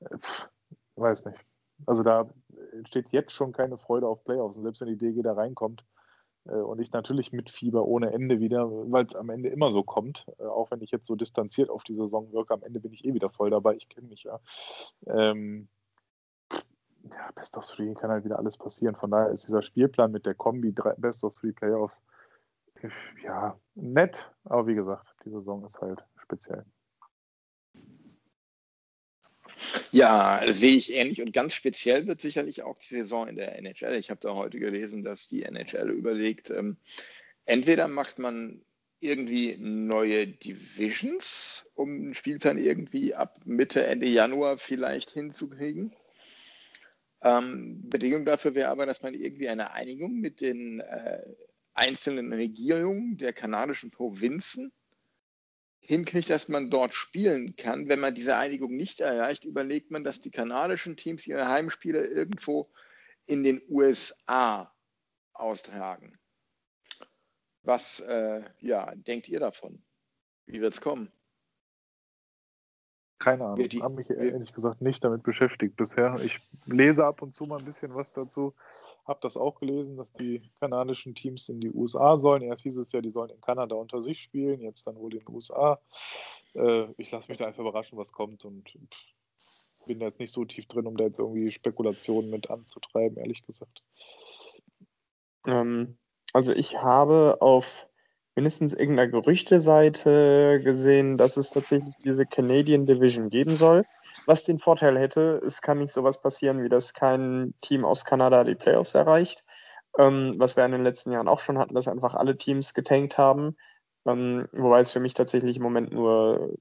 äh, 0.00 0.18
pff, 0.18 0.48
weiß 0.96 1.24
nicht. 1.26 1.44
Also 1.84 2.02
da 2.02 2.28
entsteht 2.72 3.10
jetzt 3.10 3.32
schon 3.32 3.52
keine 3.52 3.78
Freude 3.78 4.08
auf 4.08 4.24
Playoffs 4.24 4.56
und 4.56 4.62
selbst 4.62 4.80
wenn 4.80 4.88
die 4.88 4.96
DG 4.96 5.22
da 5.22 5.34
reinkommt, 5.34 5.84
und 6.54 6.80
ich 6.80 6.92
natürlich 6.92 7.32
mit 7.32 7.50
Fieber 7.50 7.86
ohne 7.86 8.12
Ende 8.12 8.40
wieder, 8.40 8.68
weil 8.90 9.06
es 9.06 9.14
am 9.14 9.30
Ende 9.30 9.48
immer 9.48 9.72
so 9.72 9.82
kommt. 9.82 10.26
Äh, 10.38 10.44
auch 10.44 10.70
wenn 10.70 10.80
ich 10.80 10.90
jetzt 10.90 11.06
so 11.06 11.16
distanziert 11.16 11.70
auf 11.70 11.84
die 11.84 11.94
Saison 11.94 12.32
wirke, 12.32 12.54
am 12.54 12.62
Ende 12.62 12.80
bin 12.80 12.92
ich 12.92 13.04
eh 13.04 13.14
wieder 13.14 13.30
voll 13.30 13.50
dabei. 13.50 13.74
Ich 13.76 13.88
kenne 13.88 14.08
mich 14.08 14.24
ja. 14.24 14.40
Ähm, 15.06 15.68
ja, 17.12 17.30
Best 17.34 17.56
of 17.56 17.66
Three 17.66 17.94
kann 17.94 18.10
halt 18.10 18.24
wieder 18.24 18.38
alles 18.38 18.56
passieren. 18.56 18.96
Von 18.96 19.10
daher 19.10 19.30
ist 19.30 19.46
dieser 19.46 19.62
Spielplan 19.62 20.10
mit 20.12 20.26
der 20.26 20.34
Kombi 20.34 20.74
Best 20.98 21.24
of 21.24 21.34
Three 21.34 21.52
Playoffs 21.52 22.02
ja 23.22 23.58
nett, 23.74 24.30
aber 24.44 24.66
wie 24.66 24.74
gesagt, 24.74 25.06
die 25.24 25.30
Saison 25.30 25.64
ist 25.64 25.80
halt 25.80 26.04
speziell. 26.16 26.64
Ja, 29.96 30.42
sehe 30.46 30.76
ich 30.76 30.92
ähnlich 30.92 31.22
und 31.22 31.32
ganz 31.32 31.54
speziell 31.54 32.06
wird 32.06 32.20
sicherlich 32.20 32.62
auch 32.62 32.76
die 32.76 32.96
Saison 32.96 33.28
in 33.28 33.36
der 33.36 33.56
NHL. 33.56 33.94
Ich 33.94 34.10
habe 34.10 34.20
da 34.20 34.34
heute 34.34 34.58
gelesen, 34.58 35.02
dass 35.02 35.26
die 35.26 35.42
NHL 35.42 35.88
überlegt, 35.88 36.50
ähm, 36.50 36.76
entweder 37.46 37.88
macht 37.88 38.18
man 38.18 38.60
irgendwie 39.00 39.56
neue 39.58 40.26
Divisions, 40.28 41.70
um 41.74 42.02
den 42.02 42.14
Spielplan 42.14 42.58
irgendwie 42.58 43.14
ab 43.14 43.40
Mitte, 43.46 43.86
Ende 43.86 44.06
Januar 44.06 44.58
vielleicht 44.58 45.12
hinzukriegen. 45.12 45.96
Ähm, 47.22 47.88
Bedingung 47.88 48.26
dafür 48.26 48.54
wäre 48.54 48.68
aber, 48.68 48.84
dass 48.84 49.00
man 49.02 49.14
irgendwie 49.14 49.48
eine 49.48 49.72
Einigung 49.72 50.20
mit 50.20 50.42
den 50.42 50.80
äh, 50.80 51.22
einzelnen 51.72 52.34
Regierungen 52.34 53.16
der 53.16 53.32
kanadischen 53.32 53.90
Provinzen 53.90 54.72
hinkriegt, 55.80 56.30
dass 56.30 56.48
man 56.48 56.70
dort 56.70 56.94
spielen 56.94 57.56
kann. 57.56 57.88
Wenn 57.88 58.00
man 58.00 58.14
diese 58.14 58.36
Einigung 58.36 58.76
nicht 58.76 59.00
erreicht, 59.00 59.44
überlegt 59.44 59.90
man, 59.90 60.04
dass 60.04 60.20
die 60.20 60.30
kanadischen 60.30 60.96
Teams 60.96 61.26
ihre 61.26 61.48
Heimspiele 61.48 62.04
irgendwo 62.04 62.70
in 63.26 63.42
den 63.44 63.62
USA 63.68 64.72
austragen. 65.32 66.12
Was 67.62 68.00
äh, 68.00 68.42
ja, 68.60 68.94
denkt 68.94 69.28
ihr 69.28 69.40
davon? 69.40 69.82
Wie 70.46 70.60
wird 70.60 70.72
es 70.72 70.80
kommen? 70.80 71.10
Keine 73.18 73.44
Ahnung. 73.44 73.60
Ich 73.60 73.82
habe 73.82 73.94
mich 73.94 74.10
ehrlich 74.10 74.52
gesagt 74.52 74.82
nicht 74.82 75.02
damit 75.02 75.22
beschäftigt 75.22 75.76
bisher. 75.76 76.16
Ich 76.22 76.38
lese 76.66 77.06
ab 77.06 77.22
und 77.22 77.34
zu 77.34 77.44
mal 77.44 77.58
ein 77.58 77.64
bisschen 77.64 77.94
was 77.94 78.12
dazu. 78.12 78.54
Habe 79.06 79.20
das 79.22 79.36
auch 79.36 79.58
gelesen, 79.60 79.96
dass 79.96 80.12
die 80.14 80.42
kanadischen 80.60 81.14
Teams 81.14 81.48
in 81.48 81.60
die 81.60 81.70
USA 81.70 82.18
sollen. 82.18 82.42
Erst 82.42 82.64
hieß 82.64 82.76
es 82.76 82.92
ja, 82.92 83.00
die 83.00 83.10
sollen 83.10 83.30
in 83.30 83.40
Kanada 83.40 83.74
unter 83.74 84.02
sich 84.02 84.22
spielen, 84.22 84.60
jetzt 84.60 84.86
dann 84.86 84.96
wohl 84.96 85.14
in 85.14 85.20
den 85.20 85.34
USA. 85.34 85.80
Äh, 86.54 86.88
ich 86.98 87.10
lasse 87.10 87.28
mich 87.28 87.38
da 87.38 87.46
einfach 87.46 87.60
überraschen, 87.60 87.96
was 87.96 88.12
kommt 88.12 88.44
und 88.44 88.76
bin 89.86 90.00
da 90.00 90.06
jetzt 90.06 90.20
nicht 90.20 90.32
so 90.32 90.44
tief 90.44 90.66
drin, 90.66 90.86
um 90.86 90.96
da 90.96 91.04
jetzt 91.04 91.18
irgendwie 91.18 91.50
Spekulationen 91.50 92.28
mit 92.28 92.50
anzutreiben, 92.50 93.16
ehrlich 93.16 93.46
gesagt. 93.46 93.82
Ähm, 95.46 95.96
also 96.32 96.52
ich 96.52 96.82
habe 96.82 97.38
auf 97.40 97.88
mindestens 98.36 98.74
irgendeiner 98.74 99.10
Gerüchteseite 99.10 100.60
gesehen, 100.62 101.16
dass 101.16 101.36
es 101.36 101.50
tatsächlich 101.50 101.96
diese 102.04 102.26
Canadian 102.26 102.86
Division 102.86 103.30
geben 103.30 103.56
soll. 103.56 103.84
Was 104.26 104.44
den 104.44 104.58
Vorteil 104.58 104.98
hätte, 104.98 105.40
es 105.44 105.62
kann 105.62 105.78
nicht 105.78 105.92
sowas 105.92 106.20
passieren, 106.20 106.62
wie 106.62 106.68
dass 106.68 106.92
kein 106.94 107.54
Team 107.62 107.84
aus 107.84 108.04
Kanada 108.04 108.44
die 108.44 108.54
Playoffs 108.54 108.94
erreicht. 108.94 109.44
Ähm, 109.98 110.34
was 110.38 110.56
wir 110.56 110.64
in 110.66 110.72
den 110.72 110.84
letzten 110.84 111.12
Jahren 111.12 111.28
auch 111.28 111.40
schon 111.40 111.58
hatten, 111.58 111.74
dass 111.74 111.88
einfach 111.88 112.14
alle 112.14 112.36
Teams 112.36 112.74
getankt 112.74 113.16
haben. 113.16 113.56
Ähm, 114.06 114.46
wobei 114.52 114.80
es 114.80 114.92
für 114.92 115.00
mich 115.00 115.14
tatsächlich 115.14 115.56
im 115.56 115.62
Moment 115.62 115.92
nur 115.92 116.56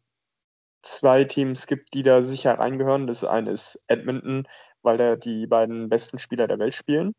zwei 0.82 1.26
Teams 1.26 1.68
gibt, 1.68 1.94
die 1.94 2.04
da 2.04 2.22
sicher 2.22 2.58
reingehören. 2.58 3.08
Das 3.08 3.26
eine 3.26 3.52
ist 3.52 3.84
Edmonton, 3.88 4.48
weil 4.82 4.98
da 4.98 5.16
die 5.18 5.48
beiden 5.48 5.90
besten 5.90 6.20
Spieler 6.20 6.48
der 6.48 6.60
Welt 6.60 6.76
spielen. 6.76 7.14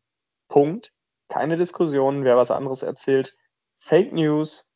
Punkt. 0.49 0.91
Keine 1.29 1.57
Diskussion, 1.57 2.23
wer 2.23 2.37
was 2.37 2.51
anderes 2.51 2.83
erzählt, 2.83 3.35
Fake 3.79 4.13
News, 4.13 4.69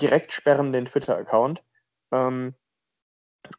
direkt 0.00 0.32
sperren 0.32 0.72
den 0.72 0.86
Twitter-Account. 0.86 1.62
Ähm, 2.12 2.54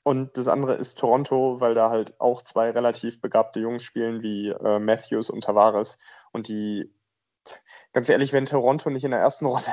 und 0.04 0.38
das 0.38 0.48
andere 0.48 0.76
ist 0.76 0.98
Toronto, 0.98 1.60
weil 1.60 1.76
da 1.76 1.90
halt 1.90 2.20
auch 2.20 2.42
zwei 2.42 2.72
relativ 2.72 3.22
begabte 3.22 3.60
Jungs 3.60 3.84
spielen, 3.84 4.24
wie 4.24 4.50
äh, 4.50 4.80
Matthews 4.80 5.30
und 5.30 5.44
Tavares. 5.44 6.00
Und 6.32 6.48
die, 6.48 6.94
ganz 7.92 8.10
ehrlich, 8.10 8.34
wenn 8.34 8.46
Toronto 8.46 8.90
nicht 8.90 9.04
in 9.04 9.12
der 9.12 9.20
ersten 9.20 9.46
Runde 9.46 9.68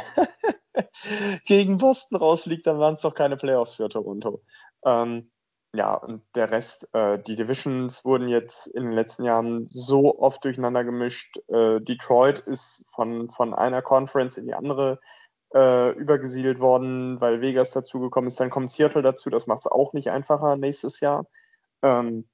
gegen 1.47 1.79
Boston 1.79 2.19
rausfliegt, 2.19 2.67
dann 2.67 2.79
waren 2.79 2.95
es 2.95 3.03
doch 3.03 3.15
keine 3.15 3.37
Playoffs 3.37 3.75
für 3.75 3.89
Toronto. 3.89 4.43
Ähm, 4.85 5.31
ja, 5.73 5.95
und 5.95 6.23
der 6.35 6.51
Rest, 6.51 6.89
äh, 6.95 7.19
die 7.19 7.37
Divisions 7.37 8.05
wurden 8.05 8.29
jetzt 8.29 8.67
in 8.67 8.85
den 8.85 8.93
letzten 8.93 9.25
Jahren 9.25 9.69
so 9.69 10.19
oft 10.19 10.45
durcheinander 10.45 10.85
gemischt. 10.85 11.39
Äh, 11.49 11.81
Detroit 11.81 12.41
ist 12.41 12.85
von, 12.93 13.31
von 13.31 13.55
einer 13.55 13.81
Conference 13.81 14.37
in 14.37 14.47
die 14.47 14.55
andere 14.55 14.99
äh, 15.55 15.91
übergesiedelt 15.93 16.59
worden, 16.59 17.21
weil 17.21 17.41
Vegas 17.41 17.71
dazugekommen 17.71 18.29
ist. 18.29 18.41
Dann 18.41 18.51
kommt 18.51 18.71
Seattle 18.71 19.03
dazu, 19.03 19.31
das 19.31 19.47
macht 19.47 19.61
es 19.61 19.67
auch 19.67 19.93
nicht 19.93 20.11
einfacher 20.11 20.57
nächstes 20.57 21.01
Jahr. 21.01 21.27
Ähm, 21.83 22.29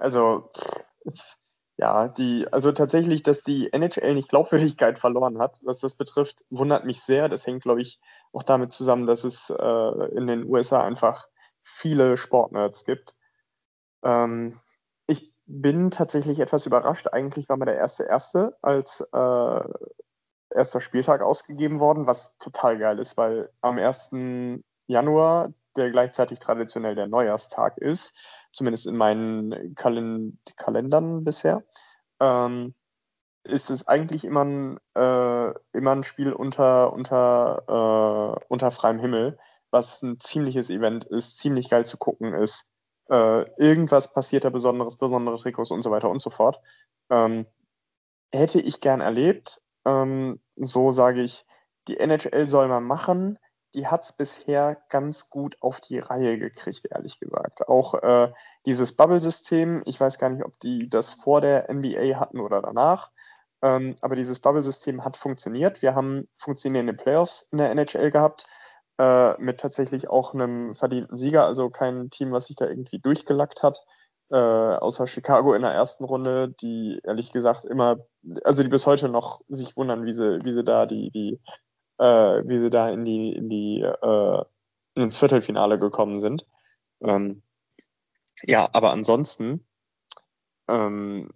also, 0.00 0.50
ja, 1.78 2.08
die, 2.08 2.46
also 2.52 2.72
tatsächlich, 2.72 3.22
dass 3.22 3.42
die 3.42 3.72
NHL 3.72 4.14
nicht 4.14 4.28
Glaubwürdigkeit 4.28 4.98
verloren 4.98 5.38
hat, 5.38 5.60
was 5.62 5.78
das 5.80 5.94
betrifft, 5.94 6.44
wundert 6.50 6.84
mich 6.84 7.00
sehr. 7.00 7.28
Das 7.28 7.46
hängt, 7.46 7.62
glaube 7.62 7.80
ich, 7.80 8.00
auch 8.32 8.42
damit 8.42 8.72
zusammen, 8.72 9.06
dass 9.06 9.24
es 9.24 9.50
äh, 9.50 10.16
in 10.16 10.26
den 10.26 10.44
USA 10.44 10.82
einfach 10.82 11.28
viele 11.68 12.16
Sportnerds 12.16 12.84
gibt. 12.84 13.14
Ähm, 14.02 14.58
ich 15.06 15.32
bin 15.46 15.90
tatsächlich 15.90 16.40
etwas 16.40 16.66
überrascht. 16.66 17.08
Eigentlich 17.08 17.48
war 17.48 17.56
mir 17.56 17.66
der 17.66 17.76
erste 17.76 18.04
erste 18.04 18.56
als 18.62 19.00
äh, 19.12 19.60
erster 20.50 20.80
Spieltag 20.80 21.22
ausgegeben 21.22 21.80
worden, 21.80 22.06
was 22.06 22.36
total 22.38 22.78
geil 22.78 22.98
ist, 22.98 23.16
weil 23.16 23.50
am 23.60 23.78
1. 23.78 24.10
Januar, 24.86 25.52
der 25.76 25.90
gleichzeitig 25.90 26.38
traditionell 26.38 26.94
der 26.94 27.06
Neujahrstag 27.06 27.78
ist, 27.78 28.16
zumindest 28.52 28.86
in 28.86 28.96
meinen 28.96 29.74
Kalen 29.74 30.40
Kalendern 30.56 31.24
bisher, 31.24 31.62
ähm, 32.20 32.74
ist 33.44 33.70
es 33.70 33.86
eigentlich 33.88 34.24
immer 34.24 34.44
ein, 34.44 34.78
äh, 34.94 35.50
immer 35.72 35.92
ein 35.92 36.02
Spiel 36.02 36.32
unter, 36.32 36.92
unter, 36.92 38.38
äh, 38.38 38.44
unter 38.48 38.70
freiem 38.70 38.98
Himmel 38.98 39.38
was 39.70 40.02
ein 40.02 40.20
ziemliches 40.20 40.70
Event 40.70 41.04
ist, 41.04 41.38
ziemlich 41.38 41.70
geil 41.70 41.86
zu 41.86 41.98
gucken 41.98 42.34
ist. 42.34 42.66
Äh, 43.10 43.50
irgendwas 43.56 44.12
passiert 44.12 44.44
da 44.44 44.50
Besonderes, 44.50 44.96
besondere 44.96 45.36
Trikots 45.36 45.70
und 45.70 45.82
so 45.82 45.90
weiter 45.90 46.10
und 46.10 46.20
so 46.20 46.30
fort. 46.30 46.60
Ähm, 47.10 47.46
hätte 48.32 48.60
ich 48.60 48.80
gern 48.80 49.00
erlebt. 49.00 49.62
Ähm, 49.86 50.40
so 50.56 50.92
sage 50.92 51.22
ich, 51.22 51.46
die 51.88 51.98
NHL 51.98 52.48
soll 52.48 52.68
man 52.68 52.84
machen. 52.84 53.38
Die 53.74 53.86
hat 53.86 54.02
es 54.02 54.12
bisher 54.12 54.82
ganz 54.88 55.30
gut 55.30 55.56
auf 55.60 55.80
die 55.80 55.98
Reihe 55.98 56.38
gekriegt, 56.38 56.86
ehrlich 56.90 57.20
gesagt. 57.20 57.68
Auch 57.68 57.94
äh, 57.94 58.32
dieses 58.66 58.96
Bubble-System, 58.96 59.82
ich 59.84 60.00
weiß 60.00 60.18
gar 60.18 60.30
nicht, 60.30 60.44
ob 60.44 60.58
die 60.60 60.88
das 60.88 61.14
vor 61.14 61.40
der 61.40 61.72
NBA 61.72 62.18
hatten 62.18 62.40
oder 62.40 62.62
danach. 62.62 63.10
Ähm, 63.62 63.96
aber 64.00 64.16
dieses 64.16 64.40
Bubble-System 64.40 65.04
hat 65.04 65.16
funktioniert. 65.16 65.82
Wir 65.82 65.94
haben 65.94 66.28
funktionierende 66.38 66.94
Playoffs 66.94 67.48
in 67.52 67.58
der 67.58 67.70
NHL 67.70 68.10
gehabt 68.10 68.46
äh, 68.98 69.40
mit 69.40 69.60
tatsächlich 69.60 70.08
auch 70.08 70.34
einem 70.34 70.74
verdienten 70.74 71.16
Sieger, 71.16 71.46
also 71.46 71.70
kein 71.70 72.10
Team, 72.10 72.32
was 72.32 72.46
sich 72.46 72.56
da 72.56 72.66
irgendwie 72.66 72.98
durchgelackt 72.98 73.62
hat, 73.62 73.84
äh, 74.30 74.36
außer 74.36 75.06
Chicago 75.06 75.54
in 75.54 75.62
der 75.62 75.72
ersten 75.72 76.04
Runde, 76.04 76.54
die 76.60 77.00
ehrlich 77.04 77.32
gesagt 77.32 77.64
immer, 77.64 77.98
also 78.44 78.62
die 78.62 78.68
bis 78.68 78.86
heute 78.86 79.08
noch 79.08 79.40
sich 79.48 79.76
wundern, 79.76 80.04
wie 80.04 80.12
sie, 80.12 80.38
wie 80.44 80.52
sie 80.52 80.64
da 80.64 80.86
die, 80.86 81.10
die 81.10 81.38
äh, 81.98 82.42
wie 82.46 82.58
sie 82.58 82.70
da 82.70 82.88
in 82.88 83.04
die, 83.04 83.32
in 83.32 83.48
die 83.48 83.80
äh, 83.80 84.44
ins 84.94 85.16
Viertelfinale 85.16 85.78
gekommen 85.78 86.20
sind. 86.20 86.46
Ähm, 87.00 87.42
ja, 88.44 88.68
aber 88.72 88.92
ansonsten 88.92 89.66
ähm, 90.68 91.30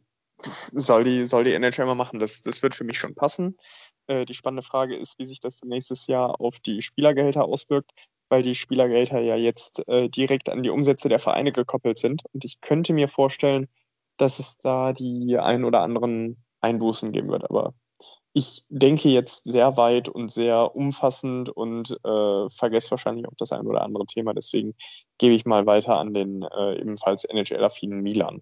soll, 0.72 1.04
die, 1.04 1.26
soll 1.26 1.44
die 1.44 1.52
NHL 1.52 1.86
mal 1.86 1.94
machen. 1.94 2.18
Das, 2.18 2.42
das 2.42 2.62
wird 2.62 2.74
für 2.74 2.84
mich 2.84 2.98
schon 2.98 3.14
passen. 3.14 3.58
Äh, 4.06 4.24
die 4.24 4.34
spannende 4.34 4.62
Frage 4.62 4.96
ist, 4.96 5.18
wie 5.18 5.24
sich 5.24 5.40
das 5.40 5.62
nächstes 5.62 6.06
Jahr 6.06 6.40
auf 6.40 6.60
die 6.60 6.82
Spielergehälter 6.82 7.44
auswirkt, 7.44 7.92
weil 8.28 8.42
die 8.42 8.54
Spielergehälter 8.54 9.20
ja 9.20 9.36
jetzt 9.36 9.86
äh, 9.88 10.08
direkt 10.08 10.48
an 10.48 10.62
die 10.62 10.70
Umsätze 10.70 11.08
der 11.08 11.18
Vereine 11.18 11.52
gekoppelt 11.52 11.98
sind. 11.98 12.22
Und 12.32 12.44
ich 12.44 12.60
könnte 12.60 12.92
mir 12.92 13.08
vorstellen, 13.08 13.68
dass 14.16 14.38
es 14.38 14.56
da 14.58 14.92
die 14.92 15.38
ein 15.38 15.64
oder 15.64 15.80
anderen 15.80 16.42
Einbußen 16.60 17.12
geben 17.12 17.28
wird. 17.28 17.48
Aber 17.50 17.74
ich 18.34 18.64
denke 18.68 19.08
jetzt 19.10 19.44
sehr 19.44 19.76
weit 19.76 20.08
und 20.08 20.32
sehr 20.32 20.74
umfassend 20.74 21.50
und 21.50 21.90
äh, 22.04 22.48
vergesse 22.50 22.90
wahrscheinlich 22.90 23.26
auch 23.26 23.34
das 23.36 23.52
ein 23.52 23.66
oder 23.66 23.82
andere 23.82 24.06
Thema. 24.06 24.32
Deswegen 24.32 24.74
gebe 25.18 25.34
ich 25.34 25.44
mal 25.44 25.66
weiter 25.66 25.98
an 25.98 26.14
den 26.14 26.42
äh, 26.42 26.80
ebenfalls 26.80 27.24
NHL-affinen 27.24 28.00
Milan. 28.00 28.40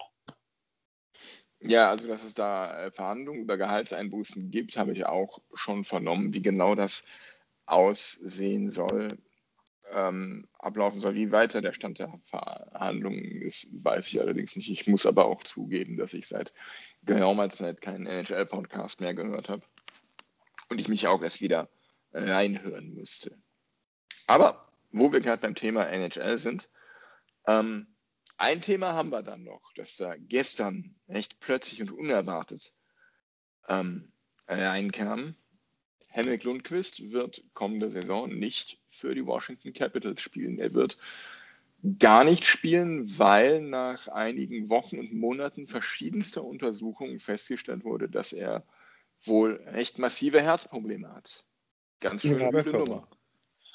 Ja, 1.60 1.90
also 1.90 2.06
dass 2.06 2.24
es 2.24 2.34
da 2.34 2.86
äh, 2.86 2.90
Verhandlungen 2.90 3.42
über 3.42 3.58
Gehaltseinbußen 3.58 4.50
gibt, 4.50 4.76
habe 4.78 4.92
ich 4.92 5.04
auch 5.04 5.40
schon 5.54 5.84
vernommen. 5.84 6.32
Wie 6.32 6.42
genau 6.42 6.74
das 6.74 7.04
aussehen 7.66 8.70
soll, 8.70 9.18
ähm, 9.92 10.48
ablaufen 10.58 11.00
soll, 11.00 11.14
wie 11.14 11.32
weiter 11.32 11.60
der 11.60 11.72
Stand 11.72 11.98
der 11.98 12.18
Verhandlungen 12.24 13.42
ist, 13.42 13.68
weiß 13.84 14.08
ich 14.08 14.20
allerdings 14.20 14.56
nicht. 14.56 14.70
Ich 14.70 14.86
muss 14.86 15.06
aber 15.06 15.26
auch 15.26 15.42
zugeben, 15.42 15.96
dass 15.96 16.14
ich 16.14 16.26
seit 16.28 16.52
geraumer 17.04 17.50
Zeit 17.50 17.80
keinen 17.80 18.06
NHL-Podcast 18.06 19.00
mehr 19.00 19.14
gehört 19.14 19.48
habe 19.48 19.62
und 20.70 20.80
ich 20.80 20.88
mich 20.88 21.06
auch 21.06 21.22
erst 21.22 21.40
wieder 21.40 21.68
reinhören 22.12 22.94
müsste. 22.94 23.36
Aber 24.26 24.68
wo 24.92 25.12
wir 25.12 25.20
gerade 25.20 25.42
beim 25.42 25.54
Thema 25.54 25.86
NHL 25.88 26.38
sind, 26.38 26.70
ähm, 27.46 27.86
ein 28.40 28.60
Thema 28.62 28.94
haben 28.94 29.10
wir 29.10 29.22
dann 29.22 29.44
noch, 29.44 29.72
das 29.74 29.96
da 29.96 30.16
gestern 30.16 30.96
recht 31.08 31.40
plötzlich 31.40 31.82
und 31.82 31.90
unerwartet 31.92 32.74
ähm, 33.68 34.12
reinkam. 34.48 35.34
Henrik 36.08 36.44
Lundqvist 36.44 37.12
wird 37.12 37.44
kommende 37.54 37.88
Saison 37.88 38.30
nicht 38.30 38.80
für 38.90 39.14
die 39.14 39.26
Washington 39.26 39.72
Capitals 39.72 40.20
spielen. 40.22 40.58
Er 40.58 40.74
wird 40.74 40.98
gar 41.98 42.24
nicht 42.24 42.44
spielen, 42.44 43.18
weil 43.18 43.60
nach 43.60 44.08
einigen 44.08 44.70
Wochen 44.70 44.98
und 44.98 45.12
Monaten 45.12 45.66
verschiedenster 45.66 46.42
Untersuchungen 46.42 47.18
festgestellt 47.18 47.84
wurde, 47.84 48.08
dass 48.08 48.32
er 48.32 48.64
wohl 49.22 49.62
recht 49.66 49.98
massive 49.98 50.40
Herzprobleme 50.40 51.12
hat. 51.12 51.44
Ganz 52.00 52.22
schön 52.22 52.38
Ja, 52.38 52.50
gute. 52.50 52.72
Nummer. 52.72 53.08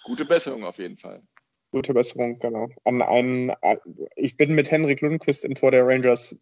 Gute 0.04 0.26
Besserung 0.26 0.64
auf 0.66 0.80
jeden 0.80 0.98
Fall. 0.98 1.24
Gute 1.76 1.94
Besserung, 1.94 2.40
genau. 2.40 2.70
An 2.86 3.02
einen, 3.02 3.52
ich 4.16 4.38
bin 4.38 4.56
mit 4.56 4.72
Henrik 4.72 5.02
Lundqvist 5.02 5.44
im 5.44 5.56
Tor 5.56 5.72
der 5.72 5.86
Rangers 5.86 6.34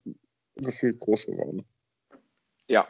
gefühlt 0.57 0.99
groß 0.99 1.25
geworden. 1.25 1.65
Ja, 2.69 2.87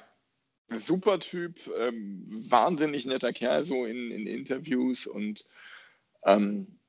super 0.68 1.22
Typ, 1.22 1.72
ähm, 1.80 2.26
wahnsinnig 2.50 3.06
netter 3.06 3.32
Kerl 3.32 3.64
so 3.64 3.86
in, 3.86 4.12
in 4.12 4.28
Interviews 4.28 5.08
und 5.08 5.48
ähm, 6.26 6.82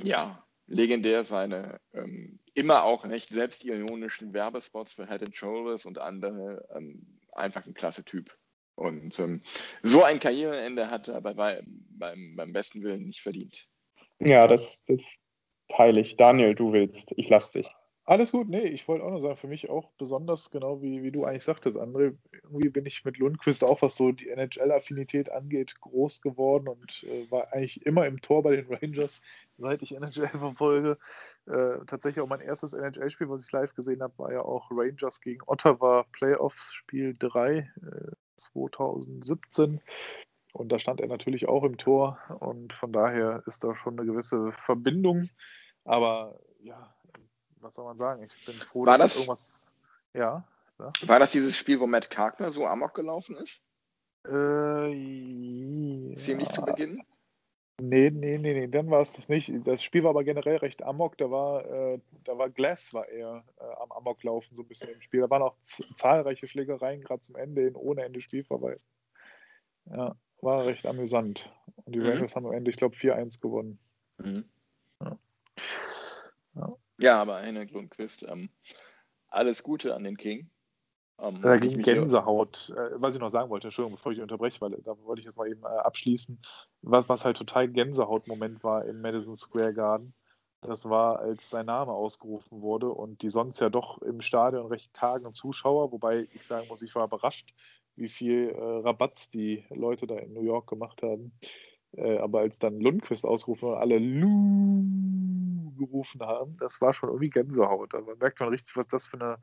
ja, 0.00 0.46
legendär 0.68 1.24
seine 1.24 1.80
ähm, 1.92 2.38
immer 2.54 2.84
auch 2.84 3.04
recht 3.04 3.30
selbstironischen 3.30 4.32
Werbespots 4.32 4.92
für 4.92 5.08
Head 5.08 5.24
and 5.24 5.34
Shoulders 5.34 5.86
und 5.86 5.98
andere. 5.98 6.68
Ähm, 6.72 7.18
einfach 7.32 7.66
ein 7.66 7.74
klasse 7.74 8.04
Typ. 8.04 8.38
Und 8.76 9.18
ähm, 9.18 9.42
so 9.82 10.04
ein 10.04 10.20
Karriereende 10.20 10.88
hat 10.88 11.08
er 11.08 11.20
bei, 11.20 11.34
beim, 11.34 12.36
beim 12.36 12.52
besten 12.52 12.84
Willen 12.84 13.06
nicht 13.06 13.22
verdient. 13.22 13.66
Ja, 14.20 14.46
das, 14.46 14.84
das 14.84 15.00
teile 15.68 16.00
ich. 16.00 16.16
Daniel, 16.16 16.54
du 16.54 16.72
willst. 16.72 17.12
Ich 17.16 17.28
lass 17.28 17.50
dich. 17.50 17.68
Alles 18.06 18.32
gut, 18.32 18.50
nee, 18.50 18.66
ich 18.66 18.86
wollte 18.86 19.02
auch 19.02 19.10
nur 19.10 19.20
sagen, 19.22 19.38
für 19.38 19.46
mich 19.46 19.70
auch 19.70 19.90
besonders, 19.96 20.50
genau 20.50 20.82
wie, 20.82 21.02
wie 21.02 21.10
du 21.10 21.24
eigentlich 21.24 21.42
sagtest, 21.42 21.78
André, 21.78 22.14
irgendwie 22.32 22.68
bin 22.68 22.84
ich 22.84 23.02
mit 23.06 23.16
Lundqvist 23.16 23.64
auch, 23.64 23.80
was 23.80 23.96
so 23.96 24.12
die 24.12 24.28
NHL-Affinität 24.28 25.32
angeht, 25.32 25.80
groß 25.80 26.20
geworden 26.20 26.68
und 26.68 27.02
äh, 27.04 27.30
war 27.30 27.54
eigentlich 27.54 27.86
immer 27.86 28.06
im 28.06 28.20
Tor 28.20 28.42
bei 28.42 28.56
den 28.56 28.66
Rangers, 28.66 29.22
seit 29.56 29.80
ich 29.80 29.92
NHL 29.94 30.28
verfolge. 30.38 30.98
Äh, 31.46 31.78
tatsächlich 31.86 32.20
auch 32.22 32.28
mein 32.28 32.42
erstes 32.42 32.74
NHL-Spiel, 32.74 33.30
was 33.30 33.42
ich 33.42 33.50
live 33.52 33.74
gesehen 33.74 34.02
habe, 34.02 34.18
war 34.18 34.30
ja 34.30 34.42
auch 34.42 34.70
Rangers 34.70 35.22
gegen 35.22 35.40
Ottawa 35.46 36.04
Playoffs 36.12 36.74
Spiel 36.74 37.14
3 37.18 37.56
äh, 37.56 37.66
2017. 38.36 39.80
Und 40.54 40.68
da 40.70 40.78
stand 40.78 41.00
er 41.00 41.08
natürlich 41.08 41.48
auch 41.48 41.64
im 41.64 41.76
Tor 41.78 42.16
und 42.38 42.72
von 42.74 42.92
daher 42.92 43.42
ist 43.46 43.64
da 43.64 43.74
schon 43.74 43.98
eine 43.98 44.06
gewisse 44.06 44.52
Verbindung. 44.52 45.28
Aber 45.84 46.38
ja, 46.60 46.94
was 47.56 47.74
soll 47.74 47.84
man 47.86 47.98
sagen? 47.98 48.22
Ich 48.22 48.46
bin 48.46 48.54
froh, 48.54 48.86
War 48.86 48.96
dass 48.96 49.14
das- 49.14 49.22
irgendwas. 49.26 49.66
Ja. 50.14 50.44
War 50.78 51.18
das 51.18 51.32
dieses 51.32 51.56
Spiel, 51.56 51.80
wo 51.80 51.88
Matt 51.88 52.08
Karkner 52.08 52.50
so 52.50 52.66
amok 52.66 52.94
gelaufen 52.94 53.36
ist? 53.36 53.64
Äh, 54.26 56.14
Ziemlich 56.14 56.48
ja. 56.48 56.52
zu 56.54 56.62
Beginn? 56.64 57.02
Nee, 57.80 58.10
nee, 58.10 58.38
nee, 58.38 58.54
nee, 58.54 58.68
dann 58.68 58.88
war 58.90 59.00
es 59.00 59.14
das 59.14 59.28
nicht. 59.28 59.52
Das 59.66 59.82
Spiel 59.82 60.04
war 60.04 60.10
aber 60.10 60.22
generell 60.22 60.58
recht 60.58 60.84
amok. 60.84 61.18
Da 61.18 61.28
war, 61.32 61.64
äh, 61.68 61.98
da 62.22 62.38
war 62.38 62.48
Glass 62.48 62.94
war 62.94 63.08
eher 63.08 63.44
äh, 63.58 63.64
am 63.82 63.90
Amoklaufen 63.90 64.54
so 64.54 64.62
ein 64.62 64.68
bisschen 64.68 64.90
im 64.90 65.00
Spiel. 65.00 65.20
Da 65.20 65.30
waren 65.30 65.42
auch 65.42 65.56
zahlreiche 65.96 66.46
Schlägereien, 66.46 67.02
gerade 67.02 67.22
zum 67.22 67.34
Ende 67.34 67.62
hin, 67.62 67.74
ohne 67.74 68.04
Ende 68.04 68.20
Spielverweis. 68.20 68.80
Ja, 69.86 70.14
war 70.44 70.66
recht 70.66 70.86
amüsant. 70.86 71.50
Und 71.84 71.94
die 71.94 72.00
Mhm. 72.00 72.06
Rangers 72.06 72.36
haben 72.36 72.46
am 72.46 72.52
Ende, 72.52 72.70
ich 72.70 72.76
glaube, 72.76 72.96
4-1 72.96 73.40
gewonnen. 73.40 73.78
Mhm. 74.18 74.44
Ja. 75.02 75.18
Ja. 76.54 76.76
Ja, 76.98 77.20
aber 77.20 77.40
Henrik 77.40 77.72
Lundqvist, 77.72 78.22
ähm, 78.28 78.50
alles 79.28 79.62
Gute 79.64 79.94
an 79.96 80.04
den 80.04 80.16
King. 80.16 80.50
Ähm, 81.18 81.42
Da 81.42 81.56
ging 81.56 81.80
Gänsehaut, 81.80 82.72
äh, 82.76 82.90
was 83.00 83.14
ich 83.14 83.20
noch 83.20 83.30
sagen 83.30 83.50
wollte, 83.50 83.68
Entschuldigung, 83.68 83.96
bevor 83.96 84.12
ich 84.12 84.20
unterbreche, 84.20 84.60
weil 84.60 84.70
da 84.82 84.96
wollte 85.00 85.20
ich 85.20 85.26
jetzt 85.26 85.36
mal 85.36 85.48
eben 85.48 85.62
äh, 85.62 85.66
abschließen, 85.66 86.40
was, 86.82 87.08
was 87.08 87.24
halt 87.24 87.36
total 87.36 87.68
Gänsehaut-Moment 87.68 88.62
war 88.62 88.84
im 88.84 89.00
Madison 89.00 89.36
Square 89.36 89.74
Garden. 89.74 90.14
Das 90.60 90.88
war, 90.88 91.18
als 91.18 91.50
sein 91.50 91.66
Name 91.66 91.92
ausgerufen 91.92 92.62
wurde 92.62 92.88
und 92.88 93.22
die 93.22 93.28
sonst 93.28 93.60
ja 93.60 93.68
doch 93.70 94.00
im 94.02 94.22
Stadion 94.22 94.66
recht 94.66 94.94
kargen 94.94 95.32
Zuschauer, 95.34 95.92
wobei 95.92 96.28
ich 96.32 96.46
sagen 96.46 96.68
muss, 96.68 96.82
ich 96.82 96.94
war 96.94 97.04
überrascht, 97.04 97.52
wie 97.96 98.08
viel 98.08 98.50
äh, 98.50 98.60
Rabatz 98.60 99.30
die 99.30 99.64
Leute 99.70 100.06
da 100.06 100.16
in 100.16 100.32
New 100.32 100.42
York 100.42 100.68
gemacht 100.68 101.02
haben. 101.02 101.32
Äh, 101.96 102.18
aber 102.18 102.40
als 102.40 102.58
dann 102.58 102.80
Lundqvist 102.80 103.24
ausgerufen 103.24 103.68
wurde, 103.68 103.80
alle 103.80 103.98
Lu 103.98 105.72
gerufen 105.76 106.20
haben, 106.22 106.56
das 106.58 106.80
war 106.80 106.94
schon 106.94 107.08
irgendwie 107.08 107.30
Gänsehaut. 107.30 107.92
Man 107.92 108.18
merkt 108.18 108.38
schon 108.38 108.48
richtig, 108.48 108.76
was 108.76 108.88
das 108.88 109.06
für 109.06 109.20
eine, 109.20 109.38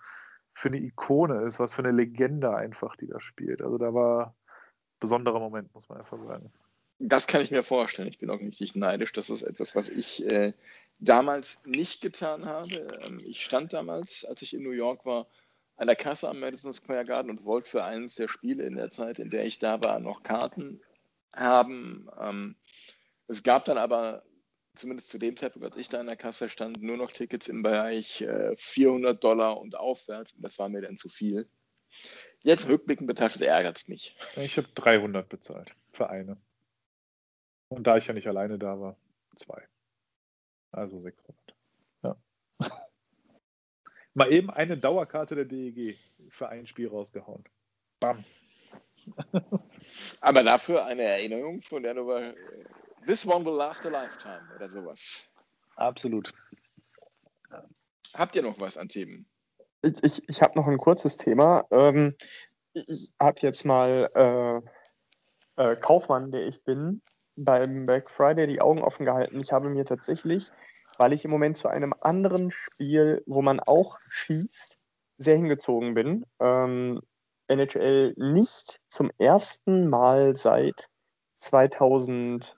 für 0.53 0.69
eine 0.69 0.80
Ikone 0.80 1.44
ist, 1.44 1.60
was 1.60 1.73
für 1.73 1.84
eine 1.84 1.91
Legende 1.91 2.56
einfach, 2.56 2.95
die 2.95 3.07
da 3.07 3.19
spielt. 3.19 3.61
Also 3.61 3.78
da 3.78 3.94
war 3.94 4.28
ein 4.28 4.34
besonderer 4.99 5.40
Moment, 5.40 5.73
muss 5.73 5.90
man 5.90 5.99
einfach 5.99 6.23
sagen. 6.26 6.52
Das 6.99 7.26
kann 7.26 7.41
ich 7.41 7.52
mir 7.52 7.64
vorstellen. 7.64 8.07
Ich 8.07 8.19
bin 8.19 8.30
auch 8.30 8.40
richtig 8.40 8.76
neidisch. 8.76 9.11
Das 9.11 9.30
ist 9.30 9.41
etwas, 9.41 9.76
was 9.76 9.90
ich 9.90 10.23
äh, 10.26 10.53
damals 10.99 11.65
nicht 11.65 12.02
getan 12.02 12.45
habe. 12.45 12.88
Ähm, 13.07 13.19
ich 13.26 13.44
stand 13.44 13.73
damals, 13.73 14.23
als 14.23 14.41
ich 14.44 14.53
in 14.53 14.61
New 14.61 14.72
York 14.72 15.06
war, 15.06 15.28
an 15.82 15.88
der 15.88 15.95
Kasse 15.95 16.30
am 16.30 16.40
Madison 16.40 16.72
Square 16.72 17.06
Garden 17.06 17.32
und 17.32 17.44
wollte 17.44 17.68
für 17.68 17.84
eines 17.84 18.14
der 18.14 18.28
Spiele 18.28 18.64
in 18.66 18.76
der 18.76 18.91
Zeit, 18.91 19.18
in 19.18 19.32
der 19.32 19.45
ich 19.45 19.58
da 19.58 19.84
war, 19.84 19.99
noch 19.99 20.22
Karten 20.22 20.80
haben. 21.34 22.08
Ähm, 22.20 22.56
es 23.28 23.41
gab 23.41 23.66
dann 23.66 23.80
aber, 23.80 24.24
zumindest 24.76 25.10
zu 25.10 25.18
dem 25.18 25.36
Zeitpunkt, 25.36 25.66
als 25.66 25.78
ich 25.78 25.90
da 25.90 25.99
an 25.99 26.06
der 26.06 26.18
Kasse 26.18 26.49
stand, 26.49 26.84
nur 26.84 26.98
noch 26.98 27.12
Tickets 27.12 27.48
im 27.48 27.64
Bereich 27.64 28.22
äh, 28.22 28.56
400 28.58 29.24
Dollar 29.24 29.60
und 29.60 29.76
aufwärts. 29.76 30.36
Das 30.38 30.60
war 30.60 30.70
mir 30.70 30.82
dann 30.82 30.98
zu 30.98 31.10
viel. 31.10 31.49
Jetzt 32.41 32.70
rückblickend 32.70 33.08
betrachtet 33.08 33.41
ärgert 33.41 33.78
es 33.78 33.88
mich. 33.88 34.16
Ich 34.36 34.58
habe 34.58 34.68
300 34.76 35.28
bezahlt 35.30 35.74
für 35.94 36.12
eine. 36.12 36.38
Und 37.70 37.88
da 37.88 37.98
ich 37.98 38.06
ja 38.06 38.14
nicht 38.14 38.28
alleine 38.28 38.60
da 38.60 38.80
war, 38.80 38.98
zwei. 39.36 39.68
Also 40.72 40.99
600. 40.99 41.56
Ja. 42.03 42.18
Mal 44.14 44.32
eben 44.32 44.50
eine 44.50 44.78
Dauerkarte 44.78 45.36
der 45.36 45.46
DEG 45.46 45.98
für 46.30 46.50
ein 46.50 46.68
Spiel 46.68 46.90
rausgehauen. 46.90 47.44
Bam. 48.00 48.26
Aber 50.22 50.44
dafür 50.44 50.86
eine 50.86 51.04
Erinnerung, 51.04 51.62
von 51.62 51.84
der 51.84 51.94
du 51.94 52.12
äh, 52.12 52.34
This 53.06 53.26
one 53.26 53.46
will 53.46 53.56
last 53.56 53.86
a 53.86 53.90
lifetime 53.90 54.42
oder 54.56 54.70
sowas. 54.70 55.28
Absolut. 55.76 56.32
Habt 58.14 58.36
ihr 58.36 58.44
noch 58.44 58.60
was 58.60 58.78
an 58.78 58.90
Themen? 58.90 59.26
Ich, 59.82 60.04
ich, 60.04 60.30
ich 60.30 60.42
habe 60.42 60.58
noch 60.60 60.68
ein 60.68 60.78
kurzes 60.78 61.18
Thema. 61.18 61.66
Ähm, 61.72 62.16
ich 62.74 63.12
habe 63.20 63.40
jetzt 63.42 63.66
mal 63.66 64.10
äh, 65.58 65.62
äh, 65.62 65.76
Kaufmann, 65.78 66.32
der 66.32 66.46
ich 66.46 66.64
bin, 66.64 67.02
beim 67.36 67.86
Black 67.86 68.10
Friday 68.10 68.48
die 68.48 68.62
Augen 68.62 68.82
offen 68.82 69.06
gehalten. 69.06 69.40
Ich 69.40 69.52
habe 69.52 69.70
mir 69.70 69.86
tatsächlich, 69.86 70.52
weil 71.02 71.14
ich 71.14 71.26
im 71.26 71.32
Moment 71.32 71.57
zu 71.57 71.68
einem 71.68 71.95
anderen 72.02 72.52
Spiel, 72.52 73.23
wo 73.26 73.41
man 73.41 73.60
auch 73.60 73.98
schießt, 74.07 74.78
sehr 75.18 75.36
hingezogen 75.36 75.95
bin, 75.95 76.28
ähm, 76.40 77.02
NHL 77.48 78.14
nicht 78.18 78.80
zum 78.88 79.10
ersten 79.18 79.90
Mal 79.90 80.36
seit 80.36 80.90
2012 81.40 82.53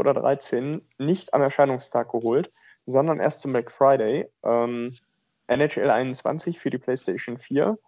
oder 0.00 0.14
2013 0.14 0.80
nicht 0.96 1.34
am 1.34 1.42
Erscheinungstag 1.42 2.10
geholt, 2.10 2.50
sondern 2.86 3.20
erst 3.20 3.42
zum 3.42 3.52
Black 3.52 3.70
Friday. 3.70 4.30
Ähm, 4.42 4.96
NHL 5.46 5.90
21 5.90 6.58
für 6.58 6.70
die 6.70 6.78
PlayStation 6.78 7.36
4. 7.36 7.78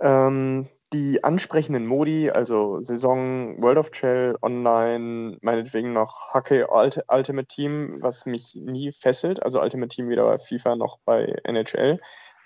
Ähm, 0.00 0.66
die 0.92 1.22
ansprechenden 1.22 1.86
Modi, 1.86 2.30
also 2.30 2.82
Saison, 2.82 3.62
World 3.62 3.78
of 3.78 3.90
Shell, 3.92 4.36
Online, 4.42 5.38
meinetwegen 5.40 5.92
noch 5.92 6.34
Hockey 6.34 6.64
Ultimate 6.64 7.46
Team, 7.46 7.98
was 8.00 8.26
mich 8.26 8.54
nie 8.56 8.90
fesselt, 8.90 9.42
also 9.42 9.60
Ultimate 9.60 9.88
Team 9.88 10.08
weder 10.08 10.24
bei 10.24 10.38
FIFA 10.38 10.76
noch 10.76 10.98
bei 11.04 11.36
NHL. 11.44 12.00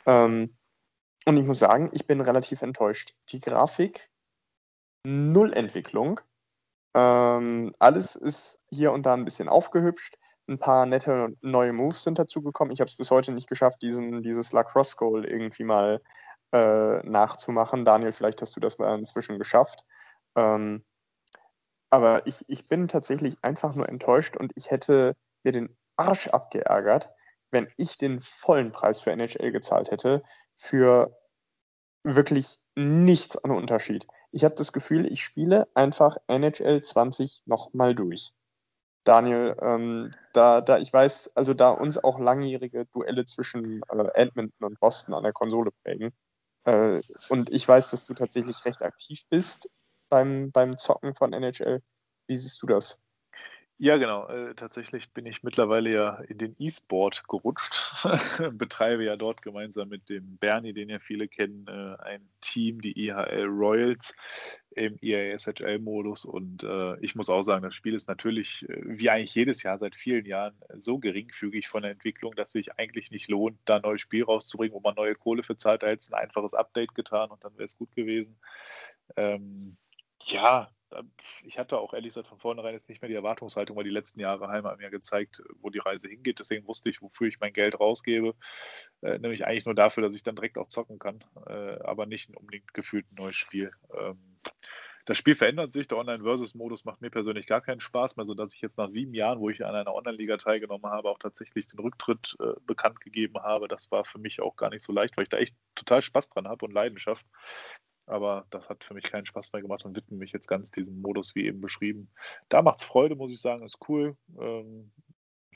Ähm, 0.06 0.56
und 1.24 1.36
ich 1.38 1.44
muss 1.44 1.58
sagen, 1.58 1.90
ich 1.92 2.06
bin 2.06 2.20
relativ 2.20 2.60
enttäuscht. 2.60 3.14
Die 3.30 3.40
Grafik, 3.40 4.10
null 5.06 5.54
Entwicklung. 5.54 6.20
Ähm, 6.94 7.72
alles 7.78 8.14
ist 8.14 8.60
hier 8.70 8.92
und 8.92 9.06
da 9.06 9.14
ein 9.14 9.24
bisschen 9.24 9.48
aufgehübscht. 9.48 10.18
Ein 10.46 10.58
paar 10.58 10.84
nette 10.84 11.34
neue 11.40 11.72
Moves 11.72 12.04
sind 12.04 12.18
dazugekommen. 12.18 12.72
Ich 12.72 12.80
habe 12.80 12.88
es 12.88 12.96
bis 12.96 13.10
heute 13.10 13.32
nicht 13.32 13.48
geschafft, 13.48 13.80
diesen, 13.80 14.20
dieses 14.22 14.52
Lacrosse 14.52 14.96
Goal 14.96 15.24
irgendwie 15.24 15.64
mal 15.64 16.02
äh, 16.54 17.00
nachzumachen. 17.02 17.84
Daniel, 17.84 18.12
vielleicht 18.12 18.40
hast 18.40 18.54
du 18.54 18.60
das 18.60 18.78
mal 18.78 18.96
inzwischen 18.96 19.38
geschafft. 19.38 19.84
Ähm, 20.36 20.84
aber 21.90 22.26
ich, 22.26 22.44
ich 22.48 22.68
bin 22.68 22.86
tatsächlich 22.88 23.36
einfach 23.42 23.74
nur 23.74 23.88
enttäuscht 23.88 24.36
und 24.36 24.52
ich 24.54 24.70
hätte 24.70 25.14
mir 25.42 25.52
den 25.52 25.76
Arsch 25.96 26.28
abgeärgert, 26.28 27.10
wenn 27.50 27.68
ich 27.76 27.98
den 27.98 28.20
vollen 28.20 28.72
Preis 28.72 29.00
für 29.00 29.10
NHL 29.12 29.52
gezahlt 29.52 29.90
hätte, 29.90 30.22
für 30.54 31.16
wirklich 32.04 32.60
nichts 32.76 33.36
an 33.36 33.50
Unterschied. 33.50 34.06
Ich 34.30 34.44
habe 34.44 34.54
das 34.54 34.72
Gefühl, 34.72 35.10
ich 35.10 35.22
spiele 35.24 35.66
einfach 35.74 36.16
NHL 36.28 36.82
20 36.82 37.42
nochmal 37.46 37.94
durch. 37.94 38.32
Daniel, 39.04 39.56
ähm, 39.60 40.10
da, 40.32 40.60
da 40.60 40.78
ich 40.78 40.92
weiß, 40.92 41.32
also 41.34 41.52
da 41.52 41.70
uns 41.70 42.02
auch 42.02 42.18
langjährige 42.18 42.86
Duelle 42.86 43.24
zwischen 43.24 43.82
äh, 43.90 44.08
Edmonton 44.14 44.64
und 44.64 44.80
Boston 44.80 45.14
an 45.14 45.24
der 45.24 45.32
Konsole 45.32 45.70
prägen, 45.82 46.12
äh, 46.64 47.00
und 47.28 47.50
ich 47.50 47.66
weiß, 47.66 47.90
dass 47.90 48.04
du 48.04 48.14
tatsächlich 48.14 48.64
recht 48.64 48.82
aktiv 48.82 49.22
bist 49.30 49.70
beim, 50.08 50.50
beim 50.52 50.78
Zocken 50.78 51.14
von 51.14 51.32
NHL. 51.32 51.82
Wie 52.26 52.36
siehst 52.36 52.62
du 52.62 52.66
das? 52.66 53.00
Ja, 53.76 53.96
genau. 53.96 54.28
Äh, 54.28 54.54
tatsächlich 54.54 55.12
bin 55.12 55.26
ich 55.26 55.42
mittlerweile 55.42 55.92
ja 55.92 56.14
in 56.28 56.38
den 56.38 56.54
E-Sport 56.60 57.24
gerutscht. 57.28 57.92
Betreibe 58.52 59.04
ja 59.04 59.16
dort 59.16 59.42
gemeinsam 59.42 59.88
mit 59.88 60.08
dem 60.08 60.38
Bernie, 60.38 60.72
den 60.72 60.88
ja 60.88 61.00
viele 61.00 61.26
kennen, 61.26 61.66
äh, 61.66 62.02
ein 62.02 62.28
Team, 62.40 62.80
die 62.80 62.96
IHL 62.96 63.46
Royals 63.46 64.14
im 64.74 64.98
EASHL-Modus. 65.00 66.24
Und 66.24 66.62
äh, 66.64 66.98
ich 67.00 67.14
muss 67.14 67.28
auch 67.28 67.42
sagen, 67.42 67.62
das 67.62 67.74
Spiel 67.74 67.94
ist 67.94 68.08
natürlich, 68.08 68.68
äh, 68.68 68.80
wie 68.84 69.10
eigentlich 69.10 69.34
jedes 69.34 69.62
Jahr 69.62 69.78
seit 69.78 69.94
vielen 69.94 70.26
Jahren, 70.26 70.54
so 70.78 70.98
geringfügig 70.98 71.68
von 71.68 71.82
der 71.82 71.92
Entwicklung, 71.92 72.34
dass 72.34 72.52
sich 72.52 72.78
eigentlich 72.78 73.10
nicht 73.10 73.28
lohnt, 73.28 73.58
da 73.64 73.76
ein 73.76 73.82
neues 73.82 74.00
Spiel 74.00 74.24
rauszubringen, 74.24 74.74
wo 74.74 74.80
man 74.80 74.94
neue 74.94 75.14
Kohle 75.14 75.42
für 75.42 75.56
zahlt. 75.56 75.82
Da 75.82 75.88
hätte 75.88 76.00
es 76.00 76.12
ein 76.12 76.20
einfaches 76.20 76.54
Update 76.54 76.94
getan 76.94 77.30
und 77.30 77.42
dann 77.44 77.54
wäre 77.56 77.66
es 77.66 77.76
gut 77.76 77.94
gewesen. 77.94 78.36
Ähm, 79.16 79.76
ja, 80.22 80.70
ich 81.42 81.58
hatte 81.58 81.78
auch 81.78 81.92
ehrlich 81.92 82.10
gesagt 82.10 82.28
von 82.28 82.38
vornherein 82.38 82.74
jetzt 82.74 82.88
nicht 82.88 83.02
mehr 83.02 83.08
die 83.08 83.14
Erwartungshaltung, 83.14 83.76
weil 83.76 83.84
die 83.84 83.90
letzten 83.90 84.20
Jahre 84.20 84.48
Heim 84.48 84.64
haben 84.64 84.80
ja 84.80 84.90
gezeigt, 84.90 85.42
wo 85.60 85.70
die 85.70 85.78
Reise 85.78 86.08
hingeht. 86.08 86.38
Deswegen 86.38 86.66
wusste 86.66 86.88
ich, 86.90 87.02
wofür 87.02 87.28
ich 87.28 87.40
mein 87.40 87.52
Geld 87.52 87.78
rausgebe. 87.78 88.34
Äh, 89.02 89.18
nämlich 89.18 89.46
eigentlich 89.46 89.64
nur 89.64 89.74
dafür, 89.74 90.02
dass 90.02 90.14
ich 90.14 90.22
dann 90.22 90.36
direkt 90.36 90.58
auch 90.58 90.68
zocken 90.68 90.98
kann, 90.98 91.24
äh, 91.46 91.80
aber 91.82 92.06
nicht 92.06 92.36
unbedingt 92.36 92.72
gefühlt 92.74 93.10
ein 93.10 93.16
neues 93.16 93.36
Spiel. 93.36 93.72
Ähm, 93.92 94.33
das 95.06 95.18
Spiel 95.18 95.34
verändert 95.34 95.72
sich, 95.72 95.86
der 95.86 95.98
Online-Versus-Modus 95.98 96.84
macht 96.84 97.02
mir 97.02 97.10
persönlich 97.10 97.46
gar 97.46 97.60
keinen 97.60 97.80
Spaß 97.80 98.16
mehr, 98.16 98.24
sodass 98.24 98.54
ich 98.54 98.62
jetzt 98.62 98.78
nach 98.78 98.88
sieben 98.88 99.14
Jahren, 99.14 99.38
wo 99.38 99.50
ich 99.50 99.64
an 99.64 99.74
einer 99.74 99.94
Online-Liga 99.94 100.38
teilgenommen 100.38 100.86
habe, 100.86 101.10
auch 101.10 101.18
tatsächlich 101.18 101.66
den 101.66 101.78
Rücktritt 101.80 102.36
äh, 102.40 102.54
bekannt 102.66 103.00
gegeben 103.00 103.42
habe. 103.42 103.68
Das 103.68 103.90
war 103.90 104.04
für 104.04 104.18
mich 104.18 104.40
auch 104.40 104.56
gar 104.56 104.70
nicht 104.70 104.82
so 104.82 104.92
leicht, 104.92 105.16
weil 105.16 105.24
ich 105.24 105.28
da 105.28 105.36
echt 105.36 105.54
total 105.74 106.02
Spaß 106.02 106.30
dran 106.30 106.48
habe 106.48 106.64
und 106.64 106.72
Leidenschaft. 106.72 107.26
Aber 108.06 108.46
das 108.50 108.68
hat 108.68 108.84
für 108.84 108.94
mich 108.94 109.04
keinen 109.04 109.26
Spaß 109.26 109.52
mehr 109.52 109.62
gemacht 109.62 109.84
und 109.84 109.96
widme 109.96 110.18
mich 110.18 110.32
jetzt 110.32 110.46
ganz 110.46 110.70
diesem 110.70 111.00
Modus, 111.00 111.34
wie 111.34 111.46
eben 111.46 111.60
beschrieben. 111.60 112.10
Da 112.48 112.62
macht 112.62 112.80
es 112.80 112.84
Freude, 112.84 113.14
muss 113.14 113.32
ich 113.32 113.40
sagen, 113.40 113.64
ist 113.64 113.78
cool. 113.88 114.14
Ähm, 114.38 114.90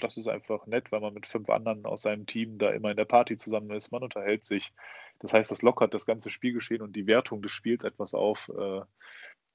das 0.03 0.16
ist 0.16 0.29
einfach 0.29 0.66
nett, 0.66 0.91
weil 0.91 1.01
man 1.01 1.15
mit 1.15 1.27
fünf 1.27 1.49
anderen 1.51 1.85
aus 1.85 2.03
seinem 2.03 2.27
Team 2.27 2.59
da 2.59 2.70
immer 2.70 2.91
in 2.91 2.97
der 2.97 3.05
Party 3.05 3.37
zusammen 3.37 3.70
ist. 3.70 3.93
Man 3.93 4.03
unterhält 4.03 4.47
sich. 4.47 4.73
Das 5.20 5.33
heißt, 5.33 5.51
das 5.51 5.62
lockert 5.62 5.95
das 5.95 6.07
ganze 6.07 6.31
Spielgeschehen 6.31 6.83
und 6.83 6.95
die 6.95 7.07
Wertung 7.07 7.43
des 7.43 7.53
Spiels 7.53 7.85
etwas 7.85 8.15
auf, 8.15 8.51
äh, 8.57 8.81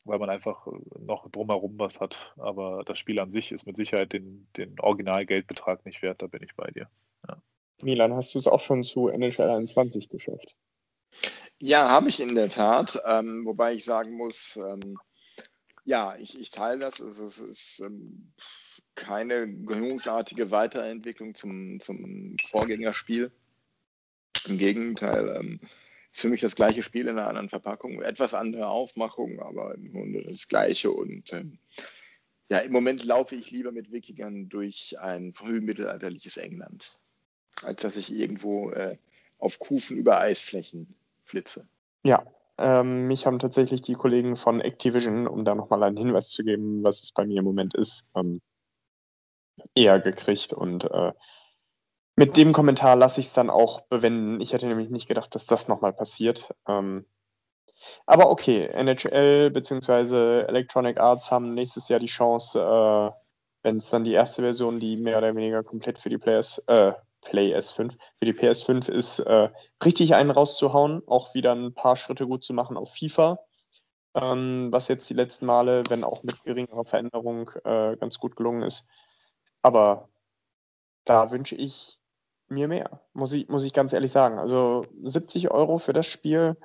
weil 0.05 0.19
man 0.19 0.29
einfach 0.29 0.67
noch 0.99 1.29
drumherum 1.29 1.79
was 1.79 2.01
hat. 2.01 2.33
Aber 2.37 2.83
das 2.85 2.99
Spiel 2.99 3.19
an 3.19 3.31
sich 3.31 3.51
ist 3.51 3.65
mit 3.65 3.77
Sicherheit 3.77 4.13
den, 4.13 4.47
den 4.57 4.79
Originalgeldbetrag 4.79 5.85
nicht 5.85 6.01
wert. 6.01 6.21
Da 6.21 6.27
bin 6.27 6.43
ich 6.43 6.55
bei 6.55 6.69
dir. 6.71 6.89
Ja. 7.27 7.41
Milan, 7.81 8.15
hast 8.15 8.35
du 8.35 8.39
es 8.39 8.47
auch 8.47 8.59
schon 8.59 8.83
zu 8.83 9.07
NHL 9.07 9.49
21 9.49 10.09
geschafft? 10.09 10.55
Ja, 11.59 11.89
habe 11.89 12.09
ich 12.09 12.19
in 12.19 12.35
der 12.35 12.49
Tat. 12.49 13.01
Ähm, 13.05 13.45
wobei 13.45 13.73
ich 13.73 13.85
sagen 13.85 14.17
muss, 14.17 14.57
ähm, 14.57 14.97
ja, 15.85 16.15
ich, 16.17 16.39
ich 16.39 16.49
teile 16.49 16.79
das. 16.79 17.01
Also, 17.01 17.25
es 17.25 17.39
ist 17.39 17.79
ähm, 17.79 18.33
keine 18.95 19.51
großartige 19.51 20.51
Weiterentwicklung 20.51 21.35
zum, 21.35 21.79
zum 21.79 22.35
Vorgängerspiel. 22.47 23.31
Im 24.45 24.57
Gegenteil, 24.57 25.35
ähm, 25.39 25.59
ist 26.11 26.21
für 26.21 26.29
mich 26.29 26.41
das 26.41 26.55
gleiche 26.55 26.83
Spiel 26.83 27.07
in 27.07 27.17
einer 27.17 27.27
anderen 27.27 27.49
Verpackung. 27.49 28.01
Etwas 28.01 28.33
andere 28.33 28.67
Aufmachung, 28.67 29.39
aber 29.39 29.73
im 29.75 29.91
Grunde 29.91 30.23
das 30.23 30.47
gleiche. 30.47 30.91
Und 30.91 31.33
ähm, 31.33 31.57
ja, 32.49 32.59
im 32.59 32.71
Moment 32.71 33.03
laufe 33.03 33.35
ich 33.35 33.51
lieber 33.51 33.71
mit 33.71 33.91
Wikingern 33.91 34.47
durch 34.47 34.99
ein 34.99 35.33
frühmittelalterliches 35.33 36.37
England, 36.37 36.99
als 37.63 37.81
dass 37.81 37.97
ich 37.97 38.13
irgendwo 38.13 38.69
äh, 38.71 38.97
auf 39.39 39.57
Kufen 39.59 39.97
über 39.97 40.19
Eisflächen 40.19 40.93
flitze. 41.25 41.67
Ja, 42.03 42.23
ähm, 42.59 43.07
mich 43.07 43.25
haben 43.25 43.39
tatsächlich 43.39 43.81
die 43.81 43.95
Kollegen 43.95 44.35
von 44.35 44.61
Activision, 44.61 45.27
um 45.27 45.43
da 45.45 45.55
nochmal 45.55 45.81
einen 45.81 45.97
Hinweis 45.97 46.29
zu 46.29 46.43
geben, 46.43 46.83
was 46.83 47.01
es 47.01 47.11
bei 47.11 47.25
mir 47.25 47.39
im 47.39 47.45
Moment 47.45 47.73
ist, 47.73 48.05
ähm, 48.15 48.39
eher 49.75 49.99
gekriegt. 49.99 50.53
Und 50.53 50.85
äh, 50.91 51.11
mit 52.15 52.37
dem 52.37 52.53
Kommentar 52.53 52.95
lasse 52.95 53.19
ich 53.19 53.27
es 53.27 53.33
dann 53.33 53.49
auch 53.49 53.81
bewenden. 53.81 54.39
Ich 54.39 54.53
hätte 54.53 54.67
nämlich 54.67 54.89
nicht 54.89 55.07
gedacht, 55.07 55.33
dass 55.35 55.45
das 55.45 55.67
nochmal 55.67 55.93
passiert. 55.93 56.53
Ähm, 56.67 57.05
aber 58.05 58.29
okay, 58.29 58.67
NHL 58.67 59.49
bzw. 59.51 60.41
Electronic 60.41 60.99
Arts 60.99 61.31
haben 61.31 61.53
nächstes 61.53 61.89
Jahr 61.89 61.99
die 61.99 62.07
Chance, 62.07 62.59
äh, 62.59 63.11
wenn 63.63 63.77
es 63.77 63.89
dann 63.89 64.03
die 64.03 64.13
erste 64.13 64.41
Version, 64.41 64.79
die 64.79 64.97
mehr 64.97 65.17
oder 65.17 65.35
weniger 65.35 65.63
komplett 65.63 65.97
für 65.97 66.09
die 66.09 66.17
Players, 66.17 66.59
äh, 66.67 66.93
Play 67.23 67.55
S5 67.55 67.93
für 68.19 68.25
die 68.25 68.33
PS5 68.33 68.89
ist, 68.89 69.19
äh, 69.19 69.49
richtig 69.83 70.15
einen 70.15 70.31
rauszuhauen, 70.31 71.01
auch 71.07 71.33
wieder 71.33 71.53
ein 71.53 71.73
paar 71.73 71.95
Schritte 71.95 72.27
gut 72.27 72.43
zu 72.43 72.53
machen 72.53 72.77
auf 72.77 72.93
FIFA, 72.93 73.39
ähm, 74.15 74.67
was 74.71 74.87
jetzt 74.87 75.09
die 75.09 75.13
letzten 75.13 75.45
Male, 75.45 75.83
wenn 75.89 76.03
auch 76.03 76.23
mit 76.23 76.43
geringerer 76.43 76.85
Veränderung, 76.85 77.49
äh, 77.63 77.95
ganz 77.97 78.19
gut 78.19 78.35
gelungen 78.35 78.63
ist. 78.63 78.89
Aber 79.63 80.09
da 81.05 81.31
wünsche 81.31 81.55
ich 81.55 81.99
mir 82.47 82.67
mehr, 82.67 83.01
muss 83.13 83.33
ich, 83.33 83.49
muss 83.49 83.63
ich 83.63 83.73
ganz 83.73 83.93
ehrlich 83.93 84.11
sagen. 84.11 84.37
Also 84.37 84.85
70 85.01 85.49
Euro 85.49 85.79
für 85.79 85.93
das 85.93 86.05
Spiel 86.05 86.55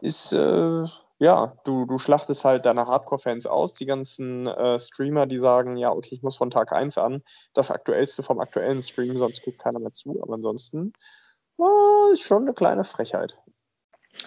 ist 0.00 0.32
äh, 0.32 0.84
ja, 1.18 1.56
du, 1.64 1.86
du 1.86 1.98
schlachtest 1.98 2.44
halt 2.44 2.66
deine 2.66 2.86
Hardcore-Fans 2.86 3.46
aus, 3.46 3.74
die 3.74 3.86
ganzen 3.86 4.46
äh, 4.46 4.78
Streamer, 4.78 5.26
die 5.26 5.38
sagen, 5.38 5.76
ja, 5.76 5.90
okay, 5.90 6.14
ich 6.14 6.22
muss 6.22 6.36
von 6.36 6.50
Tag 6.50 6.72
1 6.72 6.98
an 6.98 7.22
das 7.54 7.70
Aktuellste 7.70 8.22
vom 8.22 8.38
aktuellen 8.38 8.82
Stream, 8.82 9.16
sonst 9.16 9.42
guckt 9.42 9.58
keiner 9.58 9.78
mehr 9.78 9.92
zu. 9.92 10.22
Aber 10.22 10.34
ansonsten 10.34 10.92
oh, 11.56 12.10
ist 12.12 12.22
schon 12.22 12.42
eine 12.42 12.52
kleine 12.52 12.84
Frechheit. 12.84 13.38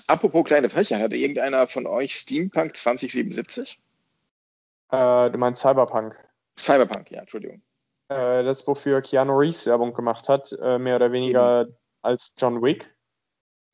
Apropos 0.08 0.46
kleine 0.46 0.70
Frechheit, 0.70 1.02
hat 1.02 1.14
irgendeiner 1.14 1.68
von 1.68 1.86
euch 1.86 2.16
Steampunk 2.16 2.76
2077? 2.76 3.80
Äh, 4.92 5.30
du 5.30 5.38
meinst 5.38 5.62
Cyberpunk? 5.62 6.18
Cyberpunk, 6.58 7.12
ja, 7.12 7.22
Entschuldigung. 7.22 7.62
Äh, 8.10 8.44
das, 8.44 8.66
wofür 8.66 9.02
Keanu 9.02 9.38
Reeves 9.38 9.68
Werbung 9.68 9.94
gemacht 9.94 10.30
hat, 10.30 10.52
äh, 10.62 10.80
mehr 10.80 10.96
oder 10.96 11.12
weniger 11.12 11.62
Eben. 11.62 11.76
als 12.02 12.34
John 12.38 12.62
Wick. 12.62 12.94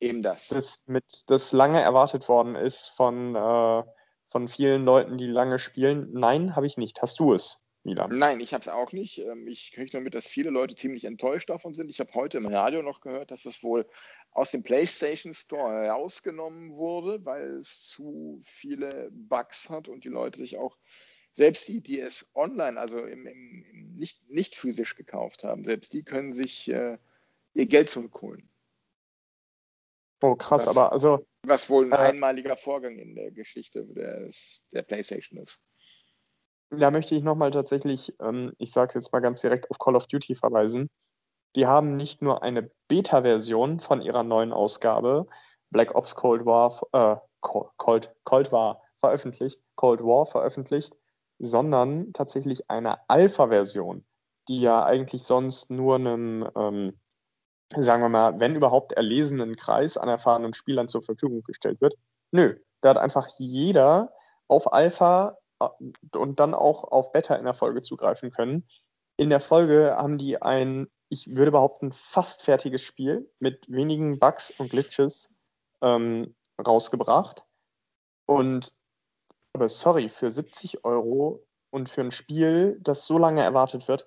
Eben 0.02 0.22
das. 0.22 0.50
Das, 0.50 0.84
mit, 0.88 1.06
das 1.28 1.54
lange 1.54 1.82
erwartet 1.82 2.28
worden 2.28 2.56
ist 2.56 2.90
von, 2.90 3.34
äh, 3.34 3.84
von 4.28 4.48
vielen 4.50 4.84
Leuten, 4.84 5.18
die 5.18 5.28
lange 5.28 5.58
spielen. 5.58 6.10
Nein, 6.12 6.54
habe 6.56 6.66
ich 6.66 6.76
nicht. 6.76 7.02
Hast 7.02 7.20
du 7.20 7.34
es, 7.34 7.66
Milan? 7.84 8.12
Nein, 8.14 8.42
ich 8.42 8.54
habe 8.54 8.60
es 8.60 8.68
auch 8.68 8.92
nicht. 8.92 9.20
Ähm, 9.20 9.48
ich 9.48 9.72
kriege 9.72 9.92
nur 9.94 10.04
mit, 10.04 10.16
dass 10.16 10.28
viele 10.28 10.50
Leute 10.50 10.76
ziemlich 10.76 11.06
enttäuscht 11.06 11.50
davon 11.50 11.74
sind. 11.74 11.90
Ich 11.90 12.02
habe 12.02 12.14
heute 12.14 12.38
im 12.38 12.46
Radio 12.46 12.82
noch 12.82 13.00
gehört, 13.00 13.32
dass 13.32 13.46
es 13.46 13.64
wohl 13.64 13.88
aus 14.32 14.52
dem 14.52 14.64
PlayStation 14.64 15.34
Store 15.34 15.88
rausgenommen 15.88 16.76
wurde, 16.76 17.24
weil 17.24 17.56
es 17.56 17.86
zu 17.86 18.42
viele 18.44 19.08
Bugs 19.12 19.70
hat 19.70 19.88
und 19.88 20.04
die 20.04 20.10
Leute 20.10 20.40
sich 20.40 20.58
auch 20.58 20.78
selbst 21.36 21.68
die, 21.68 21.82
die 21.82 22.00
es 22.00 22.30
online, 22.34 22.80
also 22.80 23.00
im, 23.00 23.28
im, 23.28 23.66
im 23.72 23.96
nicht, 23.96 24.28
nicht 24.30 24.56
physisch 24.56 24.96
gekauft 24.96 25.44
haben, 25.44 25.66
selbst 25.66 25.94
die 25.94 26.04
können 26.04 26.32
sich 26.32 26.70
äh, 26.72 26.98
ihr 27.54 27.66
Geld 27.66 27.90
zurückholen. 27.90 28.50
Oh, 30.22 30.36
krass, 30.36 30.66
was, 30.66 30.76
aber 30.76 30.94
also. 30.94 31.28
Was 31.46 31.70
wohl 31.70 31.86
ein 31.86 31.92
äh, 31.92 31.96
einmaliger 31.96 32.56
Vorgang 32.56 32.98
in 32.98 33.16
der 33.16 33.32
Geschichte 33.32 33.86
des, 33.86 34.64
der 34.72 34.82
PlayStation 34.82 35.40
ist. 35.40 35.60
Da 36.72 36.90
möchte 36.90 37.16
ich 37.16 37.24
nochmal 37.24 37.52
tatsächlich, 37.52 38.16
ähm, 38.22 38.54
ich 38.58 38.72
sage 38.72 38.94
jetzt 38.96 39.12
mal 39.12 39.20
ganz 39.20 39.42
direkt, 39.42 39.70
auf 39.70 39.78
Call 39.78 39.96
of 39.96 40.08
Duty 40.08 40.36
verweisen. 40.36 40.90
die 41.56 41.68
haben 41.68 41.96
nicht 41.96 42.22
nur 42.22 42.44
eine 42.44 42.70
Beta-Version 42.88 43.80
von 43.80 44.02
ihrer 44.02 44.24
neuen 44.24 44.52
Ausgabe, 44.54 45.28
Black 45.70 45.96
Ops 45.96 46.16
Cold 46.16 46.46
War, 46.46 46.74
äh, 46.94 47.18
Cold, 47.42 48.14
Cold 48.24 48.52
War 48.52 48.82
veröffentlicht, 48.96 49.60
Cold 49.76 50.02
War 50.02 50.26
veröffentlicht, 50.26 50.96
sondern 51.46 52.14
tatsächlich 52.14 52.70
eine 52.70 53.10
Alpha-Version, 53.10 54.06
die 54.48 54.62
ja 54.62 54.84
eigentlich 54.84 55.24
sonst 55.24 55.72
nur 55.72 55.96
einem, 55.96 56.50
ähm, 56.56 57.00
sagen 57.76 58.02
wir 58.02 58.10
mal, 58.10 58.40
wenn 58.40 58.56
überhaupt 58.56 58.94
erlesenen 58.94 59.56
Kreis 59.56 59.98
an 59.98 60.10
erfahrenen 60.10 60.54
Spielern 60.54 60.88
zur 60.88 61.04
Verfügung 61.04 61.42
gestellt 61.44 61.82
wird. 61.82 61.96
Nö, 62.32 62.56
da 62.82 62.90
hat 62.90 62.98
einfach 62.98 63.28
jeder 63.38 64.14
auf 64.48 64.72
Alpha 64.72 65.38
äh, 65.60 65.68
und 66.18 66.40
dann 66.40 66.54
auch 66.54 66.84
auf 66.84 67.12
Beta 67.12 67.36
in 67.36 67.46
der 67.46 67.54
Folge 67.54 67.82
zugreifen 67.82 68.32
können. 68.32 68.68
In 69.18 69.30
der 69.30 69.40
Folge 69.40 69.96
haben 69.98 70.18
die 70.18 70.42
ein, 70.42 70.88
ich 71.10 71.36
würde 71.36 71.52
behaupten, 71.52 71.92
fast 71.92 72.44
fertiges 72.44 72.82
Spiel 72.82 73.32
mit 73.40 73.70
wenigen 73.72 74.20
Bugs 74.20 74.52
und 74.58 74.70
Glitches 74.70 75.30
ähm, 75.82 76.36
rausgebracht. 76.66 77.46
Und 78.26 78.74
aber 79.56 79.70
sorry, 79.70 80.10
für 80.10 80.30
70 80.30 80.84
Euro 80.84 81.42
und 81.70 81.90
für 81.90 82.02
ein 82.02 82.12
Spiel, 82.12 82.78
das 82.82 83.06
so 83.06 83.18
lange 83.18 83.42
erwartet 83.42 83.88
wird, 83.88 84.06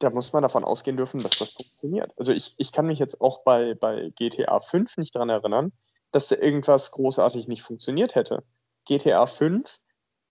da 0.00 0.10
muss 0.10 0.32
man 0.32 0.42
davon 0.42 0.64
ausgehen 0.64 0.96
dürfen, 0.96 1.22
dass 1.22 1.38
das 1.38 1.52
funktioniert. 1.52 2.12
Also 2.18 2.32
ich, 2.32 2.56
ich 2.58 2.72
kann 2.72 2.88
mich 2.88 2.98
jetzt 2.98 3.20
auch 3.20 3.44
bei, 3.44 3.74
bei 3.74 4.10
GTA 4.16 4.58
5 4.58 4.96
nicht 4.96 5.14
daran 5.14 5.28
erinnern, 5.28 5.72
dass 6.10 6.26
da 6.26 6.34
irgendwas 6.34 6.90
großartig 6.90 7.46
nicht 7.46 7.62
funktioniert 7.62 8.16
hätte. 8.16 8.42
GTA 8.86 9.24
5 9.26 9.78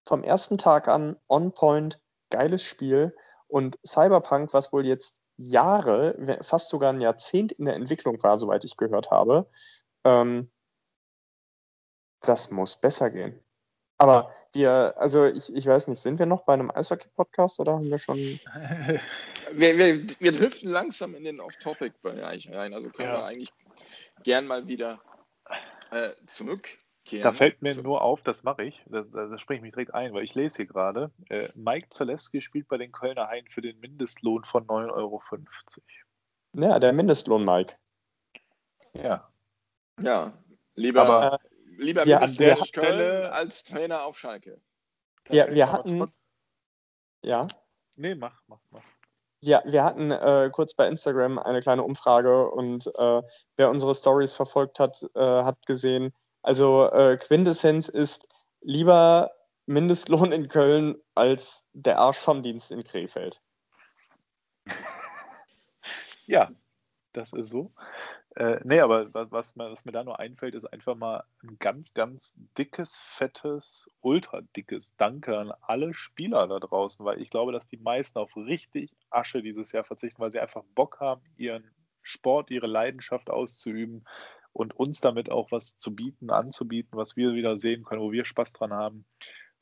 vom 0.06 0.26
ersten 0.26 0.58
Tag 0.58 0.90
an 0.90 1.18
on 1.30 1.54
point, 1.54 2.02
geiles 2.30 2.64
Spiel 2.64 3.16
und 3.48 3.80
Cyberpunk, 3.88 4.54
was 4.54 4.74
wohl 4.74 4.86
jetzt 4.86 5.22
Jahre, 5.38 6.38
fast 6.42 6.68
sogar 6.68 6.92
ein 6.92 7.00
Jahrzehnt 7.00 7.54
in 7.54 7.64
der 7.64 7.76
Entwicklung 7.76 8.22
war, 8.22 8.38
soweit 8.38 8.66
ich 8.66 8.76
gehört 8.76 9.12
habe, 9.12 9.50
ähm, 10.04 10.52
das 12.20 12.52
muss 12.52 12.76
besser 12.76 13.10
gehen. 13.10 13.42
Aber 14.02 14.34
wir, 14.54 14.96
also 14.98 15.26
ich, 15.26 15.56
ich 15.56 15.68
weiß 15.68 15.88
nicht, 15.88 16.00
sind 16.00 16.18
wir 16.18 16.26
noch 16.26 16.42
bei 16.42 16.54
einem 16.54 16.72
Eishockey-Podcast 16.72 17.60
oder 17.60 17.74
haben 17.74 17.92
wir 17.92 18.00
schon. 18.00 18.18
wir, 19.52 19.78
wir, 19.78 20.08
wir 20.20 20.32
driften 20.32 20.72
langsam 20.72 21.14
in 21.14 21.24
den 21.24 21.40
Off-Topic-Bereich 21.40 22.52
rein. 22.52 22.74
Also 22.74 22.90
können 22.90 23.10
ja. 23.10 23.20
wir 23.20 23.26
eigentlich 23.26 23.54
gern 24.24 24.48
mal 24.48 24.68
wieder 24.68 25.00
äh, 25.92 26.14
zurückkehren. 26.26 27.24
Da 27.24 27.32
fällt 27.32 27.62
mir 27.62 27.76
nur 27.76 28.02
auf, 28.02 28.22
das 28.22 28.42
mache 28.42 28.64
ich, 28.64 28.84
das, 28.88 29.06
das 29.12 29.40
spreche 29.40 29.58
ich 29.58 29.62
mich 29.62 29.74
direkt 29.74 29.94
ein, 29.94 30.16
weil 30.16 30.24
ich 30.24 30.34
lese 30.34 30.58
hier 30.58 30.66
gerade, 30.66 31.12
äh, 31.30 31.50
Mike 31.54 31.90
Zalewski 31.92 32.42
spielt 32.42 32.68
bei 32.70 32.78
den 32.78 32.92
Kölner 32.92 33.28
Haien 33.28 33.48
für 33.50 33.62
den 33.62 33.80
Mindestlohn 33.82 34.46
von 34.46 34.66
9,50 34.66 34.94
Euro. 34.94 35.22
Ja, 36.54 36.80
der 36.80 36.94
Mindestlohn, 36.94 37.46
Mike. 37.46 37.76
Ja. 38.94 39.30
Ja, 40.02 40.34
lieber, 40.74 41.04
Aber, 41.04 41.40
lieber 41.82 42.06
ja, 42.08 42.20
an 42.20 42.36
der 42.36 42.56
Köln 42.56 42.66
Stelle, 42.66 43.32
als 43.32 43.64
Trainer 43.64 44.06
auf 44.06 44.18
Schalke. 44.18 44.62
Ja, 45.30 45.52
wir 45.54 45.72
hatten. 45.72 46.12
Ja. 47.24 47.48
Nee, 47.96 48.16
mach, 48.16 48.42
mach, 48.48 48.60
mach. 48.70 48.84
Ja, 49.44 49.64
wir 49.66 49.84
hatten 49.84 50.12
äh, 50.12 50.50
kurz 50.52 50.76
bei 50.76 50.88
Instagram 50.88 51.40
eine 51.40 51.62
kleine 51.62 51.84
Umfrage 51.84 52.50
und 52.52 52.88
äh, 52.88 53.22
wer 53.56 53.70
unsere 53.70 53.96
Stories 53.96 54.34
verfolgt 54.34 54.80
hat, 54.80 55.02
äh, 55.16 55.20
hat 55.20 55.66
gesehen, 55.66 56.14
also 56.44 56.92
äh, 56.92 57.18
Quintessenz 57.18 57.90
ist 57.90 58.28
lieber 58.62 59.32
Mindestlohn 59.66 60.32
in 60.32 60.48
Köln 60.48 60.96
als 61.16 61.66
der 61.74 61.98
Arsch 61.98 62.18
vom 62.18 62.44
Dienst 62.44 62.72
in 62.72 62.84
Krefeld. 62.84 63.42
Ja, 66.28 66.50
das 67.12 67.34
ist 67.34 67.50
so. 67.50 67.74
Äh, 68.36 68.60
nee, 68.64 68.80
aber 68.80 69.14
was, 69.14 69.32
was, 69.32 69.56
mir, 69.58 69.70
was, 69.70 69.84
mir, 69.84 69.92
da 69.92 70.04
nur 70.04 70.20
einfällt, 70.20 70.56
ist 70.56 70.66
einfach 70.66 70.96
mal 70.96 71.26
ein 71.44 71.58
ganz, 71.60 71.94
ganz 71.94 72.34
dickes, 72.58 72.98
fettes, 72.98 73.90
ultra 74.00 74.42
dickes 74.56 74.96
Danke 74.96 75.38
an 75.38 75.52
alle 75.62 75.94
Spieler 75.94 76.48
da 76.48 76.60
draußen, 76.60 77.04
weil 77.06 77.22
ich 77.22 77.30
glaube, 77.30 77.52
dass 77.52 77.68
die 77.68 77.78
meisten 77.78 78.20
auf 78.20 78.36
richtig 78.38 78.96
Asche 79.10 79.42
dieses 79.42 79.74
Jahr 79.74 79.84
verzichten, 79.84 80.22
weil 80.22 80.32
sie 80.32 80.40
einfach 80.40 80.64
Bock 80.76 81.02
haben, 81.02 81.22
ihren 81.36 81.70
Sport, 82.04 82.52
ihre 82.52 82.68
Leidenschaft 82.68 83.30
auszuüben 83.30 84.06
und 84.54 84.74
uns 84.78 85.02
damit 85.02 85.30
auch 85.30 85.52
was 85.52 85.78
zu 85.78 85.94
bieten, 85.94 86.30
anzubieten, 86.30 86.98
was 86.98 87.18
wir 87.18 87.34
wieder 87.34 87.60
sehen 87.60 87.84
können, 87.84 88.02
wo 88.02 88.14
wir 88.14 88.24
Spaß 88.24 88.54
dran 88.54 88.72
haben. 88.72 89.06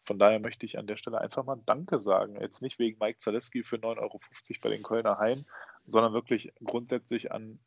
Von 0.05 0.19
daher 0.19 0.39
möchte 0.39 0.65
ich 0.67 0.77
an 0.77 0.87
der 0.87 0.97
Stelle 0.97 1.21
einfach 1.21 1.43
mal 1.43 1.61
Danke 1.65 1.99
sagen. 1.99 2.39
Jetzt 2.39 2.61
nicht 2.61 2.77
wegen 2.77 2.99
Mike 2.99 3.19
Zaleski 3.19 3.63
für 3.63 3.77
9,50 3.77 3.99
Euro 3.99 4.19
bei 4.61 4.69
den 4.69 4.83
Kölner 4.83 5.17
Haien, 5.17 5.45
sondern 5.87 6.13
wirklich 6.13 6.51
grundsätzlich 6.63 7.31
an 7.31 7.59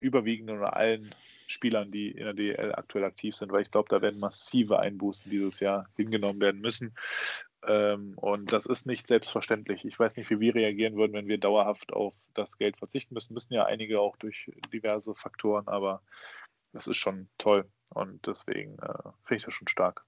überwiegenden 0.00 0.58
oder 0.58 0.76
allen 0.76 1.14
Spielern, 1.46 1.90
die 1.90 2.10
in 2.10 2.24
der 2.24 2.34
DL 2.34 2.74
aktuell 2.74 3.04
aktiv 3.04 3.34
sind, 3.34 3.52
weil 3.52 3.62
ich 3.62 3.70
glaube, 3.70 3.88
da 3.88 4.00
werden 4.02 4.20
massive 4.20 4.78
Einbußen 4.78 5.30
dieses 5.30 5.60
Jahr 5.60 5.88
hingenommen 5.96 6.40
werden 6.40 6.60
müssen. 6.60 6.94
Ähm, 7.66 8.14
und 8.16 8.52
das 8.52 8.66
ist 8.66 8.86
nicht 8.86 9.08
selbstverständlich. 9.08 9.84
Ich 9.84 9.98
weiß 9.98 10.16
nicht, 10.16 10.30
wie 10.30 10.40
wir 10.40 10.54
reagieren 10.54 10.96
würden, 10.96 11.12
wenn 11.12 11.28
wir 11.28 11.38
dauerhaft 11.38 11.92
auf 11.92 12.14
das 12.34 12.56
Geld 12.58 12.76
verzichten 12.76 13.14
müssen. 13.14 13.34
Müssen 13.34 13.54
ja 13.54 13.64
einige 13.64 14.00
auch 14.00 14.16
durch 14.16 14.50
diverse 14.72 15.14
Faktoren, 15.14 15.66
aber 15.66 16.02
das 16.72 16.86
ist 16.86 16.98
schon 16.98 17.28
toll. 17.38 17.68
Und 17.90 18.26
deswegen 18.26 18.78
äh, 18.78 19.10
finde 19.24 19.36
ich 19.36 19.44
das 19.44 19.54
schon 19.54 19.68
stark. 19.68 20.04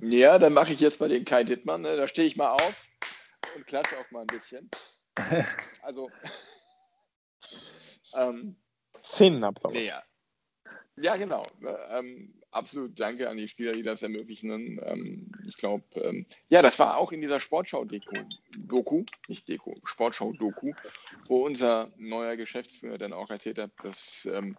Ja, 0.00 0.38
dann 0.38 0.52
mache 0.52 0.72
ich 0.72 0.80
jetzt 0.80 1.00
mal 1.00 1.08
den 1.08 1.24
Kai 1.24 1.44
Dittmann. 1.44 1.82
Ne? 1.82 1.96
Da 1.96 2.08
stehe 2.08 2.26
ich 2.26 2.36
mal 2.36 2.52
auf 2.52 2.86
und 3.56 3.66
klatsche 3.66 3.98
auch 3.98 4.10
mal 4.10 4.22
ein 4.22 4.26
bisschen. 4.26 4.70
Also. 5.82 6.10
Ähm, 8.16 8.56
Szenenapplaus. 9.02 9.74
Nee, 9.74 9.86
ja. 9.86 10.02
ja, 10.96 11.16
genau. 11.16 11.46
Ne? 11.60 11.78
Ähm, 11.90 12.34
absolut 12.50 12.98
danke 12.98 13.28
an 13.28 13.36
die 13.36 13.48
Spieler, 13.48 13.72
die 13.72 13.82
das 13.82 14.02
ermöglichen. 14.02 14.80
Ähm, 14.82 15.32
ich 15.46 15.56
glaube, 15.56 15.84
ähm, 16.00 16.26
ja, 16.48 16.62
das 16.62 16.78
war 16.78 16.96
auch 16.96 17.12
in 17.12 17.20
dieser 17.20 17.40
Sportschau-Doku, 17.40 19.04
nicht 19.28 19.48
Deko, 19.48 19.74
Sportschau-Doku, 19.84 20.72
wo 21.26 21.44
unser 21.44 21.90
neuer 21.96 22.36
Geschäftsführer 22.36 22.98
dann 22.98 23.12
auch 23.12 23.30
erzählt 23.30 23.58
hat, 23.58 23.72
dass 23.82 24.26
ähm, 24.26 24.56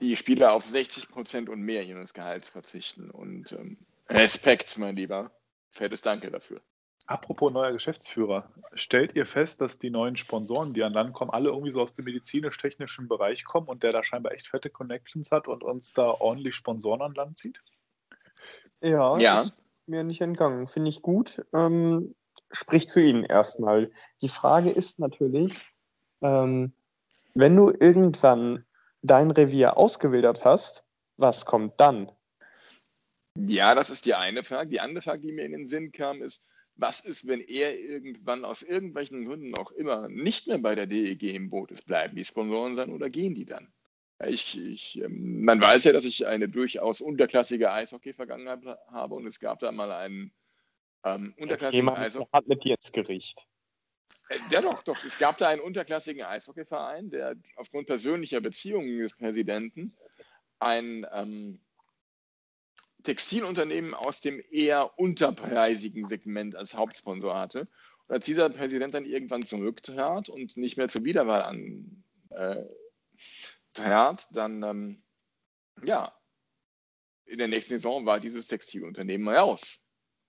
die 0.00 0.16
Spieler 0.16 0.52
auf 0.52 0.66
60 0.66 1.08
Prozent 1.08 1.48
und 1.48 1.60
mehr 1.60 1.82
ihres 1.84 2.14
Gehalts 2.14 2.48
verzichten. 2.48 3.10
Und 3.10 3.52
ähm, 3.52 3.78
Respekt, 4.08 4.76
mein 4.78 4.96
Lieber. 4.96 5.30
Fettes 5.70 6.02
Danke 6.02 6.30
dafür. 6.30 6.60
Apropos 7.06 7.52
neuer 7.52 7.72
Geschäftsführer, 7.72 8.50
stellt 8.72 9.14
ihr 9.14 9.26
fest, 9.26 9.60
dass 9.60 9.78
die 9.78 9.90
neuen 9.90 10.16
Sponsoren, 10.16 10.72
die 10.72 10.82
an 10.82 10.94
Land 10.94 11.12
kommen, 11.12 11.30
alle 11.30 11.50
irgendwie 11.50 11.70
so 11.70 11.82
aus 11.82 11.94
dem 11.94 12.06
medizinisch-technischen 12.06 13.08
Bereich 13.08 13.44
kommen 13.44 13.68
und 13.68 13.82
der 13.82 13.92
da 13.92 14.02
scheinbar 14.02 14.32
echt 14.32 14.48
fette 14.48 14.70
Connections 14.70 15.30
hat 15.30 15.46
und 15.46 15.62
uns 15.62 15.92
da 15.92 16.08
ordentlich 16.08 16.54
Sponsoren 16.54 17.02
an 17.02 17.14
Land 17.14 17.36
zieht? 17.36 17.60
Ja, 18.80 19.18
ja. 19.18 19.42
ist 19.42 19.54
mir 19.86 20.02
nicht 20.02 20.22
entgangen. 20.22 20.66
Finde 20.66 20.88
ich 20.88 21.02
gut. 21.02 21.44
Ähm, 21.52 22.14
spricht 22.50 22.90
für 22.90 23.02
ihn 23.02 23.24
erstmal. 23.24 23.90
Die 24.22 24.28
Frage 24.28 24.70
ist 24.70 24.98
natürlich, 24.98 25.66
ähm, 26.22 26.72
wenn 27.34 27.54
du 27.54 27.70
irgendwann 27.70 28.64
dein 29.02 29.30
Revier 29.30 29.76
ausgewildert 29.76 30.46
hast, 30.46 30.84
was 31.18 31.44
kommt 31.44 31.78
dann? 31.78 32.10
Ja, 33.36 33.74
das 33.74 33.90
ist 33.90 34.06
die 34.06 34.14
eine 34.14 34.42
Frage. 34.42 34.70
Die 34.70 34.80
andere 34.80 35.02
Frage, 35.02 35.20
die 35.20 35.32
mir 35.32 35.44
in 35.44 35.52
den 35.52 35.68
Sinn 35.68 35.92
kam, 35.92 36.22
ist, 36.22 36.48
was 36.76 37.00
ist, 37.00 37.26
wenn 37.26 37.40
er 37.40 37.78
irgendwann 37.78 38.44
aus 38.44 38.62
irgendwelchen 38.62 39.24
Gründen 39.24 39.54
auch 39.56 39.70
immer 39.72 40.08
nicht 40.08 40.46
mehr 40.46 40.58
bei 40.58 40.74
der 40.74 40.86
DEG 40.86 41.34
im 41.34 41.50
Boot 41.50 41.70
ist? 41.70 41.86
Bleiben 41.86 42.16
die 42.16 42.24
Sponsoren 42.24 42.76
dann 42.76 42.90
oder 42.90 43.08
gehen 43.08 43.34
die 43.34 43.46
dann? 43.46 43.72
Ich, 44.26 44.58
ich, 44.58 45.02
ähm, 45.02 45.44
man 45.44 45.60
weiß 45.60 45.84
ja, 45.84 45.92
dass 45.92 46.04
ich 46.04 46.26
eine 46.26 46.48
durchaus 46.48 47.00
unterklassige 47.00 47.72
Eishockey-Vergangenheit 47.72 48.64
habe 48.88 49.14
und 49.14 49.26
es 49.26 49.40
gab 49.40 49.58
da 49.58 49.72
mal 49.72 49.90
einen 49.92 50.32
ähm, 51.04 51.34
unterklassigen 51.36 51.88
Eishockey. 51.88 52.30
hat 52.32 52.46
mit 52.46 52.64
ins 52.64 52.92
Gericht. 52.92 53.46
Äh, 54.28 54.38
ja, 54.50 54.62
doch, 54.62 54.82
doch. 54.82 55.04
Es 55.04 55.18
gab 55.18 55.38
da 55.38 55.48
einen 55.48 55.60
unterklassigen 55.60 56.22
Eishockeyverein, 56.24 57.10
der 57.10 57.34
aufgrund 57.56 57.86
persönlicher 57.86 58.40
Beziehungen 58.40 58.98
des 58.98 59.14
Präsidenten 59.14 59.96
ein 60.60 61.06
ähm, 61.12 61.60
Textilunternehmen 63.04 63.94
aus 63.94 64.20
dem 64.20 64.42
eher 64.50 64.98
unterpreisigen 64.98 66.06
Segment 66.06 66.56
als 66.56 66.74
Hauptsponsor 66.74 67.38
hatte. 67.38 67.68
Und 68.06 68.14
als 68.14 68.24
dieser 68.24 68.50
Präsident 68.50 68.94
dann 68.94 69.04
irgendwann 69.04 69.44
zurücktrat 69.44 70.28
und 70.28 70.56
nicht 70.56 70.76
mehr 70.76 70.88
zur 70.88 71.04
Wiederwahl 71.04 71.42
antrat, 72.30 74.22
äh, 74.22 74.26
dann, 74.32 74.62
ähm, 74.62 75.02
ja, 75.84 76.12
in 77.26 77.38
der 77.38 77.48
nächsten 77.48 77.74
Saison 77.74 78.04
war 78.04 78.20
dieses 78.20 78.46
Textilunternehmen 78.46 79.24
mal 79.24 79.38
aus. 79.38 79.82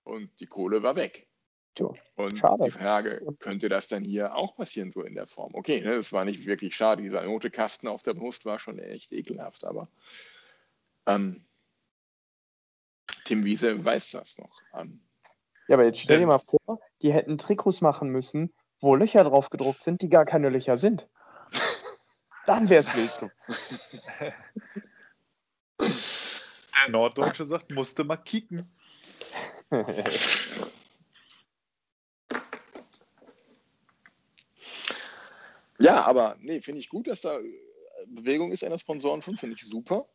Und 0.04 0.30
die 0.40 0.46
Kohle 0.46 0.84
war 0.84 0.96
weg. 0.96 1.28
Tja, 1.76 1.92
und 2.16 2.38
schade. 2.38 2.64
die 2.64 2.72
Frage, 2.72 3.26
könnte 3.40 3.68
das 3.68 3.90
dann 3.90 4.04
hier 4.04 4.36
auch 4.36 4.56
passieren, 4.56 4.92
so 4.92 5.02
in 5.02 5.14
der 5.14 5.28
Form? 5.28 5.54
Okay, 5.56 5.82
ne, 5.82 5.96
das 5.96 6.14
war 6.14 6.24
nicht 6.24 6.46
wirklich 6.46 6.76
schade. 6.76 7.02
Dieser 7.02 7.26
rote 7.26 7.52
Kasten 7.52 7.88
auf 7.88 8.02
der 8.02 8.14
Brust 8.14 8.46
war 8.46 8.60
schon 8.60 8.80
echt 8.80 9.12
ekelhaft, 9.12 9.66
aber 9.66 9.90
ähm, 11.06 11.46
Tim 13.26 13.44
Wiese 13.44 13.84
weiß 13.84 14.12
das 14.12 14.38
noch. 14.38 14.62
Ähm, 14.74 15.02
ja, 15.68 15.76
aber 15.76 15.86
jetzt 15.86 16.00
stell 16.00 16.20
dir 16.20 16.28
mal 16.28 16.40
vor, 16.40 16.80
die 17.02 17.12
hätten 17.12 17.38
Trikots 17.38 17.82
machen 17.82 18.10
müssen, 18.10 18.54
wo 18.80 18.96
Löcher 18.96 19.24
drauf 19.24 19.50
gedruckt 19.50 19.84
sind, 19.84 20.02
die 20.02 20.10
gar 20.10 20.26
keine 20.26 20.50
Löcher 20.50 20.78
sind. 20.78 21.10
Dann 22.46 22.70
wäre 22.70 22.82
es 22.82 22.96
wild. 22.96 23.12
Der 25.80 26.90
Norddeutsche 26.90 27.46
sagt, 27.46 27.72
musste 27.72 28.04
mal 28.04 28.18
kicken. 28.18 28.72
Ja, 35.80 36.06
aber 36.06 36.38
nee, 36.40 36.62
finde 36.62 36.80
ich 36.80 36.90
gut, 36.90 37.08
dass 37.08 37.22
da 37.22 37.40
Bewegung 38.08 38.52
ist 38.52 38.64
an 38.64 38.70
der 38.70 38.78
Sponsorenfund, 38.78 39.40
finde 39.40 39.56
ich 39.56 39.66
super. 39.66 40.08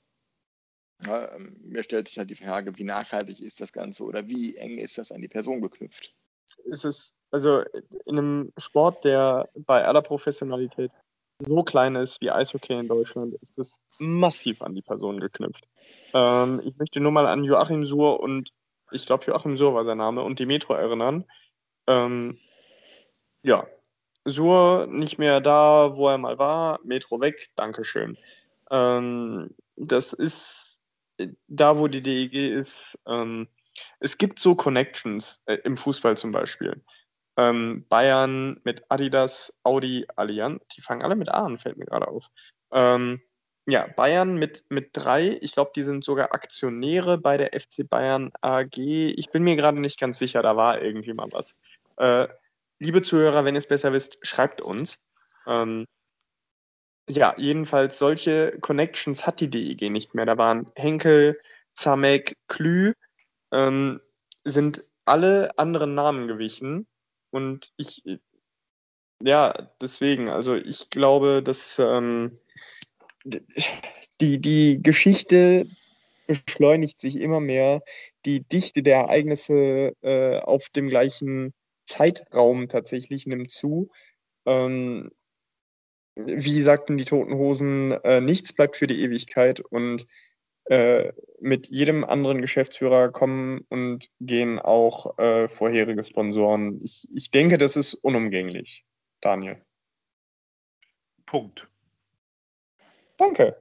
Ja, 1.07 1.35
ähm, 1.35 1.57
mir 1.63 1.83
stellt 1.83 2.09
sich 2.09 2.19
halt 2.19 2.31
die 2.31 2.35
Frage, 2.35 2.77
wie 2.77 2.85
nachhaltig 2.85 3.41
ist 3.41 3.61
das 3.61 3.73
Ganze 3.73 4.05
oder 4.05 4.27
wie 4.29 4.57
eng 4.57 4.79
ist 4.79 4.99
das 4.99 5.13
an 5.13 5.23
die 5.23 5.29
Person 5.29 5.61
geknüpft? 5.63 6.15
Es 6.71 6.85
ist 6.85 7.15
also 7.31 7.63
in 8.07 8.19
einem 8.19 8.53
Sport, 8.59 9.05
der 9.05 9.49
bei 9.55 9.85
aller 9.85 10.03
Professionalität 10.03 10.91
so 11.47 11.63
klein 11.63 11.97
ist 11.97 12.21
wie 12.21 12.31
Eishockey 12.31 12.75
in 12.75 12.89
Deutschland, 12.89 13.35
ist 13.41 13.59
es 13.59 13.81
massiv 13.99 14.61
an 14.63 14.75
die 14.75 14.83
Person 14.83 15.21
geknüpft. 15.21 15.67
Ähm, 16.13 16.61
ich 16.65 16.77
möchte 16.77 17.01
nur 17.01 17.13
mal 17.13 17.27
an 17.27 17.45
Joachim 17.45 17.87
Suhr 17.87 18.21
und 18.21 18.53
ich 18.91 19.07
glaube 19.07 19.25
Joachim 19.25 19.57
Suhr 19.57 19.75
war 19.75 19.85
sein 19.85 19.99
Name 19.99 20.23
und 20.23 20.39
die 20.39 20.47
Metro 20.47 20.75
erinnern. 20.75 21.25
Ähm, 21.87 22.39
ja, 23.43 23.67
Sur 24.27 24.87
nicht 24.87 25.19
mehr 25.19 25.41
da, 25.41 25.97
wo 25.97 26.09
er 26.09 26.19
mal 26.19 26.39
war, 26.39 26.81
Metro 26.85 27.21
weg, 27.21 27.51
Dankeschön. 27.57 28.19
Ähm, 28.71 29.55
das 29.77 30.13
ist 30.13 30.60
da, 31.49 31.79
wo 31.79 31.89
die 31.89 32.03
DEG 32.03 32.35
ist. 32.35 32.99
Ähm, 33.07 33.49
es 34.01 34.19
gibt 34.19 34.39
so 34.39 34.55
Connections 34.55 35.41
äh, 35.47 35.57
im 35.65 35.77
Fußball 35.77 36.17
zum 36.17 36.33
Beispiel. 36.33 36.83
Ähm, 37.37 37.87
Bayern 37.89 38.61
mit 38.65 38.85
Adidas, 38.89 39.53
Audi, 39.63 40.07
Allianz, 40.17 40.63
die 40.77 40.83
fangen 40.83 41.03
alle 41.03 41.17
mit 41.17 41.29
A 41.29 41.45
an, 41.45 41.59
fällt 41.59 41.77
mir 41.77 41.87
gerade 41.87 42.09
auf. 42.09 42.27
Ähm, 42.73 43.21
ja, 43.67 43.87
Bayern 43.87 44.35
mit, 44.35 44.65
mit 44.69 44.91
drei, 44.93 45.39
ich 45.41 45.53
glaube, 45.53 45.73
die 45.77 45.85
sind 45.85 46.05
sogar 46.05 46.35
Aktionäre 46.35 47.19
bei 47.19 47.37
der 47.37 47.59
FC 47.59 47.89
Bayern 47.89 48.33
AG. 48.41 48.77
Ich 48.77 49.31
bin 49.31 49.45
mir 49.45 49.57
gerade 49.57 49.81
nicht 49.81 50.01
ganz 50.01 50.19
sicher, 50.19 50.43
da 50.43 50.57
war 50.57 50.83
irgendwie 50.83 51.13
mal 51.13 51.29
was. 51.31 51.57
Äh, 51.97 52.29
liebe 52.79 53.03
Zuhörer, 53.03 53.45
wenn 53.45 53.55
ihr 53.55 53.59
es 53.59 53.69
besser 53.69 53.93
wisst, 53.93 54.19
schreibt 54.27 54.61
uns. 54.61 55.01
Ähm, 55.47 55.87
ja, 57.11 57.35
jedenfalls 57.37 57.99
solche 57.99 58.59
Connections 58.61 59.27
hat 59.27 59.41
die 59.41 59.51
DEG 59.51 59.91
nicht 59.91 60.15
mehr. 60.15 60.27
Da 60.27 60.39
waren 60.39 60.71
Henkel, 60.77 61.39
Zamek, 61.75 62.37
Klü, 62.49 62.93
ähm, 63.53 64.01
sind 64.45 64.83
alle 65.05 65.51
anderen 65.59 65.95
Namen 65.95 66.29
gewichen. 66.29 66.87
Und 67.31 67.73
ich, 67.77 68.03
ja, 69.23 69.53
deswegen, 69.81 70.29
also 70.29 70.55
ich 70.55 70.91
glaube, 70.91 71.43
dass 71.43 71.79
ähm, 71.79 72.39
die, 73.25 74.41
die 74.41 74.83
Geschichte 74.83 75.67
beschleunigt 76.27 77.01
sich 77.01 77.17
immer 77.17 77.41
mehr. 77.41 77.83
Die 78.25 78.41
Dichte 78.41 78.83
der 78.83 78.99
Ereignisse 78.99 79.95
äh, 80.03 80.39
auf 80.39 80.69
dem 80.71 80.89
gleichen 80.89 81.53
Zeitraum 81.87 82.69
tatsächlich 82.69 83.27
nimmt 83.27 83.51
zu. 83.51 83.91
Ähm, 84.47 85.11
wie 86.27 86.63
sagten 86.63 86.97
die 86.97 87.05
Toten 87.05 87.35
Hosen, 87.35 87.93
äh, 88.05 88.21
nichts 88.21 88.53
bleibt 88.53 88.77
für 88.77 88.87
die 88.87 89.03
Ewigkeit 89.03 89.61
und 89.61 90.07
äh, 90.65 91.13
mit 91.41 91.69
jedem 91.69 92.05
anderen 92.05 92.41
Geschäftsführer 92.41 93.11
kommen 93.11 93.67
und 93.71 94.09
gehen 94.21 94.59
auch 94.59 95.19
äh, 95.19 95.49
vorherige 95.49 96.03
Sponsoren. 96.05 96.81
Ich, 96.85 97.09
ich 97.15 97.31
denke, 97.31 97.59
das 97.59 97.77
ist 97.77 97.95
unumgänglich, 97.95 98.85
Daniel. 99.21 99.61
Punkt. 101.27 101.67
Danke. 103.17 103.61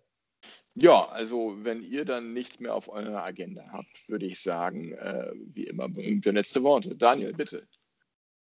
Ja, 0.75 1.07
also 1.09 1.57
wenn 1.63 1.83
ihr 1.83 2.05
dann 2.05 2.33
nichts 2.33 2.59
mehr 2.59 2.73
auf 2.73 2.89
eurer 2.89 3.23
Agenda 3.23 3.63
habt, 3.71 4.07
würde 4.07 4.25
ich 4.25 4.39
sagen, 4.39 4.93
äh, 4.93 5.31
wie 5.35 5.65
immer 5.65 5.89
berühmt 5.89 6.23
für 6.23 6.31
letzte 6.31 6.63
Worte. 6.63 6.95
Daniel, 6.95 7.33
bitte. 7.33 7.67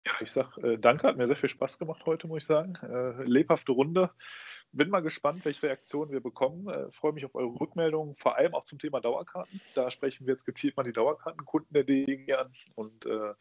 Ja, 0.06 0.12
ich 0.22 0.32
sag 0.32 0.58
äh, 0.60 0.78
danke, 0.78 1.08
hat 1.08 1.18
mir 1.18 1.28
sehr 1.28 1.36
viel 1.36 1.50
Spaß 1.50 1.80
gemacht 1.80 2.06
heute, 2.06 2.28
muss 2.28 2.44
ich 2.44 2.48
sagen. 2.48 2.76
Äh, 2.84 3.24
lebhafte 3.24 3.72
Runde. 3.72 4.12
Bin 4.72 4.90
mal 4.90 5.02
gespannt, 5.02 5.46
welche 5.46 5.64
Reaktionen 5.64 6.12
wir 6.12 6.22
bekommen. 6.22 6.68
Äh, 6.68 6.92
Freue 6.92 7.14
mich 7.14 7.26
auf 7.26 7.34
eure 7.34 7.60
Rückmeldungen, 7.60 8.16
vor 8.18 8.38
allem 8.38 8.54
auch 8.54 8.66
zum 8.66 8.78
Thema 8.78 9.02
Dauerkarten. 9.02 9.60
Da 9.74 9.90
sprechen 9.90 10.28
wir 10.28 10.34
jetzt 10.34 10.46
gezielt 10.46 10.78
mal 10.78 10.84
die 10.84 10.94
Dauerkartenkunden 10.94 11.74
der 11.74 11.84
DEG 11.84 12.32
an. 12.38 12.54
Und 12.76 13.06
äh, 13.06 13.34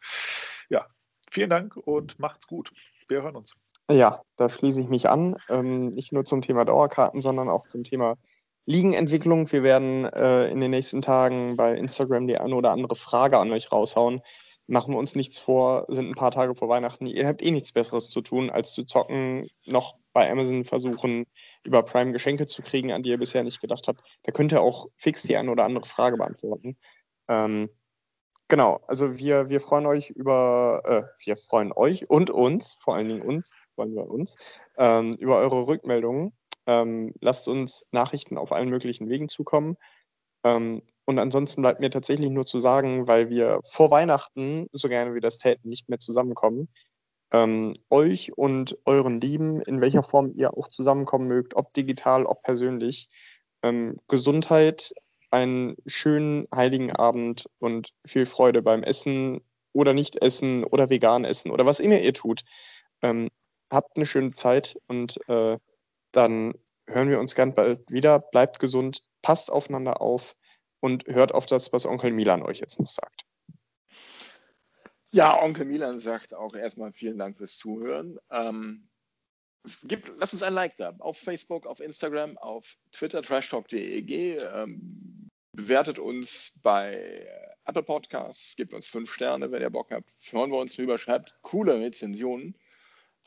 ja, 0.69 0.87
vielen 1.31 1.51
Dank 1.51 1.77
und 1.77 2.17
macht's 2.17 2.47
gut. 2.47 2.71
Wir 3.07 3.21
hören 3.21 3.35
uns. 3.35 3.55
Ja, 3.91 4.21
da 4.35 4.49
schließe 4.49 4.81
ich 4.81 4.89
mich 4.89 5.07
an. 5.07 5.37
Ähm, 5.49 5.89
nicht 5.89 6.13
nur 6.13 6.25
zum 6.25 6.41
Thema 6.41 6.65
Dauerkarten, 6.65 7.21
sondern 7.21 7.49
auch 7.49 7.67
zum 7.67 7.83
Thema 7.83 8.17
Ligenentwicklung. 8.65 9.51
Wir 9.51 9.61
werden 9.61 10.05
äh, 10.05 10.49
in 10.49 10.59
den 10.59 10.71
nächsten 10.71 11.03
Tagen 11.03 11.55
bei 11.55 11.75
Instagram 11.75 12.25
die 12.25 12.39
eine 12.39 12.55
oder 12.55 12.71
andere 12.71 12.95
Frage 12.95 13.37
an 13.37 13.51
euch 13.51 13.71
raushauen 13.71 14.23
machen 14.67 14.93
wir 14.93 14.97
uns 14.97 15.15
nichts 15.15 15.39
vor, 15.39 15.85
sind 15.89 16.09
ein 16.09 16.15
paar 16.15 16.31
Tage 16.31 16.55
vor 16.55 16.69
Weihnachten. 16.69 17.05
Ihr 17.05 17.27
habt 17.27 17.43
eh 17.43 17.51
nichts 17.51 17.71
Besseres 17.71 18.09
zu 18.09 18.21
tun, 18.21 18.49
als 18.49 18.71
zu 18.71 18.83
zocken, 18.83 19.47
noch 19.65 19.95
bei 20.13 20.29
Amazon 20.31 20.63
versuchen, 20.63 21.25
über 21.63 21.83
Prime 21.83 22.11
Geschenke 22.11 22.47
zu 22.47 22.61
kriegen, 22.61 22.91
an 22.91 23.03
die 23.03 23.09
ihr 23.09 23.19
bisher 23.19 23.43
nicht 23.43 23.61
gedacht 23.61 23.87
habt. 23.87 24.01
Da 24.23 24.31
könnt 24.31 24.51
ihr 24.53 24.61
auch 24.61 24.87
fix 24.95 25.23
die 25.23 25.35
eine 25.37 25.51
oder 25.51 25.65
andere 25.65 25.85
Frage 25.85 26.17
beantworten. 26.17 26.77
Ähm, 27.27 27.69
genau, 28.47 28.81
also 28.87 29.17
wir, 29.17 29.49
wir 29.49 29.59
freuen 29.59 29.85
euch 29.85 30.09
über, 30.09 30.81
äh, 30.85 31.25
wir 31.25 31.37
freuen 31.37 31.71
euch 31.73 32.09
und 32.09 32.29
uns, 32.29 32.75
vor 32.79 32.95
allen 32.95 33.09
Dingen 33.09 33.21
uns, 33.21 33.53
freuen 33.75 33.93
wir 33.93 34.09
uns, 34.09 34.35
ähm, 34.77 35.11
über 35.19 35.37
eure 35.37 35.67
Rückmeldungen. 35.67 36.33
Ähm, 36.67 37.13
lasst 37.21 37.47
uns 37.47 37.85
Nachrichten 37.91 38.37
auf 38.37 38.51
allen 38.51 38.69
möglichen 38.69 39.09
Wegen 39.09 39.29
zukommen. 39.29 39.77
Ähm, 40.43 40.81
und 41.05 41.19
ansonsten 41.19 41.61
bleibt 41.61 41.79
mir 41.79 41.91
tatsächlich 41.91 42.29
nur 42.29 42.45
zu 42.45 42.59
sagen, 42.59 43.07
weil 43.07 43.29
wir 43.29 43.59
vor 43.63 43.91
Weihnachten, 43.91 44.67
so 44.71 44.87
gerne 44.87 45.13
wir 45.13 45.21
das 45.21 45.37
täten, 45.37 45.69
nicht 45.69 45.87
mehr 45.87 45.99
zusammenkommen, 45.99 46.67
ähm, 47.31 47.73
euch 47.89 48.35
und 48.37 48.77
euren 48.85 49.21
Lieben, 49.21 49.61
in 49.61 49.81
welcher 49.81 50.03
Form 50.03 50.31
ihr 50.35 50.57
auch 50.57 50.67
zusammenkommen 50.67 51.27
mögt, 51.27 51.55
ob 51.55 51.73
digital, 51.73 52.25
ob 52.25 52.41
persönlich, 52.43 53.07
ähm, 53.63 53.99
Gesundheit, 54.07 54.93
einen 55.31 55.75
schönen 55.85 56.47
heiligen 56.53 56.91
Abend 56.91 57.45
und 57.59 57.93
viel 58.05 58.25
Freude 58.25 58.61
beim 58.61 58.83
Essen 58.83 59.41
oder 59.73 59.93
nicht 59.93 60.21
essen 60.21 60.63
oder 60.63 60.89
vegan 60.89 61.25
essen 61.25 61.51
oder 61.51 61.65
was 61.65 61.79
immer 61.79 61.99
ihr 61.99 62.13
tut. 62.13 62.43
Ähm, 63.01 63.29
habt 63.71 63.97
eine 63.97 64.05
schöne 64.05 64.31
Zeit 64.33 64.77
und 64.87 65.19
äh, 65.27 65.57
dann 66.11 66.53
hören 66.87 67.09
wir 67.09 67.19
uns 67.19 67.35
ganz 67.35 67.55
bald 67.55 67.91
wieder. 67.91 68.19
Bleibt 68.19 68.59
gesund, 68.59 69.01
passt 69.21 69.51
aufeinander 69.51 70.01
auf 70.01 70.35
und 70.85 71.07
hört 71.07 71.33
auf 71.33 71.47
das, 71.47 71.73
was 71.73 71.87
Onkel 71.87 72.11
Milan 72.11 72.43
euch 72.43 72.59
jetzt 72.59 72.79
noch 72.79 72.89
sagt. 72.89 73.25
Ja, 75.09 75.41
Onkel 75.41 75.65
Milan 75.65 75.99
sagt 75.99 76.35
auch 76.35 76.53
erstmal 76.53 76.91
vielen 76.91 77.17
Dank 77.17 77.37
fürs 77.37 77.57
Zuhören. 77.57 78.19
Ähm, 78.29 78.87
gib, 79.85 80.13
lasst 80.19 80.33
uns 80.33 80.43
ein 80.43 80.53
Like 80.53 80.77
da. 80.77 80.93
Auf 80.99 81.17
Facebook, 81.17 81.65
auf 81.65 81.79
Instagram, 81.79 82.37
auf 82.37 82.77
Twitter, 82.91 83.23
trashtalk.deg. 83.23 84.11
Ähm, 84.11 85.31
bewertet 85.53 85.97
uns 85.97 86.59
bei 86.61 87.27
Apple 87.65 87.81
Podcasts, 87.81 88.55
gebt 88.55 88.71
uns 88.71 88.85
fünf 88.85 89.11
Sterne, 89.11 89.51
wenn 89.51 89.63
ihr 89.63 89.71
Bock 89.71 89.89
habt. 89.89 90.13
Freuen 90.19 90.51
wir 90.51 90.59
uns 90.59 90.75
drüber, 90.75 90.99
schreibt 90.99 91.33
coole 91.41 91.79
Rezensionen. 91.79 92.55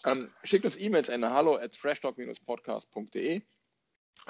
Ähm, 0.06 0.30
schickt 0.44 0.64
uns 0.64 0.78
E-Mails 0.78 1.10
an 1.10 1.28
hallo 1.28 1.56
at 1.56 1.72
trashtalk-podcast.de. 1.72 3.42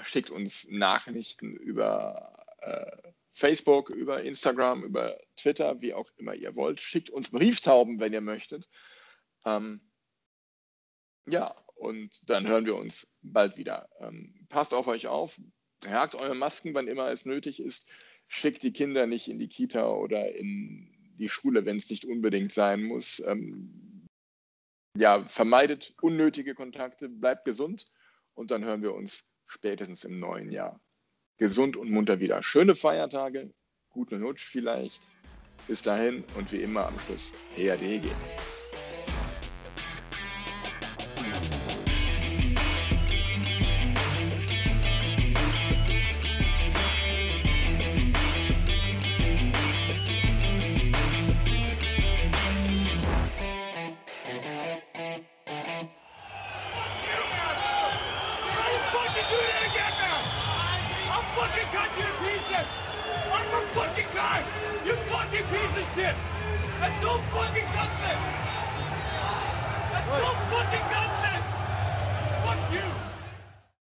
Schickt 0.03 0.31
uns 0.31 0.67
Nachrichten 0.71 1.57
über 1.57 2.47
äh, 2.61 3.13
Facebook, 3.39 3.91
über 3.91 4.23
Instagram, 4.23 4.83
über 4.83 5.17
Twitter, 5.37 5.81
wie 5.81 5.95
auch 5.95 6.11
immer 6.17 6.35
ihr 6.35 6.57
wollt. 6.57 6.81
Schickt 6.81 7.09
uns 7.09 7.31
Brieftauben, 7.31 8.01
wenn 8.01 8.13
ihr 8.13 8.21
möchtet. 8.21 8.69
Ähm, 9.45 9.81
ja, 11.29 11.55
und 11.77 12.29
dann 12.29 12.49
hören 12.49 12.67
wir 12.67 12.75
uns 12.75 13.17
bald 13.23 13.57
wieder. 13.57 13.89
Ähm, 14.01 14.35
passt 14.49 14.75
auf 14.75 14.89
euch 14.89 15.07
auf, 15.07 15.41
tragt 15.81 16.17
eure 16.17 16.35
Masken, 16.35 16.75
wann 16.75 16.89
immer 16.89 17.11
es 17.11 17.25
nötig 17.25 17.61
ist. 17.61 17.89
Schickt 18.27 18.65
die 18.65 18.73
Kinder 18.73 19.07
nicht 19.07 19.29
in 19.29 19.39
die 19.39 19.49
Kita 19.49 19.89
oder 19.89 20.35
in 20.35 20.93
die 21.17 21.29
Schule, 21.29 21.65
wenn 21.65 21.77
es 21.77 21.91
nicht 21.91 22.05
unbedingt 22.05 22.53
sein 22.53 22.83
muss. 22.83 23.21
Ähm, 23.21 24.07
ja, 24.97 25.25
vermeidet 25.29 25.95
unnötige 26.03 26.57
Kontakte, 26.57 27.09
bleibt 27.09 27.45
gesund 27.45 27.89
und 28.35 28.51
dann 28.51 28.65
hören 28.65 28.83
wir 28.83 28.95
uns 28.95 29.33
spätestens 29.47 30.03
im 30.03 30.19
neuen 30.19 30.51
Jahr 30.51 30.81
gesund 31.39 31.77
und 31.77 31.91
munter 31.91 32.21
wieder. 32.21 32.43
Schöne 32.43 32.75
Feiertage, 32.75 33.51
guten 33.91 34.23
Rutsch 34.23 34.45
vielleicht. 34.45 35.09
Bis 35.67 35.83
dahin 35.83 36.25
und 36.37 36.53
wie 36.53 36.63
immer 36.63 36.87
am 36.87 36.99
Schluss, 36.99 37.33
HRDG. 37.57 38.09